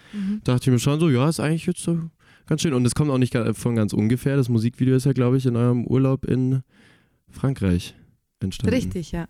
dachte 0.43 0.69
ich 0.69 0.71
mir 0.73 0.79
schon 0.79 0.99
so, 0.99 1.09
ja, 1.09 1.27
ist 1.29 1.39
eigentlich 1.39 1.65
jetzt 1.65 1.83
so 1.83 1.99
ganz 2.47 2.61
schön. 2.61 2.73
Und 2.73 2.85
es 2.85 2.95
kommt 2.95 3.11
auch 3.11 3.17
nicht 3.17 3.35
von 3.53 3.75
ganz 3.75 3.93
ungefähr. 3.93 4.37
Das 4.37 4.49
Musikvideo 4.49 4.95
ist 4.95 5.05
ja, 5.05 5.13
glaube 5.13 5.37
ich, 5.37 5.45
in 5.45 5.55
eurem 5.55 5.85
Urlaub 5.85 6.25
in 6.25 6.61
Frankreich 7.29 7.95
entstanden. 8.39 8.73
Richtig, 8.75 9.11
ja. 9.11 9.27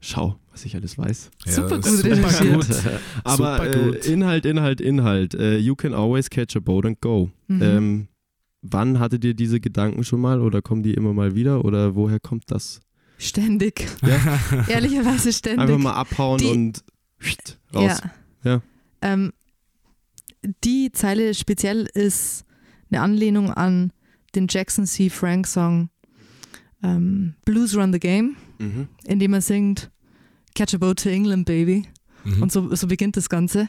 Schau, 0.00 0.38
was 0.50 0.64
ich 0.64 0.74
alles 0.74 0.96
weiß. 0.96 1.30
Super 1.46 1.76
ist 1.78 1.84
gut 1.84 1.96
super 1.96 2.16
recherchiert. 2.16 2.54
gut. 2.54 3.00
Aber 3.24 3.56
Super 3.56 3.70
äh, 3.70 3.84
gut. 3.84 4.06
Inhalt, 4.06 4.46
Inhalt, 4.46 4.80
Inhalt. 4.80 5.34
Äh, 5.34 5.58
you 5.58 5.74
can 5.74 5.92
always 5.92 6.30
catch 6.30 6.56
a 6.56 6.60
boat 6.60 6.86
and 6.86 7.00
go. 7.00 7.30
Mhm. 7.48 7.62
Ähm, 7.62 8.08
wann 8.62 8.98
hattet 8.98 9.24
ihr 9.24 9.34
diese 9.34 9.60
Gedanken 9.60 10.02
schon 10.04 10.20
mal 10.20 10.40
oder 10.40 10.62
kommen 10.62 10.82
die 10.82 10.94
immer 10.94 11.12
mal 11.12 11.34
wieder 11.34 11.64
oder 11.64 11.94
woher 11.94 12.18
kommt 12.18 12.50
das? 12.50 12.80
Ständig. 13.18 13.86
Ja? 14.02 14.40
Ehrlicherweise 14.68 15.32
ständig. 15.32 15.60
Einfach 15.60 15.78
mal 15.78 15.92
abhauen 15.92 16.38
Die- 16.38 16.46
und 16.46 16.84
raus. 17.74 18.00
Ja. 18.42 18.52
Ja. 18.52 18.62
Ähm, 19.02 19.32
die 20.64 20.90
Zeile 20.92 21.34
speziell 21.34 21.86
ist 21.92 22.46
eine 22.90 23.02
Anlehnung 23.02 23.50
an 23.50 23.92
den 24.34 24.46
Jackson 24.48 24.86
C. 24.86 25.10
Frank 25.10 25.46
Song 25.46 25.90
ähm, 26.82 27.34
Blues 27.44 27.76
Run 27.76 27.92
the 27.92 28.00
Game, 28.00 28.36
Mhm. 28.60 28.88
in 29.04 29.18
dem 29.18 29.32
er 29.32 29.40
singt 29.40 29.90
Catch 30.54 30.74
a 30.74 30.78
Boat 30.78 31.02
to 31.02 31.08
England, 31.08 31.46
Baby. 31.46 31.86
Mhm. 32.24 32.42
Und 32.42 32.52
so, 32.52 32.74
so 32.74 32.86
beginnt 32.86 33.16
das 33.16 33.28
Ganze. 33.28 33.68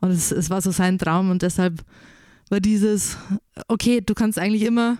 Und 0.00 0.10
es, 0.10 0.32
es 0.32 0.50
war 0.50 0.60
so 0.62 0.70
sein 0.70 0.98
Traum 0.98 1.30
und 1.30 1.42
deshalb 1.42 1.84
war 2.48 2.60
dieses, 2.60 3.16
okay, 3.68 4.00
du 4.00 4.14
kannst 4.14 4.38
eigentlich 4.38 4.62
immer 4.62 4.98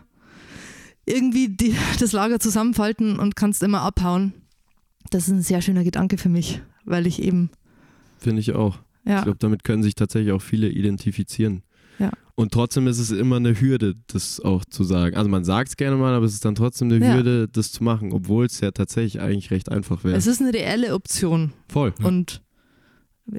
irgendwie 1.07 1.49
die, 1.49 1.75
das 2.01 2.13
Lager 2.13 2.39
zusammenfalten 2.41 3.19
und 3.19 3.37
kannst 3.37 3.63
immer 3.63 3.81
abhauen. 3.81 4.33
Das 5.11 5.29
ist 5.29 5.35
ein 5.35 5.43
sehr 5.43 5.61
schöner 5.63 5.85
Gedanke 5.85 6.19
für 6.19 6.29
mich, 6.29 6.61
weil 6.85 7.07
ich 7.07 7.23
eben, 7.23 7.51
Finde 8.19 8.41
ich 8.41 8.53
auch. 8.53 8.79
ja, 9.05 9.19
Ich 9.19 9.25
glaube, 9.25 9.39
damit 9.39 9.65
können 9.65 9.83
sich 9.83 9.95
tatsächlich 9.95 10.33
auch 10.33 10.43
viele 10.43 10.69
identifizieren. 10.69 11.63
Und 12.35 12.53
trotzdem 12.53 12.87
ist 12.87 12.99
es 12.99 13.11
immer 13.11 13.37
eine 13.37 13.61
Hürde, 13.61 13.95
das 14.07 14.41
auch 14.41 14.65
zu 14.65 14.85
sagen. 14.85 15.17
Also 15.17 15.29
man 15.29 15.45
sagt 15.45 15.69
es 15.71 15.77
gerne 15.77 15.97
mal, 15.97 16.15
aber 16.15 16.25
es 16.25 16.33
ist 16.33 16.45
dann 16.45 16.55
trotzdem 16.55 16.91
eine 16.91 17.05
Ja. 17.05 17.15
Hürde, 17.15 17.47
das 17.49 17.73
zu 17.73 17.85
machen, 17.85 18.13
obwohl 18.13 18.47
es 18.47 18.61
ja 18.61 18.71
tatsächlich 18.71 19.21
eigentlich 19.21 19.51
recht 19.51 19.71
einfach 19.71 20.03
wäre. 20.03 20.17
es 20.17 20.27
ist 20.27 20.41
eine 20.41 20.53
reelle 20.53 20.95
Option. 20.95 21.53
Voll. 21.69 21.93
Ja. 22.01 22.07
Und 22.07 22.43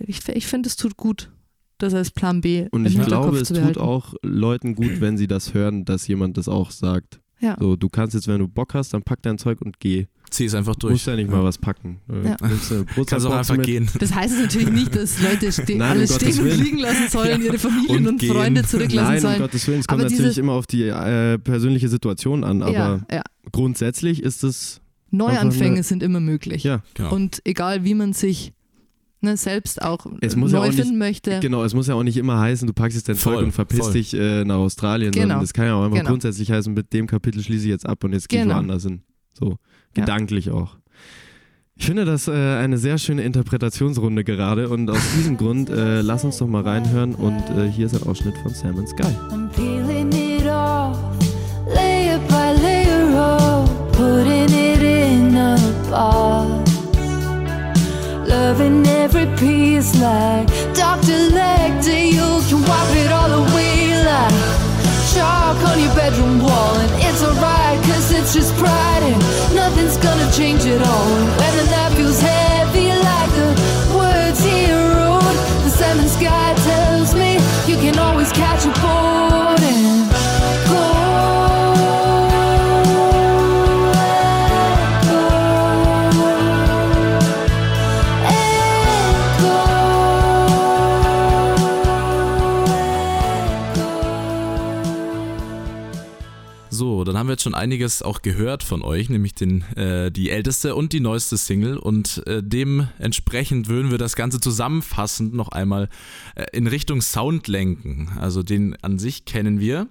ich, 0.06 0.28
ich 0.30 0.46
finde, 0.48 0.68
es 0.70 0.76
tut 0.76 0.96
gut, 0.96 1.32
das 1.80 1.94
als 1.94 2.12
Plan 2.12 2.42
B 2.42 2.68
Und 2.72 2.86
ich 2.86 3.00
glaube, 3.02 3.38
es 3.40 3.50
tut 3.50 3.78
auch 3.78 4.14
Leuten 4.22 4.76
gut, 4.76 5.02
wenn 5.02 5.18
sie 5.18 5.28
das 5.28 5.54
hören, 5.54 5.86
dass 5.86 6.08
jemand 6.08 6.38
das 6.38 6.48
auch 6.48 6.72
sagt. 6.72 7.20
Ja. 7.40 7.58
So, 7.60 7.76
du 7.76 7.90
kannst 7.90 8.14
jetzt, 8.14 8.28
wenn 8.28 8.40
du 8.40 8.48
Bock 8.48 8.74
hast, 8.74 8.94
dann 8.94 9.04
pack 9.04 9.22
dein 9.24 9.38
Zeug 9.38 9.60
und 9.62 9.80
geh. 9.80 10.06
Zieh 10.34 10.46
es 10.46 10.56
einfach 10.56 10.76
Du 10.76 10.90
musst 10.90 11.06
durch. 11.08 11.16
ja 11.16 11.22
nicht 11.22 11.32
mal 11.32 11.44
was 11.44 11.58
packen. 11.58 12.00
Ja. 12.08 12.36
Du 12.38 12.46
eine 12.46 13.06
Kannst 13.06 13.26
auch 13.28 13.32
einfach 13.34 13.56
mit. 13.58 13.66
gehen. 13.66 13.88
Das 14.00 14.14
heißt 14.14 14.40
natürlich 14.40 14.70
nicht, 14.70 14.96
dass 14.96 15.22
Leute 15.22 15.52
ste 15.52 15.76
Nein, 15.76 15.76
um 15.76 15.82
alles 15.98 16.12
Gottes 16.12 16.36
stehen 16.36 16.52
und 16.52 16.58
liegen 16.64 16.78
lassen 16.80 17.10
sollen, 17.10 17.42
ihre 17.42 17.60
Familien 17.60 18.08
Und 18.08 18.22
und. 18.22 18.24
Freunde 18.24 18.64
zurücklassen 18.64 18.96
Nein, 19.08 19.16
um 19.18 19.22
sollen. 19.22 19.40
Gottes 19.40 19.68
Willen, 19.68 19.80
es 19.82 19.88
kommt 19.88 20.02
Aber 20.02 20.10
natürlich 20.10 20.24
dieses- 20.32 20.38
immer 20.40 20.54
auf 20.54 20.66
die 20.68 20.84
äh, 20.84 21.38
persönliche 21.38 21.88
Situation 21.90 22.44
an, 22.44 22.62
aber 22.64 22.74
ja, 22.74 23.00
ja. 23.12 23.22
grundsätzlich 23.52 24.24
ist 24.24 24.44
es, 24.44 24.82
Neuanfänge 25.12 25.74
eine- 25.76 25.84
sind 25.84 26.02
immer 26.04 26.20
möglich. 26.20 26.64
ja, 26.64 26.82
Genau. 26.96 27.14
Und 27.14 27.42
egal 27.46 27.84
wie 27.86 27.94
man 27.94 28.14
sich 28.14 28.54
ne, 29.22 29.38
selbst 29.38 29.82
auch 29.82 30.06
Es 30.22 30.36
muss 30.36 30.52
ja 30.52 30.58
neu 30.60 30.66
auch 30.66 30.72
nicht- 30.72 30.80
finden 30.82 30.98
möchte. 30.98 31.40
genau, 31.40 31.64
es 31.64 31.74
muss 31.76 31.88
ja 31.88 31.94
auch 31.96 32.04
nicht 32.04 32.18
immer 32.18 32.40
heißen, 32.40 32.66
du 32.68 32.74
packst 32.74 32.96
jetzt 32.98 33.08
dein 33.08 33.16
Voll, 33.16 33.36
Zeug 33.36 33.46
und 33.46 33.52
verpisst 33.52 33.84
voll. 33.84 33.94
dich 33.94 34.14
äh, 34.16 34.44
nach 34.44 34.56
Australien, 34.58 35.12
Genau. 35.12 35.24
sondern 35.24 35.40
das 35.42 35.54
kann 35.54 35.66
ja 35.68 35.76
auch 35.76 35.86
immer 35.86 35.96
Genau. 35.98 36.10
grundsätzlich 36.10 36.52
heißen, 36.52 36.74
mit 36.74 36.92
dem 36.94 37.06
Kapitel 37.08 37.42
schließe 37.44 37.64
ich 37.66 37.70
jetzt 37.70 37.86
ab 37.88 38.04
und 38.04 38.14
jetzt 38.14 38.28
gehe 38.28 38.40
ich 38.40 38.44
Genau. 38.46 38.56
woanders 38.56 38.84
hin. 38.84 39.04
So, 39.40 39.58
Ja. 39.96 40.04
gedanklich 40.04 40.52
auch. 40.52 40.78
Ich 41.76 41.88
finde 41.88 42.06
das 42.06 42.28
äh, 42.28 42.32
eine 42.32 42.78
sehr 42.78 42.98
schöne 43.00 43.24
Interpretationsrunde 43.24 44.24
gerade 44.24 44.70
und 44.70 44.90
aus 44.92 45.02
diesem 45.18 45.38
Grund 45.38 45.70
äh, 45.70 46.02
lass 46.02 46.24
uns 46.24 46.38
doch 46.38 46.48
mal 46.48 46.62
reinhören 46.62 47.16
und 47.16 47.44
äh, 47.58 47.68
hier 47.70 47.88
ist 47.88 47.96
ein 47.96 48.08
Ausschnitt 48.08 48.38
von 48.38 48.54
Salmon 48.54 48.86
Sky. 48.88 49.04
I'm 49.32 49.50
peeling 49.50 50.12
it 50.12 50.46
off, 50.48 50.98
layer 51.68 52.20
by 52.30 52.54
layer, 52.62 53.66
putting 53.92 54.54
it 54.54 54.82
in 54.84 55.36
a 55.36 55.58
box. 55.90 56.70
Loving 58.28 58.86
every 58.86 59.26
piece 59.38 59.94
like 60.00 60.48
Dr. 60.76 61.18
Lecter. 61.32 62.12
You 62.12 62.42
can 62.50 62.62
wipe 62.62 62.96
it 63.04 63.12
all 63.12 63.32
away 63.32 64.04
like 64.06 64.63
chalk 65.14 65.58
on 65.70 65.80
your 65.80 65.94
bedroom 65.96 66.40
wall. 66.40 66.76
And 66.84 66.92
it's 67.08 67.24
alright, 67.24 67.78
cause 67.86 68.12
it's 68.12 68.34
just 68.34 68.54
pride. 68.56 69.04
And 69.04 69.20
nothing's 69.56 69.98
gonna 69.98 70.30
change 70.32 70.66
at 70.66 70.82
all. 70.82 71.08
And 71.22 71.30
when 71.40 71.54
the 71.58 71.66
night 71.72 71.94
feels 71.98 72.20
heavy 72.20 72.90
like 73.10 73.32
the 73.40 73.50
words 73.98 74.40
he 74.44 74.72
wrote, 74.72 75.38
the 75.64 75.70
salmon 75.70 76.10
sky 76.10 76.54
tells 76.70 77.14
me 77.14 77.34
you 77.70 77.78
can 77.78 77.98
always 78.00 78.32
catch 78.32 78.66
a 78.66 78.74
boat 78.82 79.13
haben 97.24 97.30
wir 97.30 97.36
jetzt 97.36 97.44
schon 97.44 97.56
einiges 97.56 98.02
auch 98.02 98.22
gehört 98.22 98.64
von 98.64 98.82
euch, 98.82 99.08
nämlich 99.08 99.34
den, 99.34 99.62
äh, 99.78 100.12
die 100.12 100.30
älteste 100.30 100.76
und 100.76 100.92
die 100.92 101.00
neueste 101.00 101.38
Single. 101.38 101.78
Und 101.78 102.22
äh, 102.28 102.44
dementsprechend 102.44 103.70
würden 103.70 103.92
wir 103.92 103.98
das 103.98 104.18
Ganze 104.18 104.42
zusammenfassend 104.42 105.34
noch 105.34 105.48
einmal 105.48 105.88
äh, 106.36 106.48
in 106.52 106.68
Richtung 106.68 107.02
Sound 107.02 107.48
lenken. 107.48 108.10
Also 108.20 108.44
den 108.44 108.76
an 108.84 109.00
sich 109.00 109.24
kennen 109.24 109.62
wir. 109.62 109.88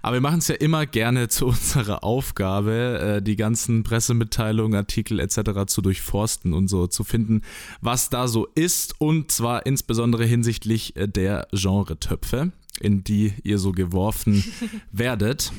Aber 0.00 0.14
wir 0.14 0.22
machen 0.22 0.38
es 0.38 0.48
ja 0.48 0.54
immer 0.54 0.86
gerne 0.86 1.28
zu 1.28 1.48
unserer 1.48 2.04
Aufgabe, 2.04 3.18
äh, 3.18 3.22
die 3.22 3.36
ganzen 3.36 3.82
Pressemitteilungen, 3.82 4.74
Artikel 4.74 5.20
etc. 5.20 5.66
zu 5.66 5.82
durchforsten 5.82 6.54
und 6.54 6.68
so 6.68 6.86
zu 6.86 7.04
finden, 7.04 7.42
was 7.82 8.08
da 8.08 8.28
so 8.28 8.48
ist. 8.54 8.98
Und 8.98 9.30
zwar 9.30 9.66
insbesondere 9.66 10.24
hinsichtlich 10.24 10.96
äh, 10.96 11.06
der 11.06 11.48
Genre-Töpfe, 11.52 12.50
in 12.80 13.04
die 13.04 13.34
ihr 13.42 13.58
so 13.58 13.72
geworfen 13.72 14.42
werdet. 14.90 15.52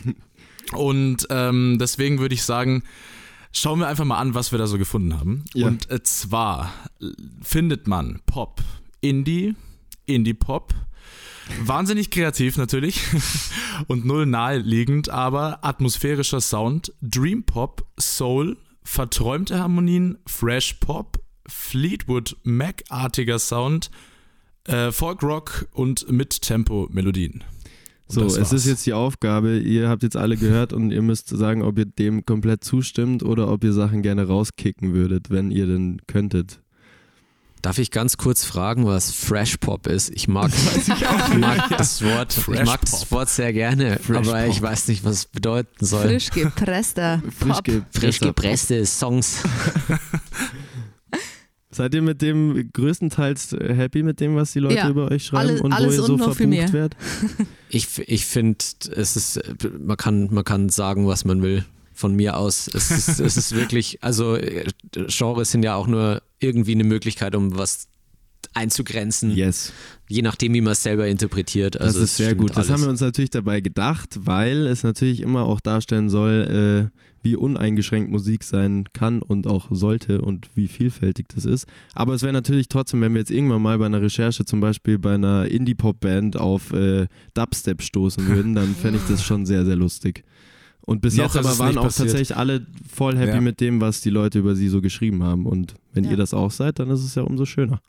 Und 0.72 1.28
ähm, 1.30 1.78
deswegen 1.80 2.20
würde 2.20 2.36
ich 2.36 2.43
sagen, 2.43 2.84
Schauen 3.55 3.80
wir 3.80 3.88
einfach 3.88 4.03
mal 4.03 4.18
an, 4.18 4.34
was 4.34 4.51
wir 4.51 4.57
da 4.57 4.66
so 4.66 4.80
gefunden 4.80 5.20
haben. 5.20 5.45
Ja. 5.53 5.68
Und 5.68 5.89
äh, 5.91 6.01
zwar 6.01 6.74
äh, 6.99 7.05
findet 7.43 7.88
man 7.88 8.20
Pop, 8.26 8.64
Indie, 8.99 9.53
Indie-Pop, 10.07 10.74
wahnsinnig 11.64 12.09
kreativ 12.09 12.57
natürlich 12.57 12.99
und 13.88 14.05
null 14.05 14.26
naheliegend, 14.26 15.09
aber 15.09 15.64
atmosphärischer 15.64 16.41
Sound, 16.41 16.93
Dream 17.01 17.43
Pop, 17.43 17.86
Soul, 17.99 18.57
verträumte 18.84 19.59
Harmonien, 19.59 20.18
Fresh 20.26 20.74
Pop, 20.80 21.22
Fleetwood 21.45 22.36
Mac-artiger 22.41 23.38
Sound, 23.38 23.91
äh, 24.64 24.91
Folk 24.91 25.22
Rock 25.22 25.68
und 25.74 26.11
mit 26.11 26.41
Tempo-Melodien. 26.41 27.43
Und 27.43 27.53
So, 28.14 28.26
es 28.26 28.38
war's. 28.38 28.53
ist 28.53 28.66
jetzt 28.68 28.86
die 28.86 28.93
Aufgabe, 28.93 29.57
ihr 29.57 29.89
habt 29.89 30.03
jetzt 30.03 30.16
alle 30.18 30.38
gehört 30.38 30.74
und 30.74 30.91
ihr 30.91 31.01
müsst 31.01 31.30
sagen, 31.30 31.61
ob 31.64 31.78
ihr 31.78 31.86
dem 31.86 32.26
komplett 32.26 32.64
zustimmt 32.64 33.24
oder 33.24 33.49
ob 33.49 33.64
ihr 33.64 33.74
Sachen 33.74 34.01
gerne 34.01 34.28
rauskicken 34.28 34.93
würdet, 34.93 35.30
wenn 35.30 35.51
ihr 35.51 35.66
denn 35.68 36.01
könntet. 36.07 36.59
Darf 37.64 37.78
ich 37.78 37.91
ganz 37.91 38.18
kurz 38.18 38.43
fragen, 38.43 38.86
was 38.86 39.11
Fresh 39.14 39.55
Pop 39.55 39.88
ist? 39.88 40.09
Ich 40.14 40.28
mag, 40.28 40.51
ich 40.76 41.38
mag 41.38 41.78
das 41.78 42.03
Wort, 42.03 42.38
ich 42.38 42.66
mag 42.66 42.82
das. 42.82 43.09
Wort 43.09 43.30
sehr 43.30 43.53
gerne, 43.53 43.99
Fresh 43.99 44.28
aber 44.28 44.45
ich 44.47 44.55
Pop. 44.55 44.64
weiß 44.64 44.89
nicht, 44.89 45.05
was 45.05 45.14
es 45.14 45.26
bedeuten 45.28 45.86
soll. 45.86 46.03
Frisch 46.03 46.30
gepresster 46.30 47.24
Frisch 47.39 47.53
Pop. 47.53 47.64
gepresster 47.64 47.99
Frisch 48.01 48.20
gepresste 48.20 48.86
Songs. 48.86 49.43
Seid 51.74 51.93
ihr 51.95 52.01
mit 52.01 52.21
dem 52.21 52.69
größtenteils 52.71 53.53
äh, 53.53 53.74
happy 53.74 54.03
mit 54.03 54.19
dem, 54.19 54.36
was 54.36 54.53
die 54.53 54.59
Leute 54.59 54.76
Ja, 54.76 54.89
über 54.89 55.09
euch 55.11 55.26
schreiben 55.26 55.49
alles- 55.49 55.61
und 55.61 55.71
wo 55.71 55.76
alles 55.76 55.95
ihr 55.95 56.01
und 56.01 56.07
so 56.07 56.17
noch 56.17 56.36
viel 56.36 56.47
mehr. 56.47 56.67
verbucht 56.69 56.74
werdet? 56.74 56.97
Ich, 57.69 57.88
ich 58.07 58.26
finde, 58.28 58.63
es 58.95 59.15
ist, 59.15 59.39
man 59.80 59.97
kann, 59.97 60.32
man 60.32 60.43
kann 60.43 60.69
sagen, 60.69 61.07
was 61.07 61.26
man 61.26 61.41
will. 61.41 61.65
Von 61.95 62.15
mir 62.15 62.38
aus. 62.38 62.67
Es 62.74 62.89
ist, 62.91 63.19
es 63.19 63.38
ist 63.38 63.55
wirklich, 63.55 64.03
also 64.03 64.36
äh, 64.36 64.65
Genres 65.07 65.51
sind 65.51 65.63
ja 65.63 65.76
auch 65.76 65.88
nur 65.88 66.21
irgendwie 66.39 66.74
eine 66.74 66.84
Möglichkeit, 66.84 67.36
um 67.36 67.57
was 67.57 67.88
einzugrenzen, 68.53 69.32
Yes, 69.32 69.71
je 70.10 70.22
nachdem, 70.22 70.54
wie 70.54 70.62
man 70.62 70.74
es 70.74 70.84
selber 70.84 71.08
interpretiert. 71.08 71.76
das 71.76 71.82
Also 71.82 71.99
ist 71.99 72.12
es 72.12 72.18
sehr 72.18 72.36
gut. 72.36 72.51
Das 72.51 72.58
alles. 72.58 72.70
haben 72.72 72.82
wir 72.84 72.89
uns 72.89 73.01
natürlich 73.01 73.30
dabei 73.32 73.62
gedacht, 73.62 74.20
weil 74.26 74.68
es 74.68 74.84
natürlich 74.84 75.22
immer 75.22 75.43
auch 75.45 75.60
darstellen 75.62 76.10
soll, 76.10 76.89
äh, 76.93 76.99
wie 77.24 77.38
uneingeschränkt 77.38 78.12
Musik 78.12 78.43
sein 78.43 78.84
kann 78.91 79.22
und 79.22 79.47
auch 79.47 79.68
sollte 79.72 80.22
und 80.22 80.49
wie 80.56 80.68
vielfältig 80.68 81.28
das 81.34 81.45
ist. 81.45 81.66
Aber 81.93 82.14
es 82.14 82.22
wäre 82.22 82.34
natürlich 82.34 82.68
trotzdem, 82.68 82.99
wenn 83.01 83.14
wir 83.14 83.20
jetzt 83.20 83.32
irgendwann 83.32 83.62
mal 83.62 83.78
bei 83.80 83.86
einer 83.86 84.01
Recherche 84.01 84.43
zum 84.43 84.60
Beispiel 84.60 84.99
bei 84.99 85.14
einer 85.14 85.45
Indie-Pop-Band 85.47 86.36
auf 86.38 86.74
äh, 86.74 87.08
Dubstep 87.34 87.82
stoßen 87.82 88.28
würden, 88.28 88.56
dann 88.56 88.76
fände 88.82 88.99
ich 88.99 89.10
das 89.10 89.24
schon 89.24 89.45
sehr, 89.45 89.64
sehr 89.66 89.78
lustig. 89.78 90.24
Und 90.86 90.99
bis 91.01 91.16
Noch 91.16 91.24
jetzt 91.34 91.36
ist 91.36 91.45
aber 91.45 91.60
waren 91.60 91.78
auch 91.78 91.84
passiert. 91.84 92.10
tatsächlich 92.10 92.36
alle 92.36 92.68
voll 92.93 93.16
happy 93.18 93.36
Ja. 93.36 93.41
mit 93.41 93.62
dem, 93.62 93.80
was 93.80 94.01
die 94.01 94.10
Leute 94.10 94.39
über 94.39 94.54
sie 94.54 94.68
so 94.68 94.82
geschrieben 94.82 95.24
haben. 95.24 95.45
Und 95.45 95.76
wenn 95.93 96.04
Ja. 96.04 96.12
ihr 96.12 96.18
das 96.18 96.34
auch 96.34 96.51
seid, 96.51 96.80
dann 96.80 96.89
ist 96.89 97.06
es 97.06 97.16
ja 97.16 97.22
umso 97.24 97.45
schöner. 97.45 97.80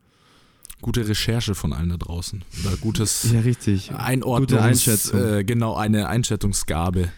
Gute 0.80 1.08
Recherche 1.08 1.54
von 1.54 1.72
allen 1.72 1.88
da 1.88 1.96
draußen. 1.96 2.44
Oder 2.64 2.76
gutes 2.76 3.30
Ja, 3.32 3.40
richtig. 3.40 3.92
Einordnungs... 3.92 4.50
Gute 4.50 4.62
Einschätzung. 4.62 5.20
Äh, 5.20 5.44
genau, 5.44 5.74
eine 5.74 6.08
Einschätzungsgabe. 6.08 7.08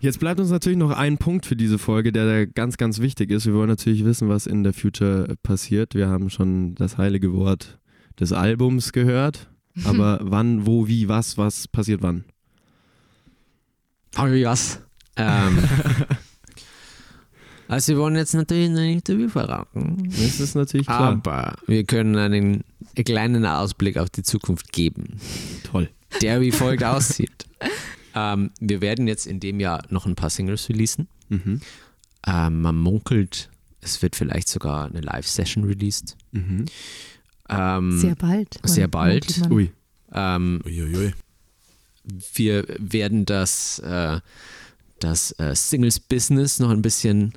Jetzt 0.00 0.20
bleibt 0.20 0.38
uns 0.38 0.50
natürlich 0.50 0.78
noch 0.78 0.90
ein 0.90 1.16
Punkt 1.16 1.46
für 1.46 1.56
diese 1.56 1.78
Folge, 1.78 2.12
der 2.12 2.46
ganz, 2.46 2.76
ganz 2.76 3.00
wichtig 3.00 3.30
ist. 3.30 3.46
Wir 3.46 3.54
wollen 3.54 3.68
natürlich 3.68 4.04
wissen, 4.04 4.28
was 4.28 4.46
in 4.46 4.62
der 4.62 4.74
Future 4.74 5.34
passiert. 5.42 5.94
Wir 5.94 6.08
haben 6.08 6.28
schon 6.28 6.74
das 6.74 6.98
heilige 6.98 7.32
Wort 7.32 7.78
des 8.20 8.32
Albums 8.32 8.92
gehört. 8.92 9.48
Aber 9.84 10.20
wann, 10.22 10.66
wo, 10.66 10.86
wie, 10.86 11.08
was, 11.08 11.38
was 11.38 11.68
passiert 11.68 12.02
wann? 12.02 12.24
Wie 14.16 14.44
was? 14.44 14.80
Ähm, 15.16 15.58
also 17.68 17.92
wir 17.92 17.98
wollen 17.98 18.16
jetzt 18.16 18.34
natürlich 18.34 18.70
noch 18.70 18.80
nicht 18.80 19.06
zu 19.06 19.16
viel 19.16 19.28
verraten. 19.28 20.10
Das 20.10 20.40
ist 20.40 20.54
natürlich 20.54 20.86
klar. 20.86 21.12
Aber 21.12 21.56
wir 21.66 21.84
können 21.84 22.16
einen 22.16 22.64
kleinen 23.04 23.44
Ausblick 23.46 23.96
auf 23.98 24.10
die 24.10 24.22
Zukunft 24.22 24.72
geben, 24.72 25.18
Toll. 25.64 25.88
der 26.22 26.40
wie 26.40 26.52
folgt 26.52 26.84
aussieht. 26.84 27.46
Ähm, 28.14 28.50
wir 28.60 28.80
werden 28.80 29.06
jetzt 29.08 29.26
in 29.26 29.40
dem 29.40 29.60
Jahr 29.60 29.82
noch 29.90 30.06
ein 30.06 30.14
paar 30.14 30.30
Singles 30.30 30.68
releasen. 30.68 31.08
Mhm. 31.28 31.60
Ähm, 32.26 32.60
man 32.62 32.76
munkelt, 32.76 33.50
es 33.80 34.00
wird 34.02 34.16
vielleicht 34.16 34.48
sogar 34.48 34.86
eine 34.86 35.00
Live-Session 35.00 35.64
released. 35.64 36.16
Mhm. 36.32 36.66
Ähm, 37.48 37.98
Sehr 37.98 38.16
bald. 38.16 38.58
Sehr 38.64 38.88
bald. 38.88 39.50
Ui. 39.50 39.70
ähm, 40.12 40.60
Uiuiui. 40.64 41.12
wir 42.34 42.64
werden 42.78 43.24
das, 43.24 43.78
äh, 43.80 44.20
das 44.98 45.32
äh, 45.38 45.54
Singles-Business 45.54 46.58
noch 46.58 46.70
ein 46.70 46.82
bisschen 46.82 47.34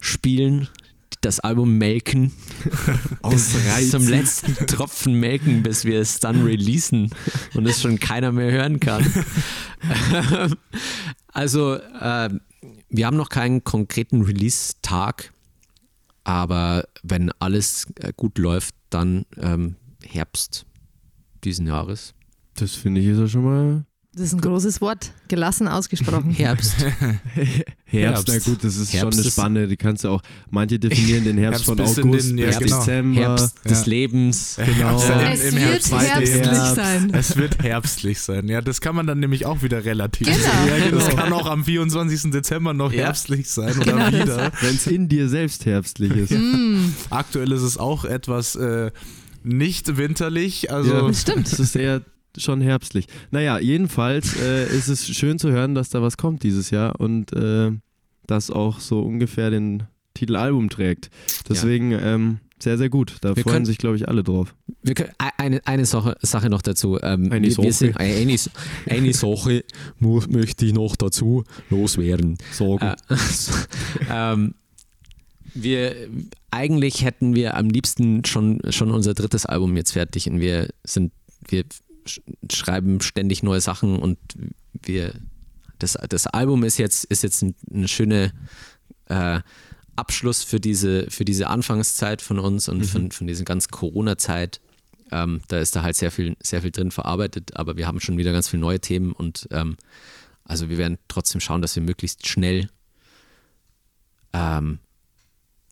spielen, 0.00 0.68
das 1.20 1.40
Album 1.40 1.78
melken, 1.78 2.32
bis 3.30 3.90
zum 3.90 4.06
letzten 4.06 4.66
Tropfen 4.66 5.14
melken, 5.14 5.62
bis 5.62 5.84
wir 5.84 6.00
es 6.00 6.20
dann 6.20 6.42
releasen 6.42 7.10
und 7.54 7.66
es 7.66 7.80
schon 7.80 7.98
keiner 7.98 8.32
mehr 8.32 8.50
hören 8.50 8.80
kann. 8.80 9.04
also, 11.32 11.74
äh, 11.74 12.30
wir 12.88 13.06
haben 13.06 13.16
noch 13.16 13.28
keinen 13.28 13.64
konkreten 13.64 14.22
Release-Tag, 14.22 15.32
aber 16.24 16.84
wenn 17.02 17.30
alles 17.38 17.86
äh, 17.96 18.12
gut 18.16 18.38
läuft, 18.38 18.74
dann 18.90 19.26
ähm, 19.36 19.76
Herbst 20.04 20.66
diesen 21.44 21.66
Jahres. 21.66 22.14
Das 22.54 22.74
finde 22.74 23.00
ich 23.00 23.08
ist 23.08 23.18
ja 23.18 23.28
schon 23.28 23.44
mal 23.44 23.84
Das 24.16 24.26
ist 24.26 24.32
ein 24.32 24.40
großes 24.40 24.80
Wort. 24.80 25.10
Gelassen 25.26 25.66
ausgesprochen. 25.66 26.30
Herbst. 26.36 26.76
Herbst. 27.84 28.28
Na 28.28 28.38
gut, 28.38 28.62
das 28.62 28.76
ist 28.76 28.92
Herbst 28.92 29.14
schon 29.18 29.22
eine 29.24 29.30
Spanne. 29.30 29.68
Die 29.68 29.76
kannst 29.76 30.04
du 30.04 30.08
auch, 30.08 30.22
manche 30.50 30.78
definieren 30.78 31.24
den 31.24 31.36
Herbst, 31.38 31.66
Herbst 31.66 31.96
von 31.96 32.04
August 32.10 32.30
den- 32.30 32.38
ja, 32.38 32.46
bis 32.46 32.58
genau. 32.58 32.78
Dezember. 32.78 33.20
Herbst 33.20 33.56
Ja. 33.64 33.68
des 33.70 33.86
Lebens. 33.86 34.56
Genau. 34.64 35.02
Im- 35.02 35.18
Es 35.32 35.40
im 35.44 35.54
wird 35.56 35.64
Herbst. 35.64 35.92
herbstlich 35.92 36.46
Herbst. 36.46 36.74
sein. 36.76 37.10
Es 37.12 37.36
wird 37.36 37.58
herbstlich 37.62 38.20
sein. 38.20 38.48
Ja, 38.48 38.60
das 38.60 38.80
kann 38.80 38.94
man 38.94 39.06
dann 39.06 39.18
nämlich 39.20 39.46
auch 39.46 39.62
wieder 39.62 39.84
relativ 39.84 40.26
Genau. 40.28 40.38
sehen. 40.38 40.50
Ja, 40.78 40.84
genau. 40.90 40.96
Das 41.04 41.08
kann 41.16 41.32
auch 41.32 41.46
am 41.46 41.64
24. 41.64 42.30
Dezember 42.30 42.72
noch 42.72 42.92
Ja. 42.92 43.04
herbstlich 43.06 43.50
sein 43.50 43.76
oder 43.76 43.84
Genau. 44.08 44.08
wieder. 44.24 44.52
Wenn 44.60 44.76
es 44.76 44.86
in 44.86 45.08
dir 45.08 45.28
selbst 45.28 45.66
herbstlich 45.66 46.12
ist. 46.16 46.30
Mm, 46.30 46.92
Aktuell 47.10 47.50
ist 47.52 47.62
es 47.62 47.78
auch 47.78 48.04
etwas 48.04 48.54
äh, 48.54 48.90
nicht 49.42 49.96
winterlich. 49.96 50.70
Also 50.72 50.92
Ja. 50.92 51.06
das 51.08 51.20
stimmt. 51.20 51.46
Es 51.48 51.58
ist 51.58 51.74
eher 51.76 52.00
schon 52.38 52.60
herbstlich. 52.60 53.06
Naja, 53.30 53.58
jedenfalls 53.58 54.36
äh, 54.40 54.66
ist 54.66 54.88
es 54.88 55.06
schön 55.08 55.38
zu 55.38 55.50
hören, 55.50 55.74
dass 55.74 55.88
da 55.90 56.02
was 56.02 56.16
kommt 56.16 56.42
dieses 56.42 56.70
Jahr 56.70 57.00
und 57.00 57.32
äh, 57.32 57.72
das 58.26 58.50
auch 58.50 58.80
so 58.80 59.00
ungefähr 59.00 59.50
den 59.50 59.84
Titel 60.14 60.36
Album 60.36 60.70
trägt. 60.70 61.10
Deswegen 61.48 61.92
ähm, 61.92 62.38
sehr, 62.58 62.78
sehr 62.78 62.88
gut. 62.88 63.16
Da 63.20 63.34
Wir 63.36 63.42
freuen 63.42 63.54
können- 63.56 63.66
sich, 63.66 63.78
glaube 63.78 63.96
ich, 63.96 64.08
alle 64.08 64.22
drauf. 64.22 64.54
Wir 64.82 64.94
können, 64.94 65.10
e- 65.20 65.42
eine, 65.42 65.60
eine 65.66 65.84
Sache, 65.84 66.16
Sache 66.22 66.48
noch 66.48 66.62
dazu. 66.62 66.98
Ähm, 67.02 67.30
Eine 67.32 67.46
wir, 67.48 67.52
Sache. 67.52 67.64
Wir 67.64 67.72
sind, 67.72 67.96
eine, 67.98 68.36
eine 68.88 69.12
Sache 69.12 69.64
möchte 69.98 70.64
ich 70.66 70.72
noch 70.72 70.96
dazu 70.96 71.44
loswerden. 71.68 72.38
Sorgen. 72.52 72.86
Äh, 72.86 72.96
ähm, 74.10 74.54
wir, 75.54 75.94
eigentlich 76.50 77.04
hätten 77.04 77.34
wir 77.34 77.56
am 77.56 77.68
liebsten 77.68 78.24
schon, 78.24 78.60
schon 78.70 78.90
unser 78.90 79.14
drittes 79.14 79.46
Album 79.46 79.76
jetzt 79.76 79.92
fertig 79.92 80.28
und 80.28 80.40
wir 80.40 80.68
sind, 80.84 81.12
wir 81.48 81.64
schreiben 82.50 83.00
ständig 83.00 83.42
neue 83.42 83.60
Sachen 83.60 83.98
und 83.98 84.18
wir, 84.72 85.14
das, 85.78 85.98
das 86.08 86.26
Album 86.26 86.64
ist 86.64 86.78
jetzt, 86.78 87.04
ist 87.04 87.22
jetzt 87.22 87.42
ein, 87.42 87.54
eine 87.72 87.88
schöne 87.88 88.32
äh, 89.06 89.40
Abschluss 89.96 90.42
für 90.42 90.60
diese, 90.60 91.10
für 91.10 91.24
diese 91.24 91.48
Anfangszeit 91.48 92.22
von 92.22 92.38
uns 92.38 92.68
und 92.68 92.84
von, 92.84 93.10
von 93.10 93.26
dieser 93.26 93.44
ganzen 93.44 93.70
Corona-Zeit. 93.70 94.60
Ähm, 95.10 95.42
da 95.48 95.58
ist 95.58 95.76
da 95.76 95.82
halt 95.82 95.96
sehr 95.96 96.10
viel, 96.10 96.36
sehr 96.42 96.62
viel 96.62 96.70
drin 96.70 96.90
verarbeitet, 96.90 97.56
aber 97.56 97.76
wir 97.76 97.86
haben 97.86 98.00
schon 98.00 98.18
wieder 98.18 98.32
ganz 98.32 98.48
viele 98.48 98.62
neue 98.62 98.80
Themen 98.80 99.12
und 99.12 99.46
ähm, 99.50 99.76
also 100.44 100.68
wir 100.68 100.78
werden 100.78 100.98
trotzdem 101.08 101.40
schauen, 101.40 101.62
dass 101.62 101.76
wir 101.76 101.82
möglichst 101.82 102.26
schnell 102.26 102.68
ähm, 104.32 104.78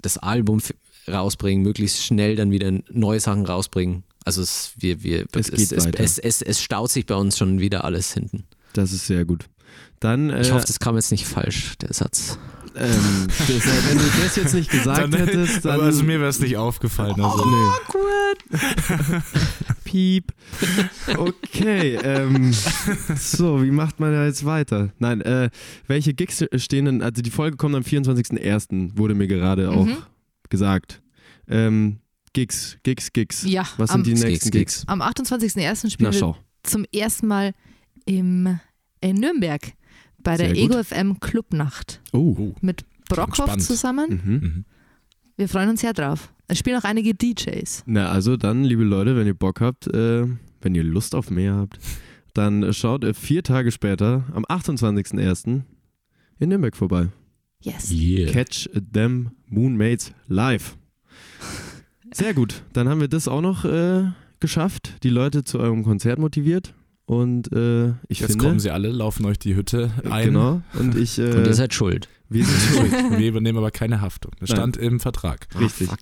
das 0.00 0.18
Album 0.18 0.60
rausbringen, 1.08 1.62
möglichst 1.62 2.04
schnell 2.04 2.36
dann 2.36 2.50
wieder 2.50 2.72
neue 2.90 3.20
Sachen 3.20 3.44
rausbringen. 3.44 4.04
Also 4.24 4.42
es, 4.42 4.72
wir, 4.78 5.02
wir, 5.02 5.26
Es 5.34 5.50
geht 5.50 5.72
es, 5.72 5.86
es, 5.86 6.18
es, 6.18 6.42
es 6.42 6.62
staut 6.62 6.90
sich 6.90 7.06
bei 7.06 7.14
uns 7.14 7.36
schon 7.38 7.60
wieder 7.60 7.84
alles 7.84 8.12
hinten. 8.14 8.44
Das 8.72 8.92
ist 8.92 9.06
sehr 9.06 9.24
gut. 9.24 9.46
Dann, 10.00 10.30
äh, 10.30 10.40
Ich 10.42 10.52
hoffe, 10.52 10.66
das 10.66 10.78
kam 10.80 10.96
jetzt 10.96 11.10
nicht 11.10 11.26
falsch, 11.26 11.76
der 11.80 11.92
Satz. 11.92 12.38
ähm, 12.74 13.26
das, 13.38 13.48
äh, 13.48 13.88
wenn 13.88 13.98
du 13.98 14.04
das 14.22 14.36
jetzt 14.36 14.54
nicht 14.54 14.70
gesagt 14.70 15.14
hättest, 15.16 15.64
dann. 15.64 15.72
aber 15.74 15.82
also 15.84 16.02
mir 16.04 16.18
wäre 16.20 16.30
es 16.30 16.40
nicht 16.40 16.56
aufgefallen. 16.56 17.20
Also. 17.20 17.44
nee. 17.44 18.58
Piep. 19.84 20.32
Okay, 21.16 21.96
ähm, 22.02 22.52
so, 23.16 23.62
wie 23.62 23.70
macht 23.70 24.00
man 24.00 24.12
da 24.12 24.24
jetzt 24.26 24.44
weiter? 24.44 24.90
Nein, 24.98 25.20
äh, 25.20 25.50
welche 25.86 26.14
Gigs 26.14 26.44
stehen 26.56 26.84
denn, 26.86 27.02
also 27.02 27.22
die 27.22 27.30
Folge 27.30 27.56
kommt 27.56 27.74
am 27.74 27.82
24.01., 27.82 28.96
wurde 28.96 29.14
mir 29.14 29.26
gerade 29.26 29.70
auch 29.70 29.86
Mhm. 29.86 29.96
gesagt. 30.48 31.02
Ähm, 31.48 31.98
Gigs, 32.32 32.78
Gigs, 32.82 33.12
Gigs. 33.12 33.44
Ja, 33.44 33.66
Was 33.76 33.90
am, 33.90 34.04
sind 34.04 34.18
die 34.18 34.24
nächsten 34.24 34.50
Gigs, 34.50 34.80
Gigs? 34.80 34.88
am 34.88 35.02
28.01. 35.02 35.80
Na 35.84 35.90
spielen 35.90 36.12
wir 36.12 36.36
zum 36.62 36.84
ersten 36.94 37.26
Mal 37.26 37.52
im, 38.06 38.58
in 39.00 39.16
Nürnberg 39.16 39.72
bei 40.22 40.36
der 40.36 40.48
gut. 40.48 40.58
Ego 40.58 40.82
FM 40.82 41.18
Clubnacht 41.20 42.00
Oh, 42.12 42.54
mit 42.60 42.84
Brockhoff 43.08 43.46
Spannend. 43.46 43.62
zusammen. 43.64 44.22
Mhm. 44.24 44.32
Mhm. 44.34 44.64
Wir 45.36 45.48
freuen 45.48 45.68
uns 45.70 45.80
sehr 45.80 45.92
drauf. 45.92 46.32
Es 46.48 46.58
spielen 46.58 46.78
auch 46.78 46.84
einige 46.84 47.14
DJs. 47.14 47.82
Na, 47.86 48.10
also 48.10 48.36
dann, 48.36 48.64
liebe 48.64 48.84
Leute, 48.84 49.16
wenn 49.16 49.26
ihr 49.26 49.34
Bock 49.34 49.60
habt, 49.60 49.86
äh, 49.88 50.26
wenn 50.60 50.74
ihr 50.74 50.84
Lust 50.84 51.14
auf 51.14 51.30
mehr 51.30 51.54
habt, 51.54 51.78
dann 52.34 52.72
schaut 52.72 53.04
äh, 53.04 53.14
vier 53.14 53.42
Tage 53.42 53.72
später, 53.72 54.24
am 54.34 54.44
28.01. 54.44 55.62
in 56.38 56.48
Nürnberg 56.48 56.76
vorbei. 56.76 57.08
Yes. 57.62 57.90
Yeah. 57.90 58.30
Catch 58.30 58.68
them 58.92 59.30
Moonmates 59.46 60.12
live. 60.28 60.76
Sehr 62.12 62.34
gut. 62.34 62.62
Dann 62.72 62.88
haben 62.88 63.00
wir 63.00 63.08
das 63.08 63.28
auch 63.28 63.40
noch 63.40 63.64
äh, 63.64 64.04
geschafft, 64.40 64.94
die 65.02 65.10
Leute 65.10 65.44
zu 65.44 65.58
eurem 65.58 65.84
Konzert 65.84 66.18
motiviert. 66.18 66.74
Und 67.04 67.52
äh, 67.52 67.88
ich 68.08 68.20
Jetzt 68.20 68.32
finde. 68.32 68.44
kommen 68.44 68.60
sie 68.60 68.70
alle, 68.70 68.90
laufen 68.90 69.26
euch 69.26 69.38
die 69.38 69.56
Hütte 69.56 69.90
ein. 70.08 70.26
Genau. 70.26 70.62
Und 70.78 70.96
ich. 70.96 71.18
Äh, 71.18 71.32
Und 71.32 71.46
ihr 71.46 71.54
seid 71.54 71.74
schuld. 71.74 72.08
wir 72.28 72.44
sind 72.44 72.60
schuld. 72.60 72.92
Wir 73.18 73.28
übernehmen 73.28 73.58
aber 73.58 73.70
keine 73.70 74.00
Haftung. 74.00 74.32
Das 74.40 74.50
Nein. 74.50 74.56
stand 74.56 74.76
im 74.76 75.00
Vertrag. 75.00 75.46
Richtig. 75.58 75.88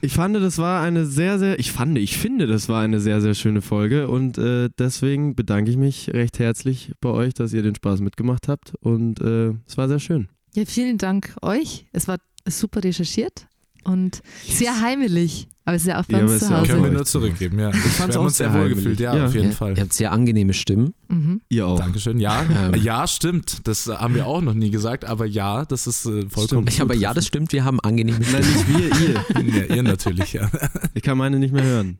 Ich 0.00 0.14
fand, 0.14 0.34
das 0.34 0.58
war 0.58 0.82
eine 0.82 1.06
sehr, 1.06 1.38
sehr, 1.38 1.58
ich 1.60 1.70
fand, 1.70 1.98
ich 1.98 2.16
finde, 2.18 2.48
das 2.48 2.68
war 2.68 2.82
eine 2.82 3.00
sehr, 3.00 3.20
sehr 3.20 3.34
schöne 3.34 3.62
Folge 3.62 4.08
und 4.08 4.36
äh, 4.36 4.70
deswegen 4.76 5.36
bedanke 5.36 5.70
ich 5.70 5.76
mich 5.76 6.10
recht 6.12 6.40
herzlich 6.40 6.92
bei 7.00 7.10
euch, 7.10 7.34
dass 7.34 7.52
ihr 7.52 7.62
den 7.62 7.76
Spaß 7.76 8.00
mitgemacht 8.00 8.48
habt 8.48 8.74
und 8.80 9.20
äh, 9.20 9.50
es 9.68 9.76
war 9.76 9.86
sehr 9.86 10.00
schön. 10.00 10.28
Ja, 10.54 10.64
vielen 10.66 10.98
Dank 10.98 11.36
euch. 11.42 11.86
Es 11.92 12.08
war 12.08 12.18
super 12.48 12.82
recherchiert 12.82 13.46
und 13.88 14.20
sehr 14.46 14.80
heimelig. 14.80 15.48
Aber 15.64 15.76
es 15.76 15.82
ist 15.82 15.88
ja 15.88 16.00
auch 16.00 16.04
bei 16.06 16.16
Ja, 16.18 16.22
uns 16.24 16.30
aber 16.30 16.36
es 16.36 16.46
zu 16.48 16.56
Hause. 16.56 16.70
Können 16.72 16.84
wir 16.84 16.90
nur 16.92 17.04
zurückgeben, 17.04 17.58
ja. 17.58 17.68
Ich 17.70 17.76
fand's 17.76 18.16
wir 18.16 18.20
auch 18.22 18.30
sehr 18.30 18.50
sehr 18.50 18.58
wohl 18.62 18.68
gefühlt, 18.70 18.98
ja, 19.00 19.14
Ja. 19.14 19.26
auf 19.26 19.34
jeden 19.34 19.50
Ja, 19.50 19.54
Fall. 19.54 19.76
Ihr 19.76 19.82
habt 19.82 19.92
sehr 19.92 20.12
angenehme 20.12 20.54
Stimmen. 20.54 20.94
Mhm. 21.08 21.42
Ihr 21.50 21.66
auch. 21.66 21.78
Dankeschön. 21.78 22.18
Ja, 22.20 22.42
Ähm. 22.72 22.80
ja, 22.82 23.06
stimmt. 23.06 23.66
Das 23.68 23.86
haben 23.86 24.14
wir 24.14 24.26
auch 24.26 24.40
noch 24.40 24.54
nie 24.54 24.70
gesagt, 24.70 25.04
aber 25.04 25.26
ja, 25.26 25.66
das 25.66 25.86
ist 25.86 26.06
äh, 26.06 26.24
vollkommen. 26.30 26.66
Ich, 26.68 26.80
aber 26.80 26.94
ja, 26.94 27.12
das 27.12 27.26
stimmt, 27.26 27.52
wir 27.52 27.64
haben 27.64 27.80
angenehme 27.80 28.18
Nein, 28.20 28.42
Stimmen. 28.42 28.54
nicht 28.54 28.68
wir, 28.68 29.08
ihr. 29.08 29.24
stimmt. 29.30 29.54
Ja, 29.68 29.74
ihr 29.76 29.82
natürlich, 29.82 30.32
ja. 30.32 30.50
Ich 30.94 31.02
kann 31.02 31.18
meine 31.18 31.38
nicht 31.38 31.52
mehr 31.52 31.64
hören. 31.64 31.98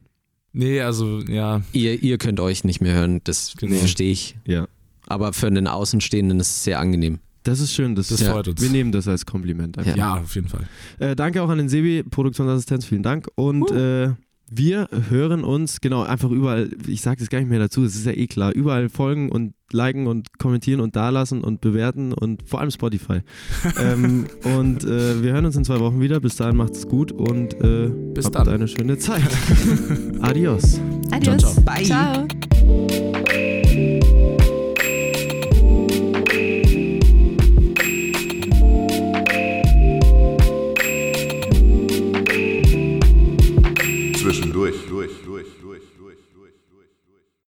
Nee, 0.55 0.81
also, 0.81 1.21
ja. 1.29 1.61
Ihr, 1.73 2.03
ihr 2.03 2.17
könnt 2.17 2.41
euch 2.41 2.65
nicht 2.65 2.81
mehr 2.81 2.95
hören, 2.95 3.21
das 3.25 3.53
Genau. 3.59 3.77
verstehe 3.77 4.11
ich. 4.13 4.37
Ja. 4.47 4.67
Aber 5.07 5.35
für 5.35 5.47
einen 5.47 5.67
Außenstehenden 5.67 6.41
ist 6.41 6.49
es 6.49 6.65
sehr 6.65 6.81
angenehm. 6.81 7.19
Das 7.49 7.61
ist 7.61 7.73
schön. 7.73 7.95
Das, 7.95 8.09
Das 8.09 8.21
ja, 8.21 8.33
freut 8.33 8.49
uns. 8.49 8.61
Wir 8.61 8.71
nehmen 8.71 8.93
das 8.93 9.09
als 9.09 9.25
Kompliment. 9.27 9.79
einfach. 9.79 9.97
Ja, 9.97 10.17
auf 10.17 10.35
jeden 10.35 10.49
Fall. 10.49 10.69
Äh, 10.99 11.17
danke 11.17 11.43
auch 11.43 11.49
an 11.49 11.59
den 11.59 11.69
Sebi, 11.69 12.03
Produktionsassistenz, 12.03 12.85
vielen 12.85 13.03
Dank. 13.03 13.29
Und 13.35 13.71
äh, 13.71 14.11
wir 14.51 14.89
hören 15.11 15.45
uns, 15.45 15.81
genau, 15.81 16.03
einfach 16.03 16.31
überall, 16.31 16.71
ich 16.87 17.03
sage 17.03 17.19
das 17.21 17.29
gar 17.29 17.39
nicht 17.39 17.51
mehr 17.51 17.59
dazu, 17.59 17.85
es 17.85 17.95
ist 17.97 18.07
ja 18.07 18.13
eh 18.13 18.27
klar, 18.27 18.53
überall 18.53 18.89
folgen 18.89 19.31
und 19.31 19.53
liken 19.73 20.07
und 20.07 20.39
kommentieren 20.39 20.81
und 20.81 20.97
dalassen 20.97 21.45
und 21.45 21.61
bewerten 21.61 22.15
und 22.15 22.49
vor 22.49 22.61
allem 22.61 22.71
Spotify. 22.71 23.21
ähm, 23.79 24.27
und 24.57 24.85
äh, 24.85 25.23
wir 25.23 25.33
hören 25.33 25.45
uns 25.45 25.57
in 25.57 25.65
zwei 25.65 25.81
Wochen 25.81 26.01
wieder. 26.01 26.21
Bis 26.21 26.37
dahin 26.37 26.57
macht's 26.57 26.87
gut 26.89 27.13
und 27.13 27.55
äh, 27.63 27.91
Bis 28.15 28.25
habt 28.27 28.37
dann. 28.37 28.49
eine 28.49 28.69
schöne 28.69 28.97
Zeit. 28.99 29.23
Adios. 30.21 30.81
Adios. 31.11 31.43
Ciao, 31.43 31.53
ciao. 31.53 31.63
Bye. 31.65 31.85
Ciao. 31.85 32.27